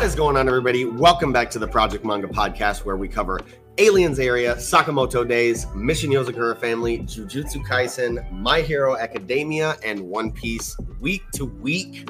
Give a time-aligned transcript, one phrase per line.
[0.00, 0.86] What is going on, everybody?
[0.86, 3.38] Welcome back to the Project Manga Podcast, where we cover
[3.76, 10.74] Aliens Area, Sakamoto Days, Mission Yozakura Family, Jujutsu Kaisen, My Hero Academia, and One Piece
[11.00, 12.08] week to week.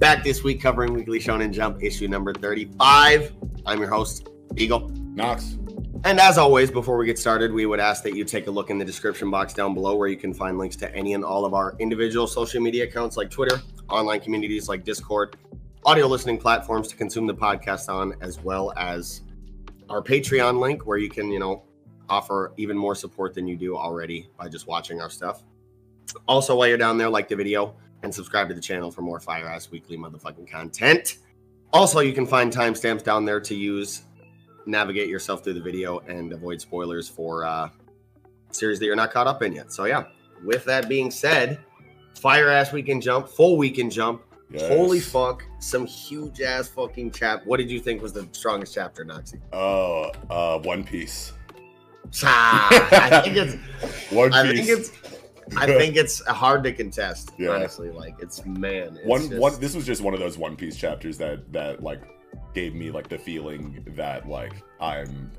[0.00, 3.32] Back this week covering Weekly Shonen Jump issue number 35.
[3.64, 4.88] I'm your host, Eagle.
[4.88, 5.58] Knox.
[6.02, 8.68] And as always, before we get started, we would ask that you take a look
[8.68, 11.44] in the description box down below where you can find links to any and all
[11.44, 15.36] of our individual social media accounts like Twitter, online communities like Discord,
[15.84, 19.22] audio listening platforms to consume the podcast on, as well as
[19.88, 21.62] our Patreon link where you can, you know,
[22.08, 25.42] offer even more support than you do already by just watching our stuff.
[26.26, 29.20] Also, while you're down there, like the video and subscribe to the channel for more
[29.20, 31.18] fire ass weekly motherfucking content.
[31.72, 34.02] Also, you can find timestamps down there to use,
[34.66, 37.68] navigate yourself through the video, and avoid spoilers for uh,
[38.50, 39.72] series that you're not caught up in yet.
[39.72, 40.04] So, yeah,
[40.44, 41.58] with that being said,
[42.14, 44.22] fire ass weekend jump, full weekend jump.
[44.56, 47.44] Holy fuck, some huge ass fucking chap.
[47.44, 49.40] What did you think was the strongest chapter, Noxie?
[49.52, 51.32] Oh, uh, One Piece.
[52.24, 54.66] Ah, I think it's One I Piece.
[54.66, 54.92] think it's
[55.56, 57.50] I think it's hard to contest, Yeah.
[57.50, 57.90] honestly.
[57.90, 58.96] Like it's man.
[58.96, 61.82] It's one just- one this was just one of those one piece chapters that that
[61.82, 62.00] like
[62.54, 65.30] gave me like the feeling that like i'm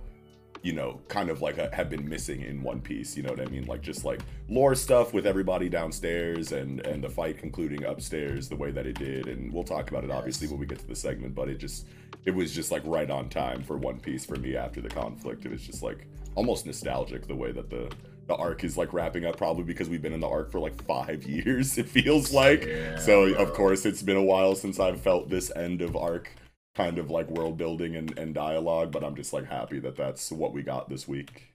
[0.62, 3.40] you know kind of like a, have been missing in one piece you know what
[3.40, 3.66] i mean?
[3.66, 4.20] Like just like
[4.50, 8.98] lore stuff with everybody downstairs and and the fight concluding upstairs the way that it
[8.98, 11.58] did and we'll talk about it obviously when we get to the segment but it
[11.58, 11.86] just
[12.26, 15.46] it was just like right on time for one piece for me after the conflict.
[15.46, 17.92] It was just like almost nostalgic the way that the
[18.28, 20.84] the arc is like wrapping up probably because we've been in the arc for like
[20.84, 22.66] five years it feels like.
[22.66, 26.30] Yeah, so of course it's been a while since I've felt this end of arc
[26.76, 30.32] kind of like world building and, and dialogue, but I'm just like happy that that's
[30.32, 31.54] what we got this week.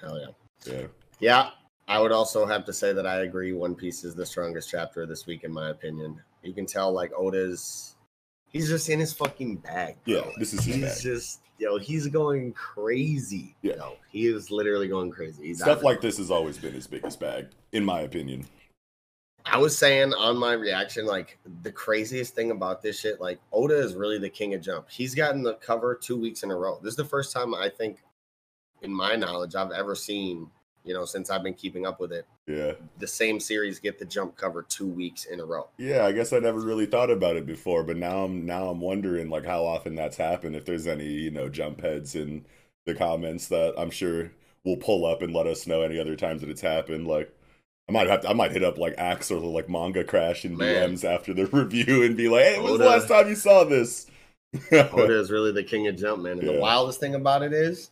[0.00, 0.72] Hell yeah.
[0.72, 0.86] Yeah.
[1.20, 1.50] Yeah.
[1.88, 3.52] I would also have to say that I agree.
[3.52, 6.20] One Piece is the strongest chapter this week, in my opinion.
[6.42, 7.96] You can tell, like Oda's,
[8.48, 9.96] he's just in his fucking bag.
[10.04, 10.14] bro.
[10.14, 13.56] Yeah, this is his he's just, yo, he's going crazy.
[13.62, 13.74] Yeah.
[13.76, 15.48] Yo, he is literally going crazy.
[15.48, 18.46] He's Stuff like this has always been his biggest bag, in my opinion.
[19.44, 23.76] I was saying on my reaction, like the craziest thing about this shit, like Oda
[23.76, 24.88] is really the king of jump.
[24.88, 26.78] He's gotten the cover two weeks in a row.
[26.82, 28.02] This is the first time I think,
[28.82, 30.48] in my knowledge, I've ever seen,
[30.84, 32.72] you know, since I've been keeping up with it, Yeah.
[32.98, 35.68] the same series get the jump cover two weeks in a row.
[35.78, 38.80] Yeah, I guess I never really thought about it before, but now I'm now I'm
[38.80, 40.56] wondering like how often that's happened.
[40.56, 42.44] If there's any, you know, jump heads in
[42.86, 44.32] the comments that I'm sure
[44.64, 47.06] will pull up and let us know any other times that it's happened.
[47.06, 47.32] Like
[47.88, 50.56] I might have to, I might hit up like Axe or like Manga Crash in
[50.56, 50.94] Man.
[50.94, 54.06] DMs after the review and be like, hey, when's the last time you saw this?
[54.72, 56.32] Oda is really the king of jump, man.
[56.38, 56.52] And Yeah.
[56.52, 57.90] the wildest thing about it is,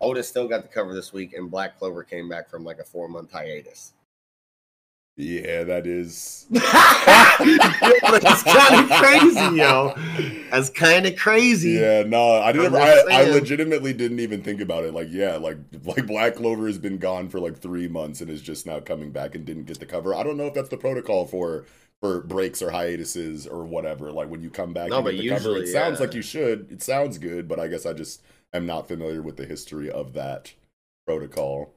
[0.00, 2.84] Oda still got the cover this week, and Black Clover came back from like a
[2.84, 3.94] four month hiatus.
[5.18, 6.46] Yeah, that is.
[6.50, 9.92] That's kind of crazy, yo.
[10.48, 11.70] That's kind of crazy.
[11.72, 12.76] Yeah, no, I didn't.
[12.76, 14.94] I, I legitimately didn't even think about it.
[14.94, 18.40] Like, yeah, like like Black Clover has been gone for like three months and is
[18.40, 20.14] just now coming back and didn't get the cover.
[20.14, 21.64] I don't know if that's the protocol for
[22.00, 24.12] for breaks or hiatuses or whatever.
[24.12, 25.50] Like when you come back, No, and but get the cover.
[25.56, 26.70] It usually, sounds like you should.
[26.70, 30.12] It sounds good, but I guess I just am not familiar with the history of
[30.12, 30.54] that
[31.08, 31.74] protocol.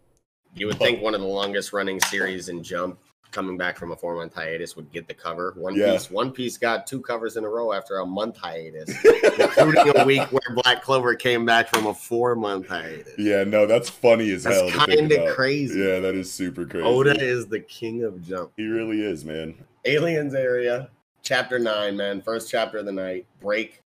[0.53, 2.99] You would think one of the longest running series in Jump
[3.31, 5.53] coming back from a four month hiatus would get the cover.
[5.57, 5.93] One Yeah.
[5.93, 8.89] Piece One Piece got two covers in a row after a month hiatus,
[9.39, 13.13] including a week where Black Clover came back from a four month hiatus.
[13.17, 14.85] Yeah, no, that's funny as That's hell.
[14.85, 15.79] kind of crazy.
[15.79, 16.85] Yeah, that is super crazy.
[16.85, 18.51] Oda is the king of Jump.
[18.57, 19.55] he really is, man.
[19.85, 20.89] Aliens area,
[21.23, 22.21] chapter nine, man.
[22.21, 23.25] First chapter of the night.
[23.39, 23.81] Break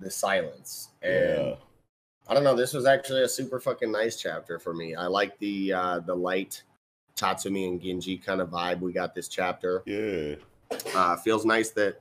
[0.00, 0.90] the silence.
[1.02, 1.54] And Yeah.
[2.30, 2.54] I don't know.
[2.54, 4.94] This was actually a super fucking nice chapter for me.
[4.94, 6.62] I like the uh the light
[7.18, 9.82] Tatsumi and Genji kind of vibe we got this chapter.
[9.86, 10.36] Yeah.
[10.94, 12.00] Uh feels nice that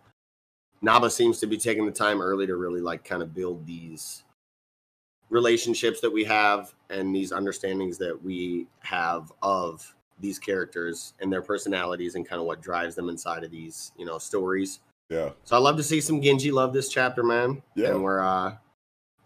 [0.81, 4.23] Naba seems to be taking the time early to really like kind of build these
[5.29, 11.41] relationships that we have and these understandings that we have of these characters and their
[11.41, 14.79] personalities and kind of what drives them inside of these, you know, stories.
[15.09, 15.31] Yeah.
[15.43, 17.61] So I love to see some Genji love this chapter, man.
[17.75, 17.89] Yeah.
[17.89, 18.55] And we're uh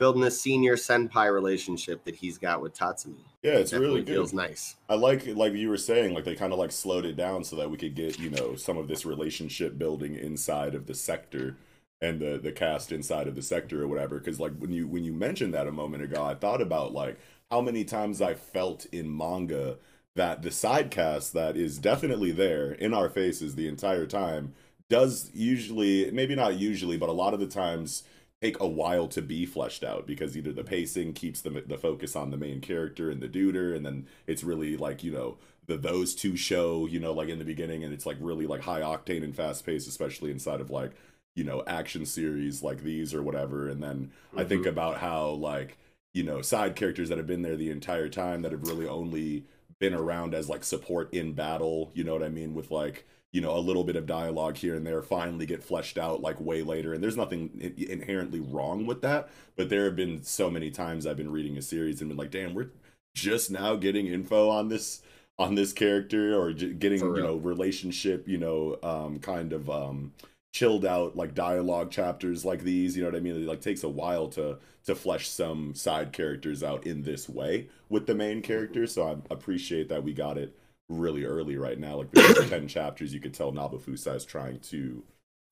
[0.01, 3.17] building this senior senpai relationship that he's got with Tatsumi.
[3.43, 4.13] Yeah, it's Definitely really good.
[4.15, 4.75] feels nice.
[4.89, 7.55] I like like you were saying, like they kind of like slowed it down so
[7.57, 11.55] that we could get, you know, some of this relationship building inside of the sector
[12.01, 14.17] and the the cast inside of the sector or whatever.
[14.17, 17.19] Because like when you when you mentioned that a moment ago, I thought about like
[17.51, 19.77] how many times I felt in manga
[20.15, 24.55] that the side cast that is definitely there in our faces the entire time
[24.89, 28.01] does usually maybe not usually, but a lot of the times
[28.41, 32.15] take a while to be fleshed out because either the pacing keeps the the focus
[32.15, 35.77] on the main character and the duder, and then it's really like you know the
[35.77, 38.81] those two show you know like in the beginning, and it's like really like high
[38.81, 40.91] octane and fast paced, especially inside of like
[41.35, 43.67] you know action series like these or whatever.
[43.69, 44.67] And then I think Mhm.
[44.67, 45.77] about how like
[46.13, 49.45] you know side characters that have been there the entire time that have really only
[49.79, 51.91] been around as like support in battle.
[51.93, 54.75] You know what I mean with like you know a little bit of dialogue here
[54.75, 56.93] and there finally get fleshed out like way later.
[56.93, 61.17] And there's nothing inherently wrong with that but there have been so many times i've
[61.17, 62.69] been reading a series and been like damn we're
[63.15, 65.01] just now getting info on this
[65.37, 70.13] on this character or getting you know relationship you know um kind of um
[70.53, 73.35] chilled out like dialogue chapters like these you know what i mean?
[73.35, 77.69] It like takes a while to to flesh some side characters out in this way
[77.89, 80.57] with the main character so i appreciate that we got it
[80.99, 81.97] really early right now.
[81.97, 85.03] Like the ten chapters, you could tell Nabafusa is trying to,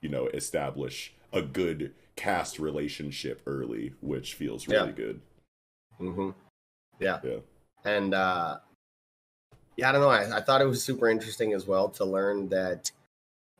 [0.01, 4.91] you know, establish a good cast relationship early, which feels really Yeah.
[4.91, 5.21] good.
[5.97, 6.29] hmm
[6.99, 7.19] Yeah.
[7.23, 7.37] Yeah.
[7.85, 8.59] And uh
[9.77, 10.09] yeah, I don't know.
[10.09, 12.91] I, I thought it was super interesting as well to learn that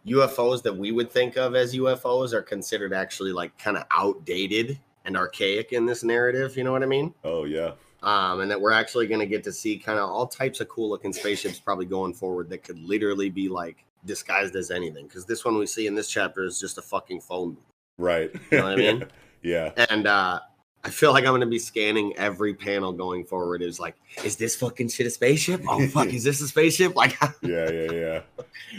[0.06, 4.78] UFOs that we would think of as UFOs are considered actually like kind of outdated
[5.06, 6.58] and archaic in this narrative.
[6.58, 7.14] You know what I mean?
[7.24, 7.72] Oh yeah,
[8.04, 10.70] um, and that we're actually going to get to see kind of all types of
[10.70, 15.06] cool looking spaceships probably going forward that could literally be like disguised as anything.
[15.08, 17.58] Because this one we see in this chapter is just a fucking phone.
[17.98, 18.32] right.
[18.52, 19.06] You know what I mean?
[19.44, 19.72] yeah.
[19.90, 20.40] And uh,
[20.84, 23.62] I feel like I'm going to be scanning every panel going forward.
[23.62, 25.62] Is like, is this fucking shit a spaceship?
[25.68, 26.96] Oh fuck, is this a spaceship?
[26.96, 28.22] Like, Yeah, yeah, yeah.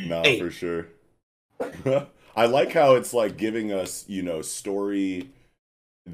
[0.07, 0.41] No, Hey.
[0.41, 0.87] for sure.
[2.37, 5.29] I like how it's like giving us, you know, story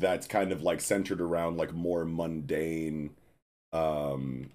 [0.00, 3.10] that's kind of like centered around like more mundane
[3.72, 4.50] um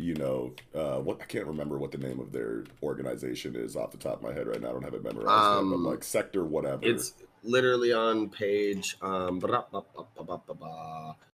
[0.00, 3.90] you know, uh what I can't remember what the name of their organization is off
[3.90, 4.68] the top of my head right now.
[4.68, 6.80] I don't have it memorized, yet, Um, but like sector whatever.
[6.82, 9.40] it's literally on page um.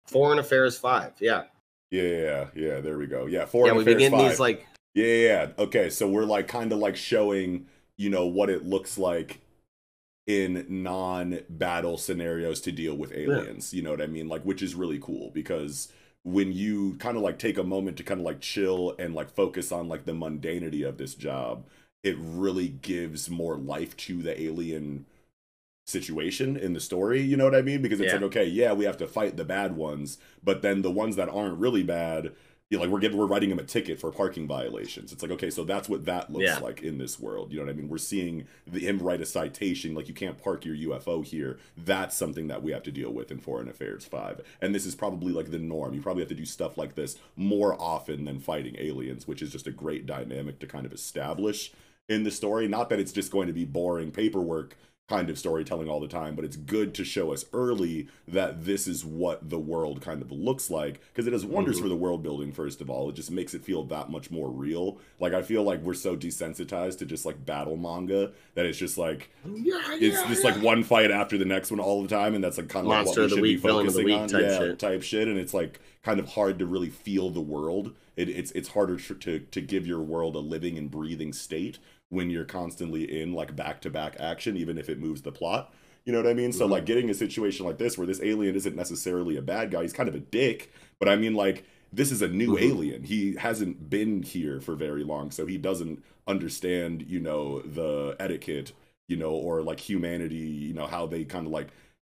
[0.06, 1.12] Foreign Affairs Five.
[1.20, 1.44] Yeah,
[1.90, 3.26] yeah, yeah, yeah, there we go.
[3.26, 3.76] Yeah, foreign yeah.
[3.76, 4.30] We Affairs begin 5.
[4.30, 5.46] these like yeah, yeah.
[5.58, 7.66] Okay, so we're like kind of like showing,
[7.96, 9.40] you know, what it looks like
[10.28, 13.74] in non-battle scenarios to deal with aliens.
[13.74, 14.28] You know what I mean?
[14.28, 15.90] Like which is really cool because
[16.24, 19.30] when you kind of like take a moment to kind of like chill and like
[19.34, 21.64] focus on like the mundanity of this job,
[22.04, 25.06] it really gives more life to the alien
[25.86, 27.80] situation in the story, you know what I mean?
[27.82, 28.18] Because it's Yeah.
[28.18, 31.28] like okay, yeah, we have to fight the bad ones, but then the ones that
[31.30, 32.32] aren't really bad,
[32.70, 35.10] you know, like we're getting we're writing him a ticket for parking violations.
[35.12, 36.58] It's like okay, so that's what that looks Yeah.
[36.58, 37.50] like in this world.
[37.50, 37.88] You know what I mean?
[37.88, 41.58] We're seeing the, him write a citation like you can't park your UFO here.
[41.76, 44.94] That's something that we have to deal with in Foreign Affairs Five, and this is
[44.94, 45.94] probably like the norm.
[45.94, 49.50] You probably have to do stuff like this more often than fighting aliens, which is
[49.50, 51.72] just a great dynamic to kind of establish
[52.06, 52.68] in the story.
[52.68, 54.76] Not that it's just going to be boring paperwork
[55.08, 58.86] kind of storytelling all the time, but it's good to show us early that this
[58.86, 61.82] is what the world kind of looks like because it does wonders Mhm.
[61.82, 62.52] for the world building.
[62.52, 64.98] First of all, it just makes it feel that much more real.
[65.18, 68.98] Like I feel like we're so desensitized to just like battle manga that it's just
[68.98, 70.50] like yeah, it's yeah, just yeah.
[70.50, 72.90] like one fight after the next one all the time, and that's like kind of
[72.90, 74.58] like what we of the should week, be villain of the focusing on, type yeah,
[74.58, 74.78] shit.
[74.78, 75.26] type shit.
[75.26, 77.94] And it's like kind of hard to really feel the world.
[78.16, 81.78] It, it's it's harder to to give your world a living and breathing state
[82.10, 85.72] when you're constantly in like back to back action, even if it moves the plot.
[86.04, 86.52] You know what I mean?
[86.52, 86.70] So Mhm.
[86.70, 89.92] like getting a situation like this where this alien isn't necessarily a bad guy, he's
[89.92, 92.62] kind of a dick, but I mean like this is a new Mhm.
[92.62, 93.02] alien.
[93.04, 98.72] He hasn't been here for very long, so he doesn't understand, you know, the etiquette,
[99.08, 101.68] you know, or like humanity, you know, how they kind of like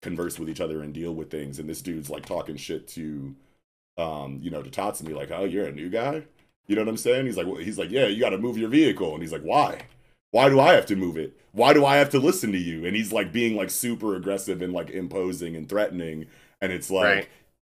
[0.03, 1.59] converse with each other and deal with things.
[1.59, 3.35] And this dude's like talking shit to
[3.97, 6.25] um, you know, to Tatsumi, like, oh, you're a new guy?
[6.69, 7.27] You know what I'm saying?
[7.27, 9.43] He's like, well, he's like, yeah, you got to move your vehicle, and he's like,
[9.43, 9.81] why?
[10.31, 11.37] Why do I have to move it?
[11.53, 12.85] Why do I have to listen to you?
[12.85, 16.27] And he's like being like super aggressive and like imposing and threatening,
[16.61, 17.05] and it's like.
[17.05, 17.29] Right.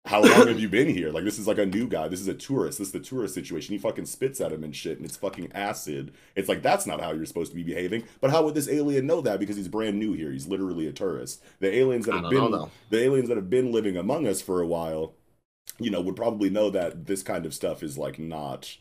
[0.06, 1.12] How long have you been here?
[1.12, 2.08] Like this is like a new guy.
[2.08, 2.80] This is a tourist.
[2.80, 3.74] This is the tourist situation.
[3.74, 6.12] He fucking spits at him and shit, and it's fucking acid.
[6.36, 8.06] It's like that's not how you're supposed to be behaving.
[8.20, 9.40] But how would this alien know that?
[9.40, 10.32] Because he's brand new here.
[10.32, 11.44] He's literally a tourist.
[11.60, 14.60] The aliens that have been know, the aliens that have been living among us for
[14.60, 15.14] a while,
[15.78, 18.78] you know, would probably know that this kind of stuff is like not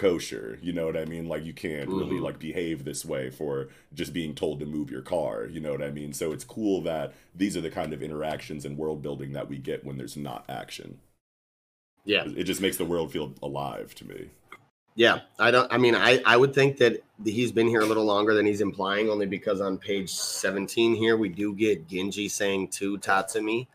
[0.00, 0.58] kosher.
[0.62, 1.28] You know what I mean?
[1.28, 2.22] Like you can't really Mhm.
[2.22, 5.46] like behave this way for just being told to move your car.
[5.46, 6.14] You know what I mean?
[6.14, 9.58] So it's cool that these are the kind of interactions and world building that we
[9.58, 10.98] get when there's not action.
[12.06, 12.24] Yeah.
[12.34, 14.30] It just makes the world feel alive to me.
[14.96, 15.72] Yeah, I don't.
[15.72, 18.60] I mean, I I would think that he's been here a little longer than he's
[18.60, 23.68] implying, only because on page seventeen here we do get Genji saying to Tatsumi,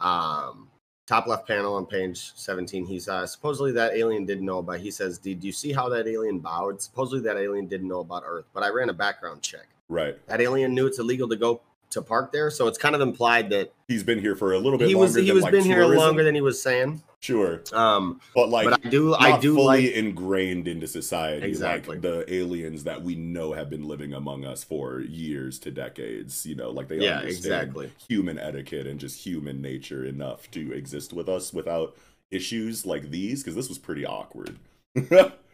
[0.00, 0.68] um,
[1.08, 2.84] top left panel on page seventeen.
[2.84, 4.78] He's uh, supposedly that alien didn't know about.
[4.78, 6.80] He says, "Did you see how that alien bowed?
[6.82, 9.66] Supposedly that alien didn't know about Earth, but I ran a background check.
[9.88, 10.18] Right.
[10.28, 13.48] That alien knew it's illegal to go to park there, so it's kind of implied
[13.50, 15.86] that He's been here for a little bit he was he was like, been here
[15.86, 17.02] longer than he was saying.
[17.20, 17.62] Sure.
[17.72, 21.96] Um, But like but I do I do fully like ingrained into society Exactly.
[21.96, 26.46] like the aliens that we know have been living among us for years to decades
[26.46, 27.92] you know like they yeah understand exactly.
[28.08, 31.96] human etiquette and just human nature enough to exist with us without
[32.30, 34.56] issues like these because this was pretty awkward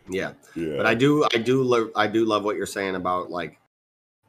[0.09, 0.77] yeah Yeah.
[0.77, 3.59] But I do, I do, love, I do love what you're saying about like,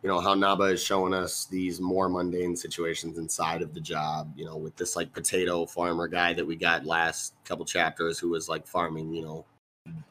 [0.06, 4.32] you know, how Naba is showing us these more mundane situations inside of the job.
[4.38, 8.30] You know, with this like potato farmer guy that we got last couple chapters, who
[8.30, 9.46] was like farming, you know,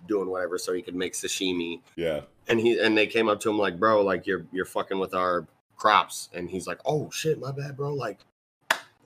[0.08, 1.80] doing whatever so he could make sashimi.
[1.94, 4.98] yeah And he and they came up to him like, bro, like you're you're fucking
[4.98, 5.46] with our
[5.76, 6.28] crops.
[6.34, 7.94] And he's like, oh shit, my bad, bro.
[7.94, 8.18] Like,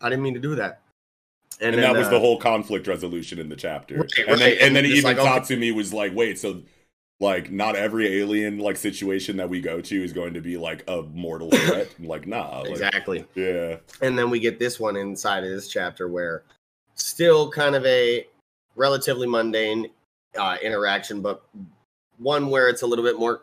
[0.00, 0.80] I didn't mean to do that.
[1.60, 4.48] and, then, that was uh, the whole conflict resolution in the chapter Right, and then
[4.48, 5.70] right, and then and even it's like, okay.
[5.70, 6.62] was like wait so
[7.20, 10.84] like not every alien like situation that we go to is going to be like
[10.88, 13.24] a mortal threat like nah like, exactly.
[13.34, 16.44] yeah And then we get this one inside of this chapter where
[16.94, 18.26] still kind of a
[18.76, 19.88] relatively mundane
[20.38, 21.42] uh, interaction, but
[22.18, 23.42] one where it's a little bit more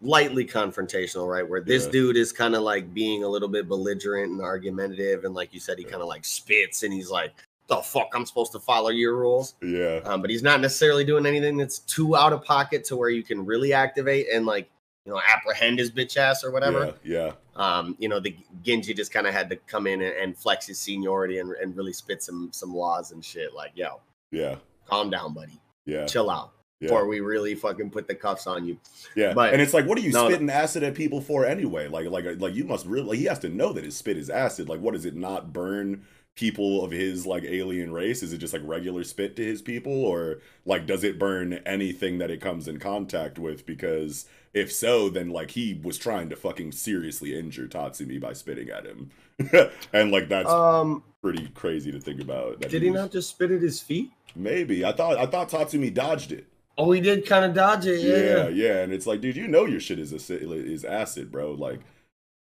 [0.00, 1.46] lightly confrontational, right?
[1.46, 1.90] Where this Yeah.
[1.90, 5.24] dude is kind of like being a little bit belligerent and argumentative.
[5.24, 7.32] And like you said, he kind of like spits and he's like,
[7.70, 9.54] the fuck, I'm supposed to follow your rules.
[9.62, 13.08] yeah Um, but he's not necessarily doing anything that's too out of pocket to where
[13.08, 14.68] you can really activate and like,
[15.06, 18.92] you know, apprehend his bitch ass or whatever yeah yeah um, you know, the Genji
[18.94, 21.92] just kind of had to come in and, and flex his seniority and, and really
[21.92, 23.54] spit some some laws and shit.
[23.54, 24.00] Like, yo,
[24.30, 28.46] yeah calm down, buddy, yeah chill out, yeah before we really fucking put the cuffs
[28.46, 28.78] on you.
[29.14, 30.30] Yeah, But- and it's like, what are you No, no.
[30.30, 31.86] spitting acid at people for anyway?
[31.88, 33.08] Like, like, like you must really.
[33.08, 34.68] Like, he has to know that his spit is acid.
[34.68, 36.04] Like, what does it not burn
[36.40, 38.22] people of his like alien race?
[38.22, 42.18] Is it just like regular spit to his people, or like does it burn anything
[42.18, 43.66] that it comes in contact with?
[43.66, 48.70] Because if so, then like he was trying to fucking seriously injure Tatsumi by spitting
[48.70, 49.10] at him,
[49.92, 52.60] and like that's Um, pretty crazy to think about.
[52.60, 54.10] did he was- not just spit at his feet?
[54.34, 56.46] Maybe I thought I thought Tatsumi dodged it.
[56.78, 58.00] Oh, he did kind of dodge it.
[58.00, 58.48] Yeah, Yeah.
[58.48, 61.52] yeah, and it's like, dude, you know your shit is acid, is acid, bro.
[61.52, 61.80] Like,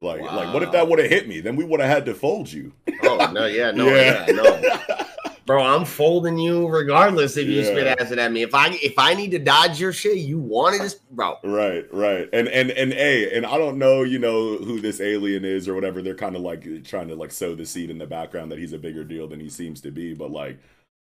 [0.01, 1.41] like, like, what if that would have hit me?
[1.41, 2.73] Then we would have had to fold you.
[3.03, 5.05] Oh no, yeah, no, yeah, no,
[5.47, 5.63] bro.
[5.63, 7.97] I'm folding you regardless if you spit Yeah.
[7.99, 8.43] acid at me.
[8.43, 11.39] If I if I need to dodge your shit, you wanted this, bro.
[11.43, 15.45] right, right, and and and a, and I don't know, you know, who this alien
[15.45, 16.01] is or whatever.
[16.01, 18.73] They're kind of like trying to like sow the seed in the background that he's
[18.73, 20.59] a bigger deal than he seems to be, but like.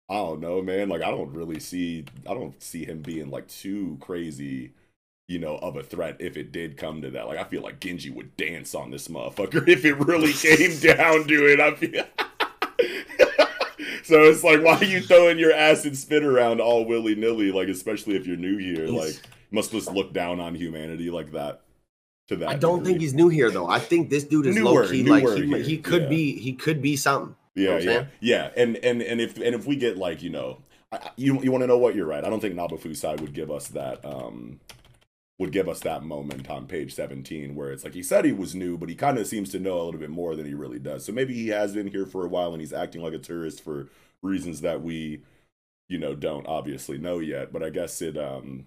[0.09, 0.88] I don't know, man.
[0.88, 4.71] Like, I don't really see, I don't see him being like too crazy,
[5.28, 7.26] you know, of a threat if it did come to that.
[7.26, 11.26] Like, I feel like Genji would dance on this motherfucker if it really came down
[11.26, 11.61] to it.
[11.61, 12.04] I feel.
[14.04, 17.50] so it's like, why are you throwing your acid spit around all willy nilly?
[17.50, 21.62] Like, especially if you're new here, like, must just look down on humanity like that.
[22.28, 22.92] To that, I don't degree.
[22.92, 23.68] think he's new here though.
[23.68, 25.04] I think this dude is Newer, low key.
[25.04, 26.09] Like he, he could yeah.
[26.09, 26.37] be.
[26.37, 27.37] He could be something.
[27.54, 28.06] You know Yeah, yeah, saying?
[28.18, 30.59] yeah, and and and if and if we get like you know,
[30.90, 32.25] I, you you want to know what you're right.
[32.25, 34.59] I don't think Nabafusa would give us that um
[35.38, 38.55] would give us that moment on page 17 where it's like he said he was
[38.55, 40.78] new, but he kind of seems to know a little bit more than he really
[40.78, 41.05] does.
[41.05, 43.62] So maybe he has been here for a while and he's acting like a tourist
[43.62, 43.88] for
[44.23, 45.21] reasons that we
[45.88, 47.52] you know don't obviously know yet.
[47.52, 48.66] But I guess it um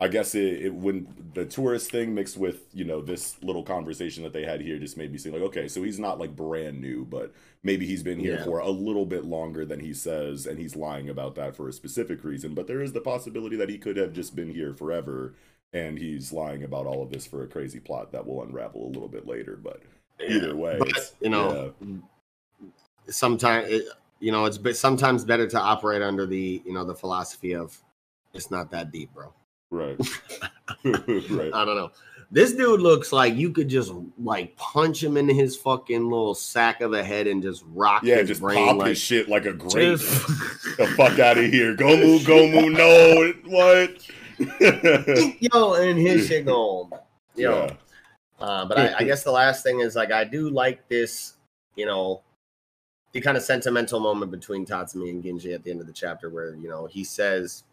[0.00, 4.22] I guess it, it when the tourist thing mixed with you know this little conversation
[4.24, 6.80] that they had here just made me seem like okay, so he's not like brand
[6.80, 7.32] new, but
[7.62, 8.44] maybe he's been here Yeah.
[8.44, 11.72] for a little bit longer than he says, and he's lying about that for a
[11.72, 12.54] specific reason.
[12.54, 15.34] But there is the possibility that he could have just been here forever,
[15.76, 18.92] and he's lying about all of this for a crazy plot that will unravel a
[18.92, 19.58] little bit later.
[19.62, 19.82] But
[20.26, 21.72] either way, But, you know,
[23.08, 23.84] sometimes it,
[24.20, 27.76] you know it's sometimes better to operate under the you know the philosophy of
[28.34, 29.32] it's not that deep, bro.
[29.70, 29.98] right,
[30.84, 31.50] right.
[31.54, 31.90] I don't know.
[32.32, 36.80] This dude looks like you could just like punch him in his fucking little sack
[36.80, 39.46] of a head and just rock Yeah, his just brain pop like his shit like
[39.46, 39.98] a grape.
[39.98, 40.26] just-
[40.76, 41.76] the fuck out of here.
[41.76, 43.32] Gomu, Gomu, no.
[43.48, 44.02] What?
[45.40, 46.90] yo, and his shit going,
[47.36, 47.66] yo.
[47.66, 47.72] Yeah.
[48.38, 51.34] Uh, but I, I guess the last thing is like I do like this,
[51.74, 52.22] you know,
[53.12, 56.28] the kind of sentimental moment between Tatsumi and Genji at the end of the chapter
[56.28, 57.64] where you know he says,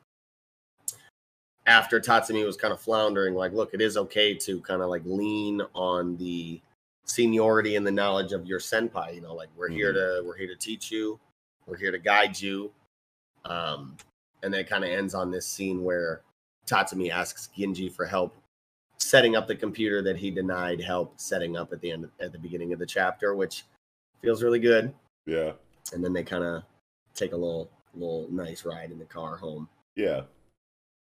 [1.66, 5.02] after Tatsumi was kind of floundering, like, look, it is okay to kind of like
[5.06, 6.62] lean on the
[7.06, 9.16] seniority and the knowledge of your senpai.
[9.16, 10.22] You know, like we're here Mhm.
[10.22, 11.20] to we're here to teach you,
[11.66, 12.72] we're here to guide you.
[13.46, 13.98] Um,
[14.42, 16.22] and then it kind of ends on this scene where
[16.68, 18.36] Tatsumi asks Genji for help
[19.00, 22.40] setting up the computer that he denied help setting up at the end at the
[22.40, 23.66] beginning of the chapter, which
[24.22, 24.94] feels really good.
[25.26, 25.54] Yeah.
[25.94, 26.64] And then they kind of
[27.14, 29.68] take a little little nice ride in the car home.
[29.96, 30.22] Yeah.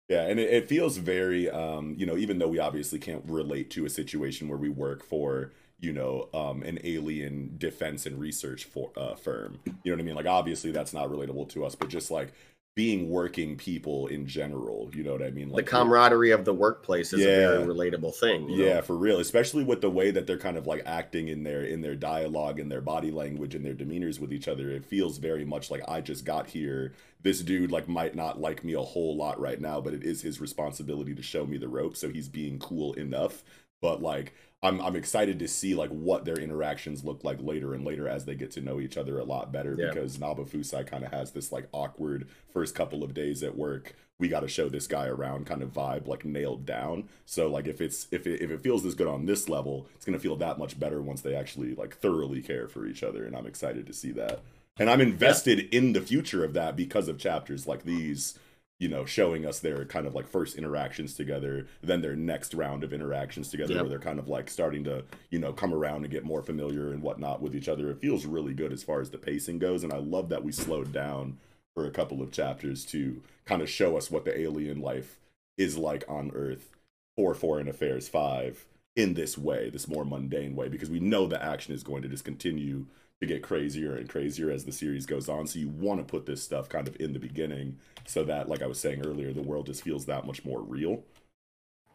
[0.10, 3.70] Yeah, and it, it feels very um, you know, even though we obviously can't relate
[3.72, 8.65] to a situation where we work for, you know, um an alien defense and research
[8.65, 9.60] for uh firm.
[9.65, 10.15] You know what I mean?
[10.15, 12.34] Like obviously that's not relatable to us, but just like
[12.75, 15.50] being working people in general, you know what I mean?
[15.50, 18.50] Like the camaraderie of the workplace is a very relatable thing.
[18.50, 18.65] you know?
[18.65, 21.63] Yeah, for real, especially with the way that they're kind of like acting in their
[21.63, 24.72] in their dialogue and their body language and their demeanors with each other.
[24.72, 26.94] It feels very much like I just got here.
[27.22, 30.24] This dude like might not like me a whole lot right now, but it is
[30.24, 33.44] his responsibility to show me the ropes, so he's being cool enough.
[33.82, 37.84] But like I'm I'm excited to see like what their interactions look like later and
[37.86, 39.89] later as they get to know each other a lot better Yeah.
[39.89, 43.93] because Nabafusa kind of has this like awkward first couple of days at work.
[44.20, 47.10] We got to show this guy around kind of vibe like nailed down.
[47.25, 50.05] So like if it's if it, if it feels this good on this level it's
[50.05, 53.25] going to feel that much better once they actually like thoroughly care for each other
[53.25, 54.39] and i'm excited to see that.
[54.79, 58.39] And i'm invested in the future of that because of chapters like these
[58.83, 62.83] you know showing us their kind of like first interactions together then their next round
[62.83, 63.81] of interactions together Yep.
[63.81, 66.91] where they're kind of like starting to you know come around and get more familiar
[66.91, 69.83] and whatnot with each other it feels really good as far as the pacing goes
[69.83, 71.37] and i love that we slowed down
[71.73, 75.17] for a couple of chapters to kind of show us what the alien life
[75.57, 76.69] is like on Earth
[77.15, 81.43] for Foreign Affairs 5 in this way, this more mundane way, because we know the
[81.43, 82.85] action is going to just continue
[83.27, 85.48] to get crazier and crazier as the series goes on.
[85.48, 88.62] So you want to put this stuff kind of in the beginning so that, like
[88.62, 91.03] I was saying earlier, the world just feels that much more real.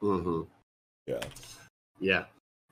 [0.02, 0.42] Mm-hmm.
[1.06, 1.20] Yeah.
[2.00, 2.24] Yeah.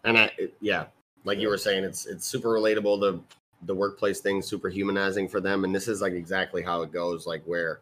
[0.04, 0.86] And I, it- yeah,
[1.24, 3.00] like you were saying, it's it's super relatable.
[3.00, 3.20] The
[3.62, 7.26] the workplace thing, super humanizing for them, and this is like exactly how it goes.
[7.26, 7.80] Like where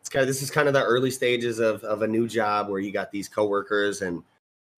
[0.00, 2.68] it's kind of this is kind of the early stages of of a new job
[2.68, 4.22] where you got these coworkers and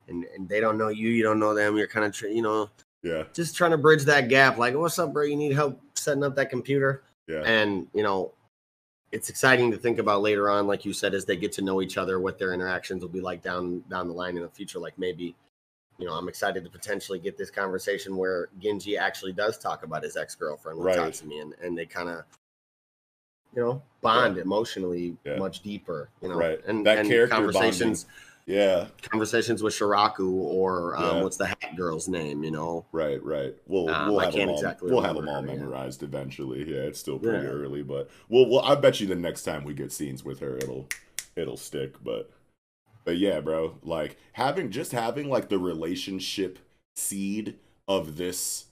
[0.09, 1.77] and and they don't know you, you don't know them.
[1.77, 2.71] You're kind of you know
[3.07, 3.25] Yeah.
[3.33, 4.59] just trying to bridge that gap.
[4.59, 5.25] Like, what's up, bro?
[5.25, 7.03] You need help setting up that computer?
[7.29, 7.43] Yeah.
[7.45, 8.33] And you know,
[9.13, 11.81] it's exciting to think about later on, like you said, as they get to know
[11.81, 14.79] each other, what their interactions will be like down down the line in the future.
[14.81, 15.35] Like maybe,
[15.99, 20.03] you know, I'm excited to potentially get this conversation where Genji actually does talk about
[20.03, 20.99] his ex girlfriend with Right.
[20.99, 22.25] Tatsumi, and and they kind of,
[23.55, 25.37] you know, bond emotionally Yeah.
[25.37, 26.09] much deeper.
[26.21, 26.61] You know, Right.
[26.67, 28.07] and That and character conversations
[28.47, 28.87] Yeah.
[29.03, 31.23] conversations with Shiraku or um, Yeah.
[31.25, 32.45] what's the hat girl's name?
[32.45, 33.55] You know, Right, right.
[33.67, 34.57] We'll Um, we'll I have them can't all.
[34.57, 35.55] exactly we'll have them all her, yeah.
[35.57, 36.61] memorized eventually.
[36.61, 37.51] Yeah, it's still pretty Yeah.
[37.53, 38.61] early, but we'll, we'll.
[38.61, 40.87] I bet you the next time we get scenes with her, it'll
[41.35, 42.03] it'll stick.
[42.05, 42.31] But
[43.05, 43.79] but yeah, bro.
[43.83, 46.59] Like having just having like the relationship
[46.95, 48.67] seed of this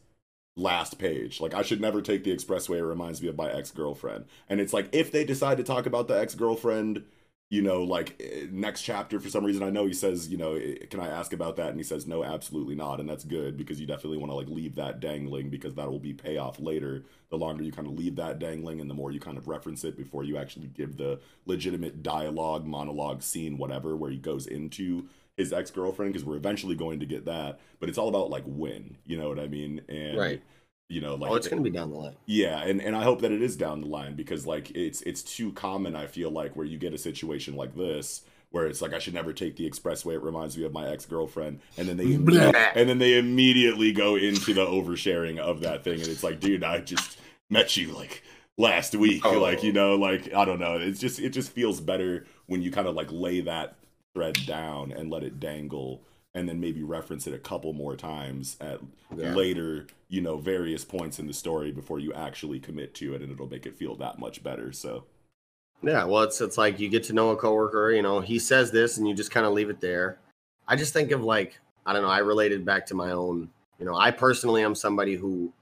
[0.57, 1.41] last page.
[1.41, 2.77] Like I should never take the expressway.
[2.79, 4.27] It reminds me of my ex girlfriend.
[4.49, 7.03] And it's like if they decide to talk about the ex girlfriend
[7.51, 9.63] you know, like eh, next chapter for some reason.
[9.63, 11.69] I know he says, you know, eh, can I ask about that?
[11.69, 13.01] And he says, no, absolutely not.
[13.01, 15.99] And that's good because you definitely want to like leave that dangling because that will
[15.99, 17.05] be payoff later.
[17.31, 19.85] The longer you kind of leave that dangling and the more you kind of reference
[19.85, 25.09] it before you actually give the legitimate dialogue, monologue, scene, whatever, where he goes into
[25.37, 27.61] his ex girlfriend because we're eventually going to get that.
[27.81, 29.83] But it's all about like when, you know what I mean?
[29.89, 30.43] And Right.
[30.89, 32.15] You know, like oh, it's gonna be down the line.
[32.27, 35.23] yeah, and, and I hope that it is down the line because like it's it's
[35.23, 38.93] too common I feel like where you get a situation like this where it's like
[38.93, 40.15] I should never take the expressway.
[40.15, 42.05] It reminds me of my ex girlfriend, and then they
[42.77, 46.63] and then they immediately go into the oversharing of that thing, and it's like, dude,
[46.63, 47.19] I just
[47.51, 48.23] met you like
[48.57, 49.41] last week, Oh.
[49.41, 50.77] like you know, like I don't know.
[50.77, 53.75] It's just it just feels better when you kind of like lay that
[54.15, 56.03] thread down and let it dangle,
[56.35, 58.81] and then maybe reference it a couple more times at
[59.17, 59.35] Yeah.
[59.35, 63.33] later, you know, various points in the story before you actually commit to it, and
[63.33, 64.73] it'll make it feel that much better.
[64.73, 65.05] So
[65.83, 67.91] Yeah, well, it's it's like you get to know a coworker.
[67.93, 70.19] You know, he says this, and you just kind of leave it there.
[70.67, 72.09] I just think of like I don't know.
[72.09, 73.51] I related back to my own.
[73.79, 75.53] You know, I personally am somebody who,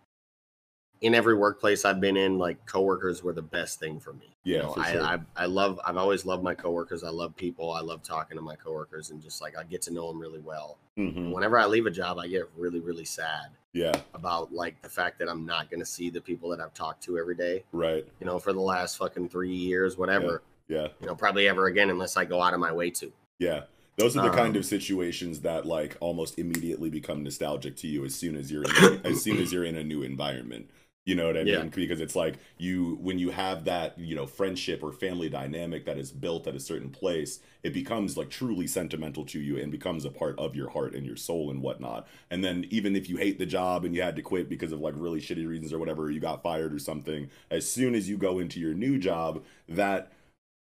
[1.00, 4.31] in every workplace I've been in, like coworkers were the best thing for me.
[4.44, 5.02] Yeah, you know, I, sure.
[5.02, 5.78] I I love.
[5.86, 7.04] I've always loved my coworkers.
[7.04, 7.72] I love people.
[7.72, 10.40] I love talking to my coworkers, and just like I get to know them really
[10.40, 10.78] well.
[10.98, 11.30] mhm.
[11.32, 15.18] Whenever I leave a job, I get really really sad yeah, about like the fact
[15.20, 17.64] that I'm not going to see the people that I've talked to every day.
[17.72, 20.88] right, You know, for the last fucking three years, whatever yeah.
[21.00, 23.12] you know, probably ever again unless I go out of my way to.
[23.38, 23.62] Yeah.
[23.96, 28.04] Those are the kind Um, of situations that like almost immediately become nostalgic to you
[28.04, 30.70] as soon as you're in, as soon as you're in a new environment.
[31.04, 31.54] You know what I mean?
[31.54, 31.64] Yeah.
[31.64, 35.98] Because it's like you when you have that, you know, friendship or family dynamic that
[35.98, 40.04] is built at a certain place, it becomes like truly sentimental to you and becomes
[40.04, 42.06] a part of your heart and your soul and whatnot.
[42.30, 44.78] And then even if you hate the job and you had to quit because of
[44.78, 48.08] like really shitty reasons or whatever, or you got fired or something, as soon as
[48.08, 50.12] you go into your new job, that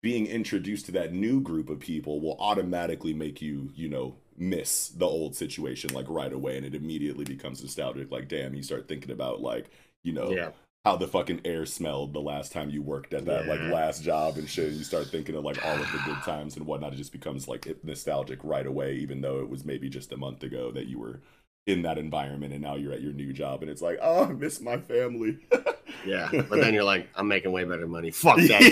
[0.00, 4.88] being introduced to that new group of people will automatically make you, you know, miss
[4.88, 8.88] the old situation like right away and it immediately becomes nostalgic like damn you start
[8.88, 9.70] thinking about like
[10.02, 10.50] you know Yeah.
[10.84, 14.36] how the fucking air smelled the last time you worked at that like last job
[14.38, 14.68] and shit.
[14.68, 16.92] And You start thinking of like all of the good times and whatnot.
[16.92, 20.16] It just becomes like it- nostalgic right away, even though it was maybe just a
[20.16, 21.20] month ago that you were
[21.66, 24.32] in that environment and now you're at your new job and it's like, oh, I
[24.32, 25.38] miss my family.
[26.06, 26.30] Yeah.
[26.32, 28.10] But then you're like, I'm making way better money.
[28.10, 28.62] Fuck that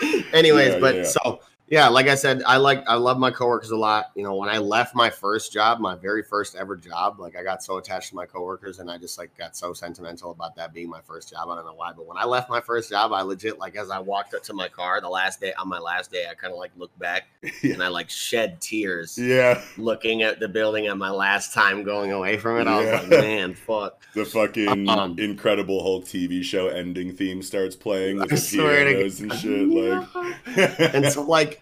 [0.00, 0.24] job.
[0.34, 1.02] Anyways, Yeah, but yeah.
[1.04, 1.40] so
[1.70, 4.10] yeah, like I said, I like I love my coworkers a lot.
[4.16, 7.44] You know, when I left my first job, my very first ever job, like I
[7.44, 10.74] got so attached to my coworkers and I just like got so sentimental about that
[10.74, 11.48] being my first job.
[11.48, 13.88] I don't know why, but when I left my first job, I legit like as
[13.88, 16.52] I walked up to my car the last day on my last day, I kind
[16.52, 17.28] of like looked back
[17.62, 17.74] Yeah.
[17.74, 22.10] and I like shed tears yeah, looking at the building at my last time going
[22.10, 22.66] away from it.
[22.66, 24.02] I was like, man, fuck.
[24.14, 29.20] the fucking Um, Incredible Hulk TV show ending theme starts playing with I the pianos
[29.20, 29.68] and shit.
[29.68, 30.08] Like,
[30.94, 31.59] and so like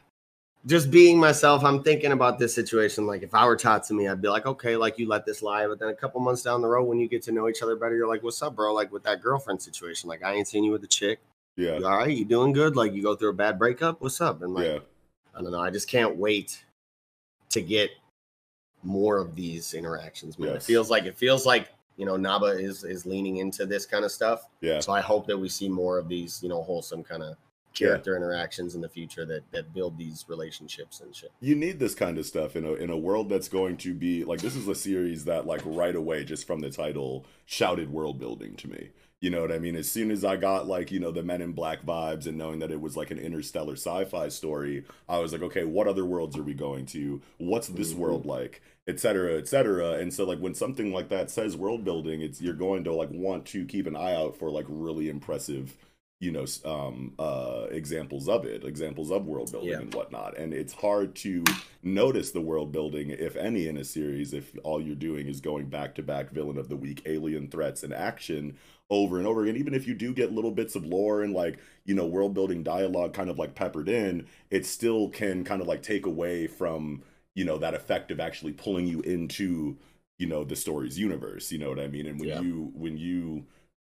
[0.67, 3.07] just being myself i'm thinking about this situation.
[3.07, 5.43] Like if i were taught to me i'd be like okay like you let this
[5.43, 7.63] lie but then a couple months down the road when you get to know each
[7.63, 8.75] other better you're like what's up bro?
[8.75, 11.21] Like with that girlfriend situation like i ain't seen you with a chick.
[11.57, 12.77] Yeah, You all right you doing good?
[12.77, 14.01] Like you go through a bad breakup?
[14.01, 14.43] What's up?
[14.43, 14.79] And like yeah,
[15.35, 16.65] i don't know i just can't wait
[17.51, 17.91] to get
[18.83, 20.57] more of these interactions man.
[20.57, 24.05] It feels like it feels like you know naba is is leaning into this kind
[24.05, 24.47] of stuff.
[24.61, 24.81] Yeah.
[24.81, 27.37] so I hope that we see more of these, you know, wholesome kind of
[27.75, 31.31] character interactions in the future that that build these relationships and shit.
[31.41, 34.25] you need this kind of stuff in a in a world that's going to be
[34.25, 38.19] like this is a series that like right away just from the title shouted world
[38.19, 38.91] building to me.
[39.21, 39.75] You know what i mean?
[39.75, 42.61] As soon as i got like you know the men in black vibes and knowing
[42.61, 46.37] that it was like an interstellar sci-fi story i was like okay what other worlds
[46.37, 47.21] are we going to?
[47.39, 47.97] What's this Mhm.
[47.97, 48.63] world like?
[48.87, 49.93] Et cetera et cetera.
[49.95, 53.11] And so like when something like that says world building it's you're going to like
[53.11, 55.77] want to keep an eye out for like really impressive
[56.21, 59.79] you know um uh examples of it examples of world building Yeah.
[59.79, 61.45] and whatnot and it's hard to
[61.83, 65.67] notice the world building if any in a series if all you're doing is going
[65.67, 68.57] back to back villain of the week alien threats and action
[68.91, 71.59] over and over again even if you do get little bits of lore and like
[71.85, 75.69] you know world building dialogue kind of like peppered in it still can kind of
[75.69, 77.01] like take away from
[77.35, 79.77] you know that effect of actually pulling you into
[80.19, 82.41] you know the story's universe you know what i mean and when Yeah.
[82.41, 83.47] you when you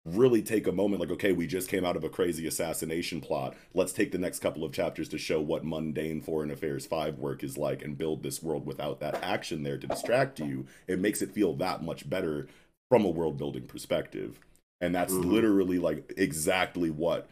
[0.05, 3.55] really take a moment like okay we just came out of a crazy assassination plot.
[3.73, 7.43] Let's take the next couple of chapters to show what mundane foreign affairs 5 work
[7.43, 10.67] is like and build this world without that action there to distract you.
[10.87, 12.47] It makes it feel that much better
[12.89, 14.39] from a world building perspective.
[14.79, 15.31] And that's Mhm.
[15.31, 17.27] literally like exactly what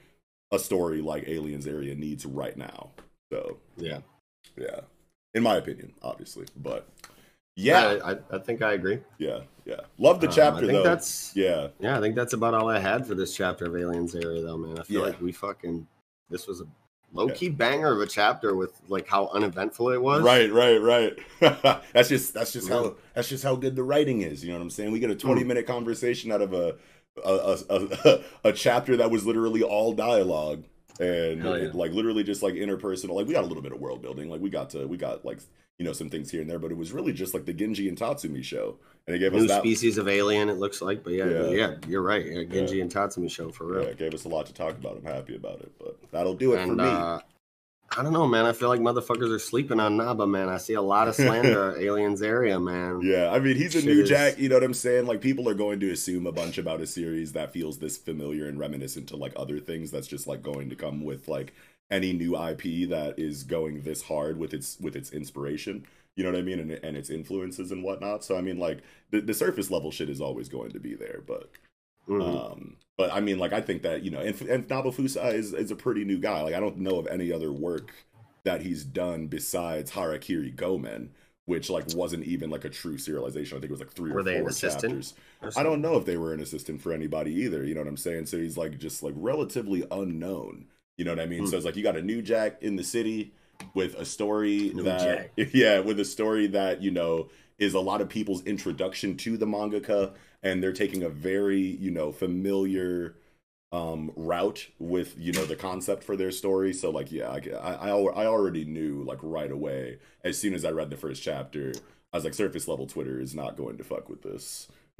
[0.51, 2.91] a story like aliens area needs right now.
[3.31, 3.99] So Yeah,
[4.57, 4.81] yeah.
[5.35, 6.87] In my opinion obviously but
[7.55, 8.99] yeah I, I, I think I agree.
[9.17, 12.33] yeah yeah love the Um, chapter I think though that's yeah yeah, I think that's
[12.33, 14.79] about all I had for this chapter of Aliens area, though, man.
[14.79, 15.07] I feel Yeah.
[15.07, 15.87] like we fucking
[16.29, 16.65] this was a
[17.11, 20.23] low key banger of a chapter with like how uneventful it was.
[20.23, 21.13] Right, right, right.
[21.93, 24.43] that's just that's just how that's just how good the writing is.
[24.43, 24.91] You know what I'm saying?
[24.91, 26.75] We get a 20 minute conversation out of a
[27.23, 30.63] a, a, a, a chapter that was literally all dialogue
[30.99, 31.53] and yeah.
[31.55, 33.11] it, like literally just like interpersonal.
[33.15, 34.29] Like we got a little bit of world building.
[34.29, 35.39] Like we got to we got like
[35.79, 37.89] you know some things here and there, but it was really just like the Genji
[37.89, 39.61] and Tatsumi show, and it gave New us that.
[39.61, 41.49] species of alien, it looks like, but yeah, Yeah.
[41.49, 42.25] yeah, you're right.
[42.25, 43.83] Yeah, Genji and Tatsumi show for real.
[43.83, 44.97] Yeah, it gave us a lot to talk about.
[44.97, 46.83] I'm happy about it, but that'll do it for me.
[46.83, 47.19] uh,
[47.95, 48.45] I don't know, man.
[48.47, 50.49] I feel like motherfuckers are sleeping on Naba, man.
[50.49, 53.01] I see a lot of slander aliens area, man.
[53.03, 54.39] Yeah, I mean, he's a Shit new is- Jack.
[54.39, 55.05] You know what I'm saying?
[55.05, 58.47] Like, people are going to assume a bunch about a series that feels this familiar
[58.47, 59.91] and reminiscent to like other things.
[59.91, 61.53] That's just like going to come with like
[61.91, 65.85] any new IP that is going this hard with its with its inspiration.
[66.15, 66.59] You know what I mean?
[66.59, 68.23] And, and its influences and whatnot.
[68.23, 68.79] So I mean, like
[69.11, 71.49] the, the surface level shit is always going to be there, but
[72.07, 72.21] Mhm.
[72.51, 75.71] um, but I mean, like I think that you know, and, and Nabafusa is is
[75.71, 76.41] a pretty new guy.
[76.41, 77.93] Like I don't know of any other work
[78.43, 81.11] that he's done besides Harakiri Gomen,
[81.45, 83.53] which like wasn't even like a true serialization.
[83.53, 85.13] I think it was like three Were or four chapters.
[85.55, 87.63] I don't know if they were an assistant for anybody either.
[87.63, 88.25] You know what I'm saying?
[88.25, 90.65] So he's like just like relatively unknown.
[90.97, 91.41] You know what I mean?
[91.41, 91.47] Hmm.
[91.47, 93.33] So it's like you got a new Jack in the city
[93.73, 98.01] with a story New that yeah, with a story that you know is a lot
[98.01, 103.15] of people's introduction to the mangaka, and they're taking a very you know familiar
[103.71, 107.73] um route with you know the concept for their story so like yeah I, I
[107.73, 111.73] i I already knew like right away as soon as i read the first chapter
[112.13, 114.67] i was like surface level twitter is not going to fuck with this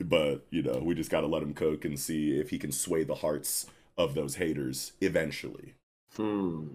[0.00, 2.72] but you know, we just got to let him cook and see if he can
[2.72, 3.66] sway the hearts
[3.98, 5.74] of those haters eventually.
[6.16, 6.68] Hmm.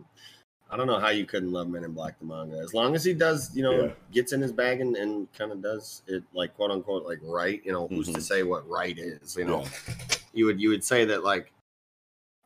[0.69, 2.58] I don't know how you couldn't love Men in Black the manga.
[2.58, 3.91] As long as he does, you know, Yeah.
[4.12, 7.62] gets in his bag and, and kind of does it like quote unquote like right.
[7.65, 8.21] You know, who's to Mhm.
[8.21, 9.36] say what right is?
[9.38, 9.69] You know, Yeah.
[10.34, 11.53] you would you would say that like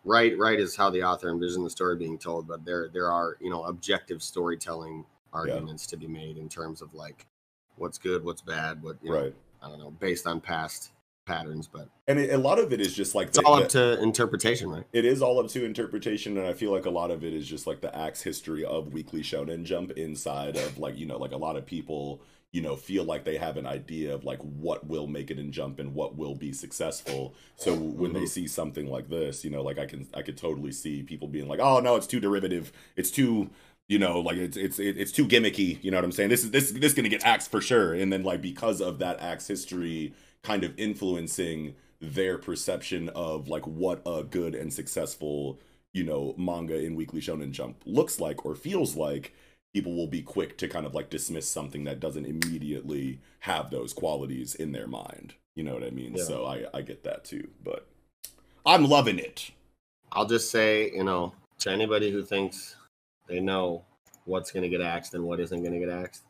[0.04, 3.38] right right is how the author envisioned the story being told, but there there are
[3.40, 7.26] you know objective storytelling arguments to be made in terms of like
[7.78, 9.36] what's good, what's bad, what you know, Right.
[9.64, 10.92] I don't know, based on past
[11.26, 13.64] patterns, but And it, a lot of it is just like it's the- all the-
[13.64, 14.84] up to interpretation, right?
[14.94, 17.48] it is all up to interpretation and i feel like a lot of it is
[17.48, 21.32] just like the axe history of weekly shonen jump inside of like you know like
[21.32, 24.86] a lot of people you know feel like they have an idea of like what
[24.88, 27.34] will make it in jump and what will be successful.
[27.56, 28.28] So when they Mhm.
[28.30, 31.48] see something like this you know like i can i could totally see people being
[31.48, 32.72] like oh no it's too derivative.
[32.98, 33.50] It's too
[33.88, 35.82] you know like it's it's it's too gimmicky.
[35.84, 36.30] You know what i'm saying?
[36.30, 37.94] This is this this is gonna get axed for sure.
[37.94, 43.66] And then like because of that axe history kind of influencing their perception of like
[43.68, 45.60] what a good and successful
[45.94, 49.34] you know manga in weekly shonen jump looks like or feels like
[49.74, 53.94] people will be quick to kind of like dismiss something that doesn't immediately have those
[53.94, 55.34] qualities in their mind.
[55.56, 56.16] You know what i mean?
[56.16, 56.24] Yeah.
[56.24, 57.88] so i i get that too but
[58.66, 59.52] i'm loving it.
[60.14, 62.76] I'll just say, you know, to anybody who thinks
[63.28, 63.86] they know
[64.26, 66.24] what's going to get axed and what isn't going to get axed,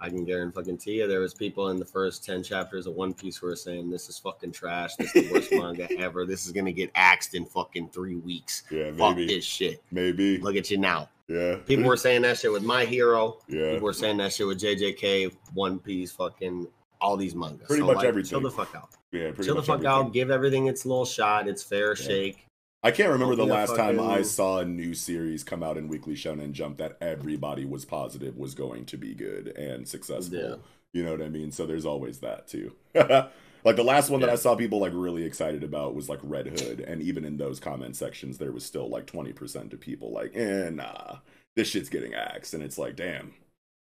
[0.00, 3.36] I can guarantee you there was people in the first 10 chapters of One Piece
[3.38, 4.94] who were saying, this is fucking trash.
[4.96, 6.24] This is the worst manga ever.
[6.24, 8.62] This is going to get axed in fucking three weeks.
[8.70, 9.82] yeah Fuck maybe this shit.
[9.90, 11.08] maybe Look at you now.
[11.26, 13.38] yeah People were saying that shit with My Hero.
[13.48, 16.68] yeah People were saying that shit with JJK, One Piece, fucking
[17.00, 17.66] all these mangas.
[17.66, 18.30] Pretty much everything.
[18.30, 18.90] Chill the fuck out.
[19.12, 19.86] yeah pretty Chill the fuck everything.
[20.06, 20.12] out.
[20.12, 22.06] Give everything its little shot, its fair Yeah.
[22.06, 22.44] shake.
[22.82, 26.14] I can't remember the last time I saw a new series come out in Weekly
[26.14, 30.38] Shonen Jump that everybody was positive was going to be good and successful.
[30.38, 30.54] Yeah.
[30.92, 31.50] You know what I mean?
[31.50, 32.72] So there's always that too.
[32.94, 36.46] like the last one that I saw people like really excited about was like Red
[36.60, 40.34] Hood, and even in those comment sections, there was still like 20% of people like,
[40.36, 41.16] eh, nah,
[41.56, 43.34] this shit's getting axed, and it's like, damn.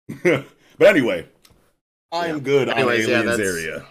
[0.23, 0.45] but
[0.87, 1.27] anyway,
[2.11, 2.39] I'm Yeah.
[2.41, 3.85] good Anyways, on yeah, that's- area.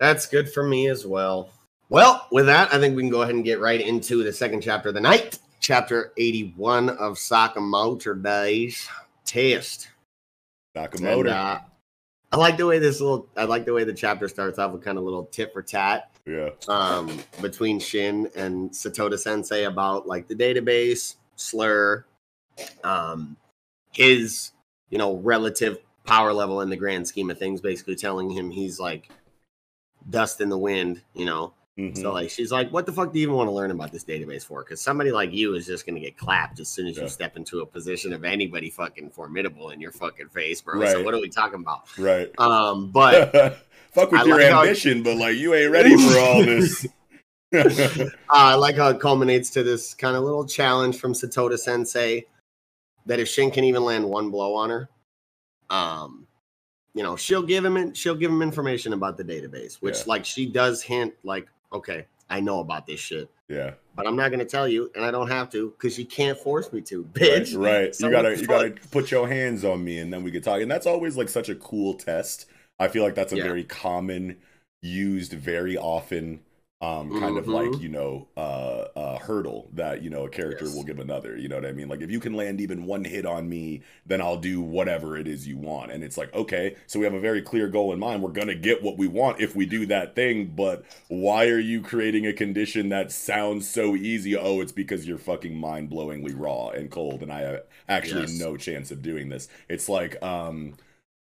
[0.00, 1.50] That's good for me as well.
[1.92, 4.62] Well, with that, I think we can go ahead and get right into the second
[4.62, 8.88] chapter of the night, chapter 81 of Sakamoto Days
[9.26, 9.90] Test.
[11.26, 11.60] And, uh,
[12.32, 14.82] I like the way this little, I like the way the chapter starts off with
[14.82, 16.48] kind of little tit for tat yeah.
[16.66, 22.06] um, between Shin and Satoda Sensei about like the database, slur,
[22.84, 23.36] um,
[23.92, 24.52] his,
[24.88, 28.80] you know, relative power level in the grand scheme of things, basically telling him he's
[28.80, 29.10] like
[30.08, 31.52] dust in the wind, you know.
[31.78, 31.96] Mhm.
[31.96, 34.04] So like she's like, what the fuck do you even want to learn about this
[34.04, 34.62] database for?
[34.62, 37.04] Because somebody like you is just gonna get clapped as soon as Yeah.
[37.04, 40.74] you step into a position of anybody fucking formidable in your fucking face, bro.
[40.84, 41.04] So Right.
[41.04, 41.84] what are we talking about?
[41.98, 42.30] right.
[42.38, 46.42] Um, but Fuck with I your like ambition, but like you ain't ready for all
[46.44, 46.86] this.
[47.54, 52.24] Uh, I like how it culminates to this kind of little challenge from Satoda Sensei
[53.04, 54.88] that if Shin can even land one blow on her,
[55.68, 56.26] um,
[56.94, 60.04] you know, she'll give him in, she'll give him information about the database, which Yeah.
[60.06, 64.30] like she does hint like, okay, I know about this shit, yeah, but I'm not
[64.30, 67.56] gonna tell you, and I don't have to because you can't force me to, bitch.
[67.56, 67.94] right.
[67.94, 70.60] So you gotta, you gotta put your hands on me, and then we can talk.
[70.60, 72.46] And that's always like such a cool test.
[72.78, 73.44] I feel like that's a Yeah.
[73.44, 74.38] very common,
[74.82, 76.40] used very often,
[76.82, 77.80] um, kind of like Mhm.
[77.80, 78.40] you know, uh,
[78.96, 80.74] uh, hurdle that you know a character Yes.
[80.74, 81.36] will give another.
[81.36, 81.88] You know what I mean?
[81.88, 85.28] Like if you can land even one hit on me, then I'll do whatever it
[85.28, 85.92] is you want.
[85.92, 88.20] And it's like, okay, so we have a very clear goal in mind.
[88.20, 90.52] We're gonna get what we want if we do that thing.
[90.56, 94.36] But why are you creating a condition that sounds so easy?
[94.36, 98.40] Oh, it's because you're fucking mind blowingly raw and cold, and I have actually Yes.
[98.40, 99.46] no chance of doing this.
[99.68, 100.74] It's like um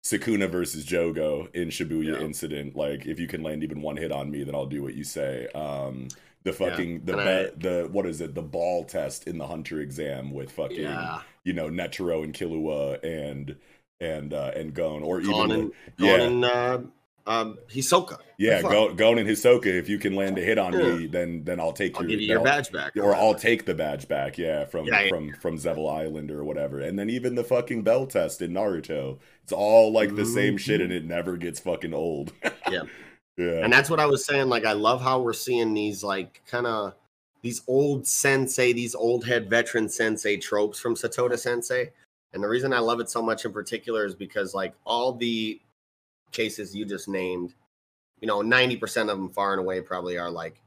[0.03, 2.25] Sukuna versus Jogo in Shibuya Yeah.
[2.25, 2.75] incident.
[2.75, 5.03] Like, if you can land even one hit on me, then I'll do what you
[5.03, 5.47] say.
[5.53, 6.07] Um,
[6.43, 8.33] the fucking the and be- the what is it?
[8.33, 13.03] The ball test in the hunter exam with fucking Yeah, you know Netero and Killua
[13.03, 13.57] and
[13.99, 16.79] and uh, and Gon or even Gon the- and yeah and uh,
[17.27, 18.17] um, Hisoka.
[18.37, 18.61] yeah.
[18.61, 19.67] Gon, Gon and Hisoka.
[19.67, 22.21] If you can land a hit on me, then then I'll take I'll your give
[22.21, 25.09] you your badge back, or I'll take the badge back, yeah, from Yeah, yeah.
[25.09, 26.79] from from Zevil Island or whatever.
[26.79, 30.81] And then even the fucking bell test in Naruto, it's all like the same shit,
[30.81, 32.31] and it never gets fucking old.
[32.69, 32.83] Yeah.
[33.37, 34.49] yeah, And that's what I was saying.
[34.49, 36.95] Like, I love how we're seeing these, like, kind of
[37.41, 41.91] these old sensei, these old head veteran sensei tropes from Satoda Sensei.
[42.33, 45.61] And the reason I love it so much in particular is because, like, all the
[46.31, 47.53] cases you just named,
[48.21, 50.61] you know, 90% of them far and away probably are like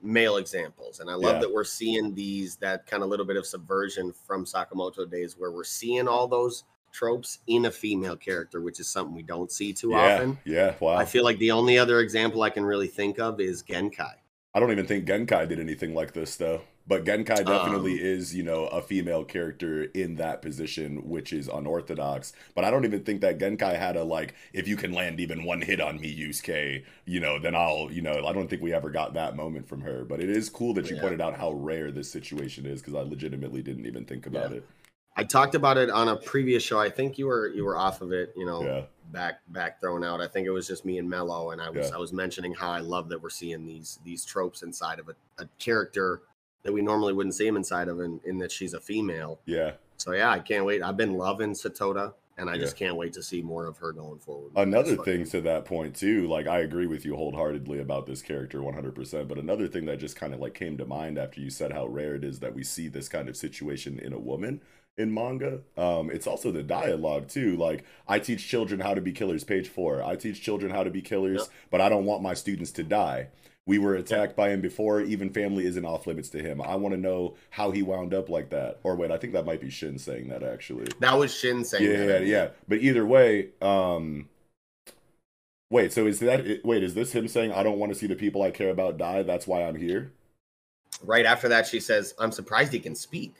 [0.00, 1.00] male examples.
[1.00, 1.40] And I love Yeah.
[1.40, 5.50] that we're seeing these, that kind of little bit of subversion from Sakamoto days where
[5.50, 9.72] we're seeing all those tropes in a female character, which is something we don't see
[9.72, 10.38] too yeah, often.
[10.44, 10.74] yeah.
[10.80, 10.94] Wow.
[10.94, 14.14] I feel like the only other example I can really think of is Genkai.
[14.54, 16.62] I don't even think Genkai did anything like this though.
[16.88, 21.46] But Genkai definitely Um, is, you know, a female character in that position, which is
[21.46, 22.32] unorthodox.
[22.54, 25.44] But I don't even think that Genkai had a like, if you can land even
[25.44, 28.72] one hit on me, Yusuke, you know, then I'll, you know, I don't think we
[28.72, 30.04] ever got that moment from her.
[30.04, 31.02] But it is cool that you Yeah.
[31.02, 34.56] pointed out how rare this situation is because I legitimately didn't even think about Yeah.
[34.56, 34.68] it.
[35.14, 36.78] I talked about it on a previous show.
[36.78, 38.84] I think you were you were off of it, you know, Yeah.
[39.12, 40.20] back back thrown out.
[40.22, 41.96] I think it was just me and Mello, and I was Yeah.
[41.96, 45.16] I was mentioning how I love that we're seeing these these tropes inside of a,
[45.42, 46.22] a character
[46.62, 49.40] that we normally wouldn't see him inside of, in, in that she's a female.
[49.44, 49.72] Yeah.
[49.96, 50.82] So yeah, I can't wait.
[50.82, 52.60] I've been loving Satoda, and I Yeah.
[52.60, 54.52] just can't wait to see more of her going forward.
[54.56, 58.60] Another thing to that point too, like I agree with you wholeheartedly about this character
[58.62, 61.72] 100%, but another thing that just kind of like came to mind after you said
[61.72, 64.60] how rare it is that we see this kind of situation in a woman
[64.96, 65.60] in manga.
[65.76, 67.56] Um it's also the dialogue too.
[67.56, 70.02] Like I teach children how to be killers page 4.
[70.04, 73.28] I teach children how to be killers, but I don't want my students to die.
[73.68, 76.62] We were attacked by him before, even family isn't off limits to him.
[76.62, 78.80] I want to know how he wound up like that.
[78.82, 81.84] Or wait, I think that might be Shin saying that actually That was Shin saying
[81.84, 82.22] yeah, that.
[82.22, 82.48] yeah, yeah.
[82.66, 84.30] But either way, um,
[85.70, 85.92] wait.
[85.92, 86.82] So is that wait?
[86.82, 89.22] Is this him saying I don't want to see the people I care about die?
[89.22, 90.12] That's why I'm here.
[91.02, 93.34] Right after that, she says, "I'm surprised he can speak.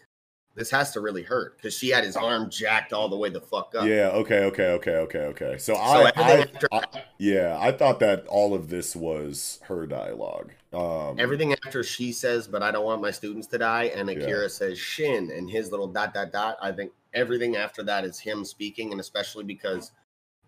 [0.58, 3.40] This has to really hurt because she had his arm jacked all the way the
[3.40, 4.10] fuck up." Yeah.
[4.12, 4.44] Okay.
[4.44, 4.70] Okay.
[4.72, 4.96] Okay.
[4.96, 5.18] Okay.
[5.18, 5.58] Okay.
[5.58, 6.84] So, So I, I, after I,
[7.18, 10.52] yeah, I thought that all of this was her dialogue.
[10.72, 14.50] Um, everything after she says, "But I don't want my students to die," and Akira
[14.50, 16.56] says Shin and his little dot dot dot.
[16.60, 19.92] I think everything after that is him speaking, and especially because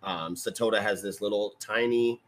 [0.03, 2.21] um, Satoda has this little tiny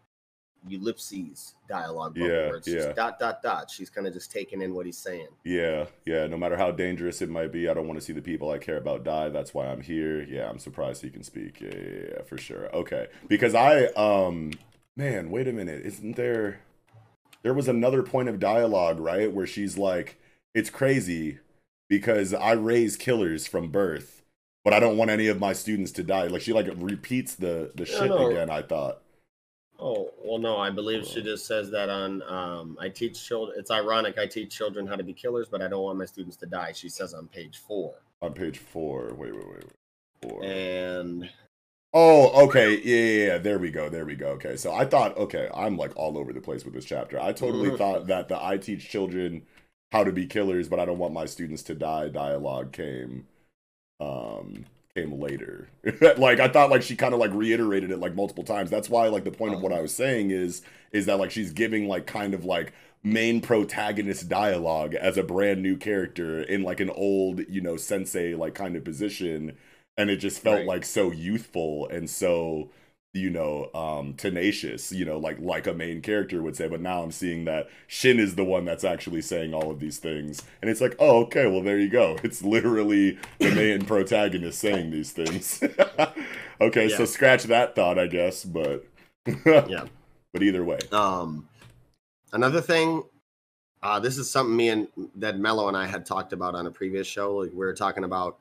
[0.71, 2.75] ellipses dialogue bubble Yeah, where it's yeah.
[2.75, 3.71] just dot dot dot.
[3.71, 5.29] She's kind of just taking in what he's saying.
[5.45, 6.27] Yeah, yeah.
[6.27, 8.59] No matter how dangerous it might be, I don't want to see the people I
[8.59, 9.29] care about die.
[9.29, 10.23] That's why I'm here.
[10.23, 11.61] Yeah, I'm surprised he can speak.
[11.61, 12.75] Yeah, yeah, yeah, for sure.
[12.75, 14.53] Okay, because I, um,
[14.97, 15.85] man, wait a minute.
[15.85, 16.61] Isn't there?
[17.43, 20.21] There was another point of dialogue, right, where she's like,
[20.55, 21.39] "It's crazy
[21.89, 24.23] because I raise killers from birth,
[24.65, 27.73] but I don't want any of my students to die." Like she like repeats the
[27.75, 28.51] the shit again.
[28.51, 29.03] I thought.
[29.85, 32.23] Oh well, no, I believe she just says that on.
[32.23, 33.59] Um, I teach children.
[33.59, 34.17] It's ironic.
[34.17, 36.73] I teach children how to be killers, but I don't want my students to die.
[36.73, 39.13] She says on page four, On page four.
[39.15, 40.31] Wait, wait, wait, wait.
[40.31, 40.45] Four.
[40.45, 41.29] and
[41.95, 42.81] Oh, okay.
[42.83, 43.39] Yeah, yeah, yeah.
[43.39, 43.89] There we go.
[43.89, 44.29] There we go.
[44.29, 44.57] Okay.
[44.57, 47.21] So I thought, okay, I'm like all over the place with this chapter.
[47.21, 47.79] I totally Mhm.
[47.79, 49.47] thought that the I teach children
[49.91, 53.27] how to be killers, but I don't want my students to die dialogue came
[54.01, 55.71] um came later.
[56.19, 58.71] like I thought like she kind of like reiterated it like multiple times.
[58.71, 59.63] That's why like the point of oh.
[59.63, 63.41] what I was saying is is that like she's giving like kind of like main
[63.41, 68.55] protagonist dialogue as a brand new character in like an old, you know, sensei like
[68.55, 69.57] kind of position
[69.97, 70.67] and it just felt Right.
[70.67, 72.71] like so youthful and so
[73.15, 77.03] you know um tenacious you know like like a main character would say but now
[77.03, 80.71] i'm seeing that shin is the one that's actually saying all of these things and
[80.71, 85.13] it's like oh okay well there you go it's literally the main protagonist saying these
[85.13, 85.63] things
[86.61, 88.87] okay so scratch that thought i guess but
[89.47, 89.85] Yeah.
[90.33, 91.49] but either way Um,
[92.33, 93.03] another thing,
[93.83, 96.71] uh, this is something me and that Mello and I had talked about on a
[96.71, 97.37] previous show.
[97.37, 98.39] Like we were talking about,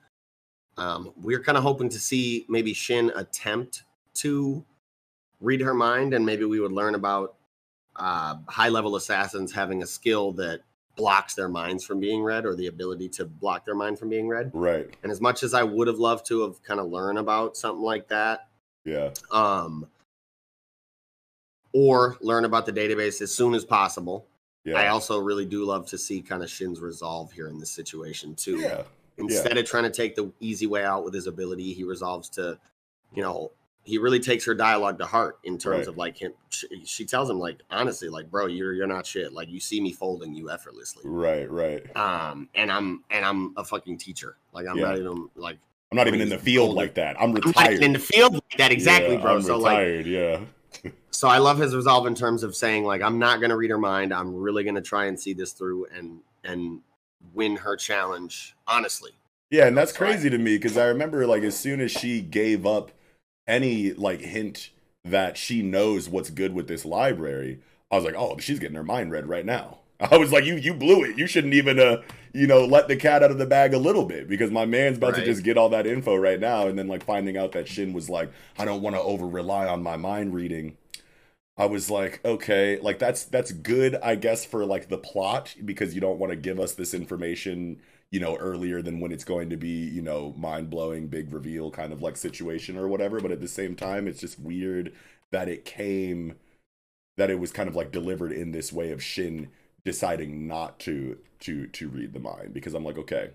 [0.78, 3.84] um, we are kind of hoping to see maybe Shin attempt
[4.16, 4.66] to
[5.40, 7.36] read her mind, and maybe we would learn about
[7.96, 10.62] uh, high level assassins having a skill that
[10.96, 14.28] blocks their minds from being read, or the ability to block their mind from being
[14.28, 14.52] read.
[14.54, 17.58] right And as much as I would have loved to have kind of learn about
[17.58, 18.48] something like that,
[18.86, 19.88] yeah um,
[21.74, 24.28] or learn about the database as soon as possible.
[24.66, 27.72] yeah I also really do love to see kind of Shin's resolve here in this
[27.72, 28.60] situation too.
[28.60, 28.84] yeah
[29.18, 32.58] Instead of trying to take the easy way out with his ability, he resolves to,
[33.14, 33.52] you know,
[33.84, 35.88] he really takes her dialogue to heart in terms Right.
[35.88, 36.34] of like him.
[36.50, 39.34] She, she tells him like honestly, like bro, you're you're not shit.
[39.34, 41.02] Like you see me folding you effortlessly.
[41.06, 44.38] right right Um, and I'm and I'm a fucking teacher.
[44.54, 44.88] Like I'm Yeah.
[44.88, 45.58] not even like
[45.92, 48.34] i'm not even in the field Holy- like that i'm I'm retired in the field
[48.36, 49.36] like that exactly, Yeah, bro.
[49.36, 50.40] I'm so like yeah
[51.12, 53.78] so I love his resolve in terms of saying like I'm not gonna read her
[53.78, 54.14] mind.
[54.14, 56.80] I'm really gonna try and see this through and and
[57.34, 59.12] win her challenge honestly.
[59.50, 62.66] Yeah, and that's crazy to me because I remember like as soon as she gave
[62.66, 62.92] up
[63.52, 64.72] any like hint
[65.04, 67.60] that she knows what's good with this library,
[67.92, 69.80] I was like, oh, she's getting her mind read right now.
[70.00, 71.18] I was like, you you blew it.
[71.18, 72.02] You shouldn't even uh
[72.34, 74.98] you know let the cat out of the bag a little bit because my man's
[74.98, 77.68] about to just get all that info right now, and then like finding out that
[77.68, 80.78] Shin was like, I don't want to over rely on my mind reading.
[81.58, 85.94] I was like, okay, like that's that's good, I guess, for like the plot because
[85.94, 87.82] you don't want to give us this information
[88.12, 91.72] you know, earlier than when it's going to be, you know, mind blowing, big reveal
[91.72, 93.20] kind of like situation or whatever.
[93.22, 94.94] But at the same time, it's just weird
[95.32, 96.36] that it came,
[97.18, 99.50] that it was kind of like delivered in this way of Shin
[99.86, 103.32] deciding not to to to read the mind because I'm like, okay,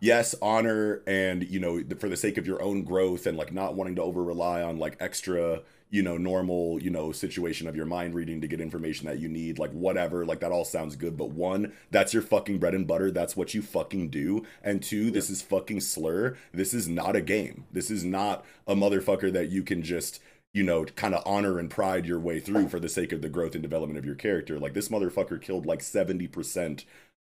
[0.00, 3.74] yes, honor and you know, for the sake of your own growth and like not
[3.74, 5.60] wanting to over rely on like extra
[5.90, 9.28] you know normal you know situation of your mind reading to get information that you
[9.28, 12.86] need like whatever like that all sounds good but one that's your fucking bread and
[12.86, 17.16] butter that's what you fucking do and two this is fucking slur this is not
[17.16, 20.20] a game this is not a motherfucker that you can just
[20.52, 23.28] you know kind of honor and pride your way through for the sake of the
[23.28, 26.84] growth and development of your character like this motherfucker killed like 70%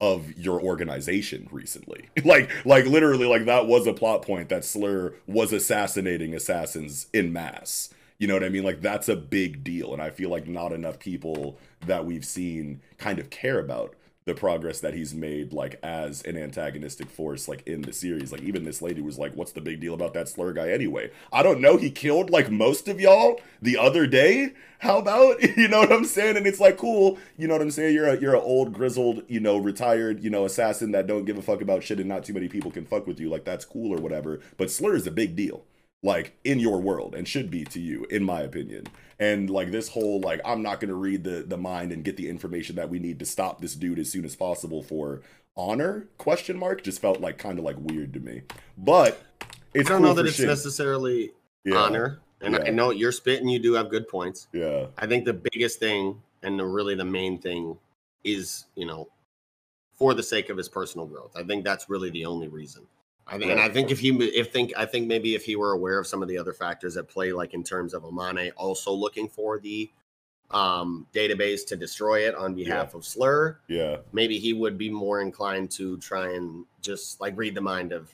[0.02, 2.10] of your organization recently.
[2.26, 7.32] like like literally like that was a plot point that Slur was assassinating assassins in
[7.32, 7.90] mass.
[8.22, 8.64] You know what I mean?
[8.64, 9.94] Like that's a big deal.
[9.94, 11.58] And I feel like not enough people
[11.88, 13.96] that we've seen kind of care about
[14.26, 18.32] the progress that he's made like as an antagonistic force like in the series.
[18.32, 21.10] Like even this lady was like what's the big deal about that slur guy anyway?
[21.34, 21.78] I don't know.
[21.78, 24.54] He killed like most of y'all the other day.
[24.78, 26.38] How about you know what i'm saying?
[26.38, 27.18] And it's like cool.
[27.40, 27.96] You know what i'm saying?
[27.96, 31.40] You're a you're an old grizzled you know retired you know assassin that don't give
[31.40, 33.32] a fuck about shit and not too many people can fuck with you.
[33.32, 34.42] Like that's cool or whatever.
[34.58, 35.66] But slur is a big deal
[36.04, 38.88] like in your world and should be to you in my opinion.
[39.20, 42.18] And like this whole like i'm not going to read the the mind and get
[42.18, 45.22] the information that we need to stop this dude as soon as possible for
[45.56, 48.42] honor question mark just felt like kind of like weird to me.
[48.78, 49.22] But
[49.74, 50.48] it's i don't cool know that it's shit.
[50.48, 51.32] necessarily
[51.64, 51.76] yeah.
[51.76, 52.20] honor.
[52.42, 52.64] And yeah.
[52.66, 54.48] i know you're spitting you do have good points.
[54.54, 54.88] Yeah.
[54.98, 57.78] I think the biggest thing and the really the main thing
[58.24, 59.08] is you know
[59.94, 61.32] for the sake of his personal growth.
[61.36, 62.88] I think that's really the only reason
[63.28, 65.72] I think, and I think if he, if think, I think maybe if he were
[65.72, 68.92] aware of some of the other factors at play, like in terms of Amane also
[68.92, 69.90] looking for the
[70.50, 72.98] um, database to destroy it on behalf yeah.
[72.98, 77.56] of Slur, yeah, maybe he would be more inclined to try and just like read
[77.56, 78.14] the mind of,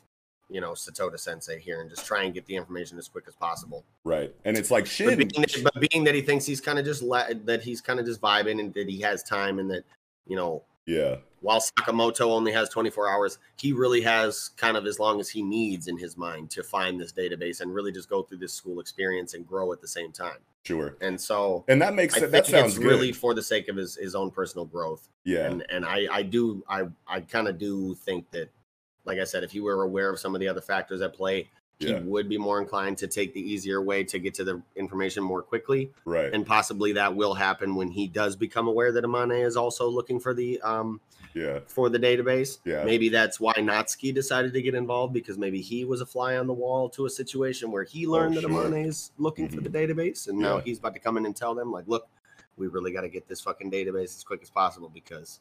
[0.49, 3.35] you know, Satoda Sensei here and just try and get the information as quick as
[3.35, 3.85] possible.
[4.03, 5.07] Right, and it's like shit.
[5.07, 7.81] But being that, but being that he thinks he's kind of just la- that he's
[7.81, 9.83] kind of just vibing and that he has time and that
[10.27, 11.17] you know yeah.
[11.41, 15.43] While Sakamoto only has 24 hours, he really has kind of as long as he
[15.43, 18.79] needs in his mind to find this database and really just go through this school
[18.79, 20.39] experience and grow at the same time.
[20.67, 20.97] Sure.
[20.99, 24.15] And so, and that makes it, that sounds really for the sake of his, his
[24.15, 25.07] own personal growth.
[25.23, 25.45] Yeah.
[25.45, 28.49] And and I I do I I kind of do think that,
[29.05, 31.49] like I said, if you were aware of some of the other factors at play,
[31.79, 31.99] he yeah.
[31.99, 35.41] would be more inclined to take the easier way to get to the information more
[35.41, 35.91] quickly.
[36.05, 36.33] Right.
[36.33, 40.19] And possibly that will happen when he does become aware that Amane is also looking
[40.19, 40.99] for the um
[41.37, 42.59] yeah for the database.
[42.65, 42.83] Yeah.
[42.83, 46.47] Maybe that's why Natsuki decided to get involved because maybe he was a fly on
[46.47, 48.65] the wall to a situation where he learned oh, that sure.
[48.65, 49.55] Amane is looking mm-hmm.
[49.55, 49.99] for the mm-hmm.
[49.99, 50.47] database and yeah.
[50.47, 52.07] now he's about to come in and tell them like, look,
[52.57, 55.39] we really got to get this fucking database as quick as possible because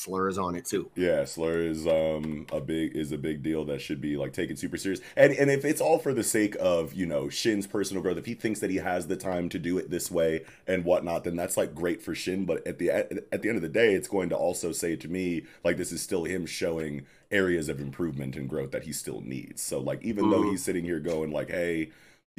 [0.00, 0.90] slur is on it too.
[0.94, 4.56] Yeah slur is um a big is a big deal that should be like taken
[4.56, 5.00] super serious.
[5.16, 8.26] And and if it's all for the sake of you know shin's personal growth if
[8.26, 11.36] he thinks that he has the time to do it this way and whatnot then
[11.36, 12.46] that's like great for shin.
[12.46, 14.96] But at the at, at the end of the day it's going to also say
[14.96, 18.92] to me like this is still him showing areas of improvement and growth that he
[18.92, 19.62] still needs.
[19.62, 20.32] So like even mm-hmm.
[20.32, 21.90] though he's sitting here going like hey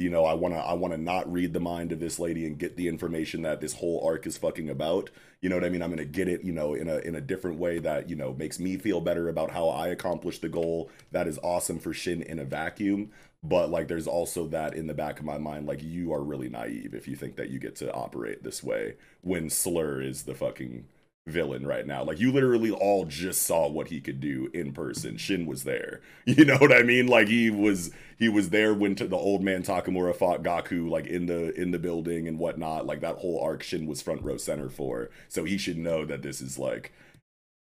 [0.02, 2.44] you know i want to i want to not read the mind of this lady
[2.46, 5.10] and get the information that this whole arc is fucking about.
[5.40, 5.82] You know what i mean?
[5.82, 8.34] I'm gonna get it you know in a in a different way that you know
[8.34, 12.22] makes me feel better about how i accomplished the goal that is awesome for shin
[12.22, 13.10] in a vacuum.
[13.44, 16.48] But like there's also that in the back of my mind like you are really
[16.48, 20.34] naive if you think that you get to operate this way when slur is the
[20.34, 20.84] fucking
[21.26, 22.02] villain right now.
[22.04, 25.16] Like you literally all just saw what he could do in person.
[25.16, 26.00] Shin was there.
[26.26, 27.06] You know what I mean?
[27.06, 31.26] Like he was he was there when the old man Takamura fought Gaku like in
[31.26, 32.86] the in the building and whatnot.
[32.86, 35.10] Like that whole arc Shin was front row center for.
[35.28, 36.92] So he should know that this is like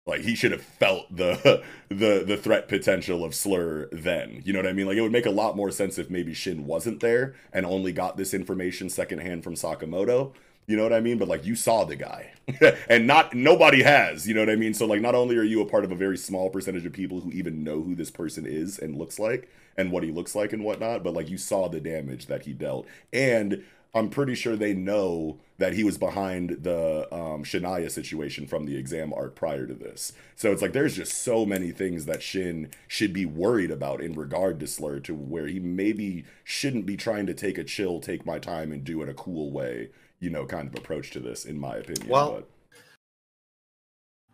[0.07, 4.43] like he should have felt the the the threat potential of Slur then.
[4.45, 4.87] You know what I mean?
[4.87, 7.93] Like it would make a lot more sense if maybe Shin wasn't there and only
[7.93, 10.33] got this information secondhand from Sakamoto.
[10.67, 11.19] You know what I mean?
[11.19, 12.33] But like you saw the guy,
[12.89, 14.27] and not nobody has.
[14.27, 14.75] You know what I mean?
[14.75, 17.21] So like, not only are you a part of a very small percentage of people
[17.21, 20.53] who even know who this person is and looks like and what he looks like
[20.53, 23.63] and whatnot, but like you saw the damage that he dealt, and
[23.95, 28.77] I'm pretty sure they know that he was behind the um, Shania situation from the
[28.77, 30.13] exam arc prior to this.
[30.35, 34.15] So it's like there's just so many things that Shin should be worried about in
[34.15, 38.27] regard to Slur to where he maybe shouldn't be trying to take a chill, take
[38.27, 39.91] my time, and do it a cool way
[40.25, 42.09] you know, kind of approach to this, in my opinion.
[42.09, 42.49] Well, but.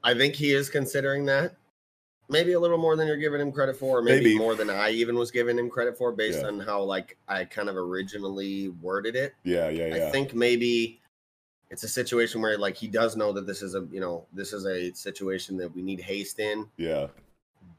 [0.02, 1.56] I think he is considering that.
[2.28, 4.38] Maybe a little more than you're giving him credit for, maybe, maybe.
[4.38, 6.46] more than I even was giving him credit for, based yeah.
[6.46, 9.34] on how like I kind of originally worded it.
[9.42, 10.06] Yeah, yeah, yeah.
[10.06, 11.00] I think maybe
[11.70, 14.52] it's a situation where like he does know that this is a you know this
[14.52, 16.68] is a situation that we need haste in.
[16.76, 17.08] Yeah.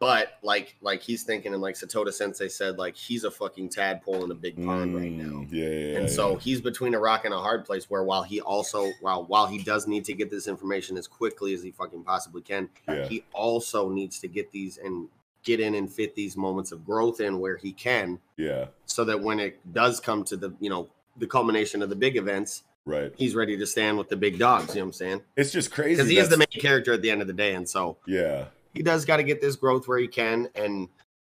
[0.02, 4.26] But like like he's thinking and like Satoda Sensei said, like he's a fucking tadpole
[4.26, 5.45] in a big pond right now.
[5.45, 8.04] Mm, Yeah, yeah, and yeah, so he's between a rock and a hard place where
[8.04, 11.62] while he also while while he does need to get this information as quickly as
[11.62, 15.08] he fucking possibly can, yeah, he also needs to get these and
[15.43, 19.22] get in and fit these moments of growth in where he can yeah, so that
[19.22, 23.12] when it does come to the you know the culmination of the big events right.
[23.18, 25.22] he's ready to stand with the big dogs you know what i'm saying?
[25.36, 27.56] It's just crazy because he is the main character at the end of the day
[27.56, 30.88] and so Yeah, he does got to get this growth where he can and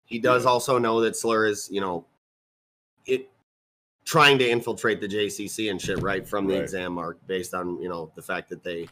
[0.05, 0.49] he does hmm.
[0.49, 2.05] also know that slur is you know
[3.07, 3.31] it
[4.05, 6.63] trying to infiltrate the jcc and shit right from the Right.
[6.63, 8.89] exam arc based on you know the fact that they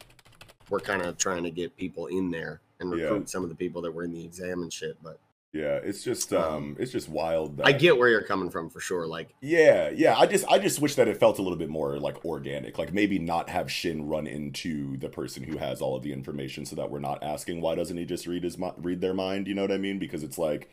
[0.69, 3.03] were kind of trying to get people in there and Yeah.
[3.03, 5.19] recruit some of the people that were in the exam and shit but
[5.53, 5.79] yeah.
[5.83, 7.57] It's just Um, um, it's just wild.
[7.57, 10.17] That, i get where you're coming from for sure like Yeah, yeah.
[10.17, 12.77] I just I just wish that it felt a little bit more like organic.
[12.77, 16.65] Like maybe not have Shin run into the person who has all of the information
[16.65, 19.47] so that we're not asking why doesn't he just read his mi- read their mind,
[19.47, 19.99] you know what I mean?
[19.99, 20.69] Because it's like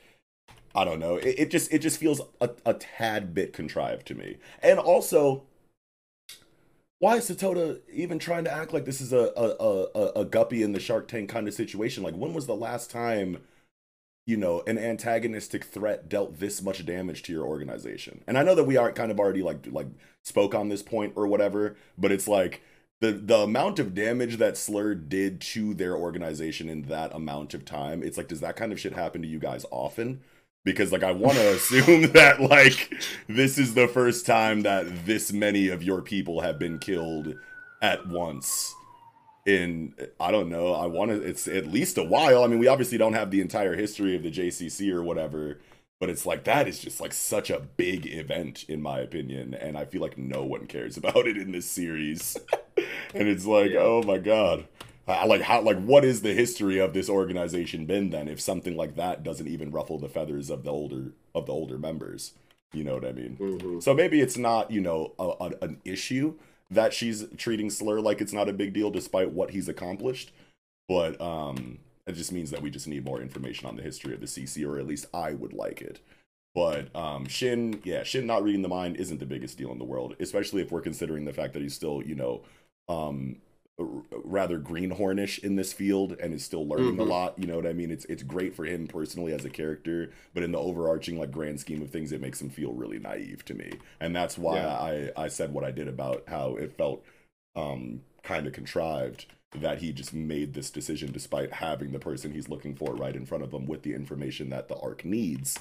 [0.75, 1.17] I don't know.
[1.17, 4.37] It, it just it just feels a, a tad bit contrived to me.
[4.63, 5.43] And also
[7.01, 10.63] why is Satoda even trying to act like this is a, a, a- a guppy
[10.65, 12.03] in the Shark Tank kind of situation?
[12.03, 13.39] Like when was the last time
[14.29, 18.23] you know, an antagonistic threat dealt this much damage to your organization.
[18.27, 19.87] And I know that we aren't kind of already like like
[20.23, 22.61] spoke on this point or whatever, but it's like
[23.01, 27.65] the the amount of damage that Slur did to their organization in that amount of
[27.65, 28.03] time.
[28.03, 30.21] It's like, does that kind of shit happen to you guys often?
[30.63, 32.93] Because like I want to assume that like
[33.31, 37.35] this is the first time that this many of your people have been killed
[37.81, 38.75] at once
[39.49, 40.75] in I don't know.
[40.75, 41.23] I want to.
[41.23, 42.45] It's at least a while.
[42.45, 45.59] I mean, we obviously don't have the entire history of the JCC or whatever,
[46.01, 49.79] but it's like that is just like such a big event in my opinion, and
[49.79, 52.37] I feel like no one cares about it in this series.
[53.15, 53.81] and it's like, Yeah.
[53.81, 54.69] oh my god.
[55.07, 58.77] I like how like what is the history of this organization been then if something
[58.77, 62.35] like that doesn't even ruffle the feathers of the older of the older members
[62.75, 63.83] you know what i mean mhm.
[63.83, 66.35] so maybe it's not, you know, a, a- an issue
[66.71, 70.33] that she's treating Slur like it's not a big deal despite what he's accomplished.
[70.89, 74.21] But um, it just means that we just need more information on the history of
[74.21, 76.01] the CC, or at least I would like it.
[76.55, 79.85] But um, Shin, yeah, Shin not reading the mind isn't the biggest deal in the
[79.85, 82.43] world, especially if we're considering the fact that he's still, you know,
[82.89, 83.37] um,
[83.79, 87.09] rather greenhornish in this field and is still learning a Mhm.
[87.09, 87.39] lot.
[87.39, 87.91] You know what I mean?
[87.91, 91.61] It's it's great for him personally as a character, but in the overarching like grand
[91.61, 94.69] scheme of things, it makes him feel really naive to me, and that's why Yeah.
[94.79, 97.05] I I said what I did about how it felt
[97.55, 102.49] um kind of contrived that he just made this decision despite having the person he's
[102.51, 105.59] looking for right in front of him with the information that the arc needs.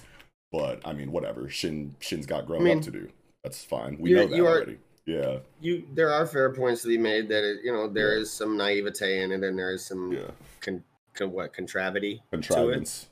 [0.52, 1.50] But I mean, whatever.
[1.50, 3.10] Shin Shin's got growing I mean, up to do.
[3.44, 3.98] That's fine.
[4.00, 4.80] We know that you are- already.
[5.08, 8.30] Yeah, you there are fair points to be made that it, you know there is
[8.30, 10.30] some naivete in it and there is some yeah.
[10.60, 10.84] con,
[11.14, 13.08] con, what contravity Contrivance.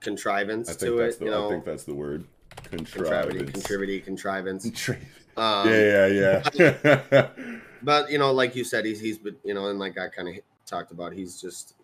[0.00, 2.24] contrivance I think to that's it the you know I think that's the word.
[2.70, 3.50] contravity Contrivance.
[3.52, 4.88] contrivity contrivance
[5.36, 7.28] um, yeah, yeah, yeah.
[7.82, 10.28] but you know like you said he's he's been you know and like i kind
[10.28, 11.74] of talked about he's just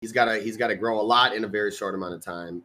[0.00, 2.20] he's got to he's got to grow a lot in a very short amount of
[2.24, 2.62] time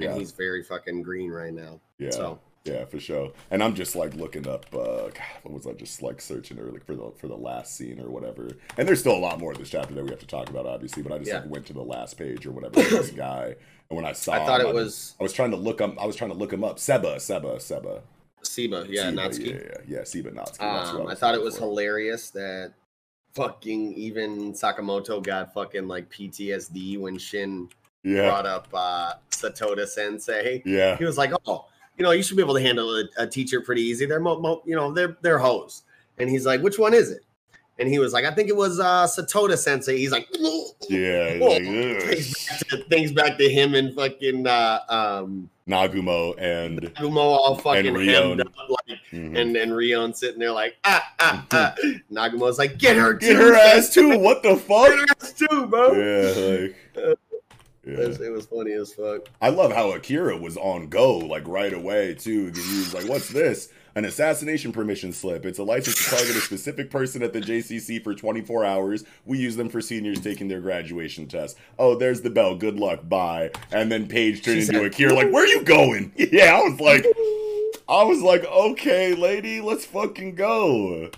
[0.00, 0.14] and Yeah.
[0.16, 2.10] he's very fucking green right now yeah.
[2.10, 3.30] so Yeah, for sure.
[3.50, 4.64] And I'm just like looking up.
[4.74, 8.00] Uh, God, what was I just like searching early for the for the last scene
[8.00, 8.48] or whatever?
[8.78, 10.64] And there's still a lot more of this chapter that we have to talk about,
[10.64, 11.02] obviously.
[11.02, 11.40] But I just Yeah.
[11.40, 13.54] like went to the last page or whatever this guy,
[13.90, 15.78] and when I saw, i thought him, it I was I was trying to look
[15.78, 15.98] him.
[16.00, 16.78] I was trying to look him up.
[16.78, 18.00] Seba, Seba, Seba.
[18.42, 19.46] Seba, yeah Seba, Natsuki.
[19.46, 19.52] Yeah,
[19.88, 20.04] yeah, yeah.
[20.04, 20.62] Seba Natsuki.
[20.62, 21.64] Um, I was thought it was for.
[21.64, 22.72] hilarious that
[23.34, 27.68] fucking even Sakamoto got fucking like PTSD when Shin
[28.02, 30.62] Yeah, brought up uh Satoda Sensei.
[30.64, 33.26] yeah, He was like, "Oh, you know, you should be able to handle a, a
[33.26, 34.06] teacher pretty easy.
[34.06, 35.82] They're mo, mo, you know, they're they're hoes."
[36.18, 37.22] And he's like, "Which one is it?"
[37.78, 40.28] And he was like, "I think it was uh Satoda Sensei." He's like,
[40.88, 41.38] yeah.
[41.38, 47.56] Things back, to, things back to him and fucking uh um Nagumo and Gumo all
[47.56, 48.38] fucking Rion.
[48.38, 49.38] hemmed up like mhm.
[49.38, 51.74] and and Rion sitting there like ah ah ah.
[52.12, 54.18] Nagumo's like, get her, get too, her ass too.
[54.18, 54.88] What the Get fuck?
[54.92, 55.92] her ass too, bro.
[55.92, 57.18] Yeah, like.
[57.86, 58.06] It, Yeah.
[58.06, 59.28] was, it was funny as fuck.
[59.42, 62.44] I love how Akira was on go like right away too.
[62.54, 63.68] He was like, "What's this?
[63.96, 65.46] An assassination permission slip.
[65.46, 69.04] It's a license to target a specific person at the JCC for 24 hours.
[69.24, 71.56] We use them for seniors taking their graduation test.
[71.78, 72.56] Oh, there's the bell.
[72.56, 73.08] Good luck.
[73.08, 76.56] Bye." And then Paige turned She into said- Akira like, "Where are you going?" Yeah,
[76.56, 77.04] I was like,
[77.88, 81.10] I was like, "Okay, lady, let's fucking go."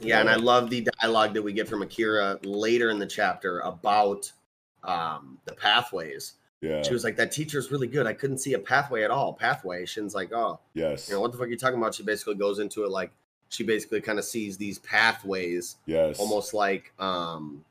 [0.00, 3.58] Yeah, and I love the dialogue that we get from Akira later in the chapter
[3.60, 4.30] about
[4.84, 6.34] um the pathways.
[6.60, 6.82] Yeah.
[6.82, 8.06] She was like, "That teacher's really good.
[8.06, 9.32] I couldn't see a pathway at all.
[9.32, 11.08] Pathway." Shin's like, "Oh, Yes.
[11.08, 13.10] you know what the fuck are you talking about?" She basically goes into it like
[13.48, 16.18] she basically kind of sees these pathways Yes.
[16.18, 17.64] almost like um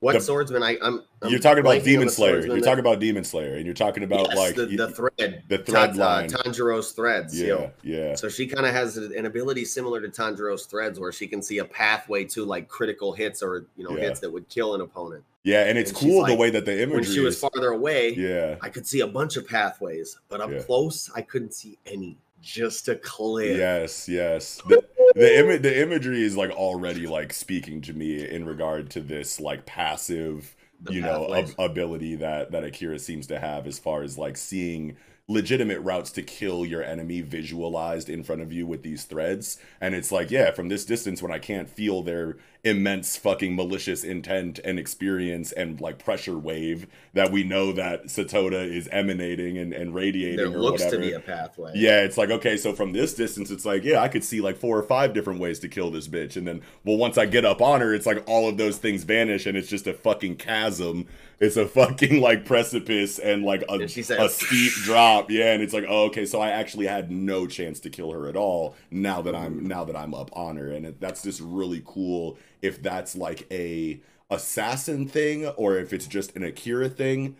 [0.00, 0.62] What The- swordsman?
[0.62, 2.44] I, I'm, I'm you're talking about Demon Slayer.
[2.46, 5.58] You're talking about Demon Slayer, and you're talking about Yes, like the, the thread, the
[5.58, 6.34] thread Ta- line.
[6.34, 7.40] uh, Tanjiro's threads.
[7.40, 7.70] yeah, yo.
[7.82, 11.40] yeah, So she kind of has an ability similar to Tanjiro's threads, where she can
[11.40, 14.04] see a pathway to like critical hits or you know Yeah.
[14.08, 15.24] hits that would kill an opponent.
[15.42, 15.64] yeah.
[15.64, 17.40] And it's And cool the like- way that the imagery When she was is.
[17.40, 20.58] farther away, Yeah, I could see a bunch of pathways, but up Yeah.
[20.60, 22.18] close, I couldn't see any.
[22.42, 23.56] Just a cliff.
[23.56, 24.60] Yes, yes.
[24.68, 29.00] The the, ima- the imagery is like already like speaking to me in regard to
[29.00, 30.54] this like passive,
[30.84, 34.96] You know, ab- ability that that Akira seems to have as far as like seeing
[35.28, 39.58] legitimate routes to kill your enemy visualized in front of you with these threads.
[39.80, 44.02] And it's like yeah from this distance when i can't feel their immense fucking malicious
[44.02, 49.72] intent and experience and like pressure wave that we know that satoda is emanating and,
[49.72, 51.70] and radiating there or looks whatever to be a pathway.
[51.76, 54.56] yeah, it's like okay, so from this distance, it's like yeah, I could see like
[54.56, 57.44] four or five different ways to kill this bitch, and then well, once I get
[57.44, 60.36] up on her, it's like all of those things vanish, and it's just a fucking
[60.36, 61.06] chasm.
[61.38, 65.30] It's a fucking like precipice and like a, And said- a steep drop.
[65.30, 68.26] Yeah, and it's like oh, okay, so I actually had no chance to kill her
[68.28, 68.74] at all.
[68.90, 72.36] Now that I'm now that I'm up on her, and it, that's just really cool.
[72.62, 74.00] If that's like a
[74.30, 77.36] assassin thing, or if it's just an Akira thing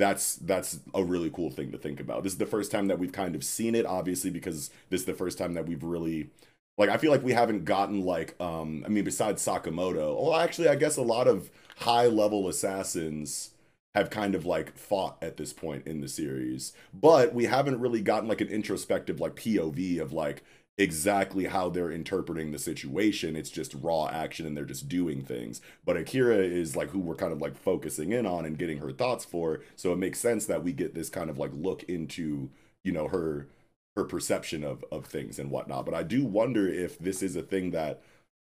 [0.00, 2.24] that's that's a really cool thing to think about.
[2.24, 5.06] This is the first time that we've kind of seen it, obviously, because this is
[5.06, 6.30] the first time that we've really
[6.78, 10.20] like I feel like we haven't gotten like um I mean besides Sakamoto.
[10.20, 13.50] Well actually I guess a lot of high level assassins
[13.94, 16.72] have kind of like fought at this point in the series.
[16.94, 20.42] But we haven't really gotten like an introspective like POV of like
[20.80, 23.36] exactly how they're interpreting the situation.
[23.36, 25.60] It's just raw action and they're just doing things.
[25.84, 28.90] But Akira is like who we're kind of like focusing in on and getting her
[28.92, 29.60] thoughts for.
[29.76, 32.50] So it makes sense that we get this kind of like look into,
[32.82, 33.48] you know, her
[33.96, 35.84] her perception of of things and whatnot.
[35.84, 38.02] But I do wonder if this is a thing that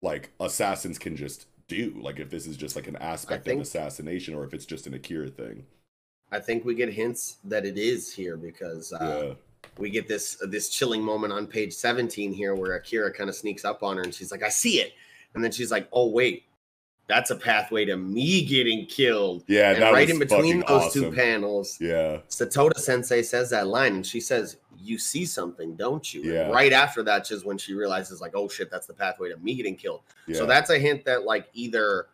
[0.03, 1.99] like assassins can just do.
[2.01, 4.87] Like if this is just like an aspect think- of assassination or if it's just
[4.87, 5.67] an Akira thing.
[6.33, 9.35] I think we get hints that it is here because uh, yeah.
[9.79, 13.65] We get this this chilling moment on page 17 here where Akira kind of sneaks
[13.65, 14.93] up on her and she's like, I see it.
[15.35, 16.45] And then she's like, Oh, wait,
[17.07, 19.45] that's a pathway to me getting killed.
[19.47, 22.19] Yeah, and right in between those two panels, Yeah.
[22.29, 26.23] Satoda Sensei says that line and she says, You see something, don't you?
[26.23, 26.51] And Yeah.
[26.51, 29.55] right after that, just when she realizes, like, oh shit, that's the pathway to me
[29.55, 30.03] getting killed.
[30.27, 30.37] Yeah.
[30.37, 32.07] So that's a hint that like either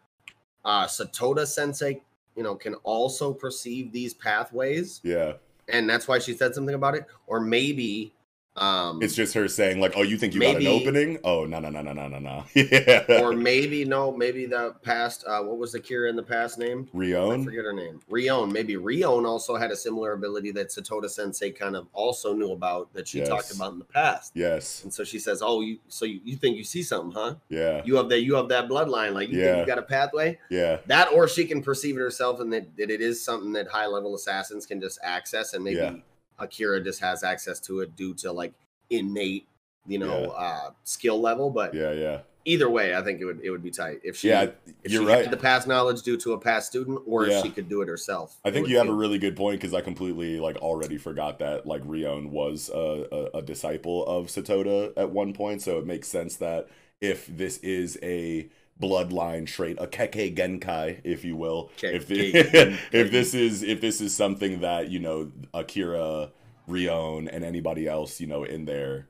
[0.64, 2.02] uh Satoda Sensei,
[2.36, 5.34] you know, can also perceive these pathways, yeah.
[5.68, 8.12] And that's why she said something about it, or maybe
[8.56, 11.18] um It's just her saying like, "Oh, you think you got an opening?
[11.24, 13.04] Oh, no, no, no, no, no, no, no." Yeah.
[13.22, 16.88] or maybe no, maybe the past uh what was the Kira in the past name?
[16.94, 16.96] I
[17.44, 18.00] forget her name.
[18.08, 18.52] Rion.
[18.52, 22.92] Maybe Rion also had a similar ability that Satoda Sensei kind of also knew about
[22.94, 24.32] that she talked about in the past.
[24.34, 24.82] Yes.
[24.84, 27.34] And so she says, "Oh, you so you, you think you see something, huh?
[27.48, 27.82] Yeah.
[27.84, 29.46] You have that you have that bloodline, like you Yeah.
[29.56, 30.78] think you got a pathway." Yeah.
[30.86, 33.86] That or she can perceive it herself and that, that it is something that high
[33.86, 35.96] level assassins can just access and maybe Yeah.
[36.38, 38.52] Akira just has access to it due to like
[38.90, 39.46] innate,
[39.86, 40.28] you know, Yeah.
[40.28, 41.50] uh skill level.
[41.50, 41.92] But Yeah.
[41.92, 42.20] Yeah.
[42.44, 44.50] either way, I think it would it would be tight if she Yeah.
[44.84, 45.22] if You're she right.
[45.24, 47.38] had the past knowledge due to a past student or Yeah.
[47.38, 48.36] if she could do it herself.
[48.44, 51.66] I think you have a really good point because I completely like already forgot that
[51.66, 56.06] like Rion was a, a, a disciple of Satoda at one point, so it makes
[56.08, 56.68] sense that
[57.00, 58.48] if this is a
[58.80, 62.30] bloodline trait, a Kekkei Genkai, if you will, if the,
[62.92, 66.30] if this is if this is something that you know Akira,
[66.66, 69.06] Rion, and anybody else you know in their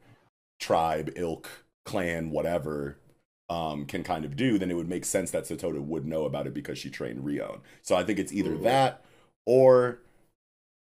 [0.61, 1.49] tribe, ilk,
[1.85, 2.99] clan, whatever.
[3.49, 6.49] Um, can kind of do, then it would make sense that Satoda would know about
[6.49, 7.61] it because she trained Rion.
[7.81, 8.65] So I think it's either Mhm.
[8.65, 9.05] that
[9.45, 10.01] or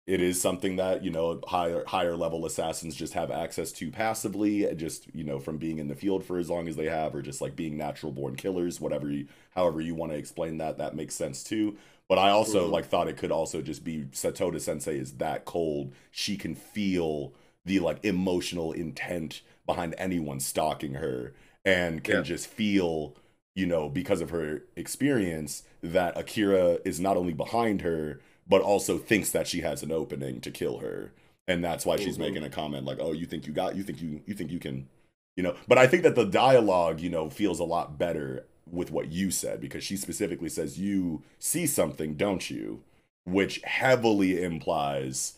[0.07, 4.66] it is something that you know higher higher level assassins just have access to passively
[4.74, 7.22] just you know from being in the field for as long as they have or
[7.22, 10.96] just like being natural born killers whatever you however you want to explain that that
[10.96, 11.76] makes sense too
[12.09, 12.70] but i also Mhm.
[12.70, 17.32] like thought it could also just be satoda sensei is that cold she can feel
[17.64, 21.32] the like emotional intent behind anyone stalking her
[21.64, 22.22] and can Yeah.
[22.22, 23.14] just feel
[23.55, 28.99] you know because of her experience that akira is not only behind her but also
[28.99, 31.12] thinks that she has an opening to kill her.
[31.49, 32.20] And that's why she's Mhm.
[32.20, 34.59] making a comment like oh you think you got you think you you think you
[34.59, 34.88] can
[35.36, 35.57] you know?
[35.66, 39.30] But i think that the dialogue you know feels a lot better with what you
[39.30, 42.82] said because she specifically says you see something don't you?
[43.24, 45.34] Which heavily implies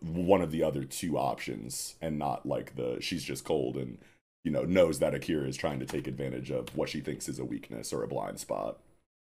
[0.00, 3.98] one of the other two options and not like the she's just cold and
[4.44, 7.38] you know knows that akira is trying to take advantage of what she thinks is
[7.38, 8.78] a weakness or a blind spot.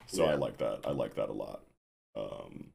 [0.06, 0.80] So i like that.
[0.84, 1.62] I like that a lot.
[2.16, 2.70] Um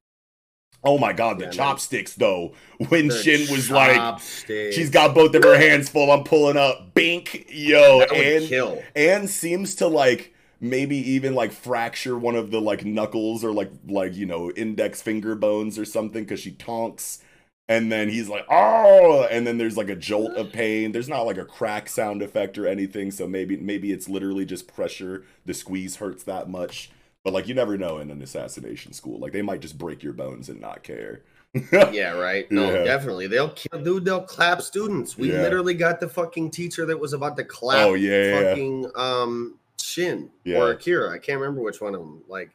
[0.86, 1.54] oh my god the Yeah, man.
[1.58, 2.54] chopsticks though
[2.90, 4.76] when The shin was like chopsticks.
[4.76, 8.82] she's got both of her hands full i'm pulling up bink yo and kill.
[8.96, 13.72] and seems to like maybe even like fracture one of the like knuckles or like
[13.88, 17.20] like you know index finger bones or something because she tonks
[17.68, 21.22] and then he's like oh and then there's like a jolt of pain there's not
[21.24, 25.54] like a crack sound effect or anything so maybe maybe it's literally just pressure the
[25.54, 26.90] squeeze hurts that much
[27.26, 30.14] but like you never know in an assassination school like they might just break your
[30.14, 31.24] bones and not care
[31.72, 32.52] yeah, right.
[32.52, 32.84] No, Yeah.
[32.84, 33.28] definitely.
[33.28, 34.04] They'll kill, dude.
[34.04, 35.18] They'll clap students.
[35.18, 35.42] We Yeah.
[35.42, 37.86] literally got the fucking teacher that was about to clap.
[37.86, 38.50] Oh, yeah, yeah, yeah.
[38.50, 41.14] fucking um Shin or Akira.
[41.14, 42.24] I can't remember which one of them.
[42.28, 42.50] Like,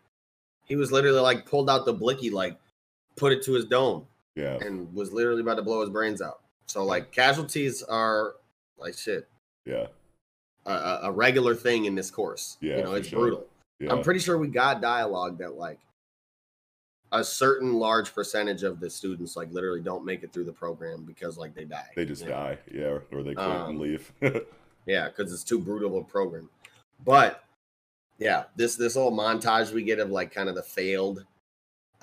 [0.66, 2.59] he was literally like pulled out the blicky, like
[3.16, 6.41] put it to his dome, yeah and was literally about to blow his brains out.
[6.66, 8.35] So like, casualties are
[8.79, 9.27] like shit.
[9.64, 9.87] yeah
[10.66, 12.59] A, a, a regular thing in this course.
[12.61, 13.18] Yeah, you know, it's sure.
[13.21, 13.47] brutal.
[13.81, 15.81] Yeah I'm pretty sure we got dialogue that like
[17.12, 21.05] a certain large percentage of the students like literally don't make it through the program
[21.05, 21.89] because like they die.
[21.97, 22.35] they just you know?
[22.35, 24.12] die yeah or they quit Um, and leave
[24.87, 26.49] Yeah, because it's too brutal of a program.
[27.05, 27.45] But
[28.18, 31.24] yeah, this this whole montage we get of like kind of the failed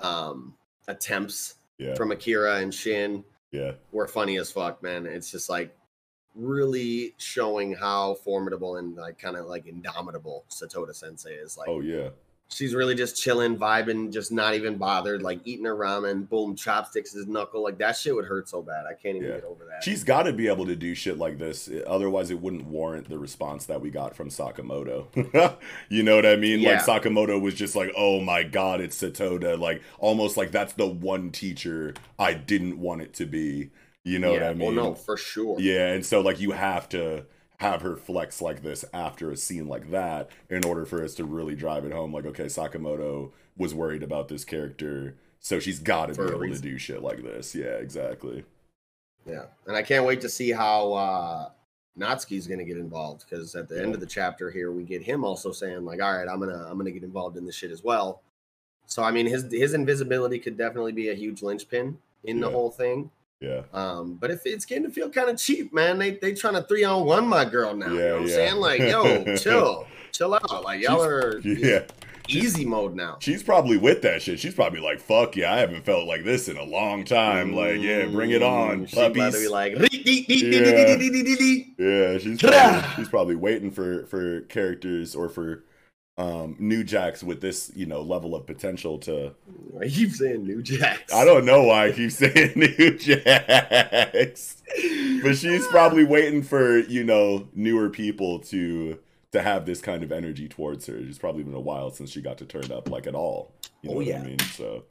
[0.00, 0.54] um
[0.86, 5.06] attempts yeah from Akira and Shin yeah were funny as fuck, man.
[5.06, 5.76] It's just like
[6.38, 11.58] really showing how formidable and like kind of like indomitable Satoda Sensei is.
[11.58, 12.10] Like oh yeah
[12.48, 17.12] she's really just chilling, vibing, just not even bothered, like eating her ramen, boom, chopsticks
[17.12, 17.62] his knuckle.
[17.62, 18.86] Like that shit would hurt so bad.
[18.86, 19.34] I can't even Yeah.
[19.36, 19.84] get over that.
[19.84, 21.70] She's got to be able to do shit like this.
[21.86, 25.56] Otherwise, it wouldn't warrant the response that we got from Sakamoto.
[25.88, 26.60] you know what I mean?
[26.60, 26.82] Yeah.
[26.86, 29.58] Like, Sakamoto was just like, oh my God, it's Satoda.
[29.58, 33.70] Like, almost like that's the one teacher I didn't want it to be.
[34.08, 34.74] You know what I mean?
[34.74, 35.60] Well, no, for sure.
[35.60, 37.26] Yeah, and so, like, you have to
[37.58, 41.24] have her flex like this after a scene like that in order for us to
[41.24, 42.12] really drive it home.
[42.12, 45.16] Like, okay, Sakamoto was worried about this character.
[45.40, 47.54] So she's got to be able to do shit like this.
[47.54, 48.44] Yeah, exactly.
[49.26, 51.48] Yeah, and I can't wait to see how uh
[51.98, 55.24] Natsuki's gonna get involved because at the end of the chapter here, we get him
[55.24, 57.84] also saying like, "All right, I'm gonna I'm gonna get involved in this shit as
[57.84, 58.22] well."
[58.86, 62.70] So I mean, his his invisibility could definitely be a huge linchpin in the whole
[62.70, 63.10] thing.
[63.40, 63.62] Yeah.
[63.72, 66.62] Um, but if it's getting to feel kind of cheap, man, they they trying to
[66.62, 67.86] three on one my girl now.
[67.92, 68.34] you Yeah, know what I'm yeah.
[68.34, 68.56] saying?
[68.56, 70.64] Like, yo, chill, chill out.
[70.64, 71.84] Like y'all She's- are Yeah.
[72.28, 73.16] easy mode now.
[73.20, 74.40] She's probably with that shit.
[74.40, 77.54] She's probably like, fuck yeah, I haven't felt like this in a long time.
[77.54, 79.74] Like, yeah, bring it on, Mm, she about to be like,
[81.78, 85.64] yeah, she's probably, she's probably waiting for for characters or for
[86.18, 89.34] um new jacks with this, you know, level of potential to
[89.80, 91.14] I keep saying New Jacks.
[91.14, 94.62] I don't know why I keep saying new jacks.
[95.22, 98.98] But she's probably waiting for, you know, newer people to
[99.32, 100.96] to have this kind of energy towards her.
[100.96, 103.52] It's probably been a while since she got to turn up like at all.
[103.82, 104.20] You know Oh, what yeah.
[104.20, 104.38] I mean?
[104.40, 104.84] So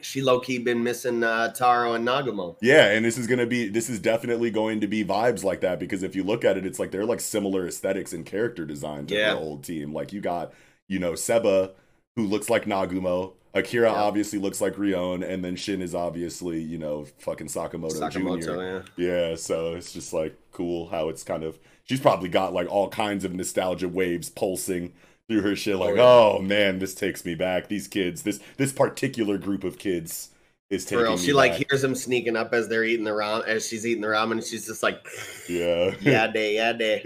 [0.00, 2.56] She low key been missing uh, Taro and Nagumo.
[2.62, 5.78] Yeah, and this is gonna be this is definitely going to be vibes like that
[5.78, 9.06] because if you look at it, it's like they're like similar aesthetics and character design
[9.08, 9.34] to Yeah.
[9.34, 9.92] the old team.
[9.92, 10.52] Like you got,
[10.90, 11.70] you know, Seba,
[12.16, 14.02] who looks like Nagumo, Akira Yeah.
[14.02, 18.10] obviously looks like Rion, and then Shin is obviously, you know, fucking Sakamoto,
[18.42, 19.00] Jr.
[19.00, 19.30] Yeah.
[19.30, 22.88] Yeah, so it's just like cool how it's kind of she's probably got like all
[22.88, 24.92] kinds of nostalgia waves pulsing
[25.28, 26.02] through her shit like, oh, yeah.
[26.02, 27.68] oh man, this takes me back.
[27.68, 30.30] These kids, this this particular group of kids
[30.70, 31.66] is taking me she like back.
[31.68, 34.44] hears them sneaking up as they're eating the ramen, as she's eating the ramen, and
[34.44, 35.04] she's just like,
[35.48, 35.94] Yeah.
[36.00, 37.02] yeah, day, yeah, day,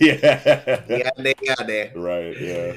[0.00, 0.84] yeah.
[0.88, 1.92] yeah, day, yeah, day.
[1.96, 2.74] Right, yeah.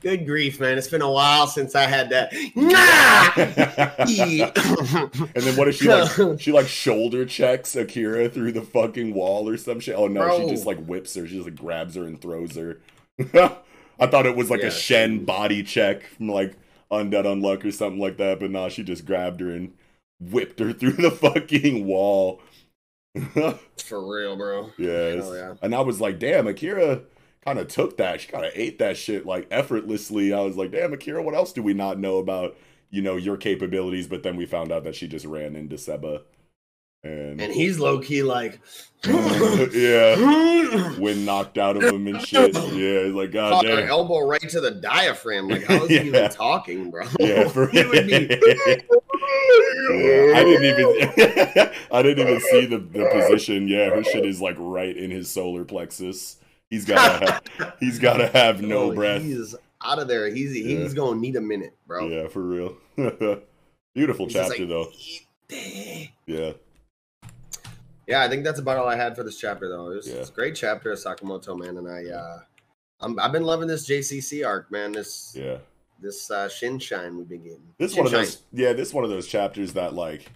[0.00, 0.78] Good grief, man!
[0.78, 2.32] It's been a while since I had that.
[2.54, 3.32] Nah!
[5.34, 9.48] and then what if she like she like shoulder checks Akira through the fucking wall
[9.48, 9.96] or some shit?
[9.96, 11.26] Oh no, she just like whips her.
[11.26, 12.78] She just like grabs her and throws her.
[14.00, 16.54] I thought it was like Yeah, a Shen body check from like
[16.92, 19.74] Undead Unluck or something like that, but nah, she just grabbed her and
[20.20, 22.40] whipped her through the fucking wall.
[23.78, 24.70] For real, bro.
[24.78, 25.28] Yes.
[25.32, 25.54] Yeah.
[25.60, 27.00] And I was like, damn, Akira
[27.44, 28.20] kind of took that.
[28.20, 30.32] She kind of ate that shit like effortlessly.
[30.32, 32.56] I was like, damn, Akira, what else do we not know about,
[32.90, 34.06] you know, your capabilities?
[34.06, 36.22] But then we found out that she just ran into Seba.
[37.04, 38.60] And, And he's low key like,
[39.06, 40.16] yeah,
[40.98, 42.52] when knocked out of him and shit.
[42.54, 43.88] Yeah, it's like, god her damn.
[43.88, 45.48] elbow right to the diaphragm.
[45.48, 47.06] Like, how is he even talking, bro?
[47.20, 48.40] Yeah, for he would be.
[49.90, 53.68] Yeah, I didn't even I didn't even see the, the position.
[53.68, 56.37] Yeah, her shit is like right in his solar plexus.
[56.70, 59.22] He's gotta have, he's gotta have no Oh, breath.
[59.22, 59.54] He's
[59.84, 60.28] out of there.
[60.28, 62.08] He's he's gonna need a minute, bro.
[62.08, 62.76] Yeah, for real.
[63.94, 64.92] Beautiful He's chapter like, though.
[66.26, 66.52] Yeah.
[68.06, 69.90] Yeah, I think that's about all I had for this chapter, though.
[69.90, 70.14] It was, Yeah.
[70.16, 72.38] it's a great chapter of Sakamoto, man, and I, uh,
[73.00, 74.92] I'm, I've been loving this JCC arc, man.
[74.92, 75.58] This Yeah.
[76.00, 77.74] this uh, Shin Shine we've been getting.
[77.78, 80.30] This Shin one of those yeah, this one of those chapters that like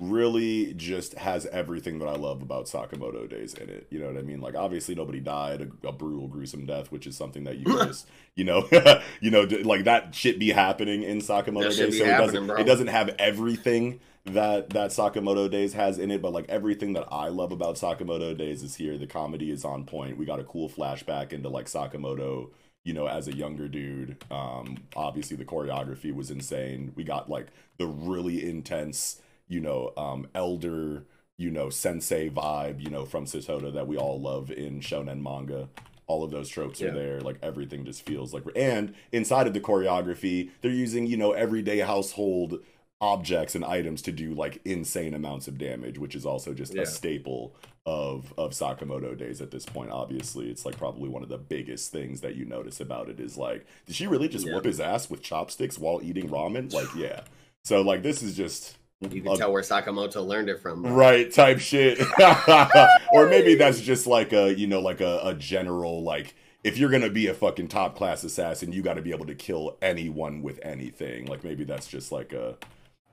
[0.00, 3.88] really just has everything that I love about Sakamoto Days in it.
[3.90, 4.40] You know what I mean?
[4.40, 8.08] Like obviously nobody died a, a brutal, gruesome death, which is something that you just,
[8.36, 8.68] you know,
[9.20, 11.98] you know, like that shit be happening in Sakamoto Days.
[11.98, 12.56] So it doesn't, bro.
[12.56, 17.06] it doesn't have everything that that Sakamoto Days has in it, but like everything that
[17.10, 18.98] I love about Sakamoto Days is here.
[18.98, 20.16] The comedy is on point.
[20.16, 22.50] We got a cool flashback into like Sakamoto
[22.84, 24.16] you know, as a younger dude.
[24.30, 26.92] Um, obviously, the choreography was insane.
[26.94, 31.04] We got like the really intense, you know, um, elder,
[31.36, 35.68] you know, sensei vibe, you know, from Satoda that we all love in shonen manga.
[36.06, 36.88] All of those tropes yeah.
[36.88, 37.20] are there.
[37.20, 38.44] Like everything just feels like.
[38.56, 42.60] And inside of the choreography, they're using, you know, everyday household
[43.00, 46.82] objects and items to do like insane amounts of damage, which is also just yeah.
[46.82, 47.54] a staple
[47.86, 49.90] of of Sakamoto days at this point.
[49.90, 53.36] Obviously, it's like probably one of the biggest things that you notice about it is
[53.36, 54.54] like, did she really just yeah.
[54.54, 56.72] whoop his ass with chopsticks while eating ramen?
[56.72, 57.22] Like, yeah.
[57.64, 60.84] So like this is just you can tell where Sakamoto learned it from.
[60.84, 62.00] Right, type shit.
[63.12, 66.34] or maybe that's just like a, you know, like a, a general like
[66.64, 69.34] if you're gonna be a fucking top class assassin, you got to be able to
[69.34, 71.26] kill anyone with anything.
[71.26, 72.56] Like maybe that's just like a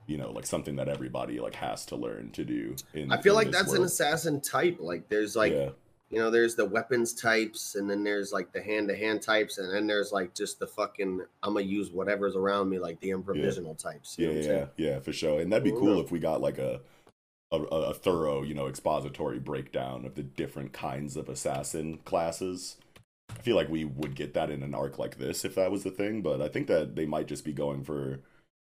[0.06, 3.34] you know like something that everybody like has to learn to do in, i feel
[3.34, 3.80] like that's world.
[3.80, 5.70] an assassin type like there's like yeah.
[6.10, 9.86] You know there's the weapons types and then there's like the hand-to-hand types and then
[9.86, 13.90] there's like just the fucking i'm gonna use whatever's around me like the improvisational yeah.
[13.90, 16.58] types yeah yeah yeah for sure and that'd be oh, cool if we got like
[16.58, 16.80] a
[17.52, 22.76] a, a thorough you know expository breakdown of the different kinds of assassin classes.
[23.30, 25.82] I feel like we would get that in an arc like this if that was
[25.82, 28.20] the thing but i think that they might just be going for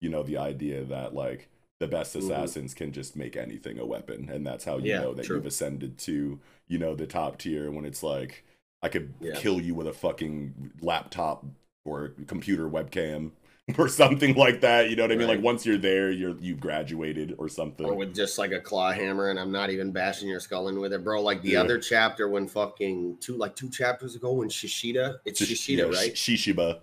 [0.01, 1.49] you know the idea that like
[1.83, 2.31] the best mm-hmm.
[2.31, 2.85] assassins mm-hmm.
[2.85, 5.37] can just make anything a weapon and that's how you yeah, know that true.
[5.37, 8.45] you've ascended to you know the top tier when it's like
[8.83, 9.35] i could yeah.
[9.35, 11.45] kill you with a fucking laptop
[11.85, 13.33] or computer webcam
[13.79, 16.61] or something like that you know what i mean like once you're there you're you've
[16.61, 20.29] graduated or something or with just like a claw hammer and i'm not even bashing
[20.29, 21.61] your skull in with it bro like the yeah.
[21.61, 26.79] other chapter when fucking two like two chapters ago when shishida it's shishida right shishiba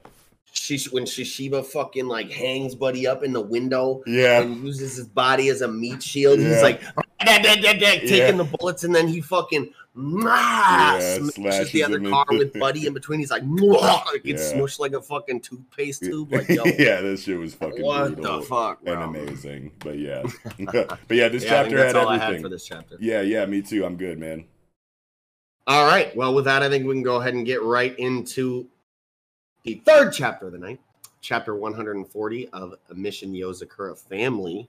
[0.52, 5.08] she when Shishiba fucking like hangs Buddy up in the window, yeah, and uses his
[5.08, 6.40] body as a meat shield.
[6.40, 6.50] Yeah.
[6.50, 6.82] He's like
[7.20, 8.32] taking yeah.
[8.32, 13.20] the bullets, and then he fucking yeah, smashes the other car with Buddy in between.
[13.20, 14.58] He's like, it gets yeah.
[14.58, 16.32] smushed like a fucking toothpaste tube.
[16.32, 18.94] Like, yo, yeah, this shit was fucking what brutal the fuck, bro?
[18.94, 19.72] and amazing.
[19.80, 20.24] But yeah,
[20.58, 22.20] but yeah, this chapter had everything.
[22.20, 22.98] Had for this chapter.
[23.00, 23.86] Yeah, yeah, me too.
[23.86, 24.46] I'm good, man.
[25.68, 26.16] All right.
[26.16, 28.68] Well, with that, I think we can go ahead and get right into
[29.76, 30.80] the third chapter of the night,
[31.22, 34.68] chapter 140 of Mission Yozakura Family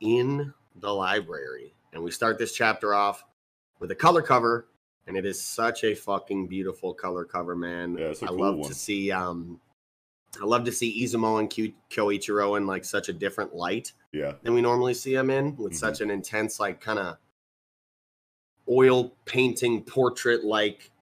[0.00, 1.74] in the library.
[1.92, 3.24] And we start this chapter off
[3.78, 4.68] with a color cover,
[5.06, 7.96] and it is such a fucking beautiful color cover, man.
[7.98, 8.68] Yeah, I cool love one.
[8.68, 9.58] to see um
[10.40, 14.34] I love to see Izumo and Ky- Kyoichiro in like such a different light yeah.
[14.42, 15.74] than we normally see them in, with mm-hmm.
[15.74, 17.16] such an intense, like kind of
[18.68, 20.92] oil painting portrait like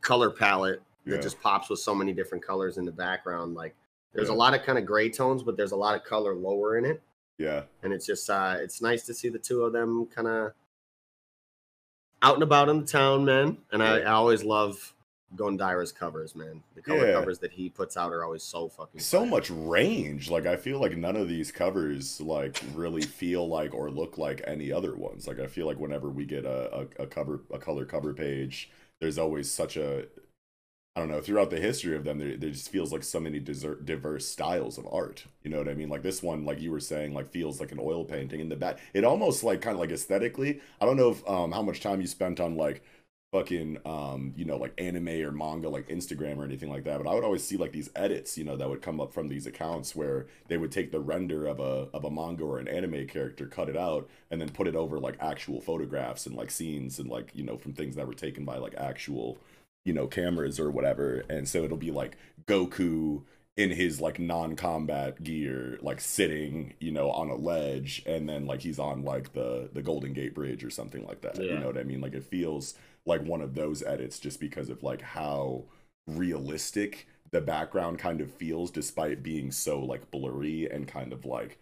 [0.00, 1.16] color palette yeah.
[1.16, 3.54] that just pops with so many different colors in the background.
[3.54, 3.74] Like
[4.14, 4.34] there's yeah.
[4.34, 6.84] a lot of kind of gray tones, but there's a lot of color lower in
[6.84, 7.02] it.
[7.38, 7.62] Yeah.
[7.82, 10.52] And it's just uh it's nice to see the two of them kind of
[12.20, 13.58] out and about in the town, man.
[13.70, 14.92] And I, I always love
[15.36, 16.62] Gondaira's covers, man.
[16.74, 17.12] The color yeah.
[17.12, 19.30] covers that he puts out are always so fucking so fun.
[19.30, 20.30] much range.
[20.30, 24.42] Like I feel like none of these covers like really feel like or look like
[24.46, 25.28] any other ones.
[25.28, 28.70] Like I feel like whenever we get a, a, a cover a color cover page,
[29.00, 30.06] there's always such a
[30.98, 33.38] I don't know, throughout the history of them, there, there just feels like so many
[33.38, 35.26] desert, diverse styles of art.
[35.44, 35.88] You know what I mean?
[35.88, 38.56] Like this one, like you were saying, like feels like an oil painting in the
[38.56, 38.80] back.
[38.92, 40.60] It almost like kind of like aesthetically.
[40.80, 42.82] I don't know if um how much time you spent on like
[43.32, 47.08] fucking um you know like anime or manga like Instagram or anything like that, but
[47.08, 49.46] I would always see like these edits, you know, that would come up from these
[49.46, 53.06] accounts where they would take the render of a of a manga or an anime
[53.06, 56.98] character, cut it out, and then put it over like actual photographs and like scenes
[56.98, 59.38] and like you know from things that were taken by like actual
[59.88, 63.22] you know cameras or whatever and so it'll be like goku
[63.56, 68.60] in his like non-combat gear like sitting you know on a ledge and then like
[68.60, 71.54] he's on like the the golden gate bridge or something like that yeah.
[71.54, 72.74] you know what i mean like it feels
[73.06, 75.64] like one of those edits just because of like how
[76.06, 81.58] realistic the background kind of feels despite being so like blurry and kind of like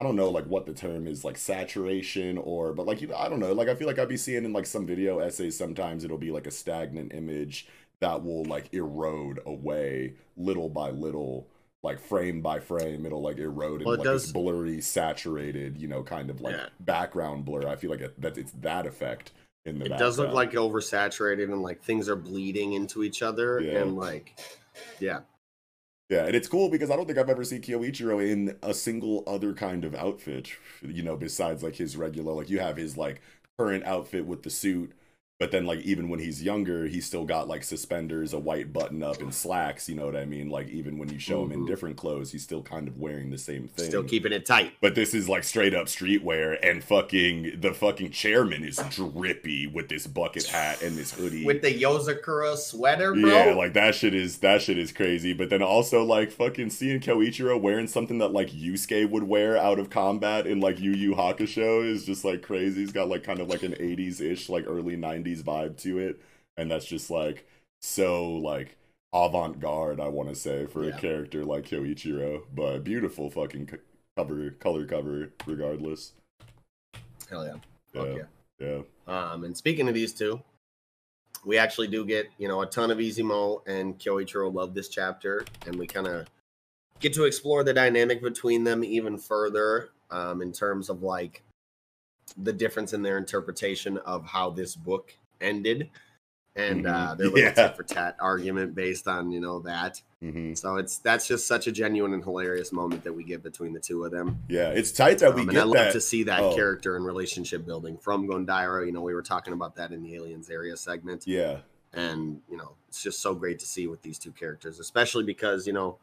[0.00, 3.28] I don't know like what the term is like saturation or but like you I
[3.28, 6.04] don't know like I feel like I'd be seeing in like some video essays sometimes
[6.04, 7.68] it'll be like a stagnant image
[8.00, 11.46] that will like erode away little by little
[11.82, 14.24] like frame by frame it'll like erode well, in like does...
[14.24, 16.66] this blurry saturated you know kind of like yeah.
[16.80, 19.30] background blur I feel like it, that it's that effect
[19.64, 20.10] in the it background.
[20.10, 23.78] does look like oversaturated and like things are bleeding into each other yeah.
[23.78, 24.38] and like
[24.98, 25.20] yeah
[26.10, 29.24] Yeah, and it's cool because I don't think I've ever seen Kyoichiro in a single
[29.26, 30.50] other kind of outfit,
[30.82, 33.22] you know, besides like his regular like you have his like
[33.58, 34.92] current outfit with the suit
[35.44, 39.02] but then like even when he's younger he's still got like suspenders a white button
[39.02, 40.48] up and slacks you know what i mean?
[40.48, 41.44] Like even when you show mm-hmm.
[41.44, 41.66] him in mm-hmm.
[41.66, 43.88] different clothes he's still kind of wearing the same thing.
[43.88, 44.72] Still keeping it tight.
[44.80, 49.90] But this is like straight up streetwear and fucking the fucking chairman is drippy with
[49.90, 51.44] this bucket hat and this hoodie.
[51.44, 53.28] With the yozakura sweater bro?
[53.28, 55.34] Yeah like that shit is that shit is crazy.
[55.34, 59.78] But then also like fucking seeing Kyoichiro wearing something that like Yusuke would wear out
[59.78, 62.80] of combat in like Yu Yu Hakusho is just like crazy.
[62.80, 65.98] He's got like kind of like an 80s ish like early 90s 90s vibe to
[65.98, 66.20] it.
[66.56, 67.46] And that's just like
[67.80, 68.76] so like
[69.12, 70.90] avant-garde i want to say for yeah.
[70.90, 73.70] a character like Kyoichiro but beautiful fucking
[74.16, 76.14] cover color cover regardless.
[77.30, 77.54] Hell yeah.
[77.94, 78.24] Yeah.
[78.58, 79.32] Yeah, yeah.
[79.32, 80.42] um and speaking of these two
[81.44, 85.44] we actually do get you know a ton of Izumo and Kyoichiro love this chapter.
[85.66, 86.26] And we kind of
[87.00, 91.42] get to explore the dynamic between them even further um, in terms of like
[92.36, 95.14] the difference in their interpretation of how this book
[95.44, 95.90] ended
[96.56, 96.94] and mm-hmm.
[96.94, 97.52] uh, their little yeah.
[97.52, 100.00] tit for tat argument based on you know that.
[100.22, 100.54] Mm-hmm.
[100.54, 103.80] So it's that's just such a genuine and hilarious moment that we get between the
[103.80, 104.40] two of them.
[104.48, 105.62] Yeah, it's tight that we um, get.
[105.62, 105.92] I love that.
[105.92, 106.54] to see that oh.
[106.54, 108.86] character and relationship building from Gondaira.
[108.86, 111.26] You know, we were talking about that in the aliens area segment.
[111.26, 111.58] Yeah,
[111.92, 115.66] and you know, it's just so great to see with these two characters, especially because
[115.66, 115.98] you know,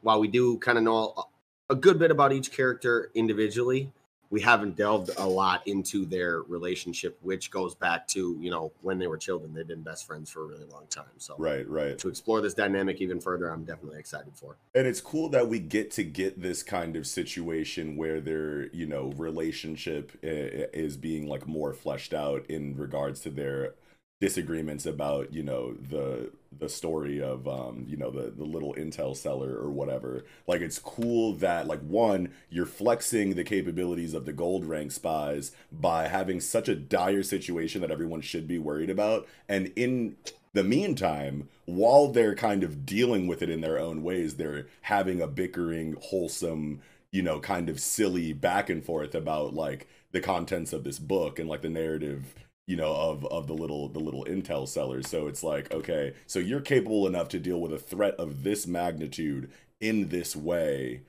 [0.00, 1.26] while we do kind of know
[1.68, 3.92] a good bit about each character individually
[4.32, 8.98] we haven't delved a lot into their relationship, which goes back to you know when
[8.98, 9.52] they were children.
[9.52, 11.04] They've been best friends for a really long time.
[11.18, 11.98] So right, right.
[11.98, 14.56] To explore this dynamic even further, I'm definitely excited for.
[14.74, 18.86] And it's cool that we get to get this kind of situation where their you
[18.86, 23.74] know relationship eh, eh, is being like more fleshed out in regards to their
[24.22, 29.16] disagreements about you know the the story of um you know the the little intel
[29.16, 30.24] seller or whatever.
[30.46, 35.50] Like it's cool that like one you're flexing the capabilities of the gold rank spies
[35.72, 39.26] by having such a dire situation that everyone should be worried about.
[39.48, 40.14] And in
[40.52, 45.20] the meantime while they're kind of dealing with it in their own ways they're having
[45.20, 50.72] a bickering wholesome you know kind of silly back and forth about like the contents
[50.72, 52.34] of this book and like the narrative
[52.66, 55.08] you know of of the little the little intel sellers.
[55.08, 58.66] So it's like okay so you're capable enough to deal with a threat of this
[58.66, 59.50] magnitude
[59.80, 61.02] in this way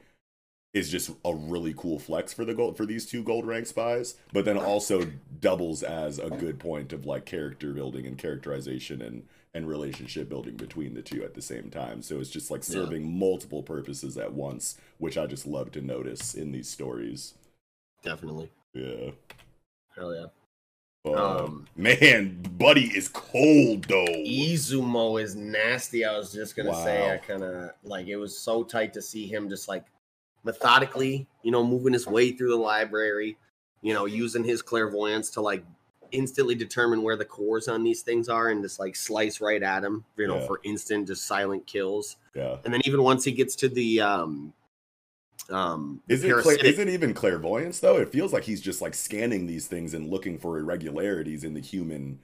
[0.73, 4.15] is just a really cool flex for the gold for these two gold rank spies
[4.31, 5.05] but then also
[5.39, 9.23] doubles as a good point of like character building and characterization and
[9.53, 12.01] and relationship building between the two at the same time.
[12.01, 13.09] So it's just like serving yeah.
[13.09, 17.35] multiple purposes at once which i just love to notice in these stories.
[18.01, 18.49] Definitely.
[18.73, 19.11] Yeah.
[19.95, 20.25] Hell yeah
[21.05, 24.05] um, man, Buddy is cold though.
[24.05, 26.05] Izumo is nasty.
[26.05, 26.83] I was just gonna wow.
[26.83, 29.85] say, I kind of like it was so tight to see him just like
[30.43, 33.37] methodically, you know, moving his way through the library,
[33.81, 35.63] you know, using his clairvoyance to like
[36.11, 39.83] instantly determine where the cores on these things are and just like slice right at
[39.83, 40.47] him, you know, yeah.
[40.47, 42.15] for instant just silent kills.
[42.33, 42.57] Yeah.
[42.63, 44.53] And then even once he gets to the um
[45.49, 47.97] um is it cla- is it even clairvoyance though?
[47.97, 51.59] It feels like he's just like scanning these things and looking for irregularities in the
[51.59, 52.19] human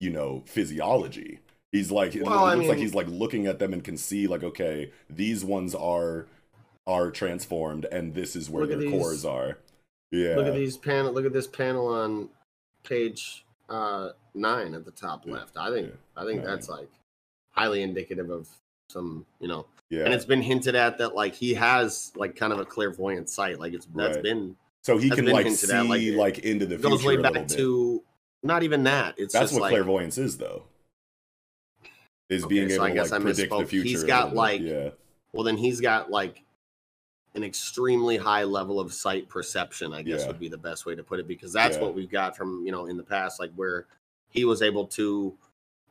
[0.00, 1.40] you know physiology.
[1.72, 4.26] He's like well, it looks mean, like he's like looking at them and can see
[4.26, 6.26] like okay these ones are
[6.86, 9.58] are transformed and this is where their these, cores are.
[10.10, 12.28] Yeah look at these panel look at this panel on
[12.84, 15.56] page uh nine at the top left.
[15.56, 16.22] I think yeah.
[16.22, 16.88] i think that's like
[17.52, 18.48] highly indicative of
[18.88, 20.04] some you know yeah.
[20.04, 23.58] And it's been hinted at that like he has like kind of a clairvoyant sight.
[23.58, 24.22] Like it's that's right.
[24.22, 26.88] been so he can like see at, like, like, into the future.
[26.88, 28.02] Goes way back to
[28.42, 29.16] not even that.
[29.18, 30.62] It's that's what like, clairvoyance is though.
[32.28, 33.88] Is okay, being so able to like predict the future.
[33.88, 34.90] He's got like yeah.
[35.32, 36.44] Well, then he's got like
[37.34, 39.92] an extremely high level of sight perception.
[39.92, 40.28] I guess yeah.
[40.28, 41.82] would be the best way to put it because that's yeah.
[41.82, 43.86] what we've got from you know in the past, like where
[44.28, 45.36] he was able to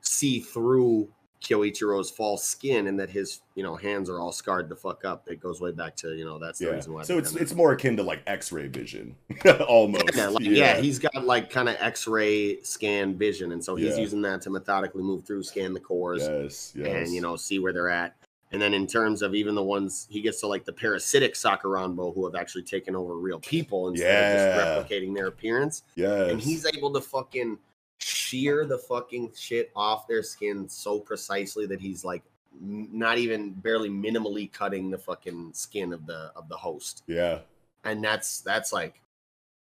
[0.01, 1.09] see through
[1.41, 5.27] Kyoichiro's false skin and that his you know hands are all scarred the fuck up.
[5.27, 6.71] It goes way back to you know that's the yeah.
[6.71, 7.03] reason why.
[7.03, 9.15] So it's it's more akin to like X-ray vision,
[9.67, 10.15] almost.
[10.15, 10.51] Yeah, like, yeah.
[10.51, 14.49] yeah, he's got like kind of X-ray scan vision, and so he's using that to
[14.49, 16.87] methodically move through, scan the cores, yes, yes.
[16.87, 18.15] and you know see where they're at.
[18.51, 22.13] And then in terms of even the ones he gets to like the parasitic Sakuranbo
[22.15, 25.83] who have actually taken over real people instead of just replicating their appearance.
[25.95, 27.59] Yeah, and he's able to fucking
[27.99, 32.23] shear the fucking shit off their skin so precisely that he's like
[32.59, 37.03] not even barely minimally cutting the fucking skin of the of the host.
[37.07, 37.39] Yeah.
[37.83, 39.01] And that's that's like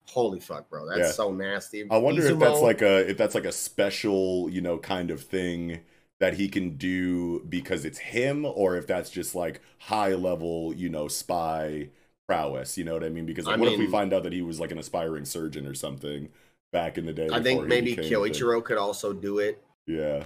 [0.07, 0.87] holy fuck, bro.
[0.87, 1.11] That's yeah.
[1.11, 1.87] so nasty.
[1.89, 5.11] I wonder Izumo, if that's like a if that's like a special, you know, kind
[5.11, 5.79] of thing
[6.19, 10.89] that he can do because it's him or if that's just like high level, you
[10.89, 11.89] know, spy
[12.27, 13.25] prowess, you know what I mean?
[13.25, 15.65] Because like, I what if we find out that he was like an aspiring surgeon
[15.65, 16.29] or something
[16.73, 17.29] back in the day?
[17.31, 17.95] I think maybe?
[17.95, 20.25] Kyoichiro could also do it Yeah.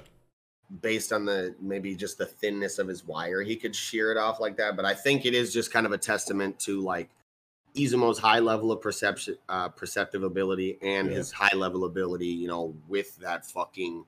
[0.82, 3.44] based on the maybe just the thinness of his wire.
[3.44, 5.92] He could shear it off like that, but I think it is just kind of
[5.92, 7.10] a testament to like
[7.76, 11.18] Izumo's high level of perception, uh, perceptive ability, and Yeah.
[11.18, 12.26] his high level ability.
[12.28, 14.04] You know, with that fucking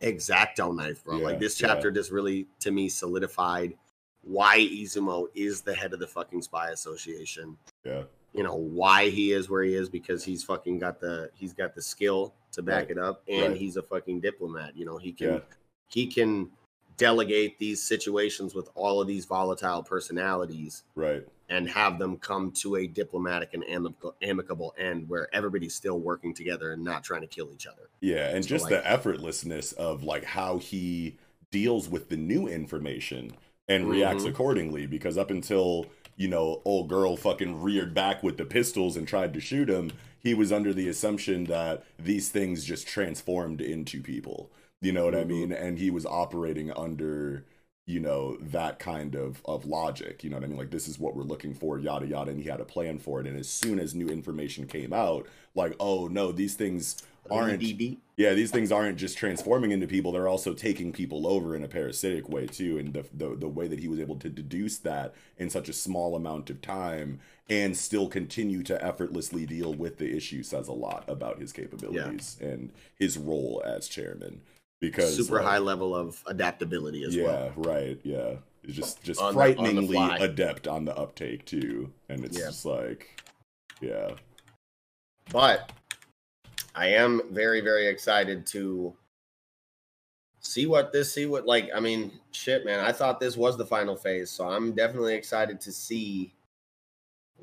[0.00, 1.18] exacto knife, bro.
[1.18, 1.68] Yeah, like this yeah.
[1.68, 3.78] chapter just really to me solidified
[4.22, 7.58] why Izumo is the head of the fucking spy association.
[7.84, 8.04] Yeah.
[8.34, 11.74] You know why he is where he is because he's fucking got the he's got
[11.74, 12.90] the skill to back Right.
[12.92, 13.56] it up and Right.
[13.56, 15.40] he's a fucking diplomat you know he can Yeah.
[15.88, 16.50] he can
[16.96, 21.26] delegate these situations with all of these volatile personalities Right.
[21.48, 26.32] and have them come to a diplomatic and amicable, amicable end where everybody's still working
[26.34, 29.72] together and not trying to kill each other Yeah, and So, just like- the effortlessness
[29.74, 31.16] of like how he
[31.50, 33.32] deals with the new information
[33.68, 34.28] and reacts Mhm.
[34.28, 34.86] accordingly.
[34.86, 39.32] Because up until you know, old girl fucking reared back with the pistols and tried
[39.34, 44.50] to shoot him, he was under the assumption that these things just transformed into people.
[44.80, 45.28] You know what I Mhm.
[45.28, 45.52] mean?
[45.52, 47.44] And he was operating under
[47.86, 50.98] you know that kind of of logic you know what i mean like this is
[50.98, 53.46] what we're looking for yada yada and he had a plan for it and as
[53.48, 57.98] soon as new information came out like oh no these things aren't DD.
[58.16, 61.68] yeah, these things aren't just transforming into people; they're also taking people over in a
[61.68, 62.78] parasitic way too.
[62.78, 65.72] And the, the the way that he was able to deduce that in such a
[65.72, 67.20] small amount of time
[67.50, 72.38] and still continue to effortlessly deal with the issue says a lot about his capabilities
[72.40, 74.40] and his role as chairman.
[74.80, 79.02] Because super like, high level of adaptability as yeah, well yeah right, yeah, it's just
[79.02, 79.54] just On the- on the
[79.86, 82.46] frighteningly adept on the uptake too, and it's Yeah.
[82.46, 83.22] just like,
[83.80, 84.10] yeah,
[85.30, 85.70] but
[86.74, 88.94] I am very, very excited to
[90.40, 92.80] see what this, see what, like, I mean, shit, man.
[92.80, 96.34] I thought this was the final phase, so I'm definitely excited to see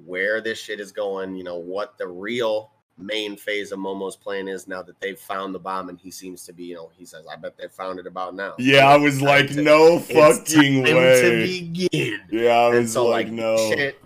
[0.05, 1.35] where this shit is going.
[1.35, 5.55] You know, what the real main phase of Momo's plan is now that they've found
[5.55, 7.99] the bomb, and he seems to be, you know, he says, "I bet they found
[7.99, 8.87] it about now." yeah.
[8.87, 11.21] I was like, to- no fucking way.
[11.21, 11.41] to
[11.81, 12.19] begin.
[12.29, 13.57] Yeah, I And was so, like, like, no.
[13.69, 13.97] shit,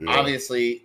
[0.00, 0.16] Yeah.
[0.18, 0.84] obviously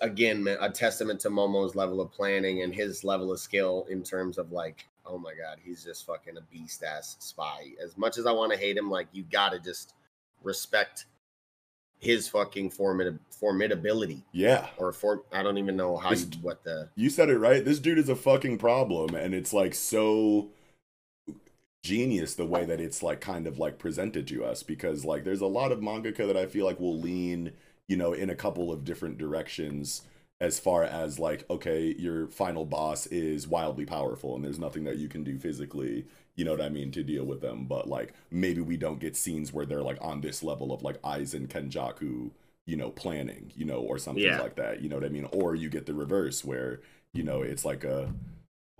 [0.00, 4.38] again a testament to momo's level of planning and his level of skill in terms
[4.38, 7.72] of like oh my god he's just fucking a beast ass spy.
[7.82, 9.94] As much as i want to hate him like you gotta just
[10.42, 11.06] respect
[12.00, 14.22] his fucking formid- formidability.
[14.32, 17.64] Yeah, or for i don't even know how you what the you said it right.
[17.64, 20.48] This dude is a fucking problem, and it's like so
[21.82, 25.40] genius the way that it's like kind of like presented to us because like there's
[25.40, 27.52] a lot of mangaka that I feel like will lean,
[27.90, 30.02] you know, in a couple of different directions
[30.40, 34.98] as far as like okay, your final boss is wildly powerful and there's nothing that
[34.98, 38.14] you can do physically, you know what I mean, to deal with them, but like
[38.30, 42.32] maybe we don't get scenes where they're like on this level of like Aizen Kenjaku,
[42.66, 44.38] you know, planning, you know, or something Yeah.
[44.38, 45.28] like that, you know what I mean?
[45.32, 46.80] Or you get the reverse where,
[47.12, 48.14] you know, it's like a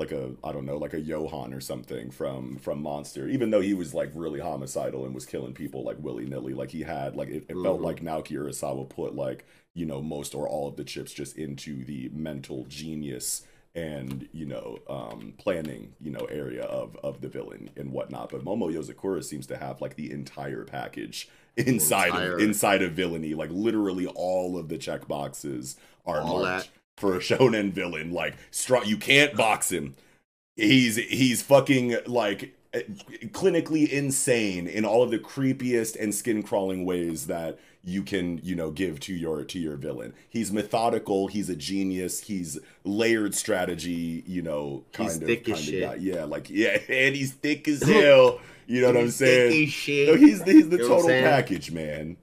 [0.00, 3.28] like a I don't know, like a Johan or something from from Monster.
[3.28, 6.70] Even though he was like really homicidal and was killing people like willy nilly, like
[6.70, 7.84] he had like it, it felt Mhm.
[7.84, 11.84] like Naoki Urasawa put like you know most or all of the chips just into
[11.84, 13.42] the mental genius
[13.76, 18.44] and you know um planning you know area of of the villain and whatnot but
[18.44, 23.32] momo yozakura seems to have like the entire package inside Entire- of inside of villainy
[23.34, 26.68] like literally all of the check boxes are All marked that.
[27.00, 29.94] For a shonen villain like strong you can't box him
[30.56, 32.54] he's he's fucking like
[33.32, 38.54] clinically insane in all of the creepiest and skin crawling ways that you can you
[38.54, 44.22] know give to your to your villain he's methodical he's a genius he's layered strategy
[44.26, 45.82] you know kind He's of kind shit.
[45.82, 45.96] of guy.
[45.96, 50.08] yeah like yeah and he's thick as hell you know what i'm saying as shit.
[50.08, 52.16] so he's he's the You know what I'm total package man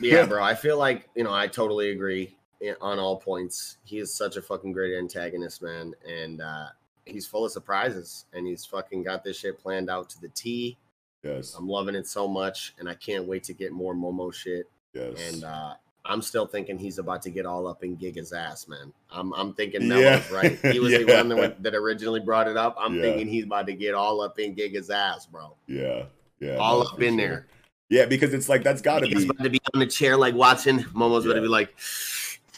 [0.00, 0.42] yeah, bro.
[0.42, 2.33] I feel like you know I totally agree
[2.80, 3.78] on all points.
[3.84, 6.66] He is such a fucking great antagonist, man, and uh,
[7.04, 8.26] he's full of surprises.
[8.32, 10.76] And he's fucking got this shit planned out to the T.
[11.22, 14.68] yes I'm loving it so much, and I can't wait to get more Momo shit.
[14.92, 15.74] yes And uh,
[16.06, 18.92] I'm still thinking he's about to get all up in Giga's ass, man.
[19.10, 19.88] I'm I'm thinking Yeah.
[19.88, 20.58] Mello's right.
[20.72, 22.76] He was the one that, that originally brought it up.
[22.78, 23.02] I'm Yeah.
[23.02, 25.56] thinking he's about to get all up in Giga's ass, bro.
[25.66, 26.04] yeah
[26.40, 27.28] yeah all up in sure.
[27.28, 27.46] there.
[27.88, 30.34] yeah because it's like that's gotta He's be about to be on the chair like
[30.34, 30.80] watching.
[30.94, 31.72] Momo's about to be like,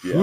[0.04, 0.14] Yeah.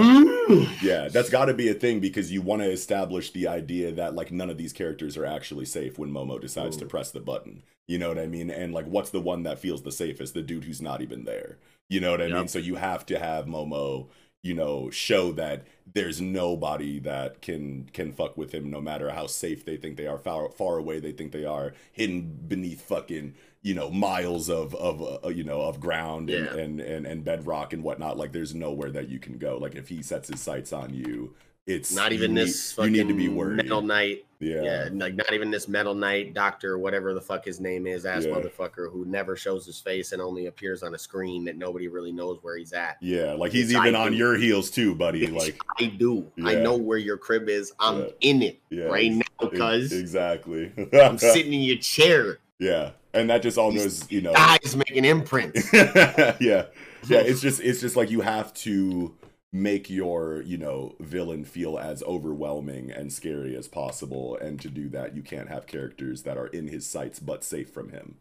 [0.46, 3.92] "Hmm." Yeah, that's got to be a thing because you want to establish the idea
[3.92, 7.20] that like none of these characters are actually safe when Momo decides to press the
[7.20, 7.62] button.
[7.86, 8.50] You know what I mean?
[8.50, 10.34] And like, what's the one that feels the safest?
[10.34, 11.58] The dude who's not even there.
[11.88, 12.48] You know what I mean?
[12.48, 14.08] So you have to have Momo,
[14.42, 19.26] you know, show that there's nobody that can can fuck with him no matter how
[19.26, 23.34] safe they think they are far far away they think they are hidden beneath fucking
[23.64, 26.62] you know miles of of uh, you know of ground and, Yeah.
[26.62, 29.88] and and and bedrock and whatnot like there's nowhere that you can go like if
[29.88, 31.34] he sets his sights on you
[31.66, 34.26] it's Not even you this need, you need to be worried Metal Knight.
[34.38, 34.88] yeah Yeah.
[34.92, 38.34] like not even this Metal Knight doctor, whatever the fuck his name is, ass Yeah.
[38.34, 42.12] motherfucker who never shows his face and only appears on a screen that nobody really
[42.12, 42.98] knows where he's at.
[43.00, 44.18] yeah like he's even I on do.
[44.18, 46.30] your heels too buddy like I do.
[46.44, 47.72] I know where your crib is.
[47.80, 48.06] I'm Yeah.
[48.20, 52.40] in it yeah right now, cuz exactly I'm sitting in your chair.
[52.58, 54.32] Yeah and that just all goes you know.
[54.36, 55.72] Eyes making imprints.
[55.72, 59.14] yeah yeah it's just it's just like you have to
[59.52, 64.88] make your you know villain feel as overwhelming and scary as possible and to do
[64.88, 68.16] that you can't have characters that are in his sights but safe from him.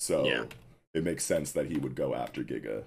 [0.00, 0.44] So Yeah.
[0.94, 2.84] it makes sense that he would go after giga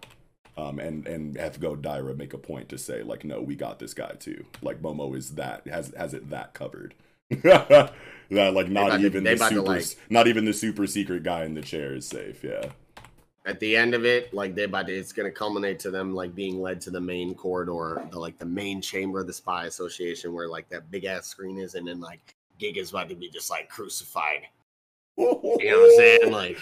[0.57, 3.93] um, and and have Gondaira make a point to say like no we got this
[3.93, 4.45] guy too.
[4.61, 6.95] Like Momo is that has has it that covered
[7.43, 7.93] that
[8.29, 11.53] like not about to- even the super like- not even the super secret guy in
[11.53, 12.69] the chair is safe yeah
[13.45, 16.35] At the end of it, like they about to, it's gonna culminate to them like
[16.35, 20.31] being led to the main corridor, the like the main chamber of the spy association
[20.33, 23.49] where like that big ass screen is, and then like Giga's about to be just
[23.49, 24.43] like crucified.
[25.17, 26.31] You know what I'm saying?
[26.31, 26.57] Like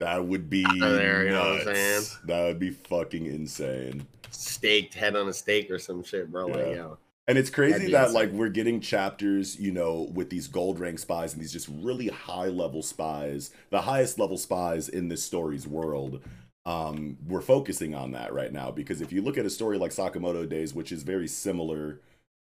[0.00, 2.02] That would be there, you know what I'm saying?
[2.26, 4.06] That would be fucking insane.
[4.30, 6.46] staked head on a stake or some shit, bro.
[6.46, 6.72] Like, Yeah.
[6.74, 8.14] yo, And it's crazy that insane.
[8.14, 12.08] like we're getting chapters, you know, with these gold rank spies and these just really
[12.08, 16.20] high level spies, the highest level spies in this story's world.
[16.66, 19.90] Um, we're focusing on that right now because if you look at a story like
[19.90, 22.00] Sakamoto Days, which is very similar,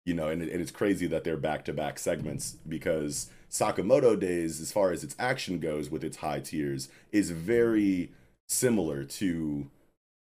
[0.04, 4.18] you know, and, it- and it's crazy that they're back to back segments because Sakamoto
[4.18, 8.10] Days, as far as its action goes with its high tiers, is very
[8.48, 9.70] similar to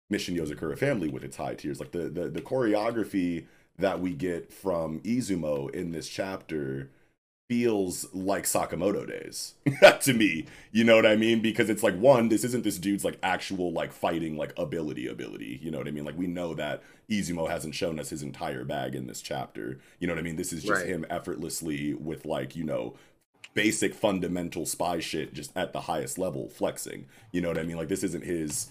[0.09, 1.79] Mission Yozakura Family with its high tiers.
[1.79, 3.45] Like the, the the choreography
[3.77, 6.89] that we get from Izumo in this chapter
[7.47, 9.53] feels like Sakamoto days
[10.01, 10.45] to me.
[10.71, 11.41] You know what I mean?
[11.41, 15.59] Because it's like one, this isn't this dude's like actual like fighting like ability ability.
[15.61, 16.05] You know what I mean?
[16.05, 19.79] Like we know that Izumo hasn't shown us his entire bag in this chapter.
[19.99, 20.37] You know what I mean?
[20.37, 20.87] This is just Right.
[20.87, 22.95] him effortlessly with like, you know,
[23.53, 27.05] basic fundamental spy shit just at the highest level flexing.
[27.31, 27.77] You know what I mean?
[27.77, 28.69] Like this isn't his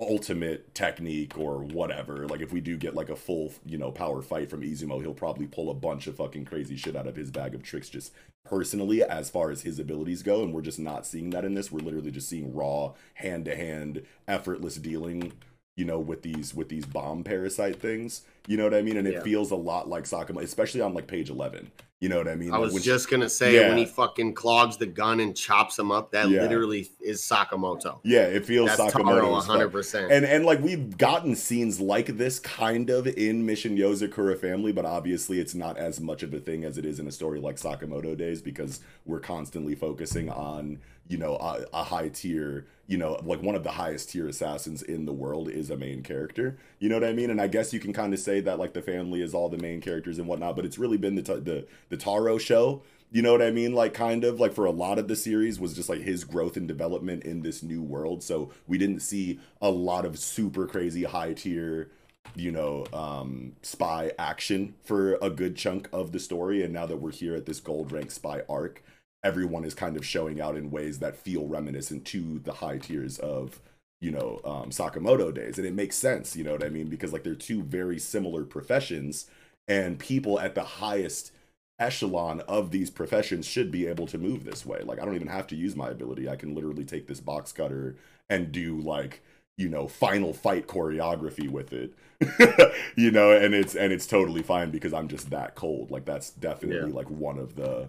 [0.00, 2.26] ultimate technique or whatever.
[2.28, 5.14] Like if we do get like a full, you know, power fight from Izumo, he'll
[5.14, 8.12] probably pull a bunch of fucking crazy shit out of his bag of tricks just
[8.44, 11.72] personally as far as his abilities go and we're just not seeing that in this.
[11.72, 15.32] We're literally just seeing raw hand to hand effortless dealing
[15.76, 19.06] you know with these with these bomb parasite things you know what i mean and
[19.06, 21.70] it feels a lot like Sakamo, especially on like page 11
[22.00, 23.68] you know what i mean I was just gonna say Yeah.
[23.68, 26.42] when he fucking clogs the gun and chops him up, that Yeah.
[26.42, 27.98] literally is Sakamoto.
[28.04, 30.12] yeah it feels That's Sakamoto Taro hundred percent.
[30.12, 34.84] And and like we've gotten scenes like this kind of in Mission Yozakura Family, but
[34.84, 37.56] obviously it's not as much of a thing as it is in a story like
[37.56, 40.78] Sakamoto Days because we're constantly focusing on
[41.08, 44.82] you know a, a high tier, you know, like one of the highest tier assassins
[44.82, 46.58] in the world is a main character.
[46.78, 47.30] You know what I mean?
[47.30, 49.58] And I guess you can kind of say that like the family is all the
[49.58, 52.82] main characters and whatnot, but it's really been the the the Taro show.
[53.10, 53.72] You know what I mean?
[53.72, 56.58] Like, kind of like for a lot of the series was just like his growth
[56.58, 58.22] and development in this new world.
[58.22, 61.90] So we didn't see a lot of super crazy high tier,
[62.34, 66.62] you know, um, spy action for a good chunk of the story.
[66.62, 68.82] And now that we're here at this gold rank spy arc,
[69.24, 73.18] everyone is kind of showing out in ways that feel reminiscent to the high tiers
[73.18, 73.60] of
[74.00, 76.36] you know um, Sakamoto days, and it makes sense.
[76.36, 76.88] You know what I mean?
[76.88, 79.26] Because like they're two very similar professions,
[79.66, 81.32] and people at the highest
[81.80, 84.80] echelon of these professions should be able to move this way.
[84.82, 86.28] Like I don't even have to use my ability.
[86.28, 87.96] I can literally take this box cutter
[88.28, 89.22] and do like
[89.56, 91.94] you know final fight choreography with it.
[92.96, 95.90] you know, and it's and it's totally fine because I'm just that cold.
[95.90, 96.92] Like that's definitely Yeah.
[96.92, 97.88] like one of the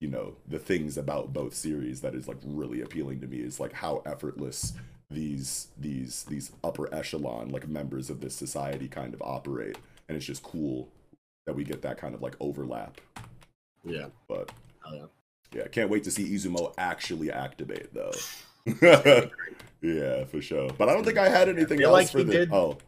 [0.00, 3.58] you know the things about both series that is like really appealing to me is
[3.58, 4.74] like how effortless
[5.10, 9.78] these these these upper echelon like members of this society kind of operate.
[10.08, 10.88] And it's just cool
[11.46, 13.00] that we get that kind of like overlap.
[13.84, 14.06] Yeah.
[14.28, 14.50] but
[14.88, 15.06] Oh, yeah.
[15.62, 18.12] yeah can't wait to see izumo actually activate though.
[19.82, 20.70] Yeah for sure.
[20.78, 22.78] But i don't think i had anything feel else like for he the did- oh.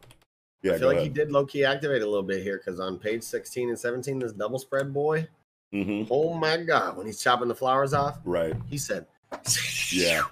[0.61, 2.99] Yeah I feel like he did low key activate a little bit here because on
[2.99, 5.25] page 16 and 17, this double spread boy,
[5.71, 8.55] hmm oh my god, when he's chopping the flowers off, right.
[8.67, 9.05] He said,
[9.91, 10.23] yeah.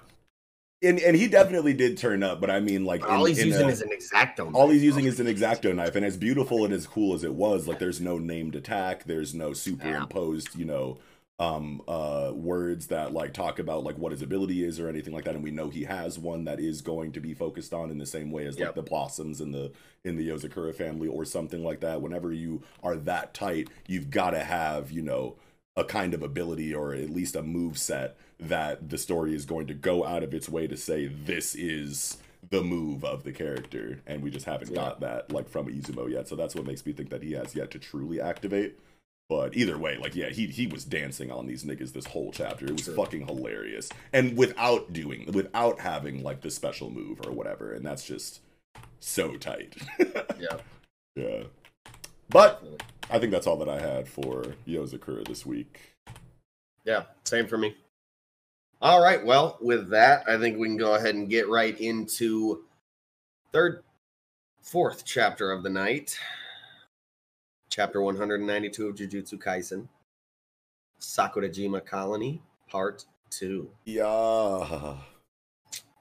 [0.82, 3.48] And and he definitely did turn up but i mean like All in- he's in
[3.48, 4.54] using a- is an exacto.
[4.54, 7.34] all he's using is an exacto knife and as beautiful and as cool as it
[7.34, 10.96] was like there's no named attack there's no superimposed you know
[11.40, 15.24] um uh words that like talk about like what his ability is or anything like
[15.24, 15.34] that.
[15.34, 18.06] And we know he has one that is going to be focused on in the
[18.06, 18.74] same way as like Yep.
[18.74, 19.70] the blossoms in the
[20.04, 22.02] in the Yozakura family or something like that.
[22.02, 25.36] Whenever you are that tight you've got to have you know
[25.76, 29.68] a kind of ability or at least a move set that the story is going
[29.68, 32.16] to go out of its way to say this is
[32.50, 34.00] the move of the character.
[34.06, 34.76] And we just haven't Yeah.
[34.76, 36.26] got that like from Izumo yet.
[36.26, 38.76] So that's what makes me think that he has yet to truly activate
[39.28, 42.66] but either way, like yeah, he he was dancing on these niggas this whole chapter.
[42.66, 42.94] It was Sure.
[42.94, 48.04] fucking hilarious, and without doing, without having like the special move or whatever, and that's
[48.06, 48.40] just
[49.00, 49.74] so tight.
[50.40, 50.58] Yeah.
[51.16, 51.42] yeah,
[52.30, 52.62] but
[53.10, 55.80] I think that's all that I had for Yozakura this week.
[56.84, 57.76] Yeah, same for me.
[58.80, 59.24] All right.
[59.24, 62.62] Well, with that, I think we can go ahead and get right into
[63.52, 63.82] third,
[64.62, 66.16] fourth chapter of the night.
[67.78, 69.86] Chapter 192 of Jujutsu Kaisen.
[71.00, 73.70] Sakurajima Colony, Part 2.
[73.84, 74.96] Yeah,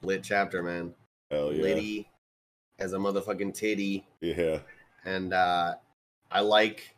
[0.01, 0.95] Lit chapter, man.
[1.29, 2.09] hell yeah, Liddy
[2.79, 4.07] as a motherfucking titty.
[4.21, 4.61] yeah,
[5.05, 5.75] and uh
[6.31, 6.95] i like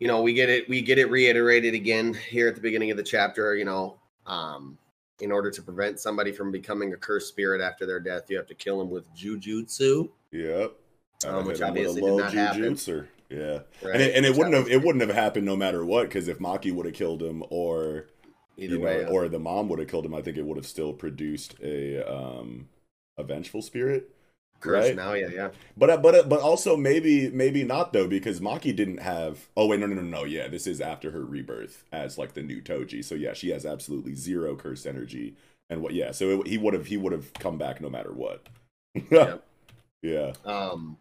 [0.00, 2.96] you know we get it we get it reiterated again here at the beginning of
[2.96, 4.76] the chapter you know um
[5.20, 8.48] in order to prevent somebody from becoming a cursed spirit after their death you have
[8.48, 10.72] to kill them with jujutsu yep.
[11.26, 13.08] Um, which Hit him with a obviously did not happen.
[13.30, 13.94] Yeah, right?
[13.94, 16.38] and it, and it wouldn't have it wouldn't have happened no matter what because if
[16.38, 18.06] Maki would have killed him or
[18.56, 20.56] either you know, way or the mom would have killed him, I think it would
[20.56, 22.68] have still produced a um
[23.18, 24.10] a vengeful spirit.
[24.60, 24.96] cursed right?
[24.96, 29.48] now yeah yeah But but but also maybe maybe not though because Maki didn't have.
[29.56, 32.42] Oh wait no no no no yeah this is after her rebirth as like the
[32.42, 33.04] new Toji.
[33.04, 35.36] So yeah she has absolutely zero cursed energy
[35.70, 38.12] and what yeah so it, he would have he would have come back no matter
[38.12, 38.48] what.
[39.10, 39.44] Yep.
[40.02, 40.96] yeah um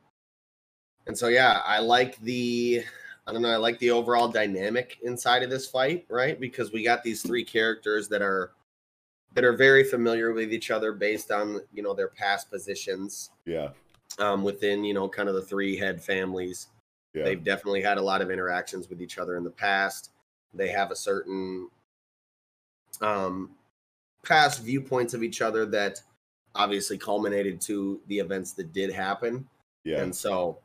[1.08, 2.84] and so yeah i like the
[3.26, 6.40] i don't know i like the overall dynamic inside of this fight right?
[6.40, 8.52] Because we got these three characters that are
[9.34, 13.70] that are very familiar with each other based on you know their past positions yeah.
[14.18, 16.68] um within you know kind of the three head families.
[17.14, 17.24] Yeah.
[17.24, 20.12] They've definitely had a lot of interactions with each other in the past.
[20.54, 21.70] They have a certain
[23.02, 23.52] um
[24.24, 26.02] past viewpoints of each other that
[26.56, 29.48] obviously culminated to the events that did happen.
[29.84, 30.02] Yeah.
[30.02, 30.58] And so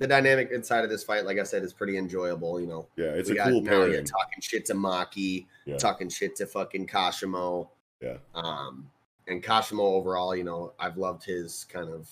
[0.00, 2.58] the dynamic inside of this fight, like I said, is pretty enjoyable.
[2.60, 4.04] You know, yeah it's we a cool pairing.
[4.04, 5.76] talking shit to Maki, Yeah.
[5.76, 7.68] talking shit to fucking Kashimo.
[8.00, 8.16] Yeah.
[8.34, 8.90] Um,
[9.28, 12.08] and Kashimo overall, you know, I've loved his kind of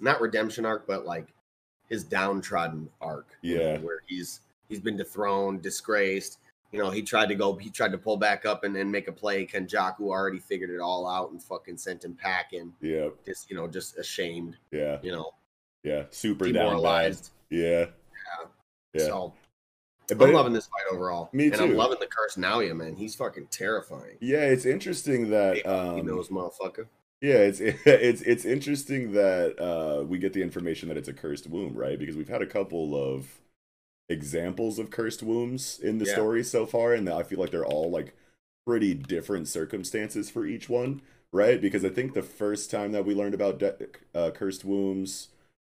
[0.00, 1.34] not redemption arc, but like
[1.88, 3.26] his downtrodden arc.
[3.42, 3.78] you know, Yeah.
[3.78, 6.38] where he's he's been dethroned, disgraced.
[6.72, 9.08] You know, he tried to go, he tried to pull back up and, and make
[9.08, 9.44] a play.
[9.46, 12.74] Kenjaku already figured it all out and fucking sent him packing.
[12.80, 15.32] Yeah Just, you know, just ashamed, yeah you know,
[15.86, 17.30] yeah super demoralized.
[17.50, 17.86] Yeah
[18.92, 19.06] yeah.
[19.06, 19.32] So
[20.08, 21.28] But I'm it- loving this fight overall.
[21.32, 21.52] Me too.
[21.54, 22.96] And I'm loving the curse Naoya, man.
[22.96, 24.16] He's fucking terrifying.
[24.20, 26.86] yeah it's interesting that he um knows motherfucker.
[27.22, 31.46] Yeah, it's it's it's interesting that uh, we get the information that it's a cursed
[31.48, 31.98] womb, right?
[31.98, 33.40] Because we've had a couple of
[34.08, 36.12] examples of cursed wombs in the Yeah.
[36.12, 38.14] story so far, and I feel like they're all like
[38.66, 41.00] pretty different circumstances for each one,
[41.32, 41.60] right?
[41.60, 43.76] Because I think the first time that we learned about de-
[44.14, 45.28] uh, cursed wombs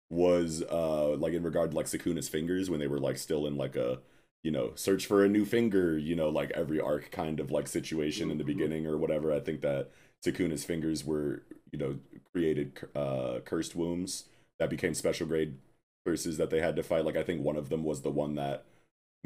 [0.10, 3.58] was uh, like in regard to like Sukuna's fingers when they were like still in
[3.58, 4.00] like a
[4.44, 7.68] you know search for a new finger, you know, like every arc kind of like
[7.68, 8.48] situation in the Mhm.
[8.54, 9.34] beginning or whatever.
[9.34, 9.90] I think that
[10.26, 11.98] Sukuna's fingers were, you know,
[12.32, 14.26] created uh, cursed wombs
[14.60, 15.58] that became special grade
[16.06, 17.06] curses that they had to fight.
[17.06, 18.66] Like I think one of them was the one that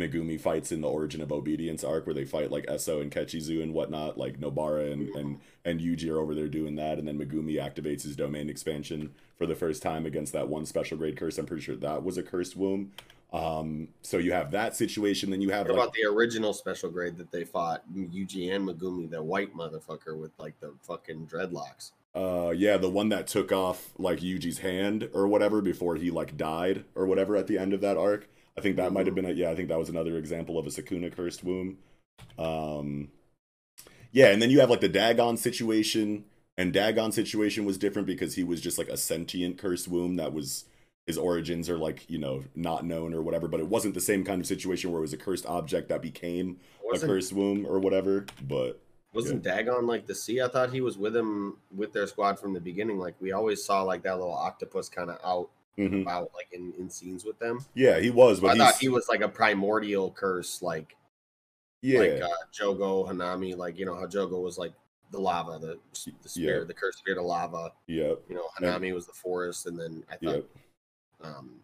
[0.01, 3.61] Megumi fights in the Origin of Obedience arc, where they fight like Eso and Kechizu
[3.61, 4.17] and whatnot.
[4.17, 8.03] Like Nobara and and and Yuji are over there doing that, and then Megumi activates
[8.03, 11.37] his domain expansion for the first time against that one special grade curse.
[11.37, 12.91] I'm pretty sure that was a cursed womb.
[13.33, 16.89] Um, so you have that situation, then you have What like, about the original special
[16.89, 21.91] grade that they fought Yuji and Megumi, the white motherfucker with like the fucking dreadlocks?
[22.13, 26.35] Uh, yeah, the one that took off like Yuji's hand or whatever before he like
[26.35, 28.27] died or whatever at the end of that arc.
[28.57, 29.49] I think that might have been a yeah.
[29.49, 31.77] I think that was another example of a Sukuna cursed womb.
[32.37, 33.09] Um,
[34.11, 36.25] yeah, and then you have like the Dagon situation,
[36.57, 40.33] and Dagon situation was different because he was just like a sentient cursed womb that
[40.33, 40.65] was
[41.07, 43.47] his origins are like you know not known or whatever.
[43.47, 46.01] But it wasn't the same kind of situation where it was a cursed object that
[46.01, 48.25] became a Wasn't cursed womb or whatever.
[48.41, 48.81] But
[49.13, 50.41] wasn't Dagon like the sea?
[50.41, 52.97] I thought he was with him with their squad from the beginning.
[52.97, 56.01] Like we always saw like that little octopus kind of out mhm.
[56.03, 57.65] about like in, in scenes with them.
[57.75, 58.39] yeah, he was.
[58.39, 60.95] But I he's, thought he was like a primordial curse, like
[61.81, 61.99] yeah.
[61.99, 64.73] like uh, Jogo Hanami, like you know how Jogo was like
[65.11, 65.77] the lava, the
[66.23, 66.65] the spirit, Yeah.
[66.67, 67.73] the cursed spirit of lava.
[67.87, 68.45] Yeah, You know.
[68.59, 70.45] Hanami was the forest, and then I thought Yep.
[71.23, 71.59] um,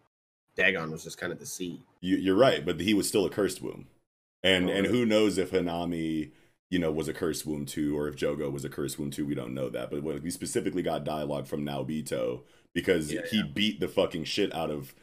[0.55, 1.81] Dagon was just kind of the sea.
[2.01, 3.87] You, you're right, but he was still a cursed womb,
[4.43, 4.99] And Oh, and really?
[4.99, 6.31] who knows if Hanami,
[6.69, 9.25] you know, was a cursed womb too, or if Jogo was a cursed womb too.
[9.25, 9.91] We don't know that.
[9.91, 12.41] But we specifically got dialogue from Naobito
[12.77, 14.93] because Yeah, he beat the fucking shit out of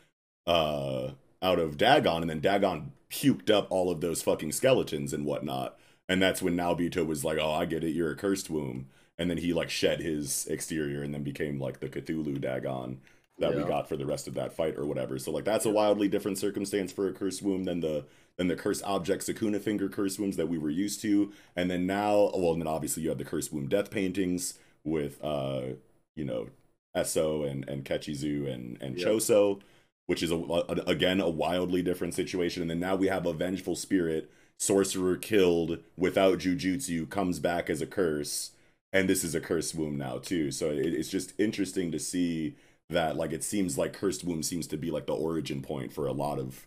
[0.47, 1.11] uh
[1.43, 5.77] out of Dagon, and then Dagon puked up all of those fucking skeletons and whatnot.
[6.09, 7.91] And that's when Naobito was like, "Oh, I get it.
[7.91, 8.87] You're a cursed womb."
[9.19, 13.01] And then he like shed his exterior and then became like the Cthulhu Dagon
[13.41, 15.19] that we got for the rest of that fight or whatever.
[15.19, 18.05] So like that's a wildly different circumstance for a cursed womb than the
[18.37, 21.33] than the cursed object Sukuna finger curse wombs that we were used to.
[21.57, 25.19] And then now, well, and then obviously you have the cursed womb death paintings with
[25.25, 25.75] uh,
[26.15, 26.49] you know,
[26.95, 29.09] Eso and and Kechizu and and Yep.
[29.09, 29.61] Choso,
[30.07, 32.63] which is a, a- again a wildly different situation.
[32.63, 37.83] And then now we have a vengeful spirit sorcerer killed without jujutsu comes back as
[37.83, 38.53] a curse
[38.93, 42.55] and this is a cursed womb now too so it, it's just interesting to see
[42.89, 46.07] that like it seems like cursed womb seems to be like the origin point for
[46.07, 46.67] a lot of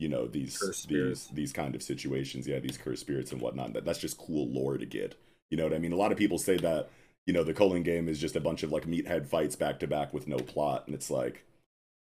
[0.00, 1.26] you know these Cursed these spirits.
[1.32, 4.76] these kind of situations yeah these cursed spirits and whatnot that, that's just cool lore
[4.76, 5.14] to get
[5.50, 6.88] you know what i mean a lot of people say that
[7.26, 9.86] you know the Culling game is just a bunch of like meathead fights back to
[9.86, 11.44] back with no plot and it's like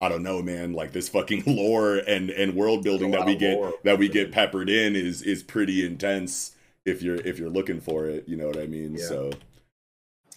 [0.01, 0.73] I don't know, man.
[0.73, 3.73] Like this fucking lore and and world building that we get lore.
[3.83, 6.55] that we get peppered in is is pretty intense
[6.85, 8.27] if you're if you're looking for it.
[8.27, 8.95] You know what I mean?
[8.95, 9.05] Yeah.
[9.05, 9.31] So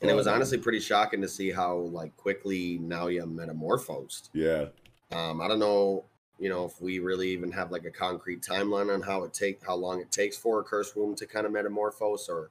[0.01, 4.31] And it was um, honestly pretty shocking to see how like quickly Naoya metamorphosed.
[4.33, 4.67] yeah,
[5.11, 6.05] Um, I don't know,
[6.39, 9.65] you know, if we really even have like a concrete timeline on how it take
[9.67, 12.51] how long it takes for a curse womb to kind of metamorphose, or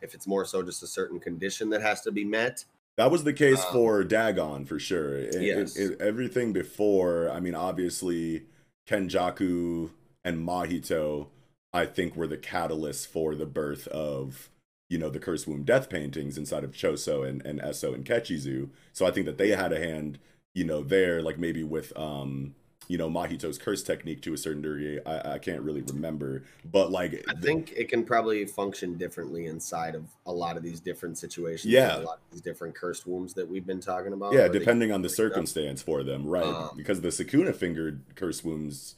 [0.00, 2.64] if it's more so just a certain condition that has to be met.
[2.96, 5.14] that was the case Um, for Dagon for sure.
[5.18, 5.76] It- it- Yes.
[5.76, 8.46] it- everything before, I mean, obviously
[8.88, 9.90] Kenjaku
[10.24, 11.28] and Mahito,
[11.72, 14.50] I think, were the catalyst for the birth of
[14.88, 18.70] you know the curse womb death paintings inside of Choso and and Eso and Kechizu.
[18.92, 20.18] So I think that they had a hand,
[20.54, 22.54] you know, there, like maybe with um
[22.88, 25.00] you know Mahito's curse technique to a certain degree.
[25.04, 29.94] I, I can't really remember, but like I think it can probably function differently inside
[29.94, 31.72] of a lot of these different situations.
[31.72, 31.98] Yeah.
[31.98, 34.32] a lot of these different cursed wombs that we've been talking about.
[34.32, 36.44] yeah, depending on the circumstance for them, right?
[36.44, 38.96] Um, because the Sukuna fingered curse wombs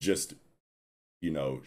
[0.00, 0.34] just,
[1.20, 1.62] you know,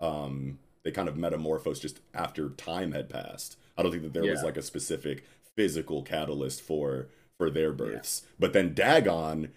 [0.00, 3.56] um, they kind of metamorphose just after time had passed.
[3.76, 5.24] I don't think that there was like a specific
[5.56, 7.08] physical catalyst for
[7.38, 8.22] for their births.
[8.38, 9.50] But then Dagon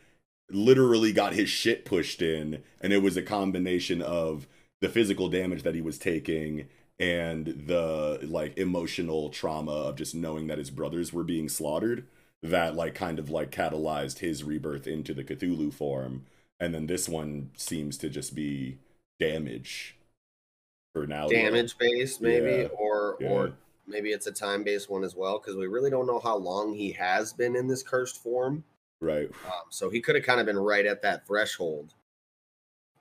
[0.53, 4.47] literally got his shit pushed in, and it was a combination of
[4.81, 6.67] the physical damage that he was taking
[6.99, 12.05] and the like emotional trauma of just knowing that his brothers were being slaughtered
[12.43, 16.25] that like kind of like catalyzed his rebirth into the Cthulhu form.
[16.59, 18.77] And then this one seems to just be
[19.19, 19.95] damage
[20.93, 23.27] for now damage based maybe Yeah, or yeah.
[23.29, 23.53] or
[23.87, 26.73] maybe it's a time based one as well because we really don't know how long
[26.73, 28.63] he has been in this cursed form
[29.03, 29.29] right.
[29.45, 31.93] Um, so he could have kind of been right at that threshold.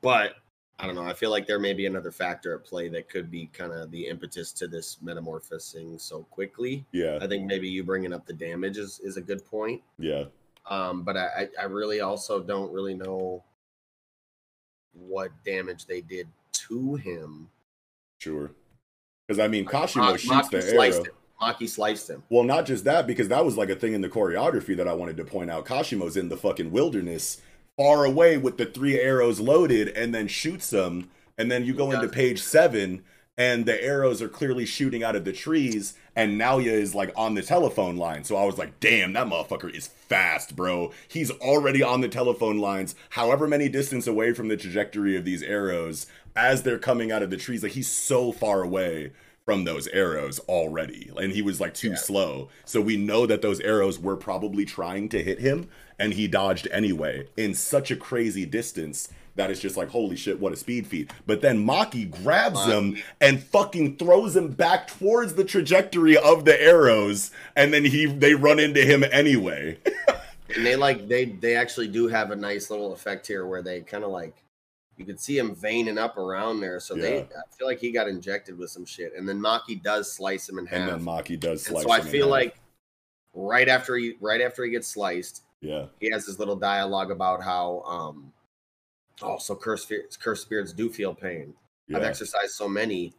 [0.00, 0.34] But
[0.78, 3.30] i don't know i feel like there may be another factor at play that could
[3.30, 6.84] be kind of the impetus to this metamorphosing so quickly.
[6.92, 7.18] Yeah.
[7.20, 9.82] I think maybe you bringing up the damage is, is a good point.
[9.98, 10.24] Yeah.
[10.68, 13.44] Um, but I, I I really also don't really know
[14.92, 17.48] what damage they did to him.
[18.18, 18.50] Sure.
[19.26, 21.04] Because i mean kashimo Ma- shoots the Maki sliced arrow.
[21.04, 21.12] him.
[21.42, 22.22] Maki sliced him.
[22.28, 24.94] Well, not just that, because that was like a thing in the choreography that I
[24.94, 25.66] wanted to point out.
[25.66, 27.40] Kashimo's in the fucking wilderness,
[27.76, 31.10] far away with the three arrows loaded, and then shoots them.
[31.36, 33.02] And then you go into page seven,
[33.36, 37.34] and the arrows are clearly shooting out of the trees, and Naoya is like on
[37.34, 38.24] the telephone line.
[38.24, 40.92] So I was like, damn, that motherfucker is fast, bro.
[41.08, 45.42] He's already on the telephone lines, however many distance away from the trajectory of these
[45.42, 46.06] arrows
[46.36, 47.62] as they're coming out of the trees.
[47.62, 49.12] Like he's so far away
[49.52, 51.96] from those arrows already and he was like too Yeah.
[51.96, 52.48] slow.
[52.64, 55.68] So we know that those arrows were probably trying to hit him
[55.98, 60.40] and he dodged anyway in such a crazy distance that it's just like holy shit
[60.40, 61.10] what a speed feat.
[61.26, 66.58] But then maki grabs him and fucking throws him back towards the trajectory of the
[66.58, 69.76] arrows and then he they run into him anyway.
[70.56, 73.80] And they like they they actually do have a nice little effect here where they
[73.82, 74.34] kind of like
[75.02, 76.78] you could see him veining up around there.
[76.80, 79.12] So they, I feel like he got injected with some shit.
[79.16, 80.90] And then Maki does slice him in half.
[80.90, 82.30] and then maki does And slice so I him in feel half.
[82.30, 82.56] like
[83.34, 87.42] right after he right after he gets sliced, yeah he has this little dialogue about
[87.42, 88.32] how um
[89.22, 91.54] oh so cursed cursed spirits do feel pain.
[91.94, 93.12] I've exercised so many,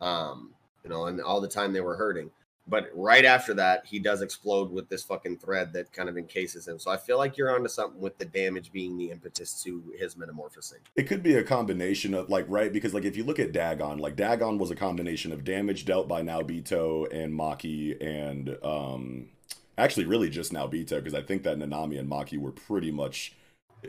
[0.00, 0.52] um,
[0.82, 2.30] you know, and all the time they were hurting.
[2.70, 6.68] But right after that, he does explode with this fucking thread that kind of encases
[6.68, 6.78] him.
[6.78, 10.16] So I feel like you're onto something with the damage being the impetus to his
[10.16, 10.78] metamorphosing.
[10.94, 13.98] It could be a combination of like right because like if you look at Dagon,
[13.98, 19.28] like Dagon was a combination of damage dealt by Naobito and Maki and um
[19.76, 23.34] actually really just Naobito because I think that Nanami and Maki were pretty much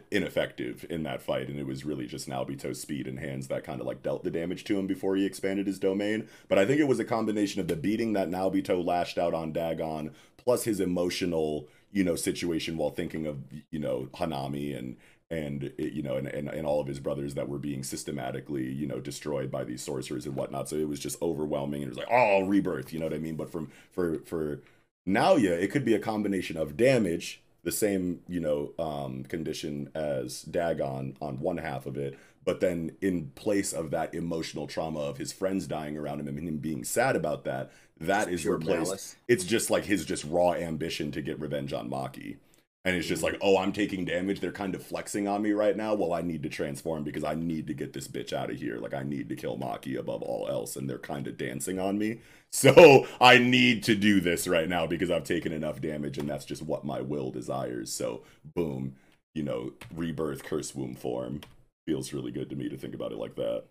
[0.09, 3.81] ineffective in that fight, and it was really just Naobito's speed and hands that kind
[3.81, 6.27] of like dealt the damage to him before he expanded his domain.
[6.47, 9.51] But I think it was a combination of the beating that Naobito lashed out on
[9.51, 13.39] Dagon, plus his emotional, you know, situation while thinking of
[13.69, 14.97] you know Hanami and
[15.29, 18.85] and you know and, and, and all of his brothers that were being systematically you
[18.85, 21.97] know destroyed by these sorcerers and whatnot so it was just overwhelming and it was
[21.97, 24.59] like oh rebirth you know what i mean but from for for
[25.07, 30.41] Naoya, it could be a combination of damage the same you know um, condition as
[30.43, 35.17] Dagon on one half of it, but then in place of that emotional trauma of
[35.17, 38.85] his friends dying around him and him being sad about that, that is replaced.
[38.85, 39.15] Malice.
[39.27, 42.37] It's just like his just raw ambition to get revenge on Maki.
[42.83, 44.39] And it's just like, oh, I'm taking damage.
[44.39, 45.93] They're kind of flexing on me right now.
[45.93, 48.77] Well, I need to transform because I need to get this bitch out of here.
[48.77, 50.75] Like, I need to kill Maki above all else.
[50.75, 52.19] And they're kind of dancing on me.
[52.53, 56.17] So I need to do this right now because I've taken enough damage.
[56.17, 57.93] And that's just what my will desires.
[57.93, 58.23] So,
[58.55, 58.95] boom,
[59.33, 61.39] you know, rebirth, curse womb form.
[61.87, 63.63] Feels really good to me to think about it like that.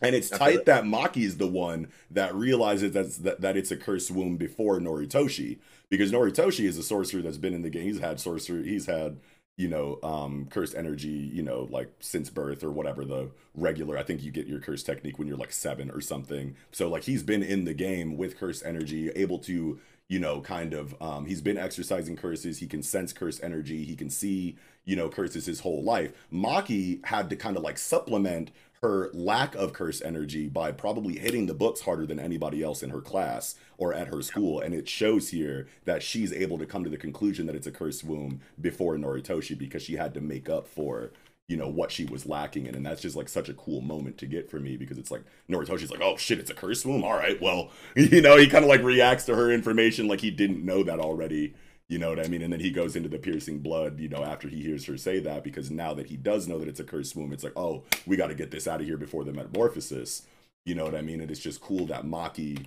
[0.00, 4.10] And it's tight that Maki is the one that realizes that, that it's a cursed
[4.10, 5.58] womb before Noritoshi.
[5.90, 7.84] Because Noritoshi is a sorcerer that's been in the game.
[7.84, 9.18] He's had sorcerer, he's had,
[9.56, 13.98] you know, um, cursed energy, you know, like since birth or whatever the regular.
[13.98, 16.54] I think you get your cursed technique when you're like seven or something.
[16.70, 20.74] So like he's been in the game with cursed energy, able to, you know, kind
[20.74, 22.58] of um, he's been exercising curses.
[22.58, 23.84] He can sense cursed energy.
[23.84, 26.12] He can see, you know, curses his whole life.
[26.32, 28.50] Maki had to kind of like supplement
[28.82, 32.90] her lack of curse energy by probably hitting the books harder than anybody else in
[32.90, 34.60] her class or at her school.
[34.60, 37.72] And it shows here that she's able to come to the conclusion that it's a
[37.72, 41.10] cursed womb before Noritoshi because she had to make up for
[41.48, 42.74] you know what she was lacking in.
[42.74, 45.22] And that's just like such a cool moment to get for me because it's like
[45.48, 47.02] Noritoshi's like oh shit it's a curse womb?
[47.02, 50.30] All right well you know he kind of like reacts to her information like he
[50.30, 51.54] didn't know that already
[51.88, 52.42] you know what I mean?
[52.42, 55.20] And then he goes into the piercing blood, you know, after he hears her say
[55.20, 57.84] that, because now that he does know that it's a cursed womb, it's like, oh,
[58.06, 60.22] we got to get this out of here before the metamorphosis.
[60.66, 61.22] You know what I mean?
[61.22, 62.66] And it's just cool that Maki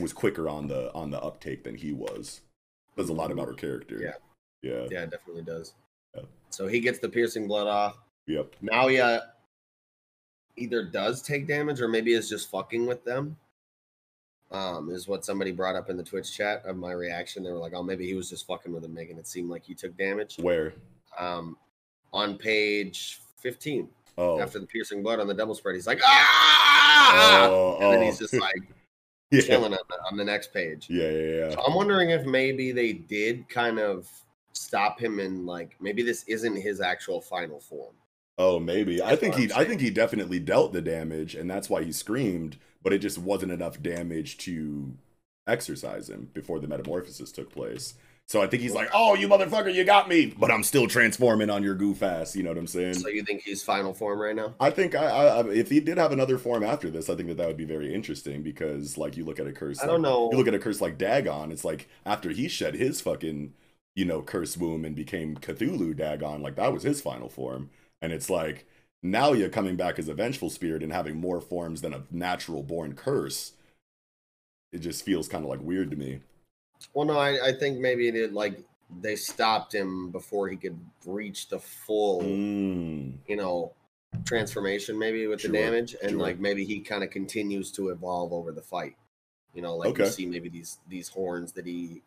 [0.00, 2.42] was quicker on the on the uptake than he was.
[2.96, 3.98] Does a lot about her character.
[4.00, 4.14] Yeah.
[4.62, 4.86] Yeah.
[4.88, 5.74] Yeah, it definitely does.
[6.14, 6.22] Yeah.
[6.50, 7.98] So he gets the piercing blood off.
[8.28, 8.54] Yep.
[8.62, 9.20] Now yeah uh,
[10.56, 13.36] either does take damage or maybe is just fucking with them
[14.50, 17.42] um, is what somebody brought up in the Twitch chat of my reaction.
[17.42, 19.64] They were like, "Oh, maybe he was just fucking with him, making it seem like
[19.64, 20.74] he took damage." Where?
[21.18, 21.56] Um,
[22.12, 23.88] on page fifteen.
[24.16, 24.40] Oh.
[24.40, 28.16] After the piercing blood on the double spread, he's like, "Ah!" Oh, and then he's
[28.16, 28.24] oh.
[28.24, 28.62] just like
[29.30, 29.40] yeah.
[29.40, 30.86] chilling on the, on the next page.
[30.88, 31.50] Yeah, yeah, yeah.
[31.50, 34.08] So I'm wondering if maybe they did kind of
[34.52, 37.94] stop him and like maybe this isn't his actual final form.
[38.38, 38.98] Oh, maybe.
[38.98, 39.52] That's I think he.
[39.54, 43.18] I think he definitely dealt the damage, and that's why he screamed but it just
[43.18, 44.94] wasn't enough damage to
[45.48, 47.94] exercise him before the metamorphosis took place.
[48.26, 51.50] So I think he's like, "Oh, you motherfucker, you got me!" But I'm still transforming
[51.50, 52.34] on your goof ass.
[52.34, 52.94] You know what I'm saying?
[52.94, 54.54] So you think he's final form right now?
[54.58, 57.36] I think I, I, if he did have another form after this, I think that
[57.36, 59.82] that would be very interesting because, like, you look at a curse.
[59.82, 60.30] I don't know.
[60.32, 61.52] You look at a curse like Dagon.
[61.52, 63.52] It's like after he shed his fucking,
[63.94, 67.68] you know, curse womb and became Cthulhu Dagon, like that was his final form,
[68.00, 68.66] and it's like
[69.04, 72.62] now you're coming back as a vengeful spirit and having more forms than a natural
[72.62, 73.52] born curse.
[74.72, 76.20] It just feels kind of like weird to me.
[76.94, 78.58] Well, no, I, I think maybe it like
[79.02, 83.12] they stopped him before he could reach the full, mm.
[83.28, 83.72] you know,
[84.24, 86.20] transformation maybe with sure, the damage, and sure.
[86.20, 88.96] like maybe he kind of continues to evolve over the fight.
[89.52, 90.04] You know, like okay.
[90.04, 92.02] you see maybe these these horns that he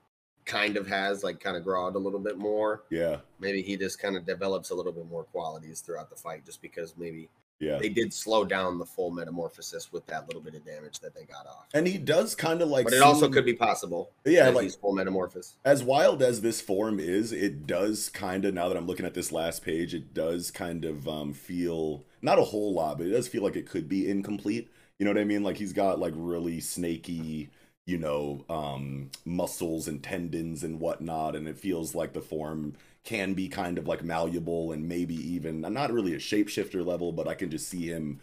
[0.48, 2.84] kind of has like kind of grow out a little bit more.
[2.90, 3.18] Yeah.
[3.40, 6.62] Maybe he just kind of develops a little bit more qualities throughout the fight just
[6.62, 7.30] because maybe
[7.60, 7.80] yeah.
[7.80, 11.24] They did slow down the full metamorphosis with that little bit of damage that they
[11.24, 11.66] got off.
[11.74, 14.12] And he does kind of like But it seem, also could be possible.
[14.26, 15.56] Yeah, like full metamorphosis.
[15.66, 19.16] As wild as this form is, it does kind of now that I'm looking at
[19.16, 23.12] this last page, it does kind of um feel not a whole lot, but it
[23.12, 24.70] does feel like it could be incomplete.
[25.00, 25.44] You know what I mean?
[25.44, 27.50] Like he's got like really snaky
[27.88, 31.36] you know, um, muscles and tendons and whatnot.
[31.36, 32.74] And it feels like the form
[33.04, 37.14] can be kind of like malleable and maybe even I'm not really a shapeshifter level,
[37.14, 38.20] but I can just see him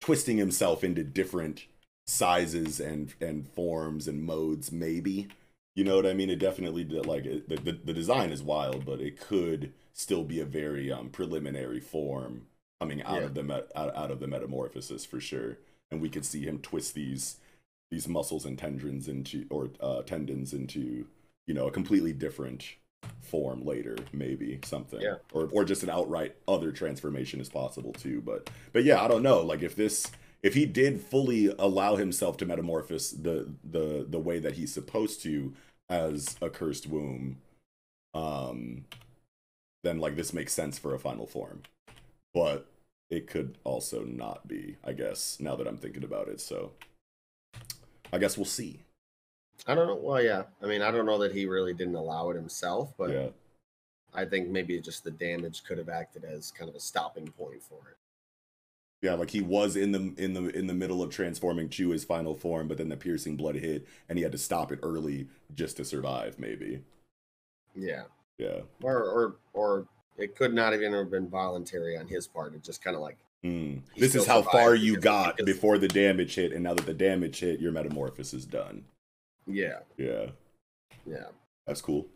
[0.00, 1.64] twisting himself into different
[2.06, 4.72] sizes and and forms and modes.
[4.72, 5.28] Maybe
[5.76, 6.30] you know what I mean.
[6.30, 10.40] It definitely like it, the, the the design is wild, but it could still be
[10.40, 12.48] a very um, preliminary form
[12.80, 13.26] coming out yeah.
[13.26, 15.58] of the met, out, out of the metamorphosis for sure.
[15.92, 17.36] And we could see him twist these
[17.90, 21.06] these muscles and tendons into or uh, tendons into
[21.46, 22.64] you know a completely different
[23.20, 25.16] form later maybe something yeah.
[25.32, 29.22] or or just an outright other transformation is possible too but but yeah i don't
[29.22, 30.10] know like if this
[30.42, 35.22] if he did fully allow himself to metamorphose the the the way that he's supposed
[35.22, 35.52] to
[35.90, 37.36] as a cursed womb
[38.14, 38.84] um
[39.84, 41.62] then like this makes sense for a final form.
[42.32, 42.66] But
[43.10, 46.40] it could also not be, I guess, now that I'm thinking about it.
[46.40, 46.72] So
[48.12, 48.80] I guess we'll see.
[49.66, 49.96] I don't know.
[49.96, 50.44] Well, yeah.
[50.62, 53.28] I mean, I don't know that he really didn't allow it himself, but yeah.
[54.14, 57.62] I think maybe just the damage could have acted as kind of a stopping point
[57.62, 57.96] for it.
[59.02, 62.04] Yeah, like he was in the in the in the middle of transforming to his
[62.04, 65.28] final form, but then the piercing blood hit, and he had to stop it early
[65.54, 66.38] just to survive.
[66.38, 66.80] Maybe.
[67.74, 68.04] Yeah.
[68.38, 68.60] Yeah.
[68.82, 69.86] Or or or
[70.16, 72.54] it could not even have been voluntary on his part.
[72.54, 73.82] It just kind of like Mm.
[73.96, 76.94] This is how far you got because- before the damage hit, and now that the
[76.94, 78.84] damage hit, your metamorphosis is done.
[79.46, 80.30] yeah, Yeah,
[81.06, 81.26] yeah.
[81.66, 82.06] that's cool.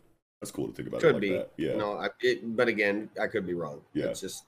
[0.41, 1.01] That's cool to think about.
[1.01, 1.29] Could like be.
[1.33, 1.51] That.
[1.57, 3.81] Yeah, No, I, it, but again, I could be wrong.
[3.93, 4.05] Yeah.
[4.05, 4.45] It's just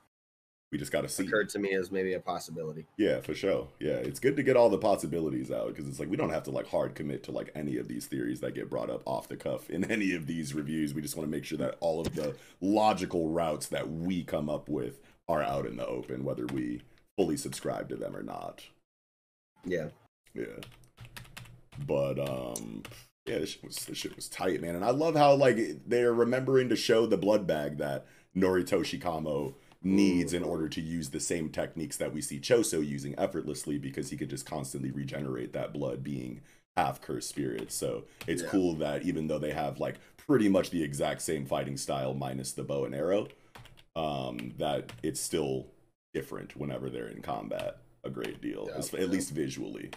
[0.71, 1.27] we just got to see.
[1.27, 2.85] occurred to me as maybe a possibility.
[2.97, 3.67] Yeah, for sure.
[3.81, 6.43] Yeah, it's good to get all the possibilities out because it's like we don't have
[6.43, 9.27] to like hard commit to like any of these theories that get brought up off
[9.27, 10.93] the cuff in any of these reviews.
[10.93, 14.49] We just want to make sure that all of the logical routes that we come
[14.49, 16.81] up with are out in the open, whether we
[17.17, 18.63] fully subscribe to them or not.
[19.65, 19.89] Yeah.
[20.33, 20.61] Yeah.
[21.85, 22.83] But um
[23.25, 24.75] yeah, this shit was this shit was tight, man.
[24.75, 25.57] And I love how like
[25.87, 31.09] they're remembering to show the blood bag that Noritoshi Kamo needs in order to use
[31.09, 35.53] the same techniques that we see Choso using effortlessly because he could just constantly regenerate
[35.53, 36.41] that blood being
[36.77, 37.71] half cursed spirit.
[37.71, 38.49] So it's Yeah.
[38.49, 42.51] cool that even though they have like pretty much the exact same fighting style minus
[42.51, 43.27] the bow and arrow,
[43.95, 45.67] um, that it's still
[46.13, 49.01] different whenever they're in combat a great deal, Yeah, as- yeah.
[49.01, 49.91] at least visually.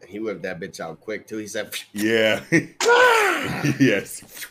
[0.00, 1.38] And he whipped that bitch out quick too.
[1.38, 2.42] He said, Yeah.
[3.80, 4.46] yes.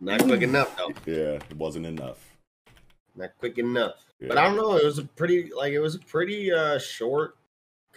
[0.00, 0.92] "Not quick enough though.
[1.06, 2.18] Yeah, it wasn't enough.
[3.16, 4.28] Not quick enough." Yeah.
[4.28, 4.76] But I don't know.
[4.76, 7.36] It was a pretty like it was a pretty uh short,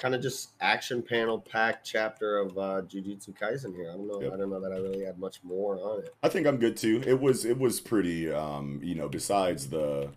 [0.02, 3.92] kind of just action panel packed chapter of uh Jujutsu Kaisen here.
[3.92, 4.20] I don't know.
[4.20, 4.34] Yep.
[4.34, 6.14] I don't know that I really had much more on it.
[6.24, 7.04] I think I'm good too.
[7.06, 10.10] It was it was pretty um, you know, besides the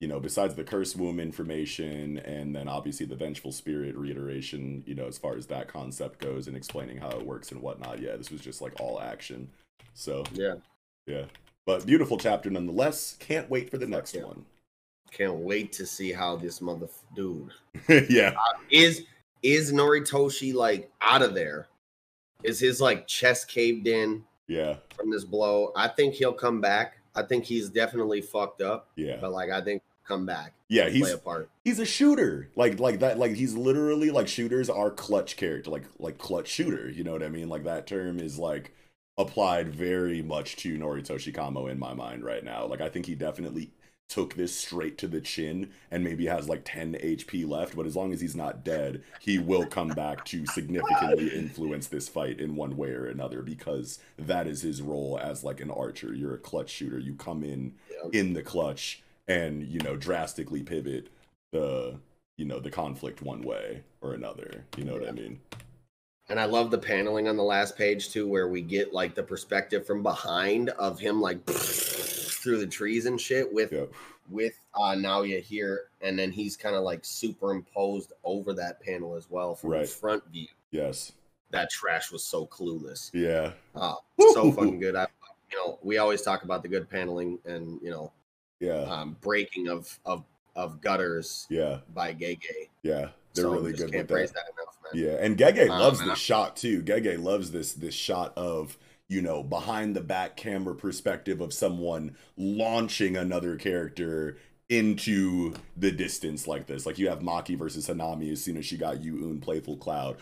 [0.00, 4.94] you know, besides the curse womb information and then obviously the vengeful spirit reiteration, you
[4.94, 8.00] know, as far as that concept goes and explaining how it works and whatnot.
[8.00, 9.50] Yeah, this was just like all action.
[9.92, 10.54] So Yeah.
[11.06, 11.24] yeah.
[11.66, 13.16] But beautiful chapter nonetheless.
[13.18, 14.22] Can't wait for the next yeah.
[14.24, 14.46] one.
[15.10, 17.50] Can't wait to see how this mother dude
[18.08, 18.34] yeah.
[18.70, 19.02] is
[19.42, 21.68] is Noritoshi like out of there?
[22.42, 24.76] Is his like chest caved in Yeah.
[24.96, 25.72] from this blow?
[25.76, 26.98] I think he'll come back.
[27.14, 29.16] I think he's definitely fucked up, Yeah.
[29.20, 31.50] but like I think come back, Yeah, play he's a part.
[31.62, 35.84] he's a shooter like like that like he's literally like shooters are clutch character like
[36.00, 38.74] like clutch shooter you know what i mean like that term is like
[39.18, 43.14] applied very much to noritoshi kamo in my mind right now like i think he
[43.14, 43.70] definitely
[44.10, 47.96] took this straight to the chin and maybe has like 10 hp left but as
[47.96, 52.56] long as he's not dead he will come back to significantly influence this fight in
[52.56, 56.12] one way or another because that is his role as like an archer.
[56.12, 56.98] You're a clutch shooter.
[56.98, 58.20] You come in Yeah.
[58.20, 61.08] in the clutch and you know drastically pivot
[61.52, 61.98] the
[62.36, 64.64] you know the conflict one way or another.
[64.76, 65.40] You know what i mean?
[66.28, 69.22] And I love the paneling on the last page too, where we get like the
[69.22, 71.44] perspective from behind of him like
[72.40, 73.92] through the trees and shit with Yep.
[74.30, 79.28] with uh Naoya here, and then he's kind of like superimposed over that panel as
[79.30, 79.82] well from Right.
[79.82, 80.48] the front view.
[80.70, 81.12] yes
[81.50, 83.10] That trash was so clueless.
[83.12, 83.94] yeah Uh,
[84.32, 84.94] so fucking good.
[84.96, 85.06] I,
[85.50, 88.12] you know, we always talk about the good paneling and you know,
[88.60, 90.24] yeah um, breaking of of
[90.56, 92.68] of gutters yeah by Gege.
[92.82, 95.02] yeah they're so really good can't with praise that that enough, man.
[95.04, 98.76] yeah and gege Um, loves this shot too gege loves this this shot of
[99.10, 104.38] you know behind the back camera perspective of someone launching another character
[104.70, 108.78] into the distance like this like you have maki versus hanami as soon as she
[108.78, 110.16] got yu-un playful cloud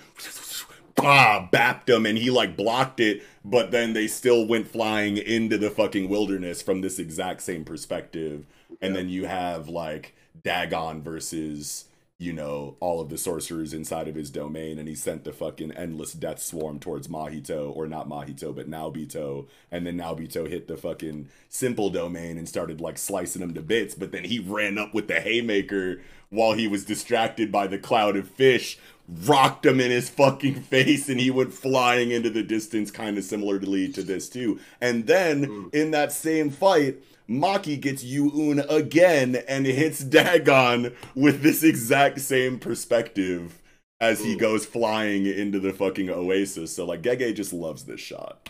[1.00, 5.58] ah, bapped him and he like blocked it, but then they still went flying into
[5.58, 8.46] the fucking wilderness from this exact same perspective.
[8.80, 9.00] And Yeah.
[9.00, 11.84] then you have like Dagon versus,
[12.18, 15.70] you know, all of the sorcerers inside of his domain, and he sent the fucking
[15.72, 19.46] endless death swarm towards Mahito, or not Mahito, but Naobito.
[19.70, 23.94] And then Naobito hit the fucking simple domain and started like slicing him to bits,
[23.94, 26.00] but then he ran up with the haymaker
[26.30, 28.78] while he was distracted by the cloud of fish,
[29.24, 33.22] rocked him in his fucking face, and he went flying into the distance, kind of
[33.22, 34.58] similarly to this too.
[34.80, 35.74] And then Mm.
[35.74, 36.96] in that same fight,
[37.28, 43.60] Maki gets Yu-Un again and hits Dagon with this exact same perspective
[44.00, 46.74] as he goes flying into the fucking oasis.
[46.74, 48.48] So like Gege just loves this shot.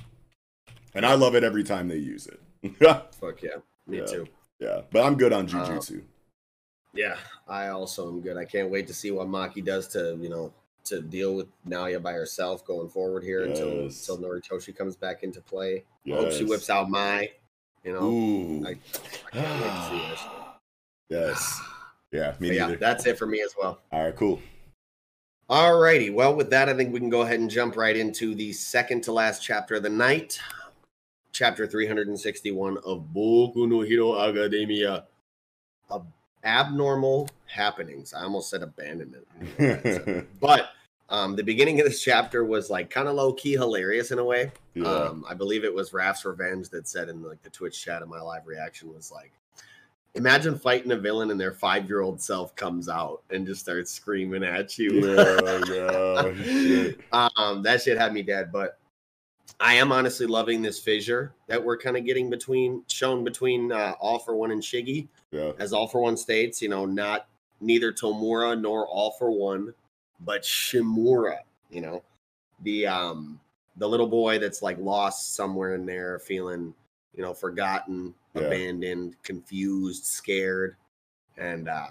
[0.95, 2.41] And I love it every time they use it.
[3.21, 3.57] Fuck yeah,
[3.87, 4.05] me Yeah.
[4.05, 4.27] too.
[4.61, 6.03] yeah, but I'm good on Uh, Jujutsu.
[6.95, 8.37] Yeah, I also am good.
[8.37, 10.53] I can't wait to see what Maki does to you know
[10.85, 14.09] to deal with Naoya by herself going forward here until Yes.
[14.09, 15.85] until Noritoshi comes back into play.
[16.07, 17.33] I hope she whips out Mai.
[17.89, 18.67] You know, Ooh.
[18.67, 18.77] I-
[19.33, 20.21] Can't wait to see this.
[21.09, 21.61] yes.
[22.13, 23.81] Yeah, me yeah, that's it for me as well.
[23.93, 24.43] All right, cool.
[25.49, 26.11] All righty.
[26.11, 29.05] Well, with that, I think we can go ahead and jump right into the second
[29.05, 30.39] to last chapter of the night,
[31.33, 35.05] chapter 361 of Boku no Hero Academia.
[35.91, 36.13] Ab-
[36.45, 38.13] abnormal happenings.
[38.13, 39.27] I almost said abandonment.
[40.41, 40.73] but
[41.11, 44.25] um, the beginning of this chapter was like kind of low key hilarious in a
[44.25, 44.53] way.
[44.75, 44.85] yeah.
[44.87, 48.09] Um, I believe it was Raph's Revenge that said in like the Twitch chat of
[48.09, 49.33] my live reaction was like,
[50.15, 53.91] imagine fighting a villain and their five year old self comes out and just starts
[53.91, 55.15] screaming at you.
[55.17, 57.01] yeah, yeah, shit.
[57.13, 58.51] um, that shit had me dead.
[58.53, 58.79] But
[59.61, 63.95] I am honestly loving this fissure that we're kind of getting between shown between uh,
[64.01, 65.09] All for One and Shiggy.
[65.31, 67.27] yeah, As All for One states, you know, not
[67.61, 69.73] neither Tomura nor All for One,
[70.21, 71.39] but Shimura.
[71.71, 72.03] You know,
[72.63, 73.41] the um
[73.77, 76.75] the little boy that's like lost somewhere in there, feeling
[77.17, 78.43] you know forgotten, Yeah.
[78.45, 80.77] abandoned, confused, scared,
[81.39, 81.89] and uh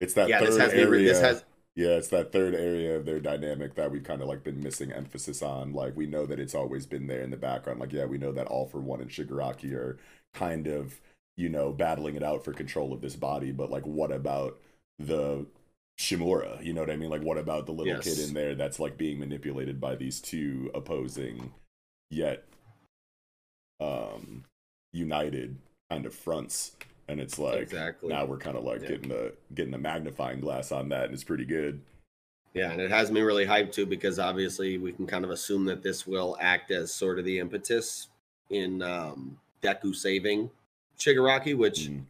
[0.00, 0.84] It's that yeah, third this has me.
[0.84, 1.02] area.
[1.02, 1.44] This has
[1.74, 4.92] Yeah, it's that third area of their dynamic that we've kind of like been missing
[4.92, 5.72] emphasis on.
[5.72, 7.80] Like we know that it's always been there in the background.
[7.80, 9.98] Like yeah, we know that All for One and Shigaraki are
[10.34, 11.00] kind of
[11.36, 13.52] you know battling it out for control of this body.
[13.52, 14.58] But like, what about
[14.98, 15.46] the
[15.98, 16.62] Shimura?
[16.64, 17.10] You know what I mean?
[17.10, 20.70] Like, what about the little kid in there that's like being manipulated by these two
[20.74, 21.52] opposing
[22.10, 22.44] yet
[23.80, 24.44] um
[24.92, 25.56] united
[25.90, 26.72] kind of fronts?
[27.08, 28.10] And it's like exactly.
[28.10, 28.88] now we're kind of like Yeah.
[28.88, 31.80] getting the getting the magnifying glass on that, and it's pretty good.
[32.54, 35.64] Yeah, and it has me really hyped too because obviously we can kind of assume
[35.66, 38.08] that this will act as sort of the impetus
[38.50, 40.50] in um, Deku saving
[40.98, 42.04] Shigaraki, which Mm.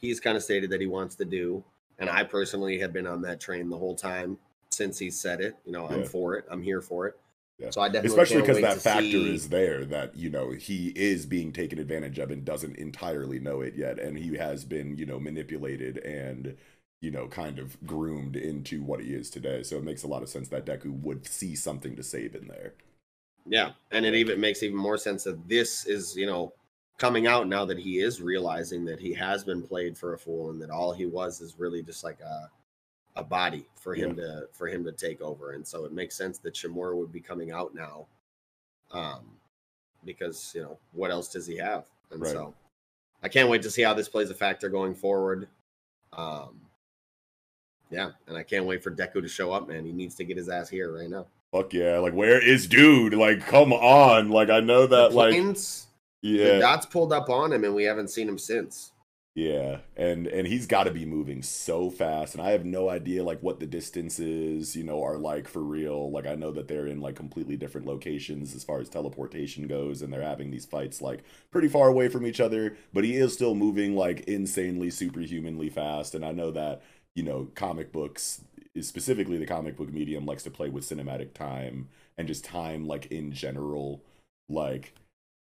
[0.00, 1.62] he's kind of stated that he wants to do.
[2.02, 4.36] And I personally have been on that train the whole time
[4.70, 5.56] since he said it.
[5.64, 6.44] You know, I'm for it.
[6.50, 7.16] I'm here for it.
[7.60, 7.70] Yeah.
[7.70, 11.26] So I definitely Especially because that factor see- is there that you know he is
[11.26, 15.06] being taken advantage of and doesn't entirely know it yet, and he has been you
[15.06, 16.56] know manipulated and
[17.00, 19.62] you know kind of groomed into what he is today.
[19.62, 22.48] So it makes a lot of sense that Deku would see something to save in
[22.48, 22.72] there.
[23.46, 26.52] Yeah, and it even makes even more sense that this is, you know,
[27.02, 30.50] coming out now that he is realizing that he has been played for a fool
[30.50, 32.48] and that all he was is really just like a
[33.16, 35.50] a body for him to for him to take over.
[35.50, 38.06] And so it makes sense that Shimura would be coming out now.
[38.92, 39.36] Um
[40.04, 41.86] because, you know, what else does he have?
[42.12, 42.30] And Right.
[42.30, 42.54] so
[43.20, 45.48] I can't wait to see how this plays a factor going forward.
[46.12, 46.60] Um
[47.90, 49.84] yeah, and I can't wait for Deku to show up, man.
[49.84, 51.26] He needs to get his ass here right now.
[51.50, 51.98] Fuck yeah!
[51.98, 53.12] Like where is dude?
[53.14, 54.30] Like come on!
[54.30, 55.34] Like I know that like
[56.22, 58.92] yeah dots pulled up on him, and we haven't seen him since.
[59.34, 63.24] Yeah, and and he's got to be moving so fast, and I have no idea
[63.24, 66.10] like what the distances, you know, are like for real.
[66.10, 70.02] Like I know that they're in like completely different locations as far as teleportation goes,
[70.02, 72.76] and they're having these fights like pretty far away from each other.
[72.92, 76.82] But he is still moving like insanely, superhumanly fast, and I know that
[77.14, 78.42] you know comic books,
[78.82, 81.88] specifically the comic book medium, likes to play with cinematic time
[82.18, 84.04] and just time like in general,
[84.50, 84.94] like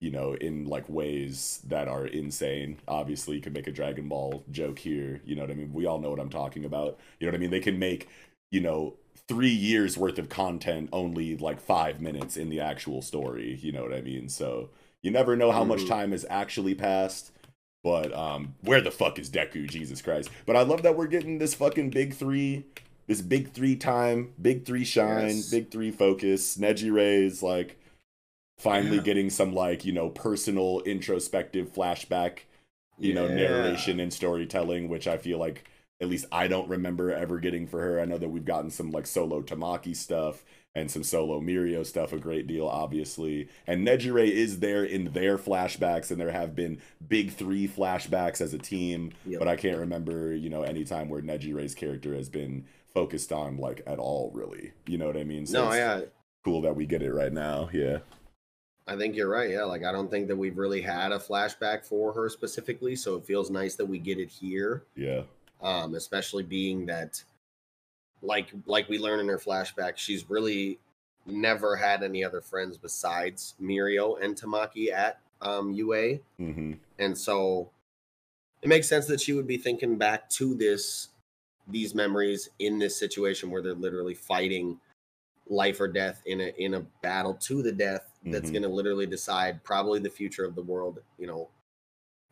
[0.03, 2.77] you know, in like ways that are insane.
[2.89, 5.21] Obviously, you could make a Dragon Ball joke here.
[5.23, 5.71] You know what I mean?
[5.71, 6.99] We all know what I'm talking about.
[7.19, 7.51] You know what I mean?
[7.51, 8.09] They can make,
[8.51, 8.95] you know,
[9.29, 13.57] three years worth of content only like five minutes in the actual story.
[13.61, 14.27] You know what I mean?
[14.27, 14.71] So
[15.01, 15.87] you never know how much Mhm.
[15.87, 17.31] time has actually passed.
[17.81, 19.69] But um, where the fuck is Deku?
[19.69, 20.29] Jesus Christ!
[20.45, 22.65] But I love that we're getting this fucking big three,
[23.07, 25.49] this big three time, big three shine, Yes.
[25.49, 26.57] big three focus.
[26.57, 27.77] Nejire's like
[28.63, 29.03] finally Yeah.
[29.03, 32.39] getting some like you know personal introspective flashback
[32.97, 35.65] you know narration and storytelling which i feel like
[36.01, 37.99] at least i don't remember ever getting for her.
[38.01, 40.43] I know that we've gotten some like solo tamaki stuff
[40.75, 43.47] and some solo mirio stuff a great deal obviously.
[43.67, 48.53] And nejire is there in their flashbacks and there have been big three flashbacks as
[48.53, 49.39] a team Yep.
[49.39, 53.57] but i can't remember you know any time where nejire's character has been focused on
[53.57, 54.73] like at all really.
[54.87, 55.45] You know what i mean?
[55.49, 56.01] No, it's yeah,
[56.43, 57.69] cool that we get it right now.
[57.71, 57.99] Yeah
[58.87, 59.49] I think you're right.
[59.49, 63.15] Yeah, like I don't think that we've really had a flashback for her specifically, so
[63.15, 64.83] it feels nice that we get it here.
[64.95, 65.21] yeah
[65.61, 67.23] Um, especially being that,
[68.21, 70.79] like, like we learn in her flashback, she's really
[71.25, 76.19] never had any other friends besides Mirio and Tamaki at um UA.
[76.37, 77.69] hmm and so
[78.61, 81.09] it makes sense that she would be thinking back to this
[81.67, 84.79] these memories in this situation where they're literally fighting
[85.47, 88.53] life or death in a in a battle to the death that's Mhm.
[88.53, 91.49] going to literally decide probably the future of the world you know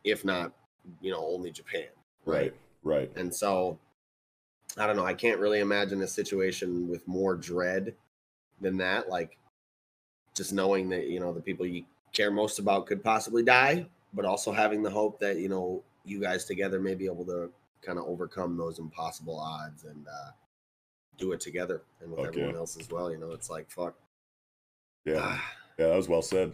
[0.03, 0.53] if not
[1.01, 1.88] you know only japan
[2.26, 2.53] right
[2.84, 3.77] right and so
[4.77, 7.93] i don't know i can't really imagine a situation with more dread
[8.61, 9.38] than that like
[10.34, 14.26] just knowing that you know the people you care most about could possibly die but
[14.26, 17.51] also having the hope that you know you guys together may be able to
[17.81, 20.31] kind of overcome those impossible odds and uh,
[21.18, 22.27] do it together and with Okay.
[22.30, 23.11] everyone else as well.
[23.11, 23.95] You know, it's like fuck.
[25.05, 25.39] Yeah.
[25.81, 26.53] Yeah, that was well said.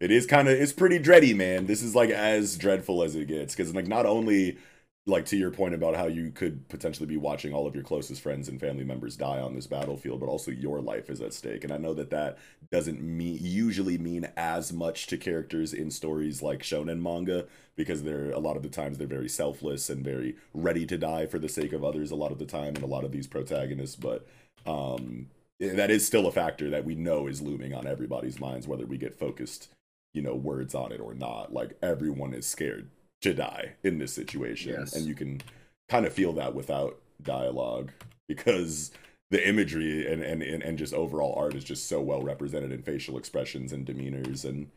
[0.00, 1.66] It is kind of it's pretty dready, man.
[1.66, 4.56] This is like as dreadful as it gets because like not only
[5.04, 8.22] like to your point about how you could potentially be watching all of your closest
[8.22, 11.64] friends and family members die on this battlefield, but also your life is at stake.
[11.64, 12.38] And I know that that
[12.70, 17.44] doesn't mean usually mean as much to characters in stories like shonen manga
[17.76, 21.26] because they're a lot of the times they're very selfless and very ready to die
[21.26, 23.26] for the sake of others a lot of the time and a lot of these
[23.26, 24.26] protagonists, but
[24.64, 25.26] um
[25.62, 28.98] that is still a factor that we know is looming on everybody's minds whether we
[28.98, 29.68] get focused
[30.14, 32.88] you know words on it or not like everyone is scared
[33.20, 34.94] to die in this situation Yes.
[34.94, 35.40] and you can
[35.88, 37.90] kind of feel that without dialogue
[38.28, 38.90] because
[39.30, 43.16] the imagery and, and and just overall art is just so well represented in facial
[43.16, 44.68] expressions and demeanors and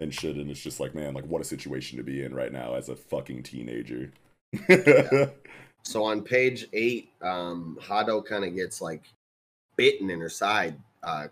[0.00, 2.52] and shit and it's just like man like what a situation to be in right
[2.52, 4.12] now as a fucking teenager
[5.84, 9.02] So on page eight, um, Hado kind of gets like
[9.76, 10.76] bitten in her side.
[11.02, 11.28] Uh,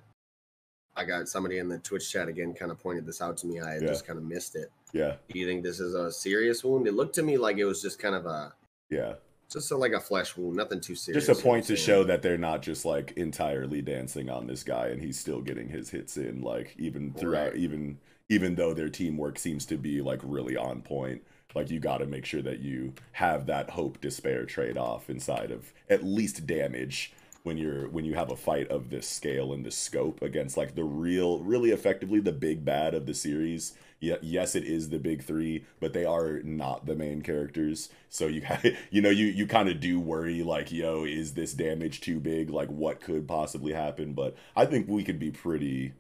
[0.96, 3.60] I got somebody in the Twitch chat again kind of pointed this out to me.
[3.60, 3.86] I Yeah.
[3.86, 4.70] just kind of missed it.
[4.92, 6.86] yeah Do you think this is a serious wound?
[6.88, 8.52] It looked to me like it was just kind of a
[8.90, 9.14] yeah
[9.48, 11.26] just a, like a flesh wound, nothing too serious.
[11.26, 14.86] just a point to show that they're not just like entirely dancing on this guy
[14.88, 17.56] and he's still getting his hits in like even throughout Right.
[17.56, 17.98] even
[18.28, 21.22] even though their teamwork seems to be like really on point
[21.54, 25.50] like you got to make sure that you have that hope despair trade off inside
[25.50, 27.12] of at least damage
[27.42, 30.74] when you're when you have a fight of this scale and this scope against like
[30.74, 34.98] the real really effectively the big bad of the series yeah, yes, it is the
[34.98, 37.90] big three, but they are not the main characters.
[38.08, 38.42] So you
[38.90, 42.50] you know you you kind of do worry like, yo, is this damage too big?
[42.50, 44.14] Like, what could possibly happen?
[44.14, 45.92] But I think we could be pretty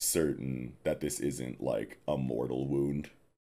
[0.00, 3.10] certain that this isn't like a mortal wound.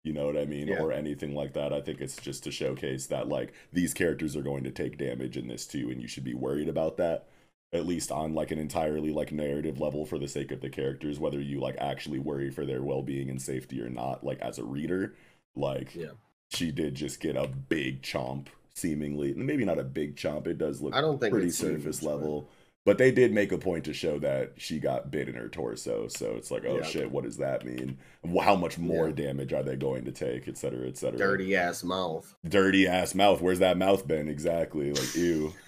[0.07, 0.79] You know what I mean, Yeah.
[0.81, 1.73] or anything like that.
[1.73, 5.35] I think it's just to showcase that like these characters are going to take damage
[5.35, 7.27] in this too, and you should be worried about that
[7.73, 11.19] at least on like an entirely like narrative level for the sake of the characters
[11.19, 14.63] whether you like actually worry for their well-being and safety or not like as a
[14.63, 15.13] reader
[15.53, 16.11] like Yeah.
[16.49, 20.81] she did just get a big chomp seemingly maybe not a big chomp it does
[20.81, 22.47] look I don't think pretty surface huge, level
[22.88, 26.07] but they did make a point to show that she got bit in her torso
[26.07, 26.84] so it's like oh Yeah.
[26.84, 27.97] shit what does that mean
[28.41, 29.15] how much more Yeah.
[29.15, 32.34] damage are they going to take et cetera et cetera dirty ass mouth.
[32.47, 35.53] dirty ass mouth where's that mouth been exactly like ew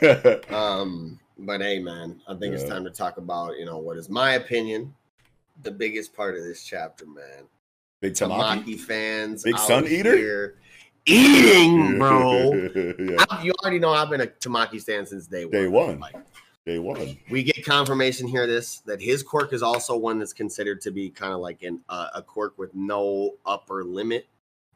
[0.54, 4.08] Um, but hey, man, I think it's time to talk about you know what is
[4.08, 4.94] my opinion,
[5.62, 7.44] the biggest part of this chapter, man.
[8.00, 10.16] big tamaki Tamaki fans, Big Sun Eater?
[10.16, 10.54] here
[11.06, 12.52] eating, bro.
[12.54, 13.24] yeah.
[13.30, 15.52] I- you already know I've been a Tamaki fan since day one.
[15.52, 16.00] Day one.
[16.00, 16.16] Like,
[16.66, 17.16] Day one.
[17.30, 21.10] we get confirmation here this that his quirk is also one that's considered to be
[21.10, 24.26] kind of like an uh, a quirk with no upper limit,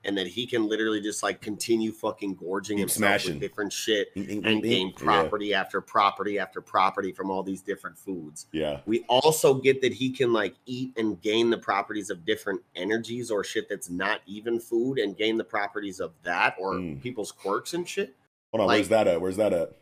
[0.05, 3.33] and that he can literally just like continue fucking gorging Keep himself smashing.
[3.35, 8.47] with different shit and gain property after property after property from all these different foods.
[8.53, 8.81] Yeah.
[8.87, 13.31] We also get that he can like eat and gain the properties of different energies
[13.31, 17.03] or shit that's not even food and gain the properties of that or Mm.
[17.03, 18.17] people's quirks and shit.
[18.53, 18.67] Hold on.
[18.69, 19.21] Like- where's that at?
[19.21, 19.77] Where's that at?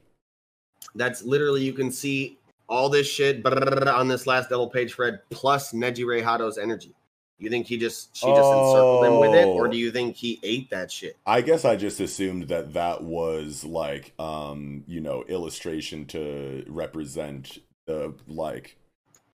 [0.94, 2.38] That's literally you can see
[2.68, 6.92] all this shit on this last double page Fred plus Nejire Hado's energy.
[7.38, 9.70] You think he just she just encircled him with it, or Oh.
[9.70, 11.16] do you think he ate that shit?
[11.26, 17.58] I guess I just assumed that that was like, um, you know, illustration to represent
[17.86, 18.76] the like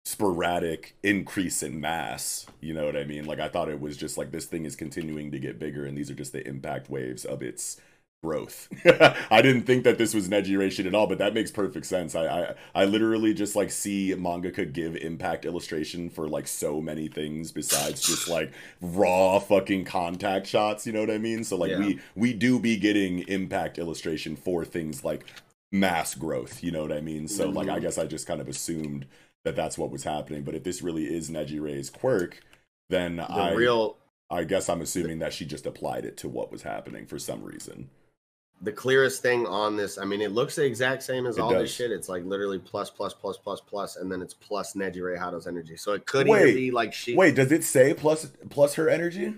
[0.04, 2.46] sporadic increase in mass.
[2.60, 3.24] You know what I mean?
[3.24, 5.96] Like I thought it was just like this thing is continuing to get bigger, and
[5.96, 7.80] these are just the impact waves of its
[8.24, 8.68] growth.
[9.30, 11.84] I didn't think that this was an Ray shit at all, but that makes perfect
[11.84, 12.14] sense.
[12.14, 16.80] I, I I literally just like see manga could give impact illustration for like so
[16.80, 21.44] many things besides just like raw fucking contact shots, you know what I mean?
[21.44, 21.78] So like Yeah.
[21.78, 25.26] we we do be getting impact illustration for things like
[25.70, 27.28] mass growth, you know what I mean?
[27.28, 27.80] So like I Mhm.
[27.80, 29.06] guess I just kind of assumed
[29.44, 32.40] that that's what was happening, but if this really is Nejire's quirk,
[32.88, 33.98] then The I real
[34.30, 37.42] I guess I'm assuming that she just applied it to what was happening for some
[37.44, 37.90] reason.
[38.62, 41.50] The clearest thing on this, I mean, it looks the exact same as It all
[41.50, 41.62] does.
[41.62, 41.90] this shit.
[41.90, 45.76] It's like literally plus, plus, plus, plus, plus, and then it's plus Nejire Hado's energy.
[45.76, 47.14] So it could Wait, be like she.
[47.14, 49.34] Wait, does it say plus plus her energy?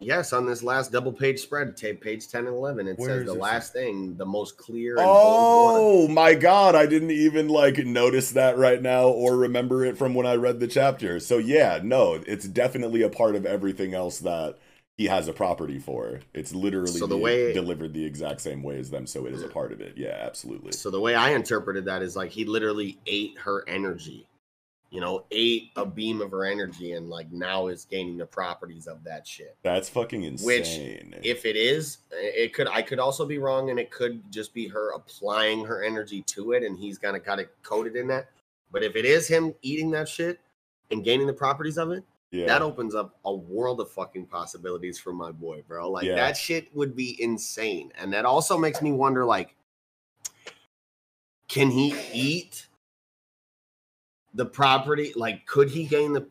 [0.00, 3.26] Yes, on this last double page spread, tape page 10 and 11, it Where says
[3.26, 5.06] the last thing, the most clear and.
[5.08, 10.14] Oh my god, I didn't even like notice that right now or remember it from
[10.14, 11.20] when I read the chapter.
[11.20, 14.58] So yeah, no, it's definitely a part of everything else that
[14.96, 16.20] he has a property for.
[16.32, 19.42] It's literally So the way- delivered the exact same way as them, so it is
[19.42, 19.94] a part of it.
[19.96, 20.72] Yeah, absolutely.
[20.72, 24.26] So the way I interpreted that is like he literally ate her energy.
[24.90, 28.86] you know, ate a beam of her energy and like now is gaining the properties
[28.86, 29.56] of that shit.
[29.64, 30.46] That's fucking insane.
[31.16, 34.22] Which, if it is, eh, it could I could also be wrong, and it could
[34.30, 38.06] just be her applying her energy to it, and he's gonna kind of coated in
[38.06, 38.28] that.
[38.70, 40.38] But if it is him eating that shit
[40.92, 42.04] and gaining the properties of it,
[42.34, 42.46] yeah.
[42.46, 45.88] that opens up a world of fucking possibilities for my boy, bro.
[45.90, 46.16] Like Yeah.
[46.16, 47.92] that shit would be insane.
[47.96, 49.54] And that also makes me wonder like
[51.48, 52.66] can he eat
[54.34, 55.12] the property?
[55.14, 56.26] Like could he gain the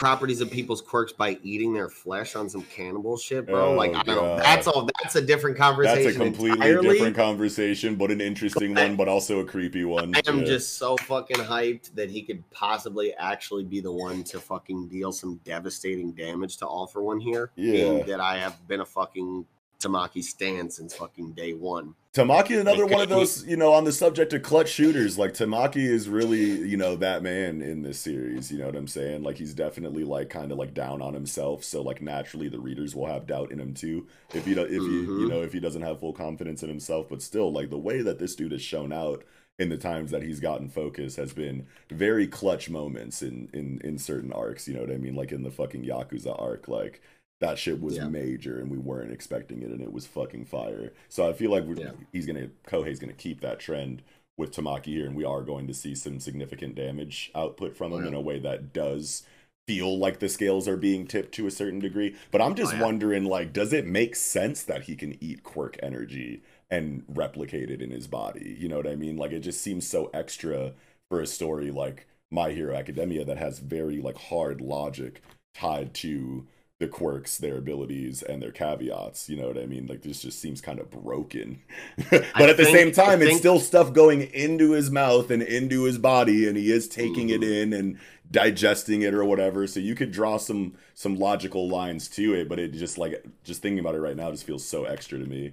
[0.00, 3.66] properties of people's quirks by eating their flesh on some cannibal shit, bro?
[3.66, 4.36] Oh, like I don't know.
[4.38, 6.04] That's all that's a different conversation.
[6.04, 6.88] That's a completely entirely.
[6.94, 10.14] different conversation, but an interesting But- one, but also a creepy one.
[10.16, 10.44] I am Yeah.
[10.46, 15.12] just so fucking hyped that he could possibly actually be the one to fucking deal
[15.12, 17.50] some devastating damage to All for One here.
[17.56, 17.72] Yeah.
[17.72, 19.44] being that I have been a fucking
[19.80, 21.94] Tamaki stan since fucking day one.
[22.12, 25.16] Tamaki, another one of those, you know, on the subject of clutch shooters.
[25.16, 28.50] Like Tamaki is really, you know, that man in this series.
[28.50, 29.22] You know what I'm saying?
[29.22, 31.62] Like he's definitely like kind of like down on himself.
[31.64, 34.06] So like naturally, the readers will have doubt in him too.
[34.34, 35.28] If he, if he, you Mhm.
[35.28, 38.18] know, if he doesn't have full confidence in himself, but still, like the way that
[38.18, 39.24] this dude has shown out
[39.58, 43.98] in the times that he's gotten focus has been very clutch moments in in in
[43.98, 44.66] certain arcs.
[44.66, 45.14] You know what I mean?
[45.14, 47.00] Like in the fucking Yakuza arc, like.
[47.40, 48.08] That shit was Yeah.
[48.08, 50.92] major, and we weren't expecting it, and it was fucking fire.
[51.08, 51.92] So I feel like we're, Yeah.
[52.12, 54.02] he's gonna Kohei's gonna keep that trend
[54.36, 57.96] with Tamaki here, and we are going to see some significant damage output from oh,
[57.96, 58.08] him Oh, yeah.
[58.08, 59.22] in a way that does
[59.66, 62.14] feel like the scales are being tipped to a certain degree.
[62.30, 65.42] But I'm oh, just Oh, wondering, like, does it make sense that he can eat
[65.42, 68.56] quirk energy and replicate it in his body?
[68.58, 69.16] You know what I mean?
[69.16, 70.72] Like, it just seems so extra
[71.08, 75.22] for a story like My Hero Academia that has very like hard logic
[75.54, 76.46] tied to
[76.80, 79.28] the quirks, their abilities, and their caveats.
[79.28, 79.86] You know what I mean?
[79.86, 81.60] Like this just seems kind of broken.
[82.10, 85.30] but I at the think- same time, I it's still stuff going into his mouth
[85.30, 87.62] and into his body, and he is taking it Mhm.
[87.62, 87.98] in and
[88.30, 89.66] digesting it or whatever.
[89.66, 93.60] So you could draw some some logical lines to it, but it just like just
[93.60, 95.52] thinking about it right now just feels so extra to me.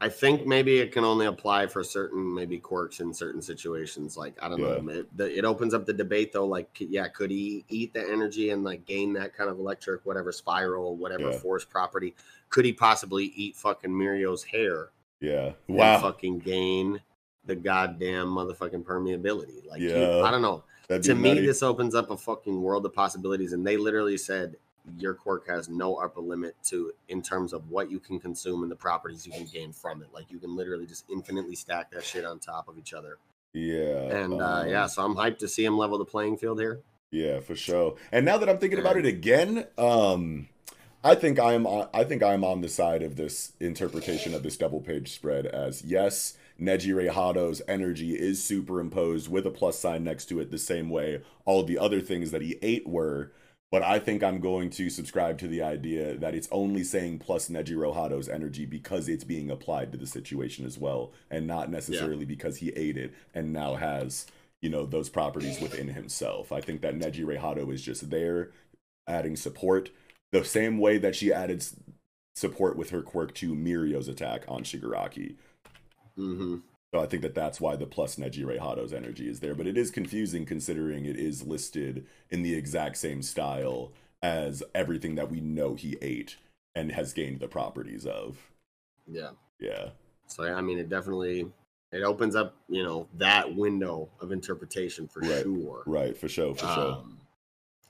[0.00, 4.16] I think maybe it can only apply for certain maybe quirks in certain situations.
[4.16, 4.78] Like I don't Yeah.
[4.80, 4.92] know.
[4.92, 6.46] It, the, it opens up the debate though.
[6.46, 10.32] Like, yeah, could he eat the energy and like gain that kind of electric, whatever
[10.32, 11.38] spiral, whatever Yeah.
[11.38, 12.14] force property?
[12.50, 14.90] Could he possibly eat fucking Mirio's hair?
[15.20, 15.52] Yeah.
[15.68, 16.00] and Wow.
[16.00, 17.00] fucking gain
[17.46, 19.66] the goddamn motherfucking permeability.
[19.66, 20.22] Like, Yeah.
[20.22, 20.64] I don't know.
[20.88, 21.46] That'd To me, nutty.
[21.46, 23.52] this opens up a fucking world of possibilities.
[23.54, 24.56] And they literally said
[24.98, 28.70] your quirk has no upper limit to in terms of what you can consume and
[28.70, 30.08] the properties you can gain from it.
[30.12, 33.18] Like you can literally just infinitely stack that shit on top of each other.
[33.52, 34.14] Yeah.
[34.14, 36.80] And uh, um, yeah, so I'm hyped to see him level the playing field here.
[37.10, 37.94] Yeah, for sure.
[38.10, 40.48] And now that I'm thinking about it again, um,
[41.04, 44.56] I think I'm on, I think I'm on the side of this interpretation of this
[44.56, 50.26] double page spread as yes, Neji Hato's energy is superimposed with a plus sign next
[50.26, 53.32] to it the same way all the other things that he ate were.
[53.70, 57.48] But I think I'm going to subscribe to the idea that it's only saying plus
[57.48, 62.24] Neji Hato's energy because it's being applied to the situation as well, and not necessarily
[62.24, 64.26] because he ate it and now has
[64.62, 66.52] you know those properties within himself.
[66.52, 68.52] I think that Nejire Hado is just there,
[69.06, 69.90] adding support
[70.32, 71.64] the same way that she added
[72.34, 75.36] support with her quirk to Mirio's attack on Shigaraki.
[76.16, 76.56] hmm
[76.94, 79.56] So I think that that's why the plus Nejire Hado's energy is there.
[79.56, 83.90] But it is confusing considering it is listed in the exact same style
[84.22, 86.36] as everything that we know he ate
[86.76, 88.38] and has gained the properties of.
[89.08, 89.30] Yeah.
[89.58, 89.88] Yeah.
[90.28, 91.50] So I mean, it definitely
[91.90, 95.42] it opens up you know that window of interpretation for Right.
[95.42, 95.82] sure.
[95.86, 96.16] Right.
[96.16, 96.54] For sure.
[96.54, 96.92] For sure.
[96.92, 97.18] Um,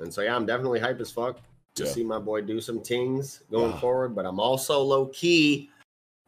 [0.01, 1.41] and so yeah, I'm definitely hype as fuck
[1.75, 1.91] to Yeah.
[1.91, 3.81] see my boy do some things going Ah.
[3.81, 4.15] forward.
[4.15, 5.69] But I'm also low key,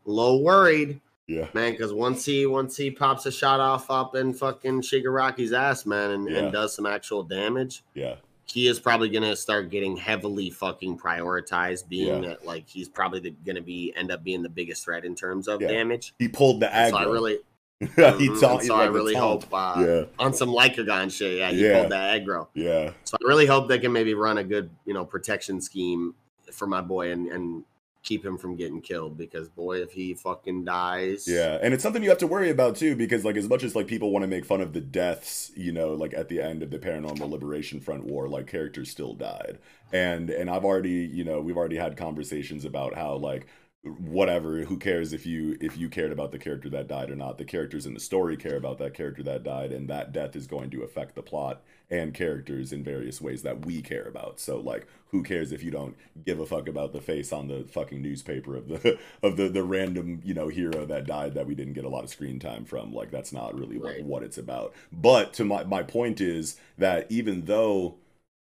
[0.04, 1.48] low worried, Yeah.
[1.54, 5.84] man, because once he once he pops a shot off up in fucking Shigaraki's ass,
[5.84, 6.38] man, and, Yeah.
[6.38, 8.16] and does some actual damage, Yeah.
[8.44, 12.28] he is probably gonna start getting heavily fucking prioritized, being Yeah.
[12.30, 15.48] that like he's probably the, gonna be end up being the biggest threat in terms
[15.48, 15.68] of Yeah.
[15.68, 16.14] damage.
[16.18, 16.90] He pulled the aggro.
[16.90, 17.38] So I really,
[17.80, 20.04] he Mhm, taunt, and so I really hope uh, Yeah.
[20.20, 21.80] on some Lycagon shit, yeah, he Yeah.
[21.80, 22.46] pulled that aggro.
[22.54, 22.92] Yeah.
[23.02, 26.14] So I really hope they can maybe run a good, you know, protection scheme
[26.52, 27.64] for my boy and and
[28.06, 32.02] keep him from getting killed because boy, if he fucking dies, Yeah, and it's something
[32.02, 34.28] you have to worry about too, because like as much as like people want to
[34.28, 37.80] make fun of the deaths, you know, like at the end of the Paranormal Liberation
[37.80, 39.58] Front War, like characters still died,
[39.92, 43.46] and and I've already, you know, we've already had conversations about how like
[43.82, 47.38] whatever who cares if you if you cared about the character that died or not.
[47.38, 50.46] The characters in the story care about that character that died and that death is
[50.46, 54.58] going to affect the plot and characters in various ways that we care about so
[54.58, 58.02] like who cares if you don't give a fuck about the face on the fucking
[58.02, 61.74] newspaper of the of the the random you know hero that died that we didn't
[61.74, 64.04] get a lot of screen time from like that's not really right.
[64.04, 67.96] what it's about but to my my point is that even though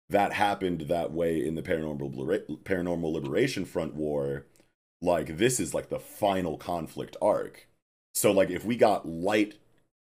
[0.09, 4.47] that happened that way in the paranormal paranormal liberation front war
[5.03, 7.69] like this is like the final conflict arc.
[8.15, 9.55] So like if we got light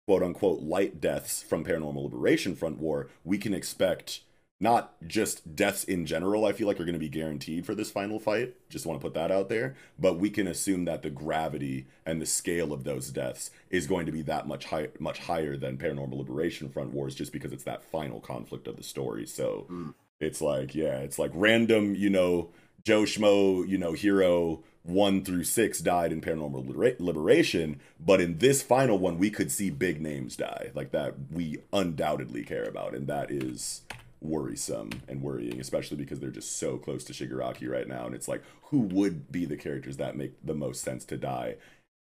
[0.08, 4.22] quote unquote light deaths from paranormal liberation front war, we can expect
[4.58, 7.90] not just deaths in general, I feel like are going to be guaranteed for this
[7.90, 8.54] final fight.
[8.70, 9.76] Just want to put that out there.
[9.98, 14.06] But we can assume that the gravity and the scale of those deaths is going
[14.06, 17.64] to be that much high, much higher than Paranormal Liberation Front Wars, just because it's
[17.64, 19.26] that final conflict of the story.
[19.26, 19.92] So mm.
[20.20, 22.48] it's like, yeah, it's like random, you know,
[22.82, 28.62] Joe Schmo, you know, hero one through six died in Paranormal Liberation, but in this
[28.62, 33.06] final one, we could see big names die, like that we undoubtedly care about, and
[33.06, 33.82] that is
[34.20, 38.28] worrisome and worrying, especially because they're just so close to Shigaraki right now, and it's
[38.28, 41.56] like, who would be the characters that make the most sense to die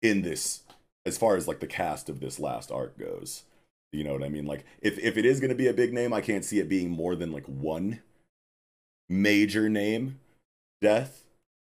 [0.02, 0.60] in this,
[1.06, 3.44] as far as like the cast of this last arc goes?
[3.92, 4.46] You know what I mean?
[4.46, 6.68] Like, if if it is going to be a big name, I can't see it
[6.68, 8.00] being more than like one
[9.08, 10.18] major name
[10.80, 11.23] death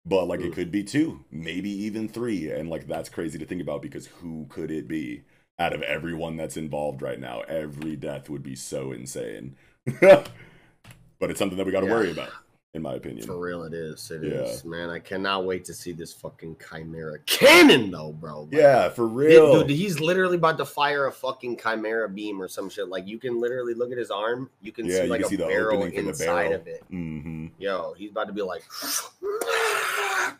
[0.04, 3.60] but like it could be two maybe even three and like that's crazy to think
[3.60, 5.22] about because who could it be?
[5.58, 9.56] Out of everyone that's involved right now every death would be so insane.
[11.20, 11.92] But it's something that we got to yeah.
[11.92, 12.30] worry about
[12.74, 13.26] in my opinion.
[13.26, 14.10] For real, it is.
[14.10, 14.42] It yeah.
[14.42, 14.90] is, man.
[14.90, 18.42] I cannot wait to see this fucking chimera cannon, though, bro.
[18.42, 19.70] Like, yeah, for real, dude.
[19.70, 22.88] He's literally about to fire a fucking chimera beam or some shit.
[22.88, 24.50] Like you can literally look at his arm.
[24.60, 26.54] You can yeah, see like a see barrel inside barrel.
[26.54, 26.84] of it.
[26.92, 27.46] Mm-hmm.
[27.58, 28.62] Yo, he's about to be like,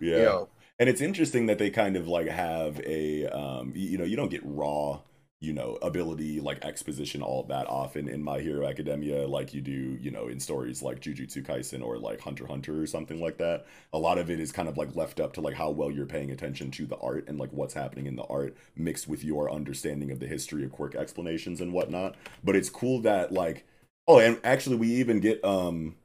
[0.01, 0.23] yeah.
[0.23, 0.48] Yo.
[0.78, 4.31] And it's interesting that they kind of like have a, um, you know, you don't
[4.31, 5.01] get raw
[5.41, 9.97] you know ability like exposition all that often in my hero academia like you do
[9.99, 13.67] you know in stories like jujutsu kaisen or like hunter hunter or something like that.
[13.93, 16.07] A lot of it is kind of like left up to like how well you're
[16.07, 19.51] paying attention to the art and like what's happening in the art mixed with your
[19.51, 22.17] understanding of the history of quirk explanations and whatnot.
[22.45, 23.67] But it's cool that like
[24.07, 25.97] oh and actually we even get um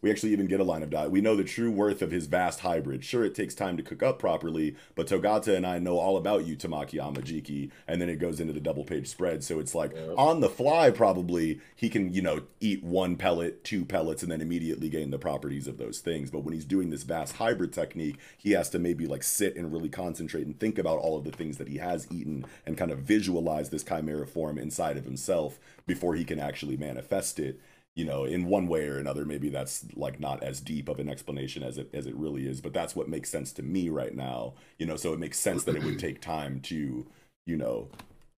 [0.00, 1.12] we actually even get a line of dialogue.
[1.12, 3.04] We know the true worth of his vast hybrid.
[3.04, 6.46] Sure, it takes time to cook up properly, but Togata and I know all about
[6.46, 7.70] you, Tamaki Amajiki.
[7.88, 9.42] And then it goes into the double page spread.
[9.42, 10.14] So it's like yeah.
[10.16, 14.40] on the fly, probably he can, you know, eat one pellet, two pellets, and then
[14.40, 16.30] immediately gain the properties of those things.
[16.30, 19.72] But when he's doing this vast hybrid technique, he has to maybe like sit and
[19.72, 22.92] really concentrate and think about all of the things that he has eaten and kind
[22.92, 25.58] of visualize this chimera form inside of himself
[25.88, 27.58] before he can actually manifest it
[27.98, 31.08] you know in one way or another maybe that's like not as deep of an
[31.08, 34.14] explanation as it as it really is but that's what makes sense to me right
[34.14, 34.96] now you know?
[34.96, 37.06] So it makes sense that it would take time to
[37.46, 37.88] you know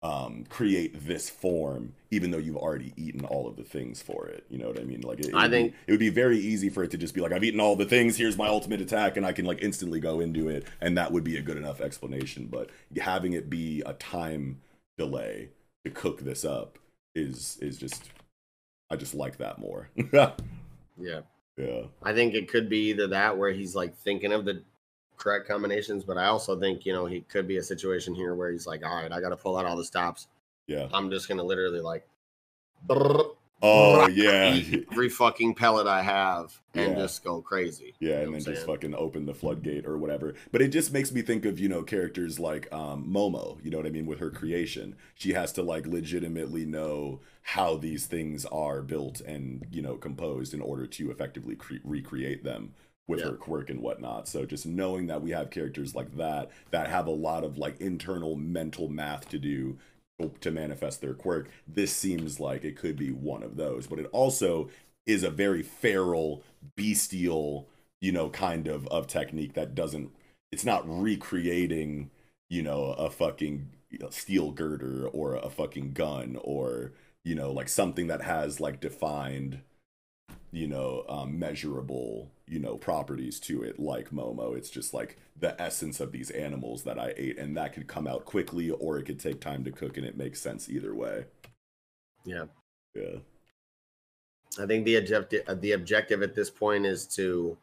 [0.01, 4.45] um create this form even though you've already eaten all of the things for it
[4.49, 5.01] you know what i mean?
[5.01, 7.13] Like it, it i think be, it would be very easy for it to just
[7.13, 9.61] be like i've eaten all the things here's my ultimate attack and i can like
[9.61, 12.69] instantly go into it and that would be a good enough explanation but
[13.01, 14.61] having it be a time
[14.97, 15.49] delay
[15.83, 16.79] to cook this up
[17.13, 18.09] is is just
[18.89, 19.89] I just like that more.
[20.13, 20.31] yeah.
[21.57, 21.83] Yeah.
[22.01, 24.63] I think it could be either that where he's like thinking of the
[25.17, 28.51] correct combinations, but I also think, you know, he could be a situation here where
[28.51, 30.27] he's like, all right, I got to pull out all the stops.
[30.67, 30.87] Yeah.
[30.93, 32.07] I'm just going to literally like
[33.61, 34.57] Oh yeah,
[34.91, 37.03] every fucking pellet I have and yeah.
[37.03, 37.93] just go crazy.
[37.99, 40.35] Yeah, and then just fucking open the floodgate or whatever.
[40.51, 43.63] But it just makes me think of you know characters like um, Momo.
[43.63, 44.95] You know what I mean with her creation.
[45.15, 50.53] She has to like legitimately know how these things are built and you know composed
[50.53, 52.73] in order to effectively cre- recreate them
[53.09, 53.25] with yeah.
[53.25, 54.27] her quirk and whatnot.
[54.27, 57.81] So just knowing that we have characters like that that have a lot of like
[57.81, 59.79] internal mental math to do
[60.41, 61.49] to manifest their quirk.
[61.67, 64.69] This seems like it could be one of those, but it also
[65.05, 66.43] is a very feral,
[66.75, 67.67] bestial,
[68.01, 70.11] you know, kind of of technique that doesn't.
[70.51, 72.09] It's not recreating,
[72.49, 73.69] you know, a fucking
[74.09, 76.93] steel girder or a fucking gun or
[77.23, 79.61] you know like something that has like defined
[80.51, 85.59] you know um, measurable you know properties to it like momo it's just like the
[85.61, 89.03] essence of these animals that i ate and that could come out quickly or it
[89.03, 91.25] could take time to cook and it makes sense either way.
[92.25, 92.45] Yeah.
[92.95, 93.19] Yeah.
[94.59, 97.57] I think the objective uh, the objective at this point is to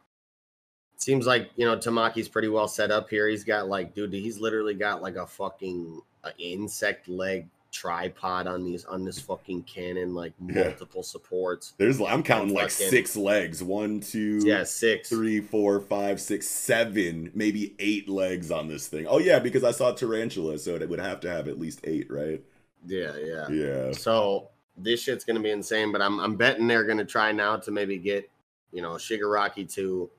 [0.97, 3.28] seems like you know tamaki's pretty well set up here.
[3.28, 8.64] He's got like dude he's literally got like a fucking uh, insect leg tripod on
[8.64, 10.64] these on this fucking cannon, like Yeah.
[10.64, 11.74] multiple supports.
[11.78, 13.62] There's I'm counting like Fucking- six legs.
[13.62, 15.09] One, two, Yeah, six.
[15.09, 19.06] three, four, five, six, seven, maybe eight legs on this thing.
[19.06, 22.10] Oh yeah, because I saw tarantula, so it would have to have at least eight,
[22.10, 22.43] right?
[22.86, 23.48] Yeah, yeah.
[23.51, 23.93] Yeah.
[23.93, 27.70] So this shit's gonna be insane, but I'm I'm betting they're gonna try now to
[27.70, 28.30] maybe get
[28.72, 30.10] you know Shigaraki to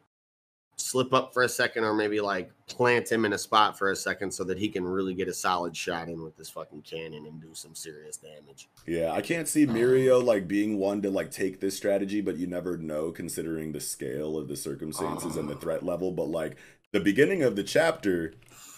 [0.78, 3.96] slip up for a second or maybe like plant him in a spot for a
[3.96, 7.26] second so that he can really get a solid shot in with this fucking cannon
[7.26, 8.70] and do some serious damage.
[8.86, 12.48] Yeah, I can't see Mirio like being one to like take this strategy, but you
[12.48, 15.60] never know considering the scale of the circumstances and the ah.
[15.60, 16.12] threat level.
[16.12, 16.58] But like
[16.92, 18.34] the beginning of the chapter,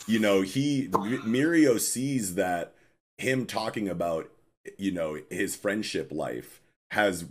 [0.08, 2.74] you know, he Mirio sees that
[3.18, 4.32] him talking about
[4.78, 6.62] you know his friendship life
[6.92, 7.26] has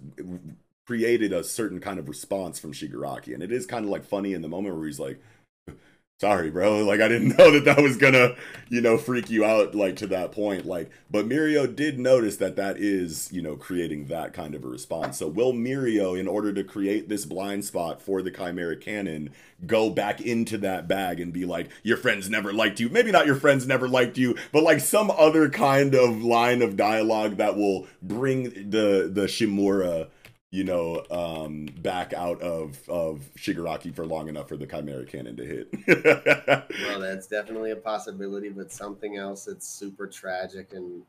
[0.88, 4.32] created a certain kind of response from Shigaraki, and it is kind of like funny
[4.32, 5.20] in the moment where he's like.
[6.20, 6.84] Sorry, bro.
[6.84, 8.34] Like I didn't know that that was gonna,
[8.70, 10.66] you know, freak you out like to that point.
[10.66, 14.66] Like, but Mirio did notice that that is, you know, creating that kind of a
[14.66, 15.18] response.
[15.18, 19.30] So will Mirio, in order to create this blind spot for the Chimera Cannon,
[19.64, 23.26] go back into that bag and be like, "Your friends never liked you." Maybe not
[23.26, 27.56] your friends never liked you, but like some other kind of line of dialogue that
[27.56, 30.08] will bring the the Shimura
[30.50, 35.36] you know, um, back out of of Shigaraki for long enough for the Chimera Cannon
[35.36, 36.68] to hit.
[36.88, 41.02] Well, that's definitely a possibility, but something else that's super tragic and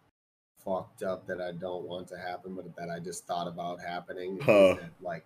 [0.63, 4.37] fucked up that I don't want to happen, but that I just thought about happening.
[4.39, 4.75] is Huh.
[4.79, 5.25] that, like,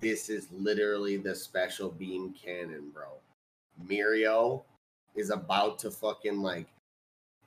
[0.00, 3.06] this is literally the special beam cannon, bro.
[3.86, 4.62] Mirio
[5.14, 6.66] is about to fucking like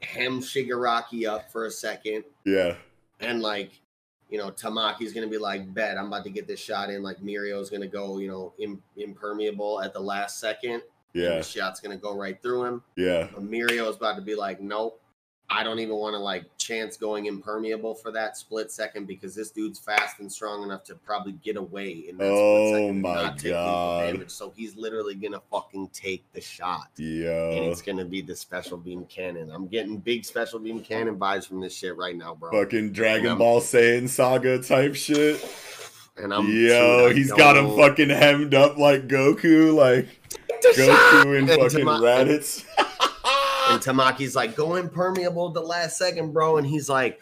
[0.02, 2.76] hem Shigaraki up for a second, yeah,
[3.20, 3.72] and like
[4.30, 7.18] you know Tamaki's gonna be like, "Bet I'm about to get this shot in." Like
[7.22, 10.82] Mirio's gonna go, you know, im- impermeable at the last second.
[11.14, 12.84] yeah, the shot's gonna go right through him.
[12.96, 15.02] yeah, But Mirio's about to be like, "Nope,
[15.52, 19.50] I don't even want to like chance going impermeable for that split second because this
[19.50, 23.14] dude's fast and strong enough to probably get away in that Oh split second my
[23.16, 24.06] not take lethal God.
[24.14, 24.30] damage.
[24.30, 28.78] So he's literally gonna fucking take the shot." Yeah, And it's gonna be the special
[28.78, 29.50] beam cannon.
[29.52, 32.52] I'm getting big special beam cannon vibes from this shit right now, bro.
[32.52, 35.44] fucking Dragon Ball Saiyan saga type shit.
[36.18, 40.08] And I'm Yo, dude, he's got him fucking hemmed up like Goku, like
[40.76, 42.66] Goku and fucking Tama- Raditz.
[43.70, 46.58] And Tamaki's like, go impermeable at the last second, bro.
[46.58, 47.22] And he's like,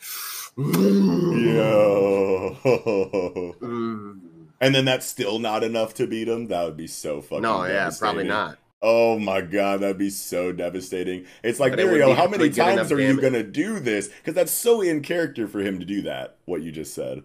[0.57, 2.57] "Mm, Yo.
[3.61, 4.19] mm."
[4.59, 6.47] And then that's still not enough to beat him.
[6.47, 7.43] That would be so fucking.
[7.43, 8.57] No, yeah, probably not.
[8.81, 11.25] Oh my god, that'd be so devastating.
[11.43, 14.07] It's like it Mirio, be how many times are you gonna do this?
[14.07, 16.37] Because that's so in character for him to do that.
[16.45, 17.23] What you just said.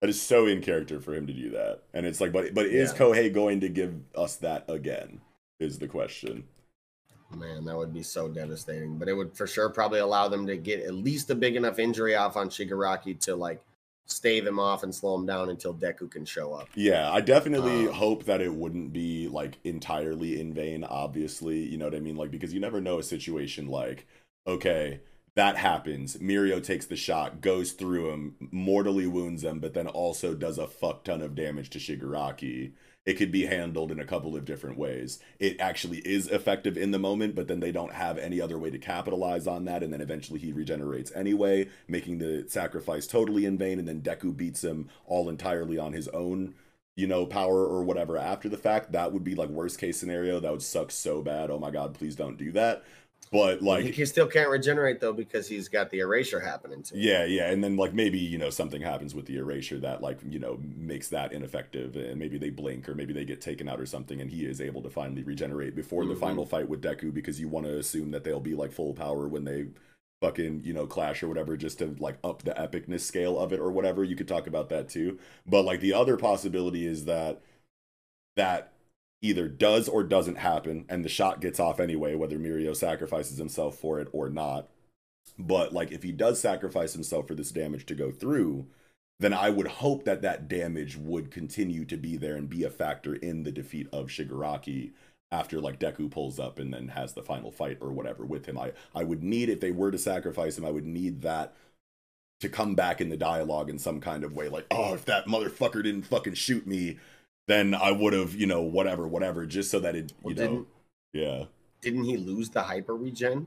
[0.00, 1.82] That is so in character for him to do that.
[1.94, 2.98] And it's like, but but is Yeah.
[2.98, 5.20] Kohei going to give us that again?
[5.60, 6.44] Is the question.
[7.34, 8.98] Man, that would be so devastating.
[8.98, 11.78] But it would for sure probably allow them to get at least a big enough
[11.78, 13.60] injury off on Shigaraki to like
[14.06, 16.68] stave him off and slow him down until Deku can show up.
[16.74, 21.58] Yeah, I definitely Um, hope that it wouldn't be like entirely in vain, obviously.
[21.60, 22.16] You know what I mean?
[22.16, 24.06] Like, because you never know a situation like,
[24.46, 25.00] okay,
[25.36, 26.18] that happens.
[26.18, 30.66] Mirio takes the shot, goes through him, mortally wounds him, but then also does a
[30.68, 32.72] fuck ton of damage to Shigaraki.
[33.06, 35.18] It could be handled in a couple of different ways.
[35.38, 38.70] It actually is effective in the moment, but then they don't have any other way
[38.70, 39.82] to capitalize on that.
[39.82, 43.78] And then eventually he regenerates anyway, making the sacrifice totally in vain.
[43.78, 46.54] And then Deku beats him all entirely on his own
[46.96, 50.38] you know, power or whatever after the fact, that would be like worst case scenario.
[50.38, 51.50] That would suck so bad.
[51.50, 52.84] Oh my god, please don't do that.
[53.32, 56.94] But he like can- still can't regenerate though because he's got the erasure happening to
[56.94, 57.00] him.
[57.00, 60.20] yeah, yeah, and then like maybe, you know, something happens with the erasure that like,
[60.28, 63.80] you know, makes that ineffective and maybe they blink or maybe they get taken out
[63.80, 66.20] or something and he is able to finally regenerate before the Mhm.
[66.20, 69.26] final fight with Deku because you want to assume that they'll be like full power
[69.26, 69.66] when they
[70.20, 73.58] fucking, you know, clash or whatever just to like up the epicness scale of it
[73.58, 74.04] or whatever.
[74.04, 75.18] You could talk about that too.
[75.44, 77.40] But like the other possibility is that
[78.36, 78.73] that
[79.24, 83.76] either does or doesn't happen and the shot gets off anyway whether Mirio sacrifices himself
[83.76, 84.68] for it or not.
[85.38, 88.66] But like if he does sacrifice himself for this damage to go through,
[89.18, 92.70] then I would hope that that damage would continue to be there and be a
[92.70, 94.92] factor in the defeat of Shigaraki
[95.32, 98.58] after like Deku pulls up and then has the final fight or whatever with him.
[98.58, 101.54] I I would need if they were to sacrifice him, I would need that
[102.40, 105.26] to come back in the dialogue in some kind of way like, "Oh, if that
[105.26, 106.98] motherfucker didn't fucking shoot me,
[107.46, 110.66] then I would have, you know, whatever, whatever, just so that it, you Well, know,
[111.12, 111.44] yeah.
[111.80, 113.46] didn't he lose the hyper regen?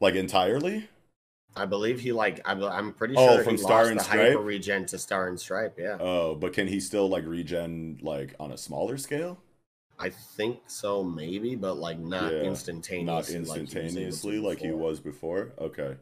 [0.00, 0.88] Like entirely?
[1.54, 4.02] I believe he like I, am pretty Oh, sure from he Star lost and the
[4.02, 4.32] Stripe?
[4.32, 5.78] hyper regen to Star and Stripe.
[5.78, 9.38] Yeah, Oh, but can he still like regen like on a smaller scale?
[9.98, 13.04] I think so, maybe, but like not Yeah, instantaneously.
[13.04, 15.52] Not like he was instantaneously like he was before.
[15.58, 15.96] Okay.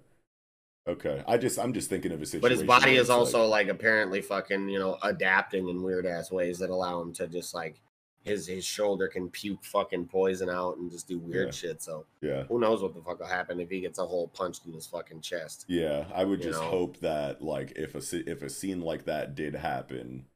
[0.88, 1.22] Okay.
[1.26, 2.42] I just I'm just thinking of a situation.
[2.42, 6.30] But his body is also like, like, apparently fucking, you know, adapting in weird ass
[6.30, 7.80] ways that allow him to just like
[8.22, 11.50] his his shoulder can puke fucking poison out and just do weird Yeah.
[11.52, 11.82] shit.
[11.82, 12.44] So yeah.
[12.44, 14.86] who knows what the fuck will happen if he gets a hole punched in his
[14.86, 15.64] fucking chest.
[15.68, 16.68] Yeah, I would just know?
[16.68, 20.26] hope that like if a if a scene like that did happen,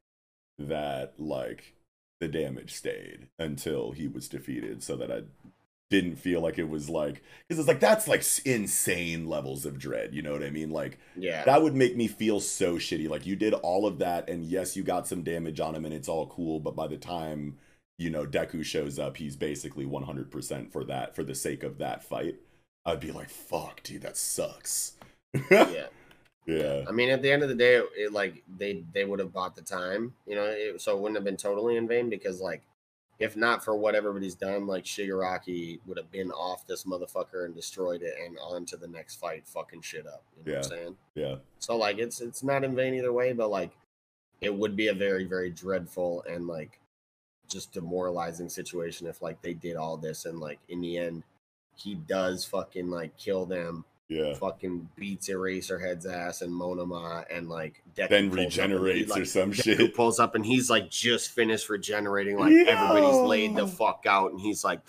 [0.59, 1.74] that like
[2.20, 5.22] the damage stayed until he was defeated, so that I
[5.90, 10.14] didn't feel like it was like because it's like that's like insane levels of dread.
[10.14, 10.70] You know what I mean?
[10.70, 11.44] Like Yeah.
[11.44, 13.08] that would make me feel so shitty.
[13.08, 15.92] Like you did all of that, and yes, you got some damage on him, and
[15.94, 16.60] it's all cool.
[16.60, 17.58] But by the time
[17.98, 21.62] you know Deku shows up, he's basically one hundred percent for that for the sake
[21.62, 22.36] of that fight.
[22.86, 24.92] I'd be like, "Fuck, dude, that sucks."
[25.50, 25.86] yeah.
[26.46, 29.18] yeah, I mean, at the end of the day, it, it, like they they would
[29.20, 32.08] have bought the time, you know, it, so it wouldn't have been totally in vain
[32.10, 32.62] because like
[33.20, 37.55] if not for what everybody's done, like Shigaraki would have been off this motherfucker and
[37.55, 40.24] destroyed it and on to the next fight, fucking shit up.
[40.36, 40.97] You know what I'm saying?
[41.14, 43.70] yeah, So like it's it's not in vain either way, but like
[44.40, 46.80] it would be a very very dreadful and like
[47.47, 51.22] just demoralizing situation if like they did all this and like in the end
[51.76, 54.35] he does fucking like kill them yeah.
[54.35, 59.16] fucking beats Eraserhead's ass and Monoma and like Deku Then pulls up and he, regenerates
[59.16, 59.95] or some Deku shit.
[59.95, 64.41] pulls up and he's like just finished regenerating, like everybody's laid the fuck out, and
[64.41, 64.81] he's like,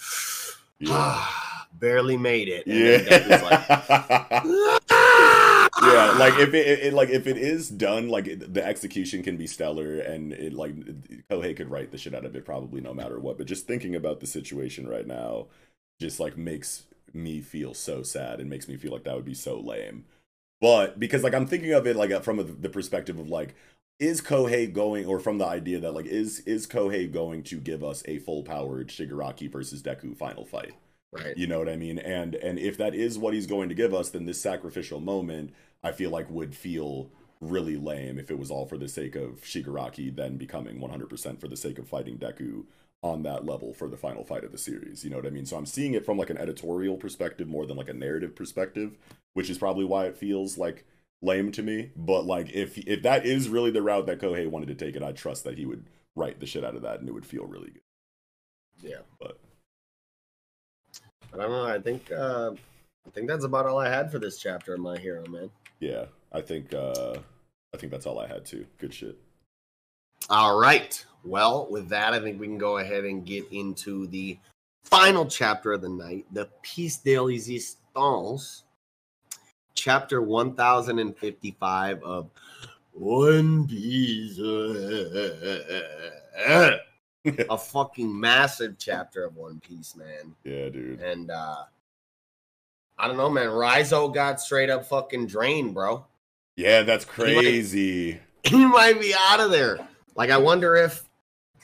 [0.80, 0.90] Yeah.
[0.94, 2.66] ah, barely made it.
[2.68, 3.42] And then Yeah.
[3.42, 3.66] like,
[4.92, 9.24] "Ah!" yeah, like if it, it like if it is done, like it, the execution
[9.24, 10.76] can be stellar, and it like
[11.30, 13.38] Kohei could write the shit out of it probably no matter what.
[13.38, 15.48] But just thinking about the situation right now,
[16.00, 19.34] just like makes me feel so sad and makes me feel like that would be
[19.34, 20.06] so lame.
[20.60, 23.56] But because like I'm thinking of it like from a, the perspective of like,
[24.00, 27.84] is Kohei going, or from the idea that like is is Kohei going to give
[27.84, 30.74] us a full powered Shigaraki versus Deku final fight?
[31.12, 31.38] right.
[31.38, 32.00] You know what I mean?
[32.00, 35.54] And and if that is what he's going to give us, then this sacrificial moment
[35.84, 37.10] I feel like would feel
[37.42, 41.48] really lame if it was all for the sake of Shigaraki then becoming 100% for
[41.48, 42.66] the sake of fighting Deku
[43.04, 45.04] on that level for the final fight of the series.
[45.04, 45.46] You know what I mean?
[45.46, 48.98] So I'm seeing it from like an editorial perspective more than like a narrative perspective,
[49.34, 50.86] which is probably why it feels like
[51.22, 51.92] lame to me.
[51.96, 55.04] But like if if that is really the route that Kohei wanted to take it,
[55.04, 57.46] I trust that he would write the shit out of that and it would feel
[57.46, 57.82] really good.
[58.82, 59.00] Yeah.
[59.20, 59.40] But
[61.34, 61.66] I don't know.
[61.66, 62.52] I think uh
[63.08, 65.50] I think that's about all I had for this chapter of My Hero, man.
[65.80, 67.16] yeah, I think uh
[67.74, 68.66] I think that's all I had too.
[68.78, 69.18] Good shit.
[70.30, 71.04] All right.
[71.24, 74.38] Well, with that, I think we can go ahead and get into the
[74.84, 78.64] final chapter of the night, the Piece de Resistance,
[79.76, 82.30] chapter 1055 of
[82.94, 84.40] One Piece.
[87.50, 90.36] A fucking massive chapter of One Piece, man.
[90.44, 91.00] Yeah, dude.
[91.02, 91.64] And uh
[92.98, 93.48] I don't know, man.
[93.48, 96.06] Rizo got straight up fucking drained, bro.
[96.56, 98.20] Yeah, that's crazy.
[98.44, 99.80] he might be out of there.
[100.16, 101.04] Like I wonder if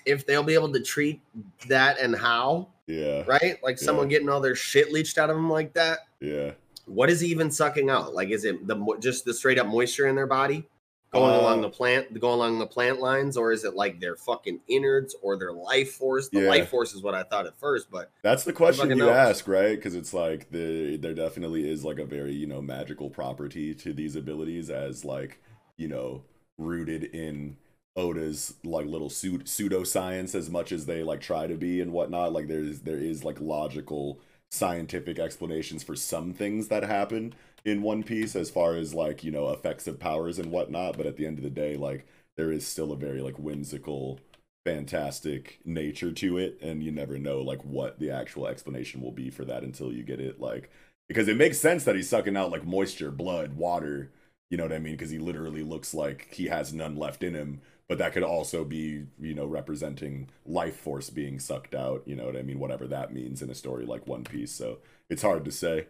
[0.08, 1.22] if they'll be able to treat
[1.68, 3.62] that and how, Yeah, right?
[3.62, 4.16] Like someone Yeah.
[4.18, 6.00] getting all their shit leached out of them like that.
[6.22, 6.52] yeah.
[6.86, 8.14] What is he even sucking out?
[8.16, 10.66] Like is it the just the straight up moisture in their body
[11.12, 14.16] going Uh, along the plant, going along the plant lines, or is it like their
[14.16, 16.30] fucking innards or their life force?
[16.30, 16.48] The Yeah.
[16.50, 19.10] life force is what I thought at first, but That's the question you knows?
[19.10, 19.76] ask, right?
[19.76, 23.92] Because it's like the there definitely is like a very you know magical property to
[23.94, 25.42] these abilities, as like
[25.76, 26.24] you know
[26.58, 27.58] rooted in
[27.98, 32.32] Oda's like little pseudo pseudoscience as much as they like try to be and whatnot.
[32.32, 34.20] Like there's there is like logical
[34.52, 37.34] scientific explanations for some things that happen
[37.66, 40.96] in One Piece as far as like you know effects of powers and whatnot.
[40.96, 42.06] But at the end of the day, like
[42.38, 44.20] there is still a very like whimsical
[44.66, 49.30] fantastic nature to it and you never know like what the actual explanation will be
[49.30, 50.70] for that until you get it like
[51.08, 54.12] because it makes sense that he's sucking out like moisture blood water
[54.50, 57.34] you know what i mean because he literally looks like he has none left in
[57.34, 62.16] him but that could also be you know representing life force being sucked out you
[62.16, 65.22] know what i mean whatever that means in a story like one piece so it's
[65.22, 65.88] hard to say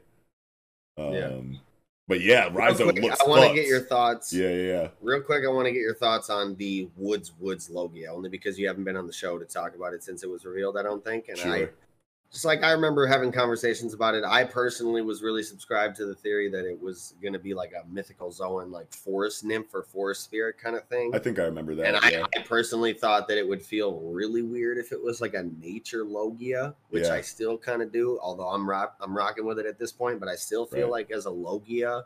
[0.97, 1.39] um Yeah.
[2.07, 4.33] but yeah Rizo quick, looks I want to get your thoughts.
[4.33, 7.69] yeah yeah yeah Real quick, I want to get your thoughts on the Woods Woods
[7.69, 10.29] Logia, only because you haven't been on the show to talk about it since it
[10.29, 10.77] was revealed.
[10.77, 11.69] I don't think, and I sure
[12.31, 14.23] just like I remember having conversations about it.
[14.25, 17.71] I personally was really subscribed to the theory that it was going to be like
[17.73, 21.11] a mythical Zoan, like forest nymph or forest spirit kind of thing.
[21.15, 22.25] i think i remember that and I, yeah.
[22.35, 26.03] I personally thought that it would feel really weird if it was like a nature
[26.03, 27.13] logia, which Yeah.
[27.13, 28.19] I still kind of do.
[28.21, 30.91] Although I'm rock, I'm rocking with it at this point, but I still feel Right.
[31.07, 32.05] like as a logia,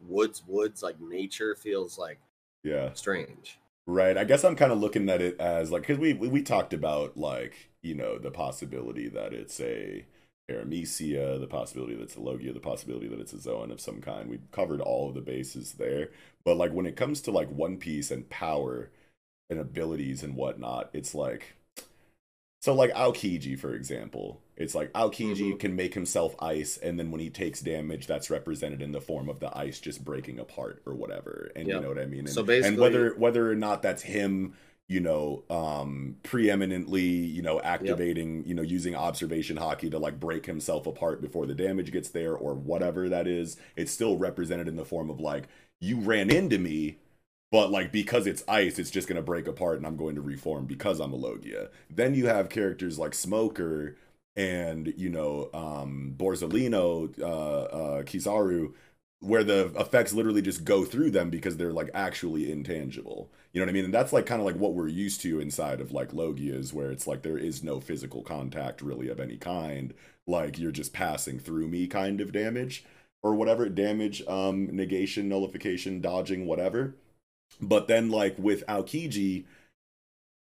[0.00, 2.18] woods, woods, like nature feels like
[2.64, 3.58] yeah strange.
[3.86, 4.16] Right.
[4.18, 6.72] I guess I'm kind of looking at it as like because we, we we talked
[6.74, 10.04] about like you know the possibility that it's a
[10.50, 14.00] Paramecia, the possibility that it's a Logia, the possibility that it's a Zoan of some
[14.00, 14.28] kind.
[14.28, 16.10] We've covered all of the bases there.
[16.44, 18.90] But like when it comes to like One Piece and power
[19.48, 21.54] and abilities and whatnot, it's like
[22.60, 24.40] so like Aokiji, for example.
[24.56, 25.56] It's like Aokiji mm-hmm.
[25.56, 29.30] can make himself ice, and then when he takes damage, that's represented in the form
[29.30, 31.50] of the ice just breaking apart or whatever.
[31.56, 31.76] And yep.
[31.76, 32.20] you know what I mean?
[32.20, 34.54] And, so basically, and whether whether or not that's him
[34.90, 38.46] you know, um, preeminently, you know, activating, yep.
[38.48, 42.34] you know, using observation haki to like break himself apart before the damage gets there
[42.34, 43.56] or whatever that is.
[43.76, 45.44] It's still represented in the form of like,
[45.78, 46.98] you ran into me,
[47.52, 50.66] but like because it's ice, it's just gonna break apart and I'm going to reform
[50.66, 51.68] because I'm a Logia.
[51.88, 53.96] Then you have characters like Smoker
[54.34, 58.72] and you know um Borsalino, uh, uh Kizaru
[59.20, 63.30] where the effects literally just go through them because they're like actually intangible.
[63.52, 63.84] You know what I mean?
[63.86, 66.90] And that's like kind of like what we're used to inside of like Logias, where
[66.92, 69.92] it's like there is no physical contact really of any kind.
[70.26, 72.84] Like you're just passing through me kind of damage
[73.22, 76.94] or whatever damage, um, negation, nullification, dodging, whatever.
[77.60, 79.44] But then like with Aokiji,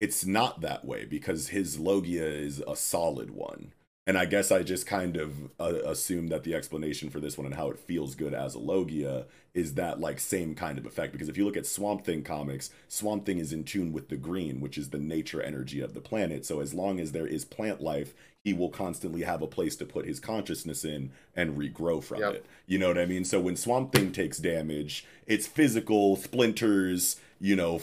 [0.00, 3.72] it's not that way because his Logia is a solid one
[4.08, 7.44] and I guess I just kind of uh, assume that the explanation for this one
[7.44, 11.12] and how it feels good as a Logia is that like same kind of effect.
[11.12, 14.16] Because if you look at Swamp Thing comics, Swamp Thing is in tune with the
[14.16, 16.46] green, which is the nature energy of the planet.
[16.46, 19.84] So as long as there is plant life, he will constantly have a place to
[19.84, 22.32] put his consciousness in and regrow from yep.
[22.32, 22.46] it.
[22.66, 23.26] You know what I mean?
[23.26, 27.80] So when Swamp Thing takes damage, it's physical splinters you know,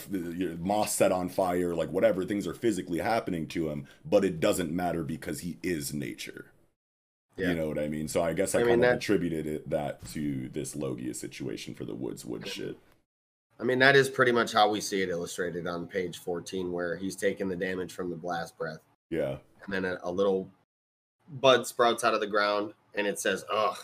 [0.60, 4.72] moss set on fire, like whatever things are physically happening to him, but it doesn't
[4.72, 6.52] matter because he is nature.
[7.38, 7.50] Yeah.
[7.50, 8.08] You know what I mean?
[8.08, 11.14] So I guess I, I kind mean, of that, attributed it, that to this Logia
[11.14, 12.78] situation for the Woods Wood shit.
[13.60, 16.98] I mean, that is pretty much how we see it illustrated on page 14, where
[16.98, 18.80] he's taking the damage from the blast breath.
[19.10, 19.38] Yeah.
[19.66, 20.50] And then a, a little
[21.30, 23.78] bud sprouts out of the ground and it says, ugh,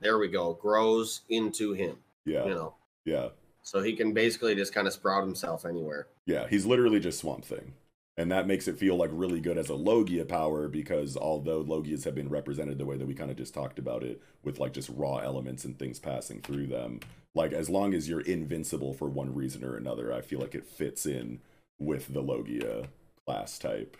[0.00, 1.96] there we go, grows into him.
[2.24, 2.44] Yeah.
[2.44, 2.74] You know?
[3.04, 3.28] Yeah.
[3.62, 6.08] So he can basically just kind of sprout himself anywhere.
[6.26, 7.74] Yeah, he's literally just Swamp Thing.
[8.16, 12.04] And that makes it feel like really good as a Logia power because although Logias
[12.04, 14.74] have been represented the way that we kind of just talked about it, with like
[14.74, 17.00] just raw elements and things passing through them,
[17.34, 20.66] like as long as you're invincible for one reason or another, I feel like it
[20.66, 21.40] fits in
[21.78, 22.88] with the Logia
[23.24, 23.96] class type.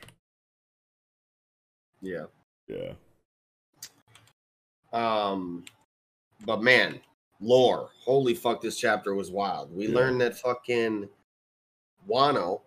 [2.02, 2.26] Yeah.
[2.68, 2.93] Yeah.
[4.93, 5.64] Um,
[6.44, 7.01] but man,
[7.43, 7.90] lore.
[8.05, 9.74] Holy fuck, this chapter was wild.
[9.74, 9.94] We yeah.
[9.94, 11.09] learned that fucking
[12.09, 12.62] Wano,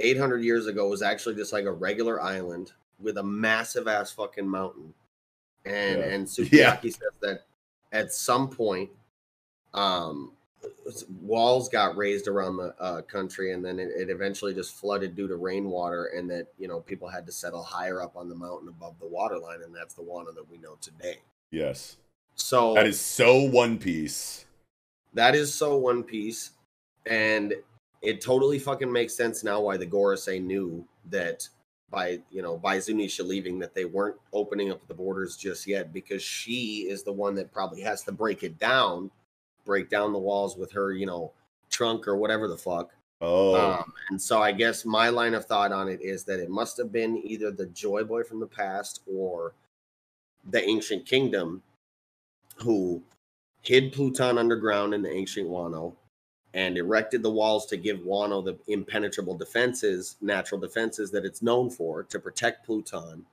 [0.00, 4.48] 800 years ago, was actually just like a regular island with a massive ass fucking
[4.48, 4.94] mountain.
[5.64, 6.06] And yeah.
[6.06, 6.90] and Sukiyaki yeah.
[6.90, 7.40] says that
[7.92, 8.90] at some point,
[9.74, 10.32] um,
[11.22, 15.28] walls got raised around the uh, country, and then it, it eventually just flooded due
[15.28, 18.68] to rainwater, and that you know people had to settle higher up on the mountain
[18.68, 21.18] above the waterline, and that's the Wano that we know today.
[21.50, 21.96] Yes.
[22.38, 24.46] So that is so One Piece.
[25.14, 26.52] That is so One Piece,
[27.06, 27.54] and
[28.00, 31.46] it totally fucking makes sense now why the Gorosei knew that
[31.90, 35.92] by you know by Zunisha leaving that they weren't opening up the borders just yet
[35.92, 39.10] because she is the one that probably has to break it down,
[39.64, 41.32] break down the walls with her you know
[41.70, 42.90] trunk or whatever the fuck.
[43.20, 46.50] Oh, um, and so I guess my line of thought on it is that it
[46.50, 49.54] must have been either the Joy Boy from the past or
[50.50, 51.62] the Ancient Kingdom
[52.60, 53.02] who
[53.62, 55.94] hid Pluton underground in the ancient Wano
[56.54, 61.70] and erected the walls to give Wano the impenetrable defenses, natural defenses that it's known
[61.70, 63.24] for to protect Pluton.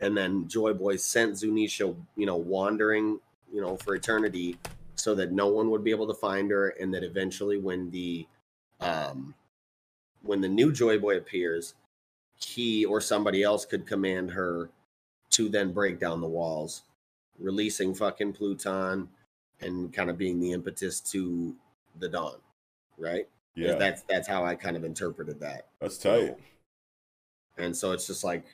[0.00, 3.20] And then Joy Boy sent Zunisha, you know, wandering,
[3.52, 4.58] you know, for eternity
[4.96, 8.26] so that no one would be able to find her and that eventually when the
[8.80, 9.34] um
[10.22, 11.74] when the new Joy Boy appears,
[12.34, 14.70] he or somebody else could command her
[15.30, 16.82] to then break down the walls
[17.38, 19.08] releasing fucking Pluton
[19.60, 21.54] and kind of being the impetus to
[21.98, 22.36] the dawn,
[22.98, 23.28] right?
[23.54, 25.68] Yeah, that's that's how I kind of interpreted that.
[25.80, 26.22] That's tight.
[26.22, 26.36] You?
[27.56, 28.44] And so it's just like,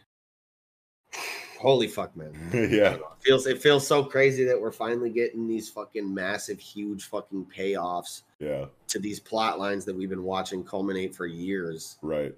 [1.59, 2.35] holy fuck, man.
[2.53, 7.05] yeah, it feels it feels so crazy that we're finally getting these fucking massive, huge
[7.05, 8.23] fucking payoffs.
[8.39, 11.97] Yeah, to these plot lines that we've been watching culminate for years.
[12.03, 12.35] Right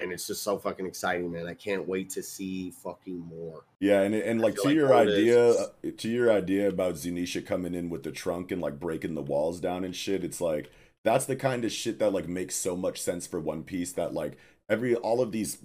[0.00, 1.46] and it's just so fucking exciting, man.
[1.46, 3.64] I can't wait to see fucking more.
[3.80, 7.44] Yeah, and and like to like your idea, is, uh, to your idea about Zunisha
[7.44, 10.70] coming in with the trunk and like breaking the walls down and shit, it's like
[11.04, 13.92] that's the kind of shit that like makes so much sense for One Piece.
[13.92, 14.36] That like
[14.68, 15.58] every all of these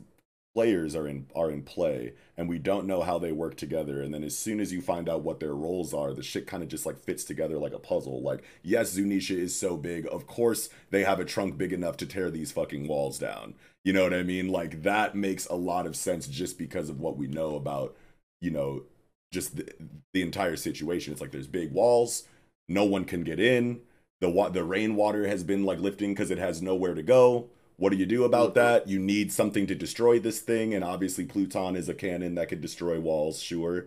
[0.56, 4.14] players are in are in play and we don't know how they work together and
[4.14, 6.70] then as soon as you find out what their roles are the shit kind of
[6.70, 10.70] just like fits together like a puzzle like yes Zunisha is so big of course
[10.90, 13.54] they have a trunk big enough to tear these fucking walls down
[13.84, 14.50] you know what I mean?
[14.50, 17.96] Like that makes a lot of sense just because of what we know about,
[18.42, 18.84] you know,
[19.32, 19.72] just the,
[20.14, 21.14] the entire situation.
[21.14, 22.24] It's like there's big walls,
[22.68, 23.82] no one can get in.
[24.22, 27.50] The wa- the rainwater has been like lifting because it has nowhere to go.
[27.78, 28.60] What do you do about mm-hmm.
[28.60, 28.88] that?
[28.90, 32.60] You need something to destroy this thing, and obviously Pluton is a cannon that could
[32.60, 33.86] destroy walls, sure.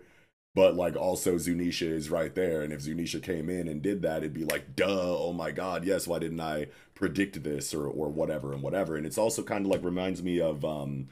[0.55, 4.19] But like also Zunisha is right there, and if Zunisha came in and did that,
[4.19, 8.11] it'd be like, duh, oh my god, yes, why didn't I predict this or or
[8.11, 8.97] whatever and whatever.
[8.97, 11.09] And it's also kind of like reminds me of um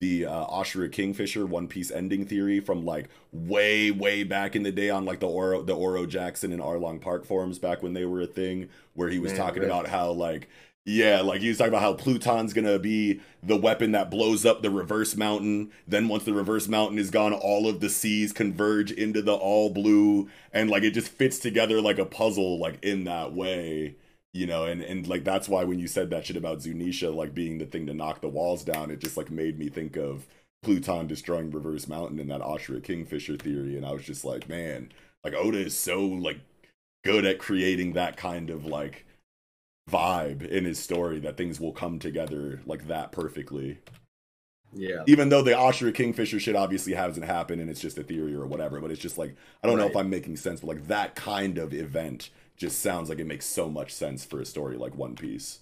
[0.00, 4.72] the uh, Ashura Kingfisher One Piece ending theory from like way way back in the
[4.72, 8.04] day on like the Oro the Oro Jackson and Arlong Park forums back when they
[8.04, 9.66] were a thing, where he was Man, talking really?
[9.70, 10.48] about how like
[10.86, 14.60] yeah, like he was talking about how Pluton's gonna be the weapon that blows up
[14.62, 15.70] the reverse mountain.
[15.88, 19.70] Then once the reverse mountain is gone, all of the seas converge into the all
[19.70, 23.96] blue, and like it just fits together like a puzzle, like in that way,
[24.34, 24.66] you know.
[24.66, 27.66] And and like that's why when you said that shit about Zunisha like being the
[27.66, 30.26] thing to knock the walls down, it just like made me think of
[30.62, 34.92] Pluton destroying reverse mountain and that Ashura Kingfisher theory, and I was just like, man,
[35.24, 36.40] like Oda is so like
[37.04, 39.06] good at creating that kind of like
[39.90, 43.78] vibe in his story that things will come together like that perfectly.
[44.72, 45.04] Yeah.
[45.06, 48.46] Even though the Ashura Kingfisher shit obviously hasn't happened and it's just a theory or
[48.46, 51.14] whatever, but it's just like I don't know if I'm making sense, but like that
[51.14, 54.96] kind of event just sounds like it makes so much sense for a story like
[54.96, 55.60] One Piece.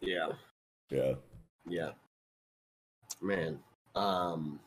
[0.00, 0.28] Yeah.
[0.90, 1.14] Yeah.
[1.68, 1.90] Yeah.
[3.20, 3.58] Man.
[3.94, 4.60] Um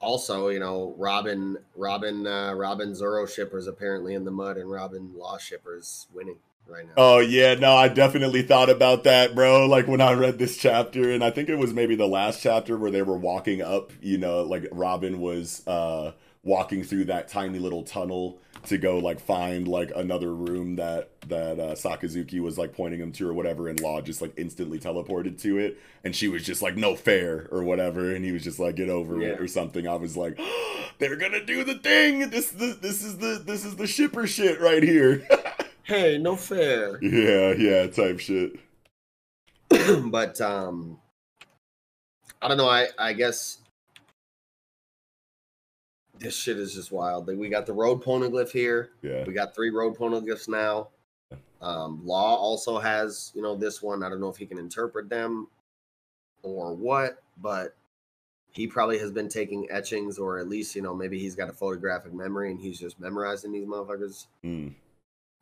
[0.00, 5.12] also, you know, Robin Robin uh Robin Zoro shippers apparently in the mud and Robin
[5.14, 6.38] Law shippers winning
[6.70, 6.92] right now.
[6.96, 9.66] Oh yeah, no, I definitely thought about that, bro.
[9.66, 12.76] Like when I read this chapter, and I think it was maybe the last chapter
[12.76, 17.58] where they were walking up, you know, like Robin was uh walking through that tiny
[17.58, 22.74] little tunnel to go like find like another room that that uh, Sakazuki was like
[22.74, 26.28] pointing him to or whatever, and Law just like instantly teleported to it, and she
[26.28, 29.28] was just like no fair or whatever, and he was just like get over Yeah.
[29.28, 29.86] it or something.
[29.88, 30.38] I was like,
[30.98, 32.28] they're gonna do the thing.
[32.30, 35.26] This this this is the this is the shipper shit right here.
[35.90, 36.98] Hey, no fair.
[37.02, 38.52] yeah, yeah, type shit.
[40.04, 40.98] but um
[42.40, 43.58] I don't know, I I guess
[46.16, 47.26] this shit is just wild.
[47.26, 48.90] Like we got the road poneglyph here.
[49.02, 49.24] Yeah.
[49.26, 50.90] We got three road poneglyphs now.
[51.60, 54.04] Um, Law also has, you know, this one.
[54.04, 55.48] I don't know if he can interpret them
[56.44, 57.74] or what, but
[58.52, 61.52] he probably has been taking etchings, or at least, you know, maybe he's got a
[61.52, 64.74] photographic memory and he's just memorizing these motherfuckers Mm,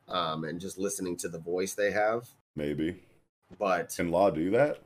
[0.09, 2.27] um, and just listening to the voice they have.
[2.55, 3.01] maybe.
[3.57, 4.79] But Can Law do that?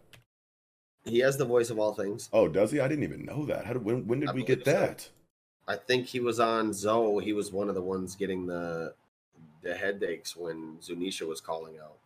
[1.06, 2.30] he has the voice of all things.
[2.32, 2.80] Oh, does he?
[2.80, 3.66] I didn't even know that.
[3.66, 4.86] How did when when did I we get believe so.
[4.86, 5.10] that?
[5.68, 7.20] I think he was on Zou.
[7.20, 8.94] He was one of the ones getting the
[9.62, 11.98] the headaches when Zunisha was calling out.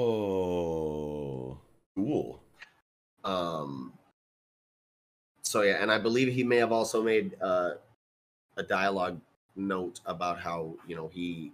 [0.00, 1.58] Oh,
[1.96, 2.40] cool.
[3.24, 3.92] Um.
[5.42, 7.72] So yeah, and I believe he may have also made uh,
[8.56, 9.20] a dialogue
[9.56, 11.50] note about how you know he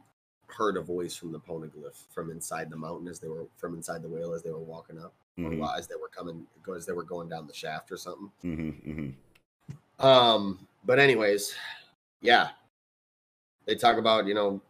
[0.49, 4.03] heard a voice from the poneglyph from inside the mountain as they were from inside
[4.03, 6.93] the whale as they were walking up hmm or as they were coming as they
[6.93, 8.31] were going down the shaft or something.
[8.43, 11.55] hmm hmm Um, but anyways,
[12.21, 12.51] yeah,
[13.67, 14.61] they talk about you know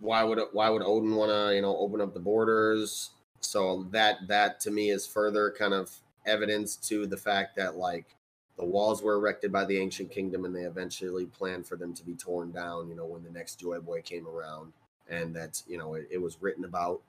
[0.00, 3.10] why would why would Oden want to you know open up the borders?
[3.40, 5.90] So that that to me is further kind of
[6.26, 8.16] evidence to the fact that like
[8.56, 12.04] the walls were erected by the ancient kingdom and they eventually planned for them to
[12.04, 12.88] be torn down.
[12.88, 14.72] You know when the next Joy Boy came around,
[15.08, 17.02] and that you know it, it was written about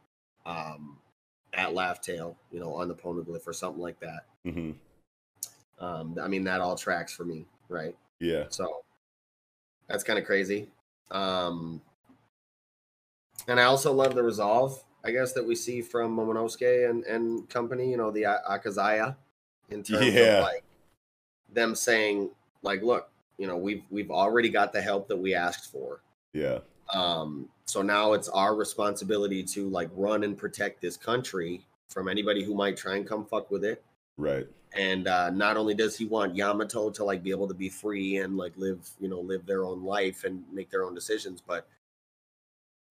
[0.45, 0.97] um
[1.53, 4.25] at Laugh Tale, you know, on the poneglyph or something like that.
[4.43, 4.71] hmm
[5.79, 7.95] Um, I mean that all tracks for me, right?
[8.19, 8.45] Yeah.
[8.49, 8.83] So
[9.87, 10.69] that's kind of crazy.
[11.11, 11.81] Um,
[13.47, 17.47] and I also love the resolve, I guess, that we see from Momonosuke and, and
[17.49, 19.15] company, you know, the Akazaya
[19.69, 20.39] in terms Yeah.
[20.39, 20.63] of like
[21.49, 22.31] them saying,
[22.63, 26.01] like, look, you know, we've we've already got the help that we asked for.
[26.33, 26.59] Yeah.
[26.95, 32.43] Um, so now it's our responsibility to like run and protect this country from anybody
[32.43, 33.83] who might try and come fuck with it
[34.17, 34.47] Right.
[34.73, 38.17] and uh, not only does he want Yamato to like be able to be free
[38.17, 41.67] and like live, you know, live their own life and make their own decisions, but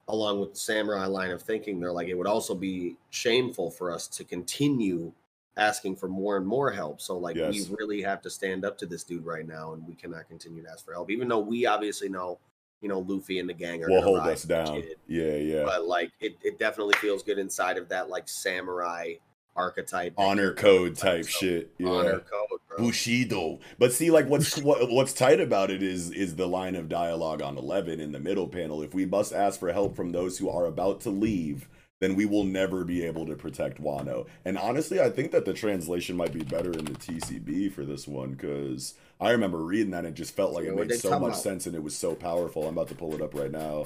[0.09, 3.91] along with the samurai line of thinking, they're like it would also be shameful for
[3.91, 5.13] us to continue
[5.57, 7.01] asking for more and more help.
[7.01, 7.55] So like Yes.
[7.71, 10.63] we really have to stand up to this dude right now, and we cannot continue
[10.63, 12.39] to ask for help, even though we obviously know,
[12.85, 14.67] you know, Luffy and the gang are Will gonna hold us down.
[14.83, 15.37] shit Yeah.
[15.37, 15.65] Yeah.
[15.65, 19.15] but like it, it definitely feels good inside of that like samurai
[19.57, 21.75] archetype Honor code type so, shit.
[21.79, 21.89] Yeah.
[21.89, 22.77] honor code bro.
[22.77, 23.61] Bushido.
[23.79, 27.41] But see, like what's what, what's tight about it is is the line of dialogue
[27.41, 28.83] on eleven in the middle panel.
[28.83, 31.71] If we must ask for help from those who are about to leave,
[32.01, 34.27] then we will never be able to protect Wano.
[34.45, 38.07] And honestly, I think that the translation might be better in the TCB for this
[38.07, 41.31] one because I remember reading that and it just felt like it made so much
[41.33, 41.37] about?
[41.37, 42.65] sense and it was so powerful.
[42.67, 43.85] I'm about to pull it up right now.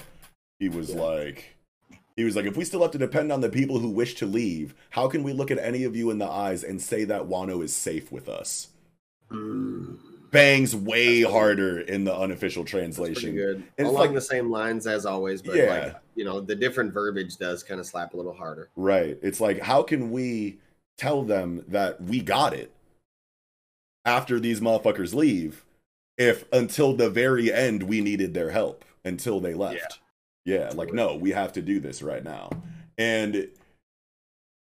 [0.58, 1.00] He was Yeah.
[1.02, 1.56] like,
[2.16, 4.26] he was like, if we still have to depend on the people who wish to
[4.26, 7.22] leave, how can we look at any of you in the eyes and say that
[7.28, 8.68] Wano is safe with us?
[9.30, 9.98] Mm,
[10.30, 13.34] Bangs way harder in the unofficial translation.
[13.34, 13.62] good.
[13.78, 15.84] It's Along like- the same lines as always, but Yeah.
[15.84, 18.70] like you know, the different verbiage does kind of slap a little harder.
[18.74, 19.16] Right.
[19.22, 20.58] It's like, how can we
[20.96, 22.72] tell them that we got it
[24.08, 25.64] after these motherfuckers leave
[26.16, 29.98] if until the very end we needed their help until they left?
[30.46, 32.50] Yeah, like, no, we have to do this right now.
[32.96, 33.48] And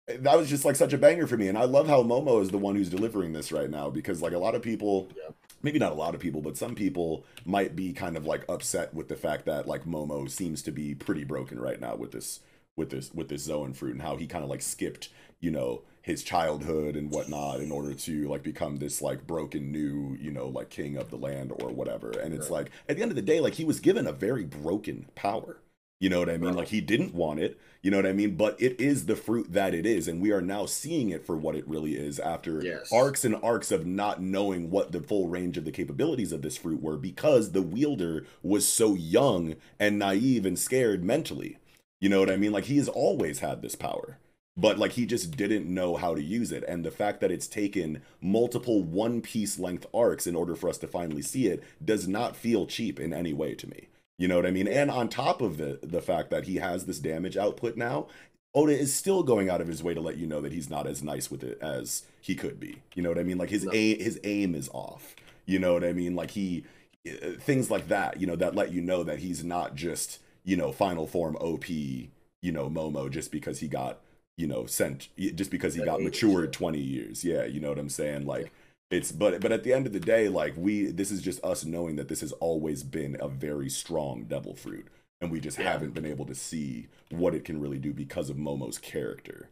[0.08, 1.48] that was just like such a banger for me.
[1.48, 4.34] And I love how Momo is the one who's delivering this right now because, like,
[4.34, 5.30] a lot of people, Yeah.
[5.62, 8.96] maybe not a lot of people, but some people might be kind of like upset
[8.96, 12.40] with the fact that, like, Momo seems to be pretty broken right now with this
[12.76, 15.84] with this with this Zoan fruit and how he kind of like skipped, you know,
[16.02, 20.48] his childhood and whatnot in order to like become this like broken new, you know,
[20.48, 22.18] like king of the land or whatever.
[22.18, 22.64] And it's Right.
[22.64, 25.58] like at the end of the day, like he was given a very broken power.
[26.02, 26.52] You know what I mean?
[26.52, 26.60] Right.
[26.60, 27.60] Like he didn't want it.
[27.82, 28.36] You know what I mean?
[28.36, 31.36] But it is the fruit that it is, and we are now seeing it for
[31.38, 32.90] what it really is after Yes.
[32.92, 36.58] arcs and arcs of not knowing what the full range of the capabilities of this
[36.58, 41.58] fruit were because the wielder was so young and naive and scared mentally.
[42.02, 42.52] You know what I mean?
[42.54, 44.18] Like he has always had this power,
[44.60, 46.64] but like he just didn't know how to use it.
[46.68, 50.78] And the fact that it's taken multiple one piece length arcs in order for us
[50.80, 53.88] to finally see it does not feel cheap in any way to me.
[54.18, 54.68] You know what I mean?
[54.68, 58.08] And on top of the the fact that he has this damage output now,
[58.54, 60.88] Oda is still going out of his way to let you know that he's not
[60.88, 62.82] as nice with it as he could be.
[62.96, 63.38] You know what I mean?
[63.38, 63.72] Like his No.
[63.74, 65.16] aim, his aim is off.
[65.46, 66.16] You know what I mean?
[66.16, 66.66] Like he
[67.08, 70.58] uh, things like that, you know, that let you know that he's not just, you
[70.58, 74.00] know, final form OP, you know, Momo just because he got,
[74.40, 77.26] you know, sent just because he got matured 20 years.
[77.26, 78.26] Yeah, you know what I'm saying?
[78.26, 78.52] Like
[78.90, 81.66] it's but but at the end of the day, like we this is just us
[81.66, 84.88] knowing that this has always been a very strong devil fruit.
[85.22, 85.70] And we just Yeah.
[85.74, 89.50] haven't been able to see what it can really do because of Momo's character.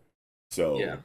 [0.52, 0.98] So Yeah.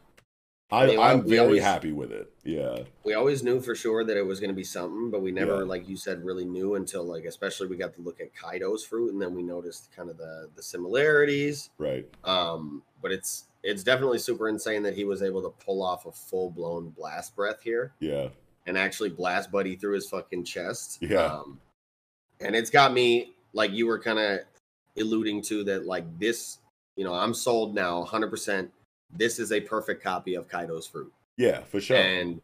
[0.71, 2.33] I, I mean, I'm very always- happy with it.
[2.45, 2.85] Yeah.
[3.05, 5.57] We always knew for sure that it was going to be something, but we never,
[5.57, 5.63] Yeah.
[5.65, 9.13] like you said, really knew until like, especially we got to look at Kaido's fruit,
[9.13, 11.69] and then we noticed kind of the the similarities.
[11.77, 12.09] Right.
[12.25, 16.13] Um, but it's it's definitely super insane that he was able to pull off a
[16.13, 18.29] full blown blast breath here Yeah.
[18.67, 20.99] and actually blast Buddy through his fucking chest.
[21.01, 21.27] Yeah.
[21.27, 21.61] Um,
[22.41, 24.41] and it's got me like you were kind of
[24.99, 26.59] alluding to that like this,
[26.97, 28.69] you know, I'm sold now 100%.
[29.15, 31.13] This is a perfect copy of Kaido's fruit.
[31.37, 31.97] Yeah, for sure.
[31.97, 32.41] And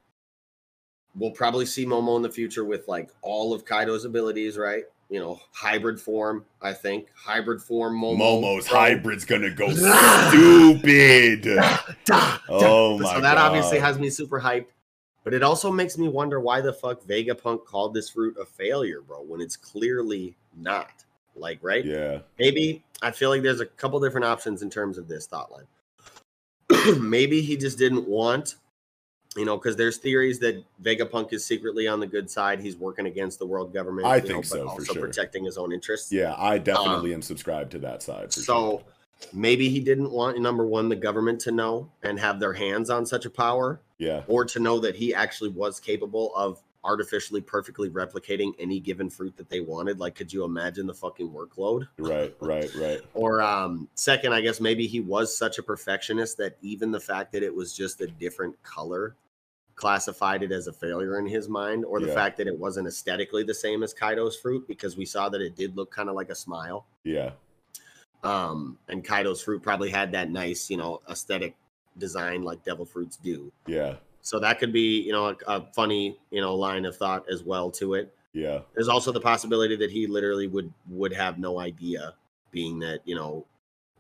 [1.17, 4.85] we'll probably see Momo in the future with like all of Kaido's abilities, right?
[5.09, 7.09] You know, hybrid form, I think.
[7.15, 8.19] Hybrid form Momo.
[8.19, 8.79] Momo's bro.
[8.79, 9.71] hybrid's gonna go
[10.29, 11.43] stupid.
[11.43, 12.39] Da, da.
[12.49, 14.67] Oh so my that obviously has me super hyped.
[15.25, 19.03] But it also makes me wonder why the fuck Vegapunk called this route a failure,
[19.03, 21.05] bro, when it's clearly not.
[21.35, 21.85] Like, right?
[21.85, 22.21] Yeah.
[22.39, 27.01] Maybe I feel like there's a couple different options in terms of this thought line.
[27.01, 28.57] Maybe he just didn't want,
[29.39, 32.61] you know, because there's theories that Vegapunk is secretly on the good side.
[32.61, 34.07] He's working against the world government.
[34.07, 35.03] I think know, so, also sure.
[35.03, 36.13] protecting his own interests.
[36.13, 38.33] Yeah, I definitely am subscribed to that side.
[38.33, 38.85] For Um, So
[39.21, 39.31] sure.
[39.33, 43.07] maybe he didn't want number one the government to know and have their hands on
[43.07, 47.91] such a power, yeah, or to know that he actually was capable of artificially perfectly
[47.91, 49.99] replicating any given fruit that they wanted.
[49.99, 51.89] Like, could you imagine the fucking workload?
[51.99, 53.01] right, right, right.
[53.15, 57.33] Or um, second, I guess maybe he was such a perfectionist that even the fact
[57.33, 59.17] that it was just a different color
[59.79, 62.15] classified it as a failure in his mind, or the Yeah.
[62.15, 65.55] fact that it wasn't aesthetically the same as Kaido's fruit because we saw that it
[65.55, 66.87] did look kind of like a smile.
[67.05, 67.33] Yeah,
[68.25, 71.55] Um, and Kaido's fruit probably had that nice, you know, aesthetic
[71.97, 73.53] design like devil fruits do.
[73.69, 77.25] yeah, So that could be, you know, a, a funny, you know, line of thought
[77.31, 78.13] as well to it.
[78.33, 82.15] yeah, There's also the possibility that he literally would would have no idea,
[82.51, 83.47] being that you know,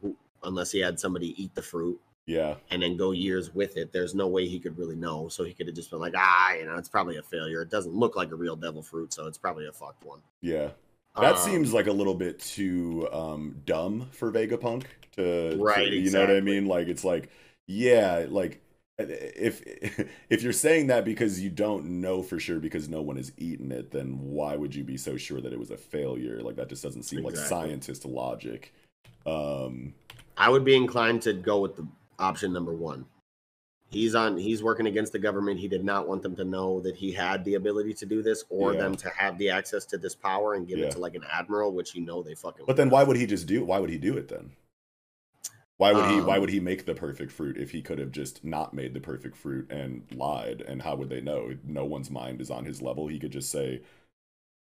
[0.02, 3.92] who- unless he had somebody eat the fruit yeah, and then go years with it,
[3.92, 5.28] there's no way he could really know.
[5.28, 7.62] So he could have just been like, ah, you know, it's probably a failure.
[7.62, 10.20] It doesn't look like a real devil fruit, so it's probably a fucked one.
[10.42, 10.70] yeah.
[11.20, 14.84] That Um, seems like a little bit too um, dumb for Vegapunk
[15.16, 16.66] to, to- Right, you know what I mean?
[16.66, 17.30] Like it's like,
[17.66, 18.60] yeah, like
[18.98, 19.62] if
[20.30, 23.72] if you're saying that because you don't know for sure because no one has eaten
[23.72, 26.40] it, then why would you be so sure that it was a failure?
[26.42, 28.72] Like that just doesn't seem like scientist logic.
[29.26, 29.94] Um,
[30.36, 31.86] I would be inclined to go with the
[32.18, 33.06] option number one.
[33.90, 34.36] He's on.
[34.36, 35.58] He's working against the government.
[35.60, 38.44] He did not want them to know that he had the ability to do this,
[38.50, 38.80] or Yeah.
[38.80, 40.86] them to have the access to this power and give Yeah.
[40.86, 42.66] it to like an admiral, which you know they fucking.
[42.66, 43.64] but then why would he just do?
[43.64, 44.52] Why would he do it then?
[45.78, 46.18] Why would he?
[46.18, 48.92] Um, Why would he make the perfect fruit if he could have just not made
[48.94, 50.60] the perfect fruit and lied?
[50.60, 51.56] And how would they know?
[51.64, 53.06] No one's mind is on his level.
[53.06, 53.80] He could just say,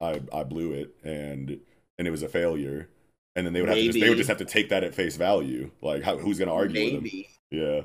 [0.00, 1.60] "I I blew it," and
[1.96, 2.90] and it was a failure.
[3.38, 4.94] And then they would have to just, they would just have to take that at
[4.96, 5.70] face value.
[5.80, 7.02] Like, how, who's going to argue with him?
[7.04, 7.82] maybe, Yeah.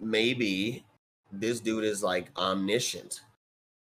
[0.00, 0.84] maybe
[1.30, 3.20] this dude is like omniscient,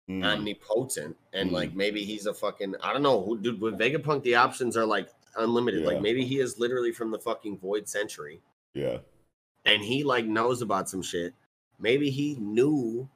[0.08, 0.24] Mm.
[0.24, 1.52] omnipotent, and Mm.
[1.52, 3.60] like maybe he's a fucking I don't know, who dude.
[3.60, 5.82] With Vegapunk, the options are like unlimited.
[5.82, 5.88] Yeah.
[5.88, 8.40] Like maybe he is literally from the fucking Void Century,
[8.72, 8.98] yeah.
[9.66, 11.34] and he like knows about some shit.
[11.78, 13.06] Maybe he knew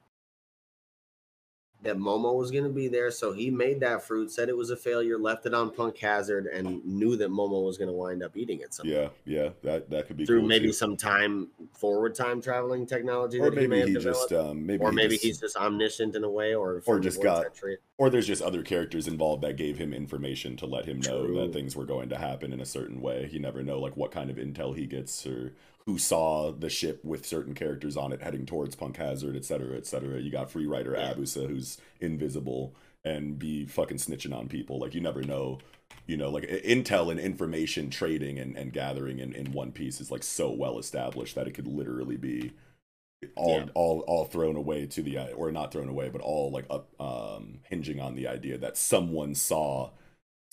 [1.83, 4.75] that Momo was gonna be there, so he made that fruit, said it was a
[4.77, 8.61] failure, left it on Punk Hazard, and knew that Momo was gonna wind up eating
[8.61, 8.93] it somehow.
[8.93, 9.09] Yeah.
[9.25, 9.49] Yeah.
[9.63, 10.73] That that could be Through cool maybe too.
[10.73, 14.89] some time forward time traveling technology or he maybe have he just um maybe or
[14.91, 17.77] he maybe just- he's just omniscient in a way, or the just got- Century.
[17.97, 21.35] or there's just other characters involved that gave him information to let him know True.
[21.41, 23.29] that things were going to happen in a certain way.
[23.31, 25.53] You never know like what kind of intel he gets or
[25.85, 29.75] who saw the ship with certain characters on it heading towards Punk Hazard, et cetera,
[29.77, 30.19] et cetera.
[30.19, 31.13] You got free writer Yeah.
[31.13, 34.79] Abusa who's invisible and be fucking snitching on people.
[34.79, 35.59] Like you never know.
[36.05, 40.11] You know, like intel and information trading and, and gathering in, in one piece is
[40.11, 42.51] like so well established that it could literally be
[43.35, 43.65] all Yeah.
[43.73, 47.59] all all thrown away to the or not thrown away but all like up um
[47.69, 49.91] hinging on the idea that someone saw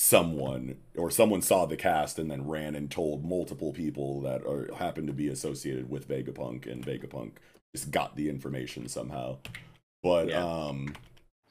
[0.02, 4.72] someone or someone saw the cast and then ran and told multiple people that are
[4.76, 7.32] happened to be associated with Vegapunk and Vegapunk
[7.76, 9.36] just got the information somehow
[10.02, 10.42] but Yeah.
[10.42, 10.94] um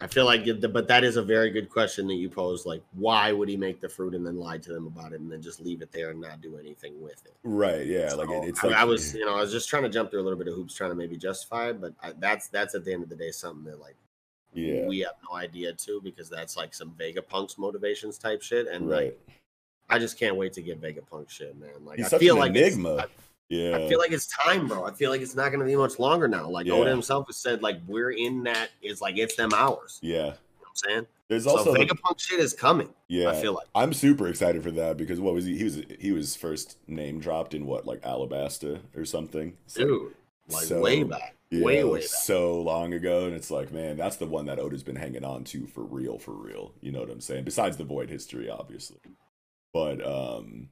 [0.02, 2.66] I feel like, but that is a very good question that you posed.
[2.66, 5.30] Like, why would he make the fruit and then lie to them about it and
[5.30, 7.36] then just leave it there and not do anything with it?
[7.44, 9.84] right yeah like it, it's I, like I was, you know, I was just trying
[9.84, 12.14] to jump through a little bit of hoops, trying to maybe justify it, but I,
[12.18, 13.98] that's that's at the end of the day something that like
[14.54, 18.90] yeah we have no idea too because that's like some Vegapunk's motivations type shit, and
[18.90, 19.20] right like
[19.92, 21.70] I just can't wait to get Vegapunk shit, man.
[21.84, 23.06] Like he's I feel like enigma I,
[23.50, 24.86] yeah I feel like it's time, bro.
[24.86, 26.48] I feel like it's not going to be much longer now.
[26.48, 26.74] Like Yeah.
[26.74, 28.70] Oda himself has said, like we're in that.
[28.84, 29.98] It's like it's them hours.
[30.04, 32.90] yeah You know what I'm saying there's so also the- Vegapunk shit is coming.
[33.08, 35.58] yeah I feel like I'm super excited for that because what was he?
[35.58, 39.58] He was he was first name dropped in what like Alabasta or something.
[39.68, 40.14] So- dude,
[40.50, 42.08] like so- way back, yeah, way way back.
[42.08, 45.44] so long ago, and it's like, man, that's the one that Oda's been hanging on
[45.46, 46.74] to for real, for real.
[46.82, 47.44] You know what I'm saying?
[47.44, 49.00] Besides the Void history, obviously,
[49.74, 50.70] but um,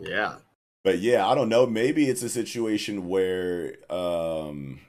[0.00, 0.36] Yeah,
[0.84, 1.66] but yeah, I don't know.
[1.66, 4.80] Maybe it's a situation where um,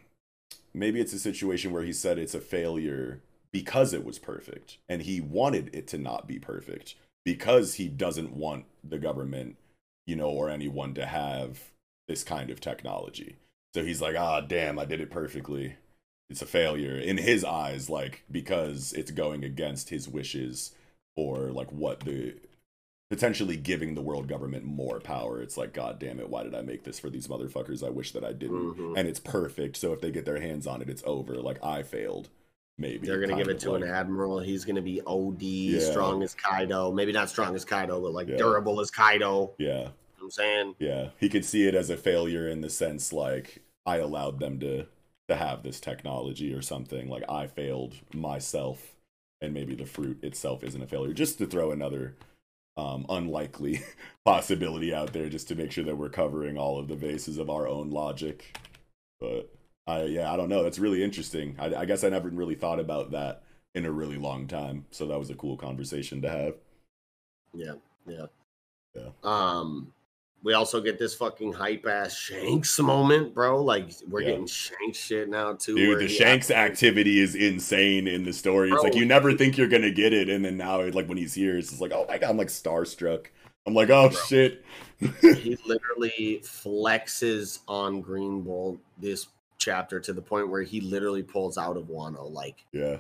[0.74, 3.22] maybe it's a situation where he said it's a failure
[3.52, 6.96] because it was perfect, and he wanted it to not be perfect
[7.26, 9.58] because he doesn't want the government,
[10.06, 11.72] you know, or anyone to have
[12.08, 13.38] this kind of technology.
[13.74, 15.76] So he's like, ah, damn, I did it perfectly.
[16.30, 20.74] It's a failure in his eyes, like because it's going against his wishes
[21.16, 22.36] or like what the
[23.10, 25.42] potentially giving the world government more power.
[25.42, 27.84] It's like, god damn it, why did I make this for these motherfuckers?
[27.86, 28.76] I wish that I didn't.
[28.76, 28.98] Mhm.
[28.98, 29.78] And it's perfect.
[29.78, 31.36] So if they get their hands on it, it's over.
[31.36, 32.30] Like I failed.
[32.78, 34.40] Maybe they're gonna give it to like- an admiral.
[34.40, 35.42] He's gonna be OD,
[35.74, 35.80] Yeah.
[35.92, 36.92] strong as Kaido.
[36.92, 38.38] Maybe not strong as Kaido, but like Yeah.
[38.38, 39.52] durable as Kaido.
[39.58, 39.94] Yeah, You know what
[40.30, 41.10] I'm saying yeah.
[41.20, 44.86] He could see it as a failure in the sense like I allowed them to
[45.28, 47.10] to have this technology or something.
[47.10, 48.96] Like I failed myself,
[49.42, 51.14] and maybe the fruit itself isn't a failure.
[51.14, 52.16] Just to throw another
[52.78, 53.82] um, unlikely
[54.26, 57.50] possibility out there, just to make sure that we're covering all of the bases of
[57.50, 58.56] our own logic.
[59.20, 59.52] But
[59.88, 60.64] I, yeah, I don't know.
[60.64, 61.56] That's really interesting.
[61.58, 63.42] I, I guess I never really thought about that
[63.74, 64.86] in a really long time.
[64.92, 66.56] So that was a cool conversation to have.
[67.54, 67.74] Yeah,
[68.08, 68.28] yeah,
[68.96, 69.10] Yeah.
[69.24, 69.92] Um,
[70.44, 73.62] we also get this fucking hype ass Shanks moment, bro.
[73.62, 74.30] Like we're Yeah.
[74.32, 75.76] getting Shanks shit now too.
[75.76, 78.72] Dude, the Shanks activity is insane in the story.
[78.72, 81.34] It's like you never think you're gonna get it, and then now, like when he's
[81.34, 83.28] here, it's just like, oh my god, I'm like starstruck.
[83.68, 84.18] I'm like, oh Bro.
[84.28, 84.66] shit.
[85.00, 89.28] he literally flexes on Green Bull this
[89.58, 92.32] chapter to the point where he literally pulls out of Wano.
[92.32, 92.98] Like yeah,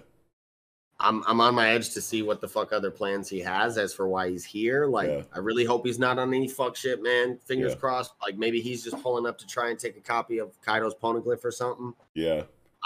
[1.02, 3.94] I'm I'm on my edge to see what the fuck other plans he has as
[3.94, 4.86] for why he's here.
[4.86, 5.22] Like Yeah.
[5.34, 7.38] I really hope he's not on any fuck shit, man.
[7.46, 7.80] Fingers Yeah.
[7.80, 8.14] crossed.
[8.22, 11.44] Like maybe he's just pulling up to try and take a copy of Kaido's poneglyph
[11.46, 11.94] or something.
[12.14, 12.44] yeah.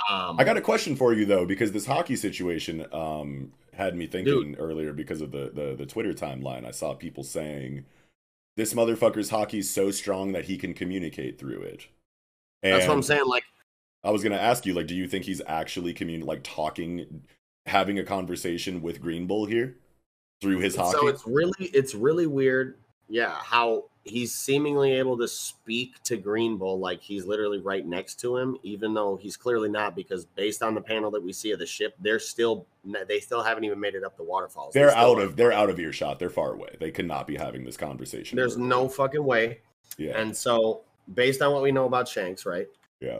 [0.09, 4.05] Um I got a question for you though, because this haki situation um had me
[4.05, 6.65] thinking earlier because of the, the the Twitter timeline.
[6.65, 7.85] I saw people saying
[8.55, 11.87] this motherfucker's haki's so strong that he can communicate through it.
[12.61, 13.25] And that's what I'm saying.
[13.25, 13.43] Like
[14.03, 17.23] I was gonna ask you, like, do you think he's actually commun like talking,
[17.65, 19.77] having a conversation with Green Bull here
[20.41, 20.91] through his haki?
[20.91, 22.77] So it's really it's really weird,
[23.07, 28.19] yeah, how he's seemingly able to speak to Green Bull like he's literally right next
[28.21, 31.51] to him, even though he's clearly not, because based on the panel that we see
[31.51, 32.65] of the ship, they're still
[33.07, 34.73] they still haven't even made it up the waterfalls.
[34.73, 36.19] they're still out of they're out of earshot.
[36.19, 36.75] They're far away.
[36.79, 38.35] They could not be having this conversation.
[38.35, 39.59] There's no fucking way.
[39.97, 40.19] Yeah.
[40.19, 40.81] And so,
[41.13, 42.67] based on what we know about Shanks, right?
[42.99, 43.19] yeah.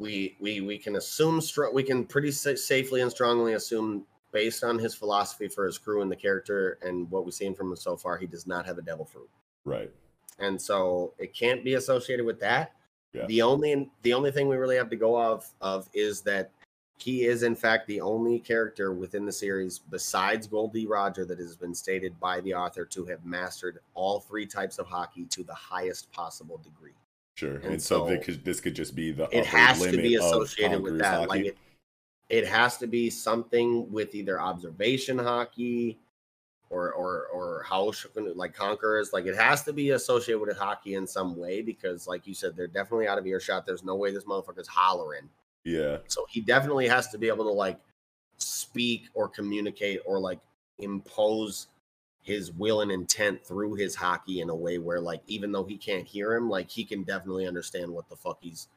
[0.00, 4.64] We we we can assume str- we can pretty sa- safely and strongly assume based
[4.64, 7.76] on his philosophy for his crew and the character and what we've seen from him
[7.76, 9.28] so far, he does not have a devil fruit.
[9.64, 9.90] Right.
[10.38, 12.72] and so it can't be associated with that.
[13.12, 13.26] Yeah.
[13.26, 16.50] The only the only thing we really have to go off of is that
[16.98, 20.86] he is in fact the only character within the series besides Gol D.
[20.86, 24.86] Roger that has been stated by the author to have mastered all three types of
[24.86, 26.92] haki to the highest possible degree.
[27.34, 27.56] Sure.
[27.56, 30.82] And And, so, so could, this could just be the It has to be associated
[30.82, 31.20] with that.
[31.20, 31.28] haki.
[31.28, 31.58] Like it,
[32.28, 35.96] it has to be something with either observation haki
[36.70, 41.06] or or or house like conquerors like it has to be associated with haki in
[41.06, 44.24] some way because like you said they're definitely out of earshot there's no way this
[44.24, 45.28] motherfucker's hollering
[45.64, 45.98] yeah.
[46.06, 47.78] so he definitely has to be able to like
[48.38, 50.38] speak or communicate or like
[50.78, 51.66] impose
[52.22, 55.76] his will and intent through his haki in a way where like even though he
[55.76, 58.68] can't hear him like he can definitely understand what the fuck he's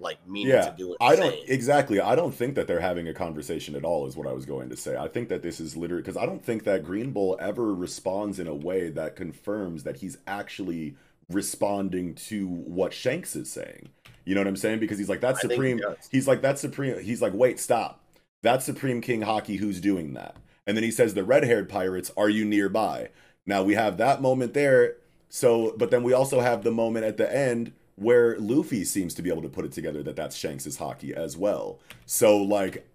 [0.00, 1.44] like meaning Yeah, to do I don't saying.
[1.48, 2.00] exactly.
[2.00, 4.06] I don't think that they're having a conversation at all.
[4.06, 4.96] Is what I was going to say.
[4.96, 8.38] I think that this is literally because I don't think that Green Bull ever responds
[8.38, 10.96] in a way that confirms that he's actually
[11.28, 13.90] responding to what Shanks is saying.
[14.24, 14.78] You know what I'm saying?
[14.80, 15.80] Because he's like that's I think he supreme.
[16.10, 16.98] He's like that's supreme.
[17.00, 18.00] He's like wait, stop.
[18.42, 19.58] That's Supreme King Haki.
[19.58, 20.36] Who's doing that?
[20.66, 22.12] And then he says the red-haired pirates.
[22.16, 23.10] Are you nearby?
[23.46, 24.96] Now we have that moment there.
[25.28, 29.22] So, but then we also have the moment at the end where Luffy seems to
[29.22, 31.78] be able to put it together that that's Shanks's haki as well.
[32.06, 32.86] So like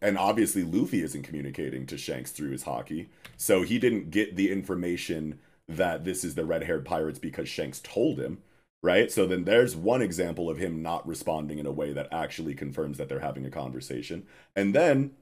[0.00, 3.06] and obviously Luffy isn't communicating to Shanks through his haki.
[3.36, 5.38] So he didn't get the information
[5.68, 8.42] that this is the red-haired pirates because Shanks told him,
[8.82, 9.10] right?
[9.10, 12.98] So then there's one example of him not responding in a way that actually confirms
[12.98, 14.26] that they're having a conversation.
[14.54, 15.12] And then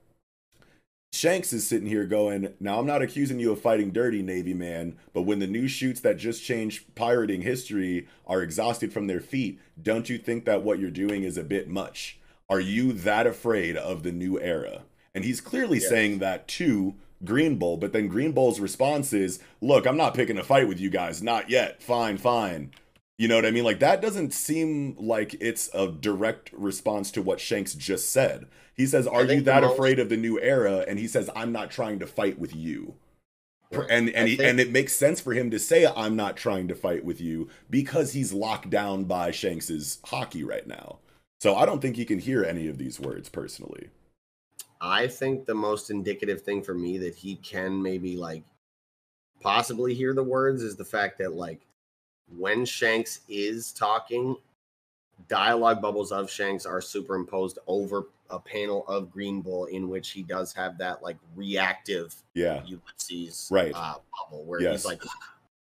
[1.14, 4.96] Shanks is sitting here going, Now, I'm not accusing you of fighting dirty, Navy man,
[5.12, 9.60] but when the new shoots that just changed pirating history are exhausted from their feet,
[9.80, 12.18] don't you think that what you're doing is a bit much?
[12.50, 14.82] Are you that afraid of the new era?
[15.14, 15.88] And he's clearly Yes.
[15.88, 16.94] saying that to
[17.24, 20.80] Green Bull, but then Green Bull's response is, Look, I'm not picking a fight with
[20.80, 21.22] you guys.
[21.22, 21.80] Not yet.
[21.80, 22.72] Fine, fine.
[23.16, 23.64] You know what I mean?
[23.64, 28.46] Like that doesn't seem like it's a direct response to what Shanks just said.
[28.76, 31.52] He says, "Are you that most- afraid of the new era?" And he says, "I'm
[31.52, 32.96] not trying to fight with you."
[33.70, 33.86] Right.
[33.88, 36.66] And and he, think- and it makes sense for him to say, "I'm not trying
[36.68, 40.98] to fight with you" because he's locked down by Shanks's haki right now.
[41.40, 43.90] So I don't think he can hear any of these words personally.
[44.80, 48.42] I think the most indicative thing for me that he can maybe like
[49.40, 51.60] possibly hear the words is the fact that like
[52.36, 54.36] when Shanks is talking,
[55.28, 60.22] dialogue bubbles of Shanks are superimposed over a panel of Green Bull in which he
[60.22, 63.72] does have that like reactive Yeah, Ulysses Right.
[63.74, 64.80] uh, bubble where Yes.
[64.80, 65.02] he's like,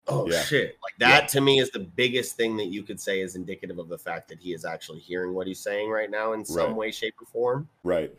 [0.08, 0.42] "Oh Yeah.
[0.44, 3.78] shit!" Like that to me is the biggest thing that you could say is indicative
[3.80, 6.68] of the fact that he is actually hearing what he's saying right now in some
[6.70, 6.76] Right.
[6.76, 7.70] way, shape, or form.
[7.84, 8.14] right.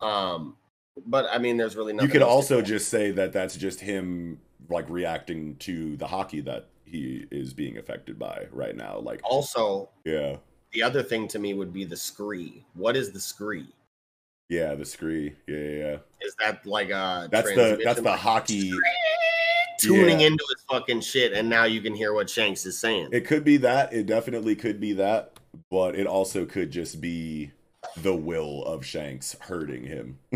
[0.00, 0.56] Um,
[1.06, 2.08] but I mean, there's really nothing.
[2.08, 6.68] you could also just say that that's just him like reacting to the haki that
[6.92, 8.98] he is being affected by right now.
[8.98, 10.36] Like, also yeah,
[10.72, 12.64] the other thing to me would be the scree.
[12.74, 13.66] What is the scree?
[14.52, 15.96] yeah, the scree, yeah, yeah, yeah.
[16.20, 18.70] Is that like a That's the that's the like, haki.
[19.80, 20.26] tuning yeah.
[20.26, 23.08] into his fucking shit, and now you can hear what Shanks is saying.
[23.12, 23.94] It could be that.
[23.94, 25.32] It definitely could be that,
[25.70, 27.50] but it also could just be
[27.96, 30.18] the will of Shanks hurting him.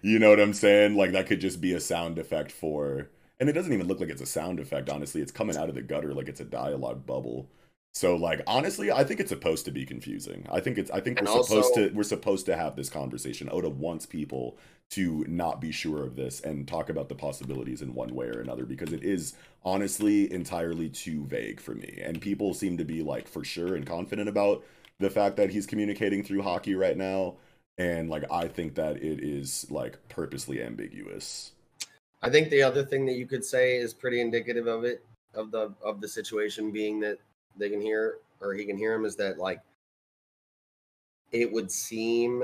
[0.00, 0.96] you know what I'm saying?
[0.96, 4.08] Like that could just be a sound effect for and it doesn't even look like
[4.08, 5.20] it's a sound effect, honestly.
[5.20, 7.48] It's coming out of the gutter like it's a dialogue bubble.
[7.94, 10.46] So like honestly, I think it's supposed to be confusing.
[10.50, 13.48] I think it's I think And we're supposed to we're supposed to have this conversation.
[13.50, 14.58] Oda wants people
[14.90, 18.40] to not be sure of this and talk about the possibilities in one way or
[18.40, 19.34] another because it is
[19.64, 21.98] honestly entirely too vague for me.
[22.02, 24.62] And people seem to be like for sure and confident about
[24.98, 27.36] the fact that he's communicating through haki right now.
[27.78, 31.52] And like I think that it is like purposely ambiguous.
[32.26, 35.52] I think the other thing that you could say is pretty indicative of it, of
[35.52, 37.18] the of the situation being that
[37.56, 39.60] they can hear or he can hear him is that like
[41.30, 42.42] it would seem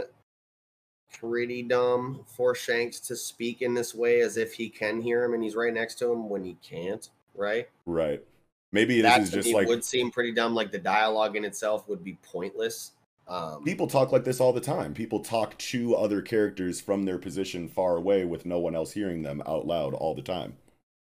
[1.12, 5.34] pretty dumb for Shanks to speak in this way as if he can hear him
[5.34, 7.68] and he's right next to him when he can't, right?
[7.84, 8.22] Right.
[8.70, 10.54] Maybe this that is just like would seem pretty dumb.
[10.54, 12.92] Like the dialogue in itself would be pointless.
[13.28, 14.94] Um, people talk like this all the time.
[14.94, 19.22] People talk to other characters from their position far away with no one else hearing
[19.22, 20.56] them out loud all the time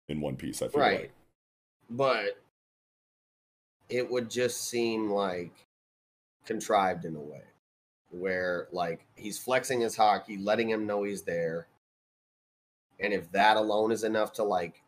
[0.07, 0.61] in One Piece.
[0.61, 1.11] I feel right like.
[1.89, 2.41] but
[3.89, 5.51] it would just seem like
[6.45, 7.43] contrived in a way
[8.11, 11.67] where like he's flexing his haki letting him know he's there
[12.99, 14.81] and if that alone is enough to like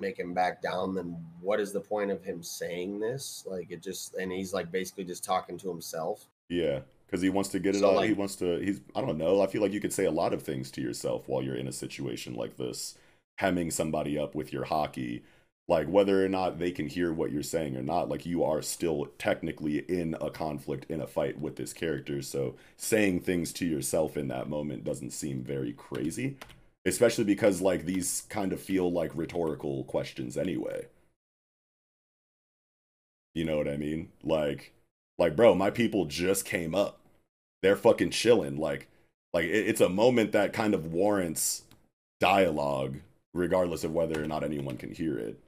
[0.00, 3.44] make him back down, then what is the point of him saying this?
[3.46, 6.26] Like it just and he's like basically just talking to himself.
[6.48, 7.96] Yeah, because he wants to get it So, out.
[7.96, 8.58] like- he wants to.
[8.58, 8.80] He's.
[8.94, 9.40] I don't know.
[9.42, 11.68] I feel like you could say a lot of things to yourself while you're in
[11.68, 12.96] a situation like this,
[13.38, 15.22] hemming somebody up with your haki.
[15.70, 18.62] Like whether or not they can hear what you're saying or not, like you are
[18.62, 22.22] still technically in a conflict, in a fight with this character.
[22.22, 26.38] So saying things to yourself in that moment doesn't seem very crazy,
[26.88, 30.86] especially because like these kind of feel like rhetorical questions anyway.
[33.34, 34.10] You know what I mean?
[34.22, 34.72] Like,
[35.18, 37.00] like, bro, my people just came up.
[37.62, 38.56] They're fucking chilling.
[38.56, 38.88] Like,
[39.32, 41.62] like it, it's a moment that kind of warrants
[42.20, 42.98] dialogue,
[43.34, 45.38] regardless of whether or not anyone can hear it.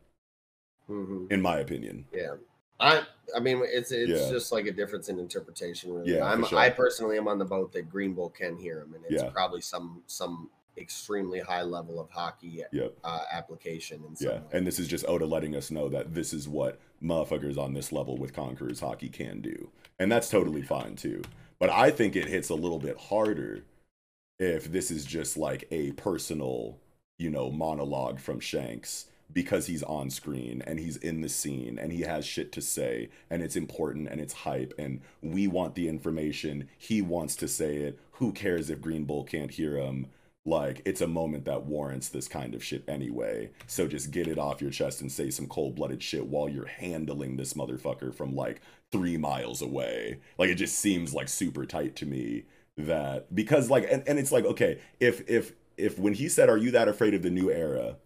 [0.87, 2.07] hmm In my opinion.
[2.13, 2.35] Yeah.
[2.79, 3.03] I
[3.37, 4.31] I mean it's it's Yeah.
[4.31, 6.15] just like a difference in interpretation really.
[6.15, 6.59] Yeah, I'm sure.
[6.59, 9.31] I personally am on the boat that Green Bull can hear him and it's Yeah.
[9.31, 10.49] probably some some
[10.79, 12.97] extremely high level of haki Yep.
[13.05, 14.41] uh, application and Yeah.
[14.53, 17.93] And this is just Oda letting us know that this is what motherfuckers on this
[17.93, 19.71] level with Conquerors haki can do.
[19.99, 21.23] And that's totally fine too.
[21.59, 23.65] But I think it hits a little bit harder
[24.39, 26.79] if this is just like a personal,
[27.19, 31.93] you know, monologue from Shanks because he's on screen and he's in the scene and
[31.93, 35.89] he has shit to say and it's important and it's hype and we want the
[35.89, 36.69] information.
[36.79, 37.99] He wants to say it.
[38.13, 40.07] Who cares if Green Bull can't hear him?
[40.47, 43.51] Like, it's a moment that warrants this kind of shit anyway.
[43.67, 46.67] So just get it off your chest and say some cold blooded shit while you're
[46.67, 50.21] handling this motherfucker from like three miles away.
[50.39, 52.45] Like, it just seems like super tight to me
[52.87, 56.57] that because like and, and it's like okay if if if when he said are
[56.57, 57.97] you that afraid of the new era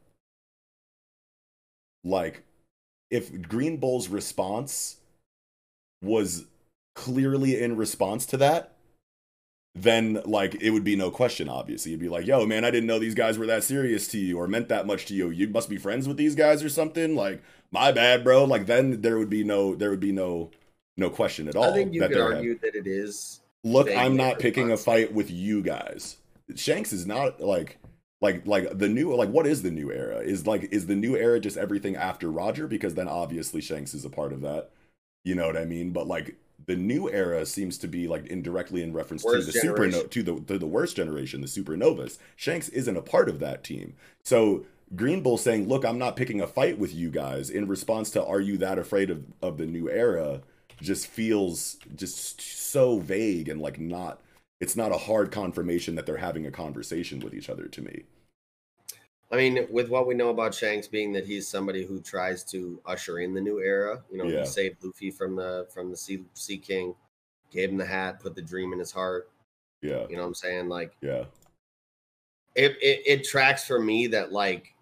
[2.02, 2.44] like
[3.10, 4.96] if green bull's response
[6.02, 6.46] was
[6.94, 8.73] clearly in response to that
[9.74, 11.90] then like it would be no question obviously.
[11.92, 14.38] You'd be like yo man i didn't know these guys were that serious to you
[14.38, 15.30] or meant that much to you.
[15.30, 17.16] You must be friends with these guys or something?
[17.16, 18.44] Like my bad bro.
[18.44, 20.50] Like then there would be no there would be no
[20.96, 23.40] no question at all I think you that could they're having- argue that it is
[23.64, 26.18] look i'm not picking a fight with you guys.
[26.54, 27.78] Shanks is not like
[28.20, 30.18] like like the new like what is the new era?
[30.18, 32.68] Is like is the new era just everything after roger?
[32.68, 34.70] Because then obviously shanks is a part of that.
[35.24, 35.90] You know what i mean?
[35.90, 36.36] But like
[36.66, 40.23] the new era seems to be like indirectly in reference Worst to the supernova to
[40.23, 42.18] the to the worst generation the supernovas.
[42.36, 43.94] Shanks isn't a part of that team.
[44.23, 48.10] So green bull saying look i'm not picking a fight with you guys in response
[48.10, 50.42] to are you that afraid of of the new era?
[50.81, 54.20] just feels just so vague and like not
[54.60, 58.02] it's not a hard confirmation that they're having a conversation with each other to me
[59.34, 62.80] I mean, with what we know about Shanks being that he's somebody who tries to
[62.86, 64.40] usher in the new era, you know, Yeah.
[64.40, 66.94] he saved Luffy from the from the Sea, sea King,
[67.50, 69.28] gave him the hat, put the dream in his heart.
[69.82, 70.68] yeah You know what I'm saying?
[70.68, 71.24] Like yeah
[72.54, 74.72] it, it, it tracks for me that like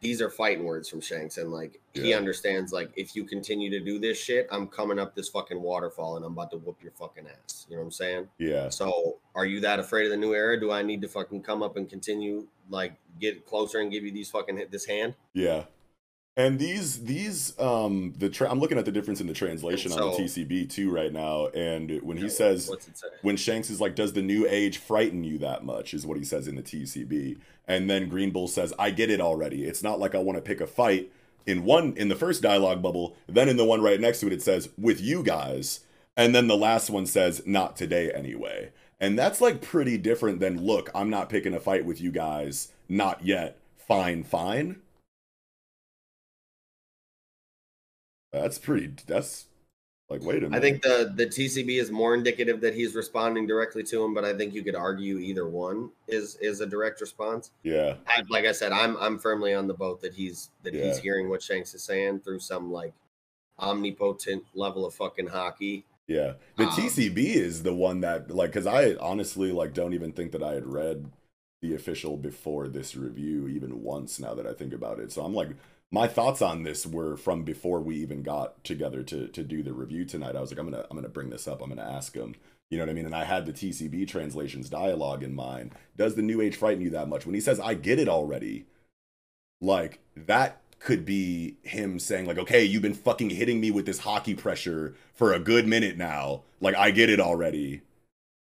[0.00, 3.80] these are fighting words from Shanks, and like he understands like if you continue to
[3.80, 6.92] do this shit, I'm coming up this fucking waterfall and I'm about to whoop your
[6.92, 7.66] fucking ass.
[7.68, 8.28] You know what I'm saying?
[8.38, 10.58] yeah So are you that afraid of the new era?
[10.58, 14.12] Do I need to fucking come up and continue like get closer and give you
[14.12, 15.14] these fucking hit this hand?
[15.34, 15.64] yeah
[16.36, 19.98] and these these um the tra- i'm looking at the difference in the translation on
[19.98, 23.08] the tcb too right now and when he Yeah, says say?
[23.22, 26.24] when Shanks is like, "Does the new age frighten you that much?" is what he
[26.24, 29.64] says in the TCB, and then Green Bull says, "I get it already.
[29.64, 31.10] It's not like I want to pick a fight."
[31.46, 34.32] In one, in the first dialogue bubble, then in the one right next to it,
[34.32, 35.80] it says, "With you guys,"
[36.16, 40.62] and then the last one says, "Not today, anyway." And that's like pretty different than,
[40.64, 43.58] "Look, I'm not picking a fight with you guys, not yet.
[43.78, 44.80] Fine, fine."
[48.32, 48.94] That's pretty.
[49.06, 49.46] That's
[50.10, 50.56] like, wait a minute.
[50.56, 54.24] I think the the TCB is more indicative that he's responding directly to him, but
[54.24, 57.50] I think you could argue either one is is a direct response.
[57.62, 60.98] yeah, I, like I said, I'm I'm firmly on the boat that he's that he's
[60.98, 62.94] hearing what Shanks is saying through some like
[63.58, 65.84] omnipotent level of fucking haki.
[66.06, 70.12] Yeah, the Um, TCB is the one that like because I honestly like don't even
[70.12, 71.12] think that I had read
[71.62, 74.18] the official before this review even once.
[74.18, 75.50] Now that I think about it, so I'm like
[75.92, 79.72] my thoughts on this were from before we even got together to to do the
[79.72, 80.36] review tonight.
[80.36, 81.60] I was like, I'm gonna I'm gonna bring this up.
[81.60, 82.34] I'm gonna ask him.
[82.70, 83.06] You know what I mean?
[83.06, 85.72] And I had the TCB translations dialogue in mind.
[85.96, 87.26] Does the new age frighten you that much?
[87.26, 88.66] When he says, "I get it already,"
[89.60, 94.00] like that could be him saying like okay you've been fucking hitting me with this
[94.00, 97.82] haki pressure for a good minute now like i get it already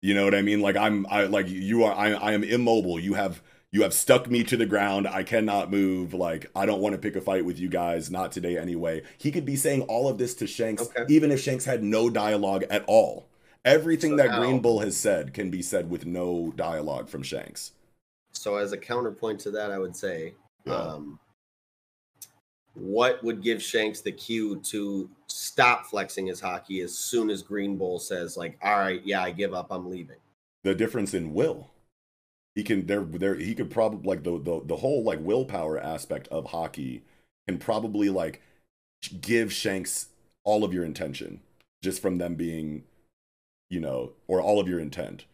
[0.03, 3.00] you know what i mean like i'm i like you are i, I am immobile
[3.00, 6.82] you have you have stuck me to the ground i cannot move like i don't
[6.82, 9.82] want to pick a fight with you guys not today anyway he could be saying
[9.83, 11.06] all of this to shanks Okay.
[11.09, 13.27] even if shanks had no dialogue at all
[13.66, 17.24] everything So that now- green bull has said can be said with no dialogue from
[17.24, 17.72] shanks
[18.33, 20.35] So as a counterpoint to that, I would say,
[20.66, 20.74] Yeah.
[20.75, 21.19] um,
[22.75, 27.75] what would give Shanks the cue to stop flexing his haki as soon as Green
[27.77, 30.16] Bull says, like, all right, yeah, I give up, I'm leaving.
[30.64, 31.70] The difference in will.
[32.55, 36.27] He can there there he could probably like the, the the whole like willpower aspect
[36.27, 37.01] of haki
[37.47, 38.41] can probably like
[39.21, 40.07] give Shanks
[40.43, 41.41] all of your intention
[41.81, 42.83] just from them being,
[43.69, 45.25] you know, or all of your intent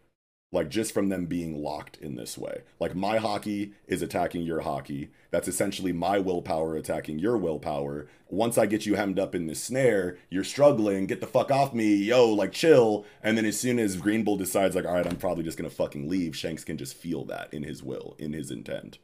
[0.52, 2.62] like just from them being locked in this way.
[2.80, 5.10] Like my haki is attacking your haki.
[5.30, 8.08] That's essentially my willpower attacking your willpower.
[8.30, 11.74] Once I get you hemmed up in this snare, you're struggling, get the fuck off
[11.74, 13.06] me, yo, like chill.
[13.22, 15.70] And then as soon as Green Bull decides, like, all right, I'm probably just gonna
[15.70, 19.00] fucking leave, Shanks can just feel that in his will, in his intent.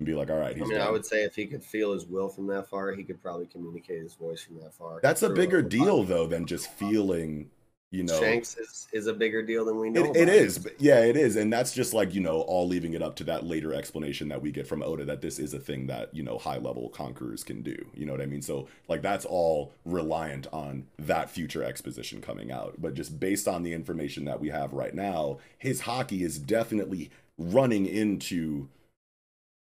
[0.00, 2.06] And be like, all right, I mean, I would say if he could feel his
[2.06, 5.00] will from that far, he could probably communicate his voice from that far.
[5.02, 7.50] That's a bigger deal though than just feeling
[7.90, 10.04] you know Shanks is, is a bigger deal than we know.
[10.04, 12.92] It, it is, but yeah, it is, and that's just like you know all leaving
[12.92, 15.58] it up to that later explanation that we get from Oda that this is a
[15.58, 17.86] thing that you know high level conquerors can do.
[17.94, 18.42] You know what I mean?
[18.42, 22.74] So like that's all reliant on that future exposition coming out.
[22.78, 27.10] But just based on the information that we have right now, his haki is definitely
[27.38, 28.68] running into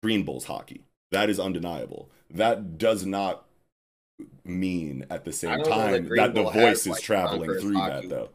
[0.03, 0.81] Green Bull's haki.
[1.11, 2.09] That is undeniable.
[2.31, 3.45] That does not
[4.45, 8.03] mean at the same time that, the voice is like traveling through Haki.
[8.03, 8.31] that though.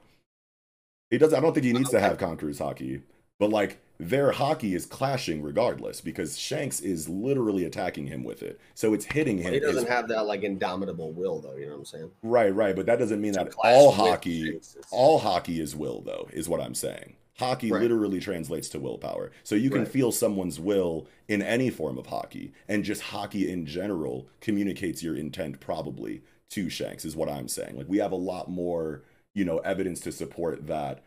[1.10, 1.38] He doesn't.
[1.38, 3.04] I don't think he needs to have Conqueror's haki,
[3.40, 8.60] but like their haki is clashing regardless because Shanks is literally attacking him with it,
[8.74, 9.52] so it's hitting him.
[9.52, 11.56] Well, he doesn't have that like indomitable will though.
[11.56, 12.12] You know what I'm saying?
[12.24, 12.76] Right, right.
[12.76, 14.60] But that doesn't mean that all haki
[14.92, 16.28] all haki is will though.
[16.34, 17.16] Is what I'm saying.
[17.40, 17.82] Haki right.
[17.82, 19.32] literally translates to willpower.
[19.44, 19.88] So you can right.
[19.88, 25.16] feel someone's will in any form of haki, and just haki in general communicates your
[25.16, 26.22] intent probably
[26.52, 27.78] to Shanks, is what I'm saying.
[27.78, 29.02] Like we have a lot more,
[29.34, 31.04] you know, evidence to support that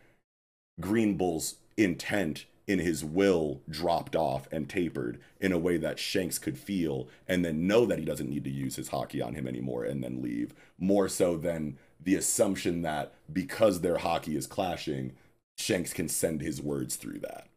[0.81, 6.37] Green Bull's intent in his will dropped off and tapered in a way that Shanks
[6.37, 9.47] could feel and then know that he doesn't need to use his haki on him
[9.47, 10.53] anymore and then leave.
[10.77, 15.13] More so than the assumption that because their haki is clashing,
[15.57, 17.47] Shanks can send his words through that.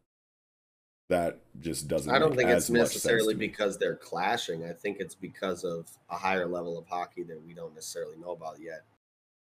[1.09, 2.13] That just doesn't.
[2.13, 4.63] I don't think it's necessarily because they're clashing.
[4.63, 8.31] I think it's because of a higher level of haki that we don't necessarily know
[8.31, 8.85] about yet,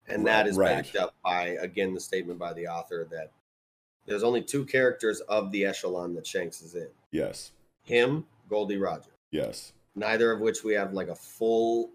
[0.06, 0.68] and right, that is right.
[0.68, 3.32] backed up by again the statement by the author that
[4.08, 6.88] there's only two characters of the echelon that Shanks is in.
[7.12, 7.52] Yes.
[7.84, 8.76] Him, Gol D.
[8.76, 9.10] Roger.
[9.30, 9.72] Yes.
[9.94, 11.90] Neither of which we have like a full,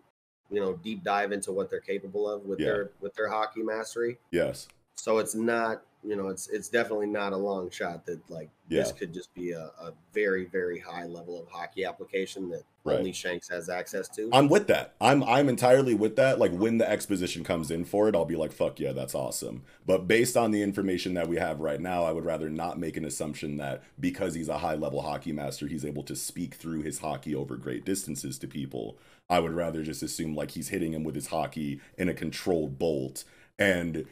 [0.51, 2.66] you know, deep dive into what they're capable of with yeah.
[2.66, 4.19] their with their haki mastery.
[4.32, 4.67] Yes.
[4.95, 8.82] So it's not you know, it's it's definitely not a long shot that like yeah.
[8.82, 12.99] this could just be a, a, very very high level of haki application that right.
[12.99, 14.30] only Shanks has access to.
[14.32, 14.95] I'm with that.
[14.99, 16.40] I'm I'm entirely with that.
[16.40, 19.64] Like when the exposition comes in for it, I'll be like, fuck yeah, that's awesome.
[19.85, 22.98] But based on the information that we have right now, I would rather not make
[22.98, 26.82] an assumption that because he's a high level haki master, he's able to speak through
[26.82, 28.98] his haki over great distances to people.
[29.30, 32.77] I would rather just assume like he's hitting him with his haki in a controlled
[32.77, 33.23] bolt
[33.59, 34.06] and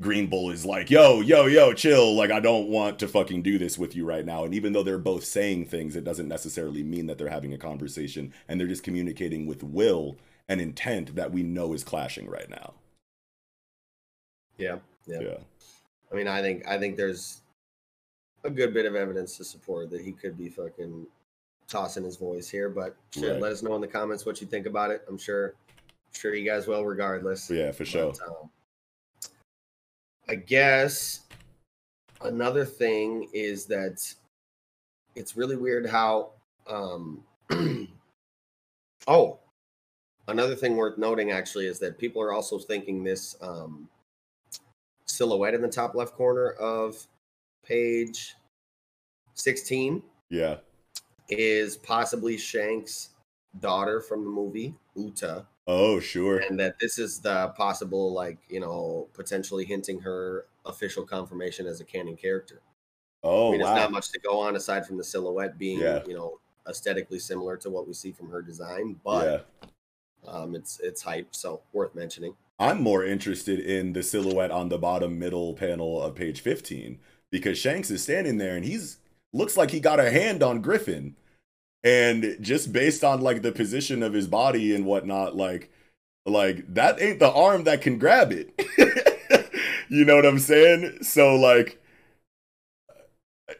[0.00, 2.14] Green Bull is like, yo, yo, yo, chill.
[2.14, 4.44] Like, I don't want to fucking do this with you right now.
[4.44, 7.58] And even though they're both saying things, it doesn't necessarily mean that they're having a
[7.58, 10.16] conversation and they're just communicating with will
[10.48, 12.74] and intent that we know is clashing right now.
[14.56, 14.78] Yeah.
[15.06, 15.20] Yeah.
[15.20, 15.36] yeah.
[16.12, 17.40] I mean, I think, I think there's
[18.44, 21.08] a good bit of evidence to support that he could be fucking
[21.66, 23.40] tossing his voice here, but shit, right.
[23.40, 25.04] let us know in the comments what you think about it.
[25.08, 27.50] I'm sure, I'm sure you guys will regardless.
[27.50, 28.12] Yeah, for sure.
[28.26, 28.48] Um,
[30.28, 31.20] I guess
[32.20, 34.12] another thing is that
[35.14, 36.30] it's really weird how
[36.68, 37.22] um
[39.06, 39.38] oh
[40.26, 43.88] another thing worth noting actually is that people are also thinking this um
[45.06, 47.06] silhouette in the top left corner of
[47.64, 48.34] page
[49.34, 50.56] 16 yeah.
[51.30, 53.10] is possibly shank's
[53.60, 56.38] daughter from the movie uta Oh, sure.
[56.38, 61.80] And that this is the possible, like, you know, potentially hinting her official confirmation as
[61.80, 62.62] a canon character.
[63.22, 63.74] Oh, I mean, wow.
[63.74, 66.02] not much to go on aside from the silhouette being, yeah.
[66.06, 69.46] you know, aesthetically similar to what we see from her design, but
[70.24, 70.30] yeah.
[70.30, 72.34] um, it's it's hype, so worth mentioning.
[72.58, 76.98] I'm more interested in the silhouette on the bottom middle panel of page 15
[77.30, 78.98] because Shanks is standing there and he's
[79.32, 81.14] looks like he got a hand on Gryphon
[81.84, 85.70] and just based on like the position of his body and whatnot like
[86.26, 88.52] like that ain't the arm that can grab it.
[89.90, 90.98] You know what i'm saying?
[91.02, 91.80] So like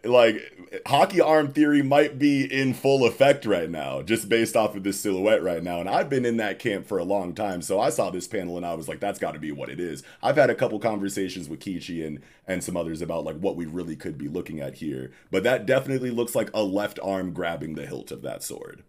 [0.04, 4.82] like haki arm theory might be in full effect right now, just based off of
[4.82, 5.80] this silhouette right now.
[5.80, 8.56] And I've been in that camp for a long time, so I saw this panel
[8.56, 10.02] and I was like, that's got to be what it is.
[10.22, 13.66] I've had a couple conversations with Kichi and and some others about like what we
[13.66, 17.74] really could be looking at here, but that definitely looks like a left arm grabbing
[17.74, 18.82] the hilt of that sword.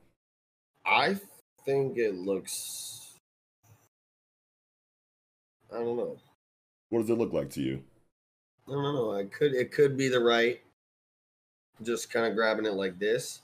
[0.86, 1.18] I
[1.66, 3.16] think it looks.
[5.72, 6.18] I don't know.
[6.90, 7.84] What does it look like to you?
[8.68, 9.14] I don't know.
[9.16, 9.54] I could.
[9.54, 10.60] It could be the right.
[11.84, 13.42] Just kind of grabbing it like this.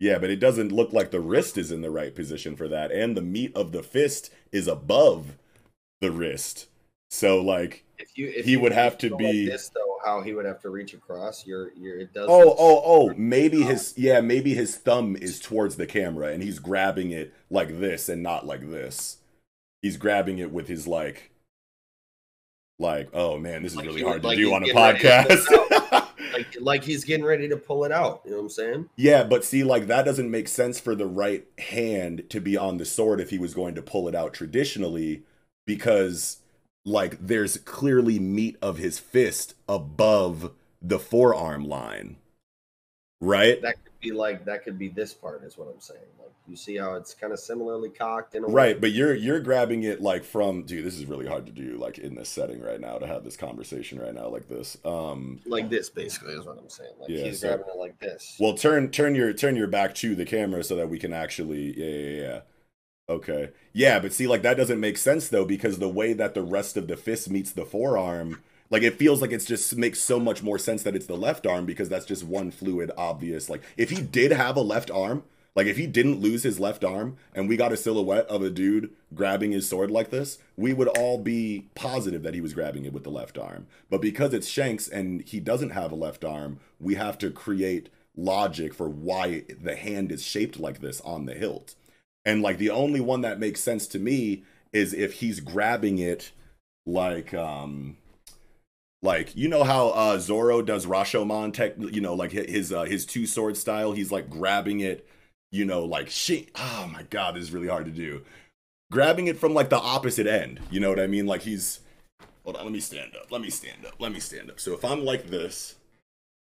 [0.00, 2.90] Yeah, but it doesn't look like the wrist is in the right position for that,
[2.92, 5.36] and the meat of the fist is above
[6.00, 6.66] the wrist.
[7.10, 9.80] So like If you, if He you would have to be- like this though.
[10.04, 11.46] How he would have to reach across.
[11.46, 12.26] Your your it does.
[12.28, 16.58] Oh, oh, oh, maybe his yeah, maybe his thumb is towards the camera and he's
[16.58, 19.16] grabbing it like this and not like this.
[19.80, 21.30] He's grabbing it with his like
[22.78, 25.46] like, oh man, this is Like really hard to like do on a podcast.
[26.34, 28.22] Like like he's getting ready to pull it out.
[28.24, 28.88] You know what I'm saying?
[28.96, 32.78] yeah, but see, like that doesn't make sense for the right hand to be on
[32.78, 35.22] the sword if he was going to pull it out traditionally,
[35.66, 36.38] because
[36.84, 42.16] like there's clearly meat of his fist above the forearm line.
[43.20, 43.62] Right?
[43.62, 46.00] That could be like that could be this part is what I'm saying.
[46.18, 48.52] Like you see how it's kind of similarly cocked in a way.
[48.52, 51.76] Right, but you're you're grabbing it like from dude, this is really hard to do
[51.78, 54.76] like in this setting right now to have this conversation right now like this.
[54.84, 56.92] Um Like this basically is what I'm saying.
[57.00, 58.36] Like Yeah, he's so- grabbing it like this.
[58.38, 61.76] well turn turn your turn your back to the camera so that we can actually
[61.78, 62.40] yeah yeah yeah.
[63.08, 63.50] Okay.
[63.74, 66.76] Yeah, but see like that doesn't make sense though because the way that the rest
[66.76, 68.42] of the fist meets the forearm
[68.74, 71.46] like it feels like it's just makes so much more sense that it's the left
[71.46, 73.48] arm because that's just one fluid obvious.
[73.48, 75.22] Like if he did have a left arm
[75.54, 78.50] like if he didn't lose his left arm and we got a silhouette of a
[78.50, 82.84] dude grabbing his sword like this we would all be positive that he was grabbing
[82.84, 83.68] it with the left arm.
[83.90, 87.90] But because it's shanks and he doesn't have a left arm we have to create
[88.16, 91.76] logic for why the hand is shaped like this on the hilt.
[92.24, 96.32] And like the only one that makes sense to me is if he's grabbing it
[96.84, 97.98] like um
[99.04, 103.04] like you know how uh Zoro does Rashomon tech you know like his uh, his
[103.04, 103.92] two sword style?
[103.92, 105.06] He's like grabbing it
[105.52, 106.50] you know like shit.
[106.56, 108.22] Oh my god this is really hard to do.
[108.90, 111.26] Grabbing it from like the opposite end you know what I mean?
[111.26, 111.80] Like he's
[112.44, 114.58] hold on let me stand up let me stand up let me stand up.
[114.58, 115.76] So if I'm like this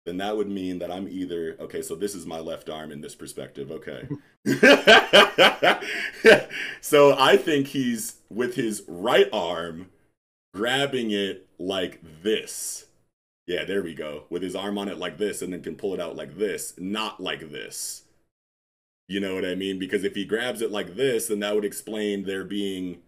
[0.06, 3.02] then that would mean that I'm either okay so this is my left arm in
[3.02, 4.08] this perspective okay.
[6.82, 9.90] So I think he's with his right arm
[10.54, 12.88] grabbing it like this.
[13.48, 14.26] Yeah, there we go.
[14.30, 16.74] With his arm on it like this and then can pull it out like this,
[16.78, 18.04] not like this.
[19.08, 19.78] You know what I mean?
[19.78, 23.00] Because if he grabs it like this, then that would explain there being,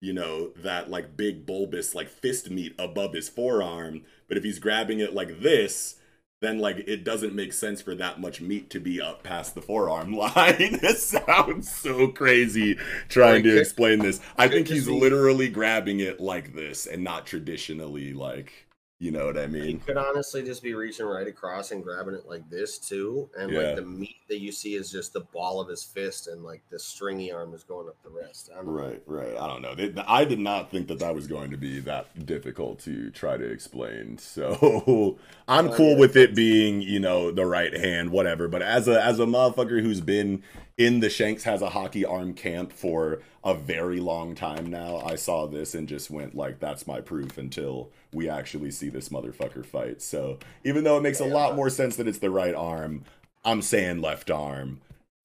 [0.00, 4.02] you know, that like big bulbous like fist meat above his forearm.
[4.26, 5.96] But if he's grabbing it like this,
[6.40, 9.62] then like it doesn't make sense for that much meat to be up past the
[9.62, 10.78] forearm line.
[10.80, 12.76] this sounds so crazy
[13.08, 14.20] trying to explain this.
[14.36, 18.66] I think he's literally grabbing it like this and not traditionally like
[19.00, 19.64] you know what I mean?
[19.64, 23.50] He could honestly just be reaching right across and grabbing it like this too, and
[23.50, 23.58] Yeah.
[23.60, 26.60] like the meat that you see is just the ball of his fist, and like
[26.68, 28.50] the stringy arm is going up the wrist.
[28.62, 29.34] Right, right.
[29.38, 29.74] I don't know.
[29.74, 33.36] They, I did not think that that was going to be that difficult to try
[33.38, 34.18] to explain.
[34.30, 38.48] So I'm cool with it being, you know, the right hand, whatever.
[38.48, 40.42] But as a as a motherfucker who's been
[40.76, 45.14] in the Shanks has a haki arm camp for a very long time now, I
[45.16, 49.64] saw this and just went like, "That's my proof." Until we actually see this motherfucker
[49.64, 50.02] fight.
[50.02, 53.04] So even though it makes a lot more sense that it's the right arm,
[53.44, 54.80] I'm saying left arm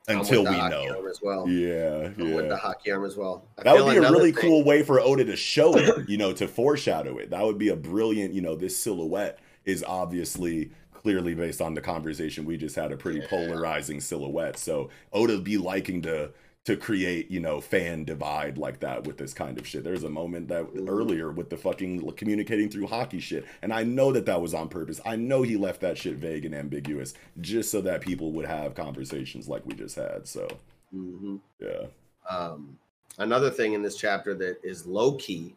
[0.08, 1.06] until we know.
[1.10, 1.50] as well.
[1.50, 3.44] Yeah, I'm with the haki arm as well.
[3.58, 6.18] I That would be a really thing- cool way for Oda to show it, you
[6.18, 7.32] know, to foreshadow it.
[7.32, 11.82] That would be a brilliant, you know, this silhouette is obviously clearly based on the
[11.82, 13.28] conversation we just had a pretty Yeah.
[13.30, 14.58] polarizing silhouette.
[14.58, 16.32] So Oda be liking to
[16.66, 19.84] to create, you know, fan divide like that with this kind of shit.
[19.84, 20.90] There's a moment that Mhm.
[20.90, 24.68] earlier with the fucking communicating through haki shit, and I know that that was on
[24.68, 25.00] purpose.
[25.06, 28.74] I know he left that shit vague and ambiguous just so that people would have
[28.74, 30.28] conversations like we just had.
[30.28, 30.48] So
[30.94, 31.40] Mhm.
[31.60, 31.88] yeah,
[32.28, 32.80] Um,
[33.20, 35.56] another thing in this chapter that is low key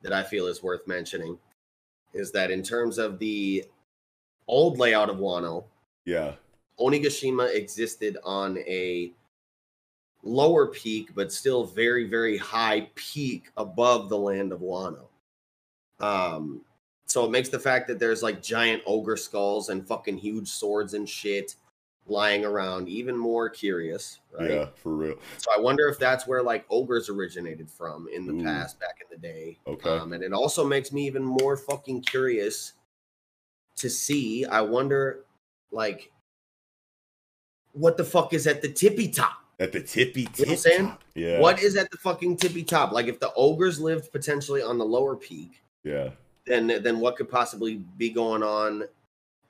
[0.00, 1.38] that I feel is worth mentioning
[2.14, 3.66] is that in terms of the
[4.46, 5.64] old layout of Wano,
[6.06, 6.36] yeah,
[6.78, 9.12] Onigashima existed on a
[10.22, 15.06] lower peak, but still very, very high peak above the land of Wano.
[16.00, 16.62] Um,
[17.06, 20.94] so it makes the fact that there's like giant ogre skulls and fucking huge swords
[20.94, 21.56] and shit
[22.06, 24.50] lying around even more curious, right?
[24.50, 25.16] yeah, for real.
[25.38, 28.42] So I wonder if that's where like ogres originated from in the Ooh.
[28.42, 29.58] past, back in the day.
[29.66, 29.88] Okay.
[29.90, 32.74] Um, and it also makes me even more fucking curious
[33.76, 34.44] to see.
[34.44, 35.24] I wonder,
[35.70, 36.10] like,
[37.72, 39.44] what the fuck is at the tippy top?
[39.60, 40.92] At the tippy You know what I'm saying?
[41.14, 41.40] Yeah.
[41.40, 42.92] What is at the fucking tippy top?
[42.92, 46.10] Like, if the ogres lived potentially on the lower peak, Yeah.
[46.46, 48.84] then then what could possibly be going on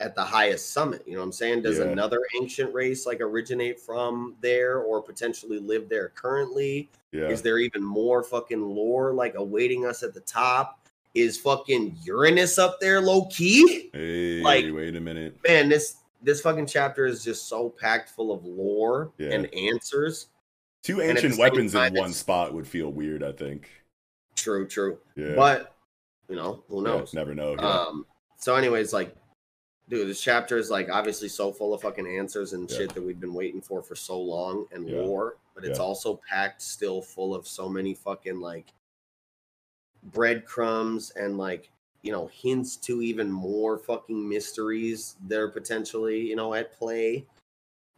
[0.00, 1.02] at the highest summit.
[1.06, 1.62] You know what I'm saying?
[1.62, 1.86] Does Yeah.
[1.86, 6.88] another ancient race like originate from there or potentially live there currently?
[7.12, 7.28] Yeah.
[7.28, 10.86] Is there even more fucking lore like awaiting us at the top?
[11.14, 13.90] Is fucking Uranus up there low key?
[13.92, 15.36] Hey, like- wait a minute.
[15.46, 19.30] Man, this this fucking chapter is just so packed full of lore Yeah.
[19.32, 20.28] and answers.
[20.82, 23.68] Two ancient weapons in one spot would feel weird, I think.
[24.36, 24.98] True, true.
[25.16, 25.34] Yeah.
[25.34, 25.74] But
[26.28, 27.14] you know, who Yeah, knows?
[27.14, 27.54] never know.
[27.54, 27.66] Yeah.
[27.68, 28.06] Um,
[28.38, 29.14] so, anyways, like,
[29.88, 32.76] dude, this chapter is like obviously so full of fucking answers and Yeah.
[32.78, 35.00] shit that we've been waiting for for so long and Yeah.
[35.00, 35.84] lore, but it's Yeah.
[35.84, 38.72] also packed still full of so many fucking like
[40.02, 41.70] breadcrumbs and like
[42.08, 47.26] you know hints to even more fucking mysteries that are potentially you know at play.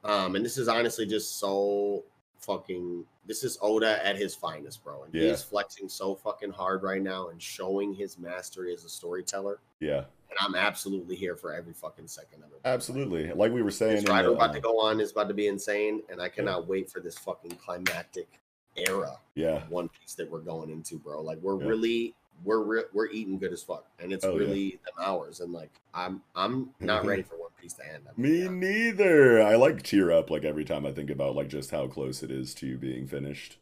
[0.02, 2.02] Um, and this is honestly just so
[2.40, 3.04] fucking.
[3.26, 5.04] This is Oda at his finest, bro.
[5.04, 5.28] And Yeah.
[5.30, 9.60] he's flexing so fucking hard right now and showing his mastery as a storyteller.
[9.78, 10.04] yeah.
[10.30, 12.60] And I'm absolutely here for every fucking second of it.
[12.64, 13.32] Absolutely.
[13.32, 13.96] Like we were saying.
[13.96, 16.28] This ride the, about uh, to go on is about to be insane, and I
[16.28, 18.28] cannot wait for this fucking climactic
[18.76, 19.66] era Yeah.
[19.68, 21.20] One Piece that we're going into, bro.
[21.20, 21.68] Like we're Yeah.
[21.68, 24.38] really we're re- we're eating good as fuck, and it's Oh, yeah.
[24.38, 25.40] really them hours.
[25.40, 28.04] And like I'm I'm not ready for One Piece to end.
[28.08, 28.48] I'm Me yeah.
[28.50, 29.42] neither.
[29.42, 32.30] I like tear up like every time I think about like just how close it
[32.30, 33.58] is to being finished.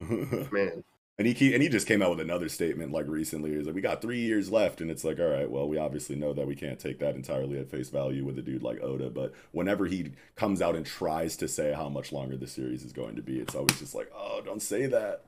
[0.00, 0.82] Man.
[1.18, 3.54] and he ke- and he just came out with another statement like recently.
[3.54, 6.16] He's like, "We got three years left," and it's like, all right, well, we obviously
[6.16, 9.10] know that we can't take that entirely at face value with a dude like Oda.
[9.10, 12.92] But whenever he comes out and tries to say how much longer the series is
[12.92, 15.22] going to be, it's always just like, "Oh, don't say that."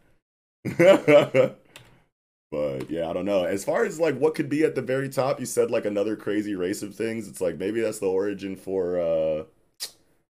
[2.51, 3.45] But yeah, I don't know.
[3.45, 6.17] As far as like what could be at the very top, you said like another
[6.17, 7.27] crazy race of things.
[7.29, 9.45] It's like maybe that's the origin for uh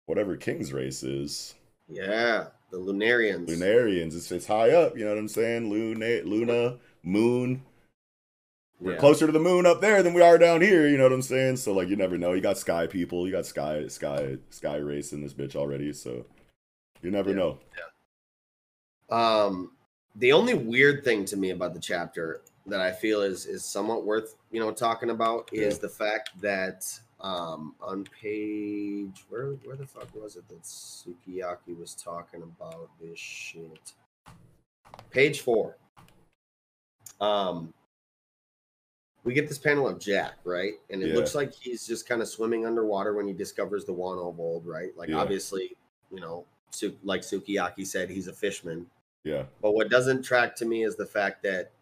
[0.06, 1.54] whatever King's race is.
[1.86, 3.46] Yeah, the Lunarians.
[3.48, 4.16] Lunarians.
[4.16, 5.70] It's it's high up, you know what I'm saying?
[5.70, 7.62] Luna Luna, Moon.
[8.80, 8.98] We're Yeah.
[8.98, 11.22] closer to the moon up there than we are down here, you know what I'm
[11.22, 11.56] saying?
[11.56, 12.32] So like you never know.
[12.32, 16.26] You got sky people, you got sky sky sky race in this bitch already, so
[17.02, 17.36] you never Yeah.
[17.36, 17.58] know.
[17.76, 19.44] Yeah.
[19.44, 19.72] Um,
[20.16, 24.04] the only weird thing to me about the chapter that I feel is is somewhat
[24.04, 26.84] worth you know talking about is the fact that
[27.20, 33.18] um on page where where the fuck was it that Sukiyaki was talking about this
[33.18, 33.92] shit?
[35.10, 35.76] Page four.
[37.20, 37.72] Um,
[39.24, 40.74] we get this panel of Jack, right?
[40.90, 41.14] And it Yeah.
[41.14, 44.64] looks like he's just kind of swimming underwater when he discovers the one of old,
[44.66, 44.96] right?
[44.96, 45.18] Like Yeah.
[45.18, 45.76] obviously,
[46.10, 46.46] you know,
[47.02, 48.88] like Sukiyaki said, he's a fishman.
[49.24, 49.44] Yeah.
[49.60, 51.72] But what doesn't track to me is the fact that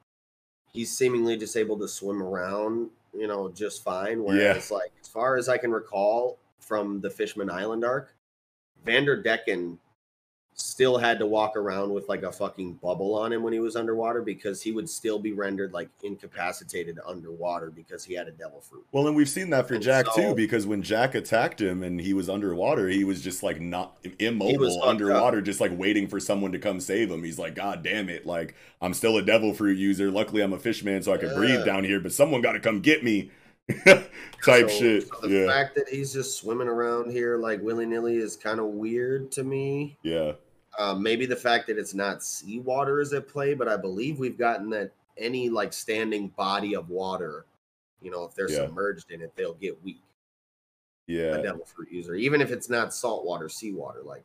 [0.73, 4.23] he's seemingly just able to swim around, you know, just fine.
[4.23, 8.15] Whereas, like, as far as I can recall from the Fishman Island arc,
[8.85, 9.79] Vanderdecken
[10.59, 13.77] still had to walk around with like a fucking bubble on him when he was
[13.77, 18.61] underwater because he would still be rendered like incapacitated underwater because he had a devil
[18.63, 18.85] fruit.
[18.91, 21.83] Well, and we've seen that for And Jack so- too, because when Jack attacked him
[21.83, 26.19] and he was underwater, he was just like not immobile underwater, just like waiting for
[26.19, 27.23] someone to come save him.
[27.23, 28.25] He's like, God damn it!
[28.27, 30.11] Like I'm still a devil fruit user.
[30.11, 31.37] Luckily, I'm a fishman, so I can Yeah.
[31.37, 32.01] breathe down here.
[32.01, 33.31] But someone got to come get me.
[33.85, 34.07] Type
[34.45, 35.09] So- shit.
[35.09, 38.61] so the yeah, fact that he's just swimming around here like willy nilly is kind
[38.61, 39.99] of weird to me.
[40.03, 40.33] yeah,
[40.79, 44.37] Um, maybe the fact that it's not seawater is at play, but I believe we've
[44.39, 47.47] gotten that any like standing body of water,
[48.03, 48.67] you know, if they're Yeah.
[48.67, 50.03] submerged in it, they'll get weak.
[51.07, 51.37] Yeah.
[51.37, 54.25] A devil fruit user, even if it's not saltwater, seawater, like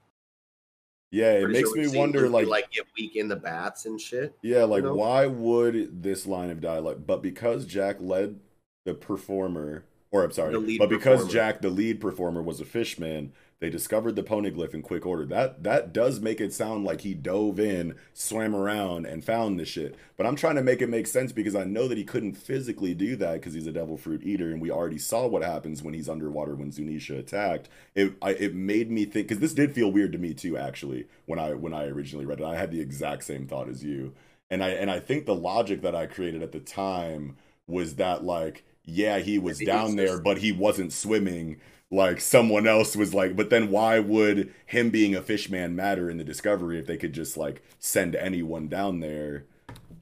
[1.12, 1.34] yeah.
[1.34, 4.34] It makes sure me wonder, like, like get weak in the baths and shit.
[4.42, 4.96] Yeah, like know?
[4.96, 7.06] why would this line of dialogue?
[7.06, 8.40] But because Jack led
[8.86, 11.32] the performer, or I'm sorry, The lead but because performer.
[11.34, 15.26] Jack, the lead performer, was a fishman, they discovered the poneglyph in quick order.
[15.26, 19.66] That that does make it sound like he dove in, swam around, and found the
[19.66, 19.96] shit.
[20.18, 22.94] But I'm trying to make it make sense because I know that he couldn't physically
[22.94, 25.94] do that because he's a devil fruit eater, and we already saw what happens when
[25.94, 27.70] he's underwater when Zunisha attacked.
[27.96, 30.58] It I, it made me think because this did feel weird to me too.
[30.58, 33.84] Actually, when I when I originally read it, I had the exact same thought as
[33.84, 34.14] you
[34.52, 38.24] and I and I think the logic that I created at the time was that
[38.24, 41.60] like yeah he was down there but he wasn't swimming
[41.92, 46.18] like someone else was like but then why would him being a fishman matter in
[46.18, 49.46] the discovery if they could just like send anyone down there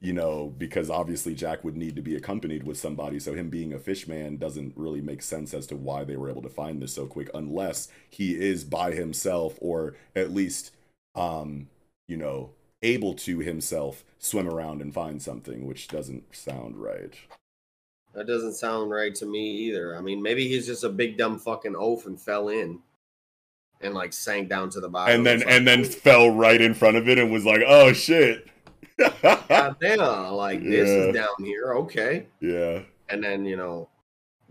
[0.01, 3.19] you know because obviously Jack would need to be accompanied with somebody.
[3.19, 6.41] So him being a fishman doesn't really make sense as to why they were able
[6.41, 10.71] to find this so quick unless he is by himself or at least
[11.15, 11.67] um
[12.07, 12.51] you know
[12.81, 17.15] able to himself swim around and find something which doesn't sound right
[18.13, 19.95] That doesn't sound right to me either.
[19.95, 22.79] I mean, maybe he's just a big dumb fucking oaf and fell in
[23.81, 25.15] and like sank down to the bottom.
[25.15, 28.47] and then and then fell right in front of it and was like oh shit
[29.21, 32.27] God damn, like this is down here, okay.
[32.41, 33.87] yeah And then you know,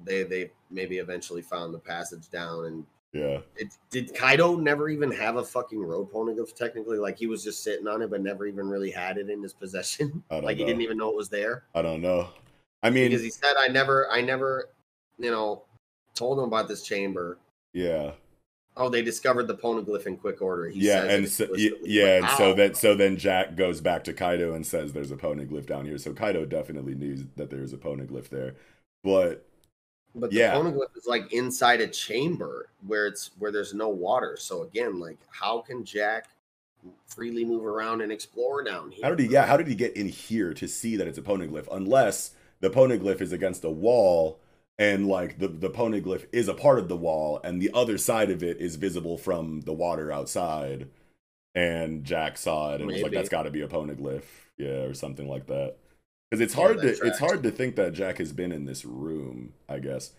[0.03, 2.65] they they maybe eventually found the passage down.
[2.65, 3.41] And Yeah.
[3.57, 6.55] it, did Kaido never even have a fucking road poneglyph?
[6.55, 9.43] Technically, like he was just sitting on it, but never even really had it in
[9.43, 10.23] his possession.
[10.31, 12.29] Like he didn't even know it was there I don't know.
[12.83, 14.71] I mean, because he said, "I never, I never,
[15.19, 15.63] you know,
[16.15, 17.39] told him about this chamber."
[17.73, 18.13] yeah.
[18.77, 20.69] Oh, they discovered the poneglyph in quick order.
[20.69, 21.73] He yeah, says and so, yeah,
[22.05, 25.17] Like, and so then so then Jack goes back to Kaido and says there's a
[25.17, 25.99] poneglyph down here.
[25.99, 28.55] So Kaido definitely knew that there's a poneglyph there.
[29.03, 29.45] But
[30.15, 30.55] But the Yeah.
[30.55, 34.37] poneglyph is like inside a chamber where it's where there's no water.
[34.37, 36.29] So again, like how can Jack
[37.07, 39.03] freely move around and explore down here?
[39.03, 41.23] how did he yeah, how did he get in here to see that it's a
[41.23, 44.39] poneglyph unless the poneglyph is against a wall
[44.79, 48.31] and like the the poneglyph is a part of the wall and the other side
[48.31, 50.89] of it is visible from the water outside
[51.59, 54.23] and Jack saw it and was like that's got to be a poneglyph.
[54.57, 55.77] Yeah, or something like that.
[56.31, 58.85] Cuz it's hard that to it's hard to think that Jack has been in this
[58.85, 60.13] room, I guess.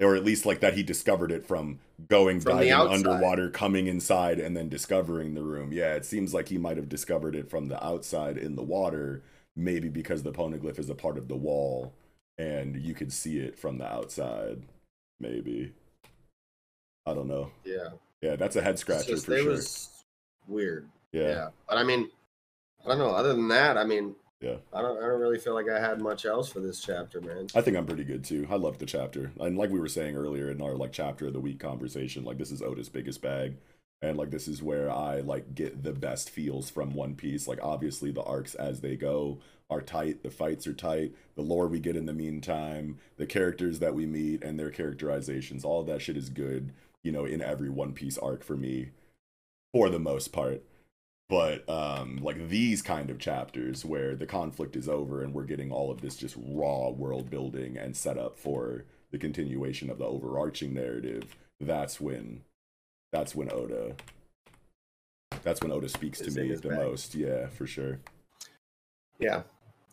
[0.00, 1.78] Or at least like that he discovered it from
[2.08, 5.72] going From diving underwater, coming inside, and then discovering the room.
[5.72, 9.22] Yeah, it seems like he might have discovered it from the outside in the water,
[9.56, 11.92] maybe because the poneglyph is a part of the wall
[12.38, 14.62] and you could see it from the outside.
[15.20, 15.72] Maybe.
[17.06, 17.50] I don't know.
[17.64, 17.90] Yeah,
[18.22, 19.50] Yeah, that's a head scratcher for sure.
[19.50, 20.04] was
[20.48, 20.88] weird.
[21.12, 21.22] yeah.
[21.28, 21.48] Yeah.
[21.68, 22.08] but I mean,
[22.84, 23.10] I don't know.
[23.10, 24.56] Other than that, I mean, Yeah.
[24.72, 24.98] I don't.
[24.98, 27.46] I don't really feel like I had much else for this chapter, man.
[27.54, 28.46] I think I'm pretty good too.
[28.50, 29.32] I love the chapter.
[29.40, 32.38] And like we were saying earlier in our like chapter of the week conversation, like
[32.38, 33.56] this is Oda's biggest bag.
[34.04, 37.48] And like this is where I like get the best feels from One Piece.
[37.48, 39.38] Like obviously the arcs as they go
[39.70, 43.78] are tight, the fights are tight, the lore we get in the meantime, the characters
[43.78, 47.70] that we meet and their characterizations, all that shit is good, you know, in every
[47.70, 48.90] One Piece arc for me.
[49.72, 50.62] For the most part
[51.28, 55.72] but um like these kind of chapters where the conflict is over and we're getting
[55.72, 60.74] all of this just raw world building and setup for the continuation of the overarching
[60.74, 62.42] narrative that's when
[63.14, 63.94] that's when oda
[65.44, 66.78] that's when oda speaks to me the bag.
[66.78, 68.00] most yeah for sure
[69.20, 69.42] Yeah.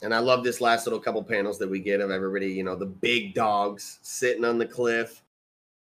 [0.02, 2.76] And I love this last little couple panels that we get of everybody, you know,
[2.76, 5.22] the big dogs sitting on the cliff.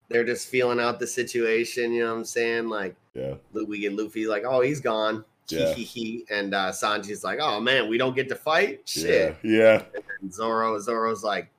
[0.09, 2.69] They're just feeling out the situation, you know what I'm saying?
[2.69, 5.25] Like yeah we get Luffy like, oh, he's gone.
[5.49, 5.73] Yeah.
[5.73, 6.25] He, he, hee.
[6.29, 8.81] And uh Sanji's like, oh man, we don't get to fight?
[8.85, 9.35] Shit.
[9.43, 9.83] yeah yeah
[10.21, 11.49] And Zoro, Zoro's like,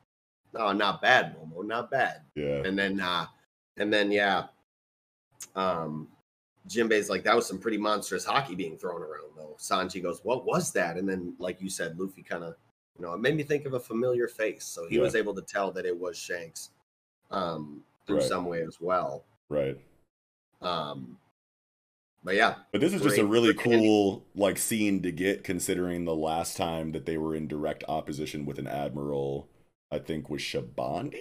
[0.55, 2.21] oh, not bad, Momo, not bad.
[2.37, 3.27] yeah And then uh
[3.79, 4.45] and then yeah.
[5.55, 6.09] Um
[6.69, 9.57] Jinbei's like, that was some pretty monstrous haki being thrown around though.
[9.59, 10.97] Sanji goes, What was that?
[10.97, 12.55] And then, like you said, Luffy kind of,
[12.97, 14.65] you know, it made me think of a familiar face.
[14.65, 15.03] So he Yeah.
[15.03, 16.71] was able to tell that it was Shanks
[17.31, 18.25] um through Right.
[18.27, 19.25] some way as well.
[19.49, 19.79] right
[20.61, 21.19] Um
[22.25, 26.15] but yeah, But this is just a really cool like scene to get considering the
[26.15, 29.49] last time that they were in direct opposition with an admiral,
[29.91, 31.21] I think was Sabaody.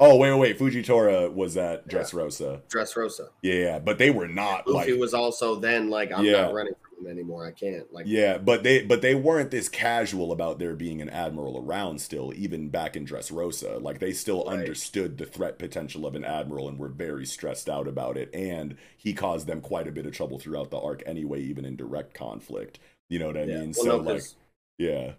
[0.00, 0.58] Oh wait, wait, wait.
[0.58, 2.62] Fujitora was at Dressrosa.
[2.68, 3.30] Dressrosa.
[3.42, 3.78] Yeah, yeah.
[3.80, 6.42] but they were not Luffy like was also then like, I'm Yeah.
[6.42, 7.44] not running from him anymore.
[7.46, 7.92] I can't.
[7.92, 12.00] Like Yeah, but they but they weren't this casual about there being an admiral around
[12.00, 13.82] still, even back in Dressrosa.
[13.82, 14.60] Like they still Right.
[14.60, 18.32] understood the threat potential of an admiral and were very stressed out about it.
[18.32, 21.74] And he caused them quite a bit of trouble throughout the arc anyway, even in
[21.74, 22.78] direct conflict.
[23.08, 23.58] You know what I yeah.
[23.60, 23.74] mean?
[23.76, 24.22] Well, so no, like
[24.78, 25.12] yeah.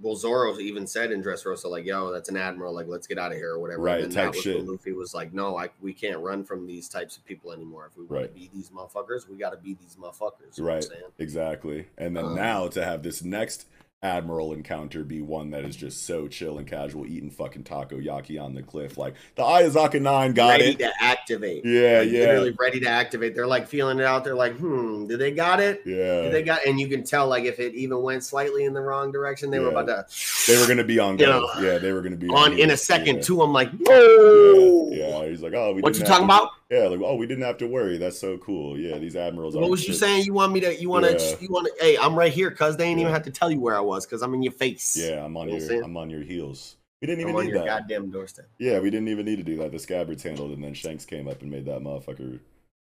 [0.00, 2.74] Well, Zoro even said in Dressrosa, like, "Yo, that's an admiral.
[2.74, 4.64] Like, let's get out of here or whatever." Right, And then type that was shit.
[4.66, 7.86] Luffy was like, "No, I, we can't run from these types of people anymore.
[7.90, 8.28] If we want Right.
[8.28, 10.84] to be these motherfuckers, we got to be these motherfuckers." You know what I'm Right.
[10.84, 11.02] saying?
[11.18, 11.86] Exactly.
[11.96, 13.66] And then Um, now to have this next
[14.04, 18.54] admiral encounter be one that is just so chill and casual, eating fucking takoyaki on
[18.54, 18.98] the cliff.
[18.98, 20.78] Like the Akazaya Nine got ready it.
[20.80, 21.64] to activate.
[21.64, 22.20] Yeah, Like, yeah.
[22.26, 23.34] Literally ready to activate.
[23.34, 24.22] They're like feeling it out.
[24.22, 25.82] They're like, "Hmm, did they got it?
[25.86, 26.22] Yeah.
[26.22, 28.80] Did they got?" And you can tell, like, if it even went slightly in the
[28.82, 30.06] wrong direction, they were about to.
[30.46, 32.76] They were gonna be on You know, yeah, they were gonna be on in a
[32.76, 33.22] second Yeah.
[33.22, 33.40] too.
[33.42, 35.28] I'm like, Yeah, "Whoa!" yeah.
[35.28, 36.50] He's like, oh, we What you talking about?
[36.70, 37.98] Yeah, like, oh, we didn't have to worry.
[37.98, 38.78] That's so cool.
[38.78, 39.54] Yeah, these admirals.
[39.54, 40.24] What was you saying?
[40.24, 40.80] You want me to?
[40.80, 41.12] You want to?
[41.12, 41.36] Yeah.
[41.40, 41.84] You want to?
[41.84, 44.06] Hey, I'm right here, cuz they ain't even have to tell you where I was,
[44.06, 44.96] cuz I'm in your face.
[44.96, 45.84] Yeah, I'm on You I'm your.
[45.84, 46.76] I'm on your heels.
[47.00, 47.80] We didn't I'm even on need your that.
[47.80, 48.46] goddamn doorstep.
[48.58, 49.72] Yeah, we didn't even need to do that.
[49.72, 52.40] The scabbards handled, and then Shanks came up and made that motherfucker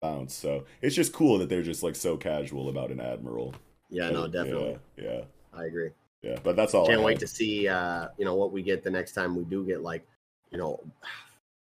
[0.00, 0.34] bounce.
[0.34, 3.54] So it's just cool that they're just like so casual about an admiral.
[3.90, 4.78] Yeah, no, definitely.
[4.96, 5.20] Yeah, yeah,
[5.52, 5.90] I agree.
[6.22, 6.38] yeah.
[6.42, 6.86] But that's all.
[6.86, 9.44] I Can't wait to see uh, you know, what we get the next time we
[9.44, 10.06] do get like,
[10.50, 10.80] you know,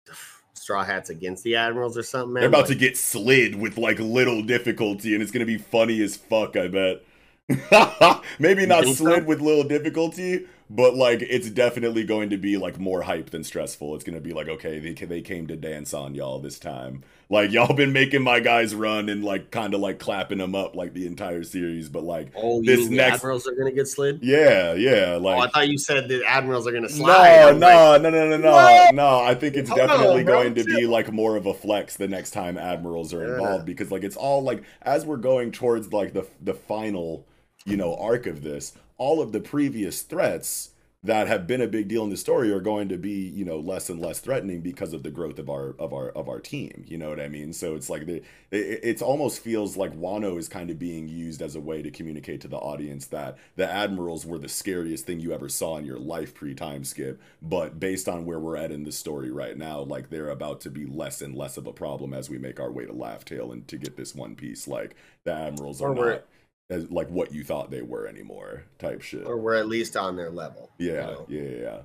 [0.64, 2.40] straw hats against the admirals or something, man.
[2.40, 6.16] They're about to get slid with like little difficulty, and it's gonna be funny as
[6.16, 6.56] fuck.
[6.56, 7.02] I bet.
[8.38, 9.04] Maybe not think so?
[9.04, 13.44] slid with little difficulty, but like it's definitely going to be like more hype than
[13.44, 13.94] stressful.
[13.94, 17.02] It's gonna be like, okay, they they came to dance on y'all this time.
[17.30, 20.74] Like y'all been making my guys run and like kind of like clapping them up
[20.76, 23.88] like the entire series, but like Oh, you this the next, admirals are gonna get
[23.88, 24.20] slid?
[24.20, 27.38] yeah, yeah, oh, like I thought you said the admirals are gonna slide.
[27.40, 28.88] I no, no, no, no, no, no, What?
[28.88, 29.20] no.
[29.20, 32.08] I think it's Hold definitely bro, going to be like more of a flex the
[32.08, 33.26] next time admirals are Yeah.
[33.26, 37.26] involved because like it's all like as we're going towards like the the final,
[37.64, 40.70] you know, arc of this, all of the previous threats
[41.02, 43.58] that have been a big deal in the story are going to be you know
[43.58, 46.82] less and less threatening because of the growth of our of our of our team
[46.88, 47.52] you know what i mean?
[47.52, 51.42] So it's like the it, it's almost feels like wano is kind of being used
[51.42, 55.20] as a way to communicate to the audience that the admirals were the scariest thing
[55.20, 58.84] you ever saw in your life pre-time skip but based on where we're at in
[58.84, 62.14] the story right now like they're about to be less and less of a problem
[62.14, 64.66] as we make our way to laugh tale and to get this one piece.
[64.66, 66.24] Like the admirals are Or we're- not
[66.70, 70.16] as, like what you thought they were anymore type shit or we're at least on
[70.16, 70.70] their level.
[70.78, 71.26] you yeah know?
[71.28, 71.80] yeah yeah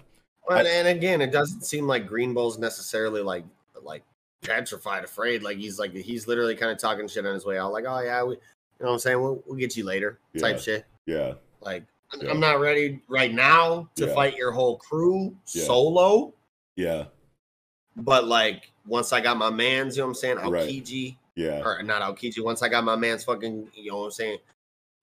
[0.48, 3.44] Well, and again, it doesn't seem like Green Bull's necessarily like
[3.84, 4.04] like
[4.42, 5.44] petrified, afraid.
[5.44, 7.72] Like he's like he's literally kind of talking shit on his way out.
[7.74, 8.40] Like, oh yeah, we, you
[8.80, 9.22] know what I'm saying?
[9.22, 10.86] We'll, we'll get you later, type shit.
[11.06, 11.84] yeah Like,
[12.22, 12.32] Yeah.
[12.32, 14.14] I'm not ready right now to Yeah.
[14.14, 15.66] fight your whole crew Yeah.
[15.66, 16.34] solo.
[16.78, 17.06] yeah
[17.98, 20.38] But like, once I got my man's, you know what I'm saying?
[20.38, 21.16] Right.
[21.36, 22.44] Yeah or not Aokiji.
[22.44, 24.38] Once I got my man's fucking, you know what I'm saying?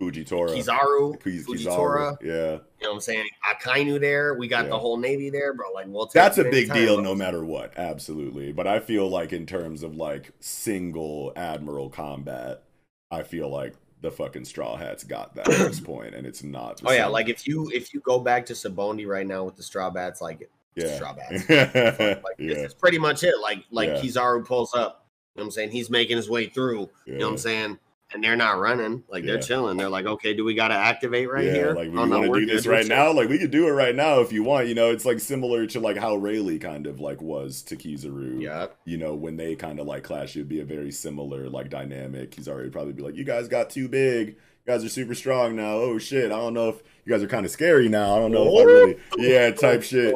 [0.01, 0.51] Fujitora.
[0.51, 2.19] Kizaru, Kiz- Fujitora.
[2.19, 2.33] Kizaru, Yeah.
[2.35, 2.61] You know
[2.91, 3.27] what I'm saying?
[3.51, 4.35] Akainu there.
[4.35, 4.71] We got Yeah.
[4.71, 5.73] the whole navy there, bro.
[5.73, 7.05] Like, we'll take That's a big deal bro.
[7.05, 7.73] no matter what.
[7.79, 8.53] Absolutely.
[8.53, 12.63] But I feel like in terms of like single admiral combat,
[13.11, 16.83] I feel like the fucking straw hats got that at this point and it's not
[16.85, 19.63] Oh yeah, like if you if you go back to Sabaody right now with the
[19.63, 20.95] straw bats, like yeah.
[20.97, 22.19] straw bats, yeah.
[22.25, 23.35] like this is pretty much it.
[23.41, 24.01] Like like Yeah.
[24.03, 25.71] Kizaru pulls up, you know what I'm saying?
[25.71, 27.79] He's making his way through, you know what I'm saying?
[28.15, 29.41] And they're not running, like they're Yeah.
[29.41, 29.77] chilling.
[29.77, 31.75] They're like, okay, do we got to activate right yeah, here?
[31.75, 33.13] like we oh, want to we're do this right now.
[33.13, 34.69] Like we could do it right now if you want.
[34.69, 38.41] You know, it's like similar to like how Rayleigh kind of like was to Kizaru.
[38.41, 41.69] Yeah, you know, when they kind of like clash, it'd be a very similar like
[41.69, 42.35] dynamic.
[42.35, 44.29] He's already probably be like, "You guys got too big.
[44.29, 45.75] You guys are super strong now.
[45.75, 48.17] Oh shit, I don't know if you guys are kind of scary now.
[48.17, 50.15] I don't know if I really, yeah, type shit.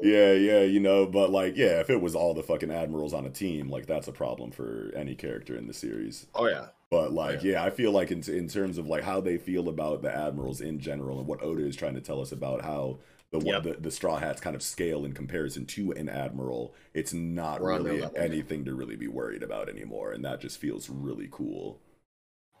[0.00, 3.24] Yeah, yeah, you know, but like, yeah, if it was all the fucking admirals on
[3.24, 6.26] a team, like that's a problem for any character in the series.
[6.34, 9.38] Oh yeah, But like, yeah, I feel like in in terms of like how they
[9.38, 12.62] feel about the admirals in general and what Oda is trying to tell us about
[12.64, 12.98] how
[13.32, 13.62] the Yep.
[13.64, 17.82] the, the straw hats kind of scale in comparison to an admiral, it's not We're
[17.82, 21.80] really anything to really be worried about anymore, and that just feels really cool.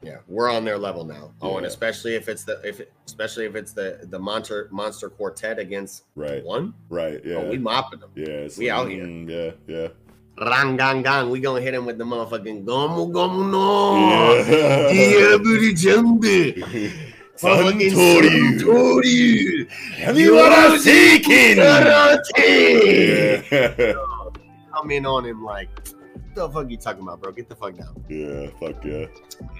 [0.02, 0.18] yeah.
[0.26, 1.32] We're on their level now.
[1.40, 5.60] Oh, and especially if it's the if especially if it's the the monster monster quartet
[5.60, 6.74] against Right, one.
[6.88, 8.10] right, yeah, Oh, we mopping them.
[8.16, 9.04] yeah, we like, out here.
[9.04, 9.88] mm, yeah, yeah,
[10.38, 11.30] Rang gang gang.
[11.30, 15.38] We gonna hit him with the motherfucking gomu gomu no.
[15.42, 16.92] booty jumbi.
[17.36, 19.68] Fucking Santori.
[19.96, 21.56] Hamiwara Seiken.
[21.56, 23.50] Karate.
[23.50, 23.92] Yeah,
[24.74, 25.68] Come in on him like,
[26.14, 27.32] what the fuck you talking about, bro?
[27.32, 28.04] Get the fuck down.
[28.08, 29.06] yeah, fuck yeah.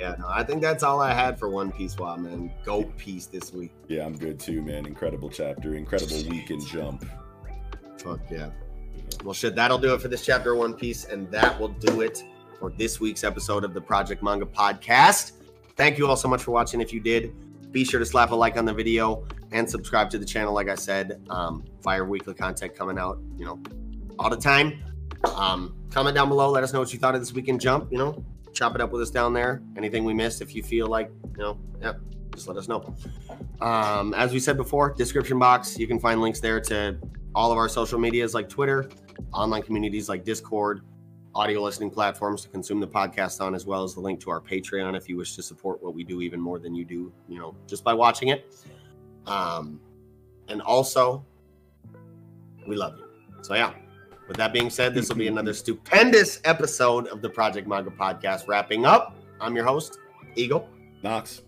[0.01, 1.99] Yeah, no, I think that's all I had for One Piece.
[1.99, 3.73] Wow, man, goat piece this week.
[3.89, 4.87] Yeah, I'm good too, man.
[4.87, 7.05] Incredible chapter, incredible week in jump.
[7.99, 8.51] Fuck yeah.
[9.25, 12.01] Well, shit, that'll do it for this chapter of One Piece, and that will do
[12.01, 12.23] it
[12.59, 15.33] for this week's episode of the Project Manga Podcast.
[15.77, 16.81] Thank you all so much for watching.
[16.81, 17.35] If you did,
[17.73, 20.55] be sure to slap a like on the video and subscribe to the channel.
[20.55, 23.61] Like I said, um, fire weekly content coming out, you know,
[24.19, 24.83] all the time.
[25.35, 26.51] Um, comment down below.
[26.51, 27.91] Let us know what you thought of this weekend jump.
[27.91, 29.63] You know, chop it up with us down there.
[29.77, 31.95] Anything we missed, if you feel like, you know, yeah,
[32.35, 32.95] just let us know.
[33.61, 36.99] Um, as we said before, description box, you can find links there to
[37.37, 38.89] all of our social medias like Twitter,
[39.33, 40.81] online communities like Discord,
[41.35, 44.41] audio listening platforms to consume the podcast on, as well as the link to our
[44.41, 47.39] Patreon if you wish to support what we do even more than you do, you
[47.39, 48.57] know, just by watching it.
[49.27, 49.79] Um,
[50.49, 51.27] and also,
[52.67, 53.07] we love you.
[53.43, 53.75] So, yeah,
[54.29, 58.49] with that being said, this will be another stupendous episode of the Project Manga Podcast.
[58.49, 59.99] Wrapping up, I'm your host,
[60.37, 60.71] Eagle.
[61.03, 61.43] Knox.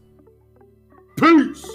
[1.17, 1.67] Peace.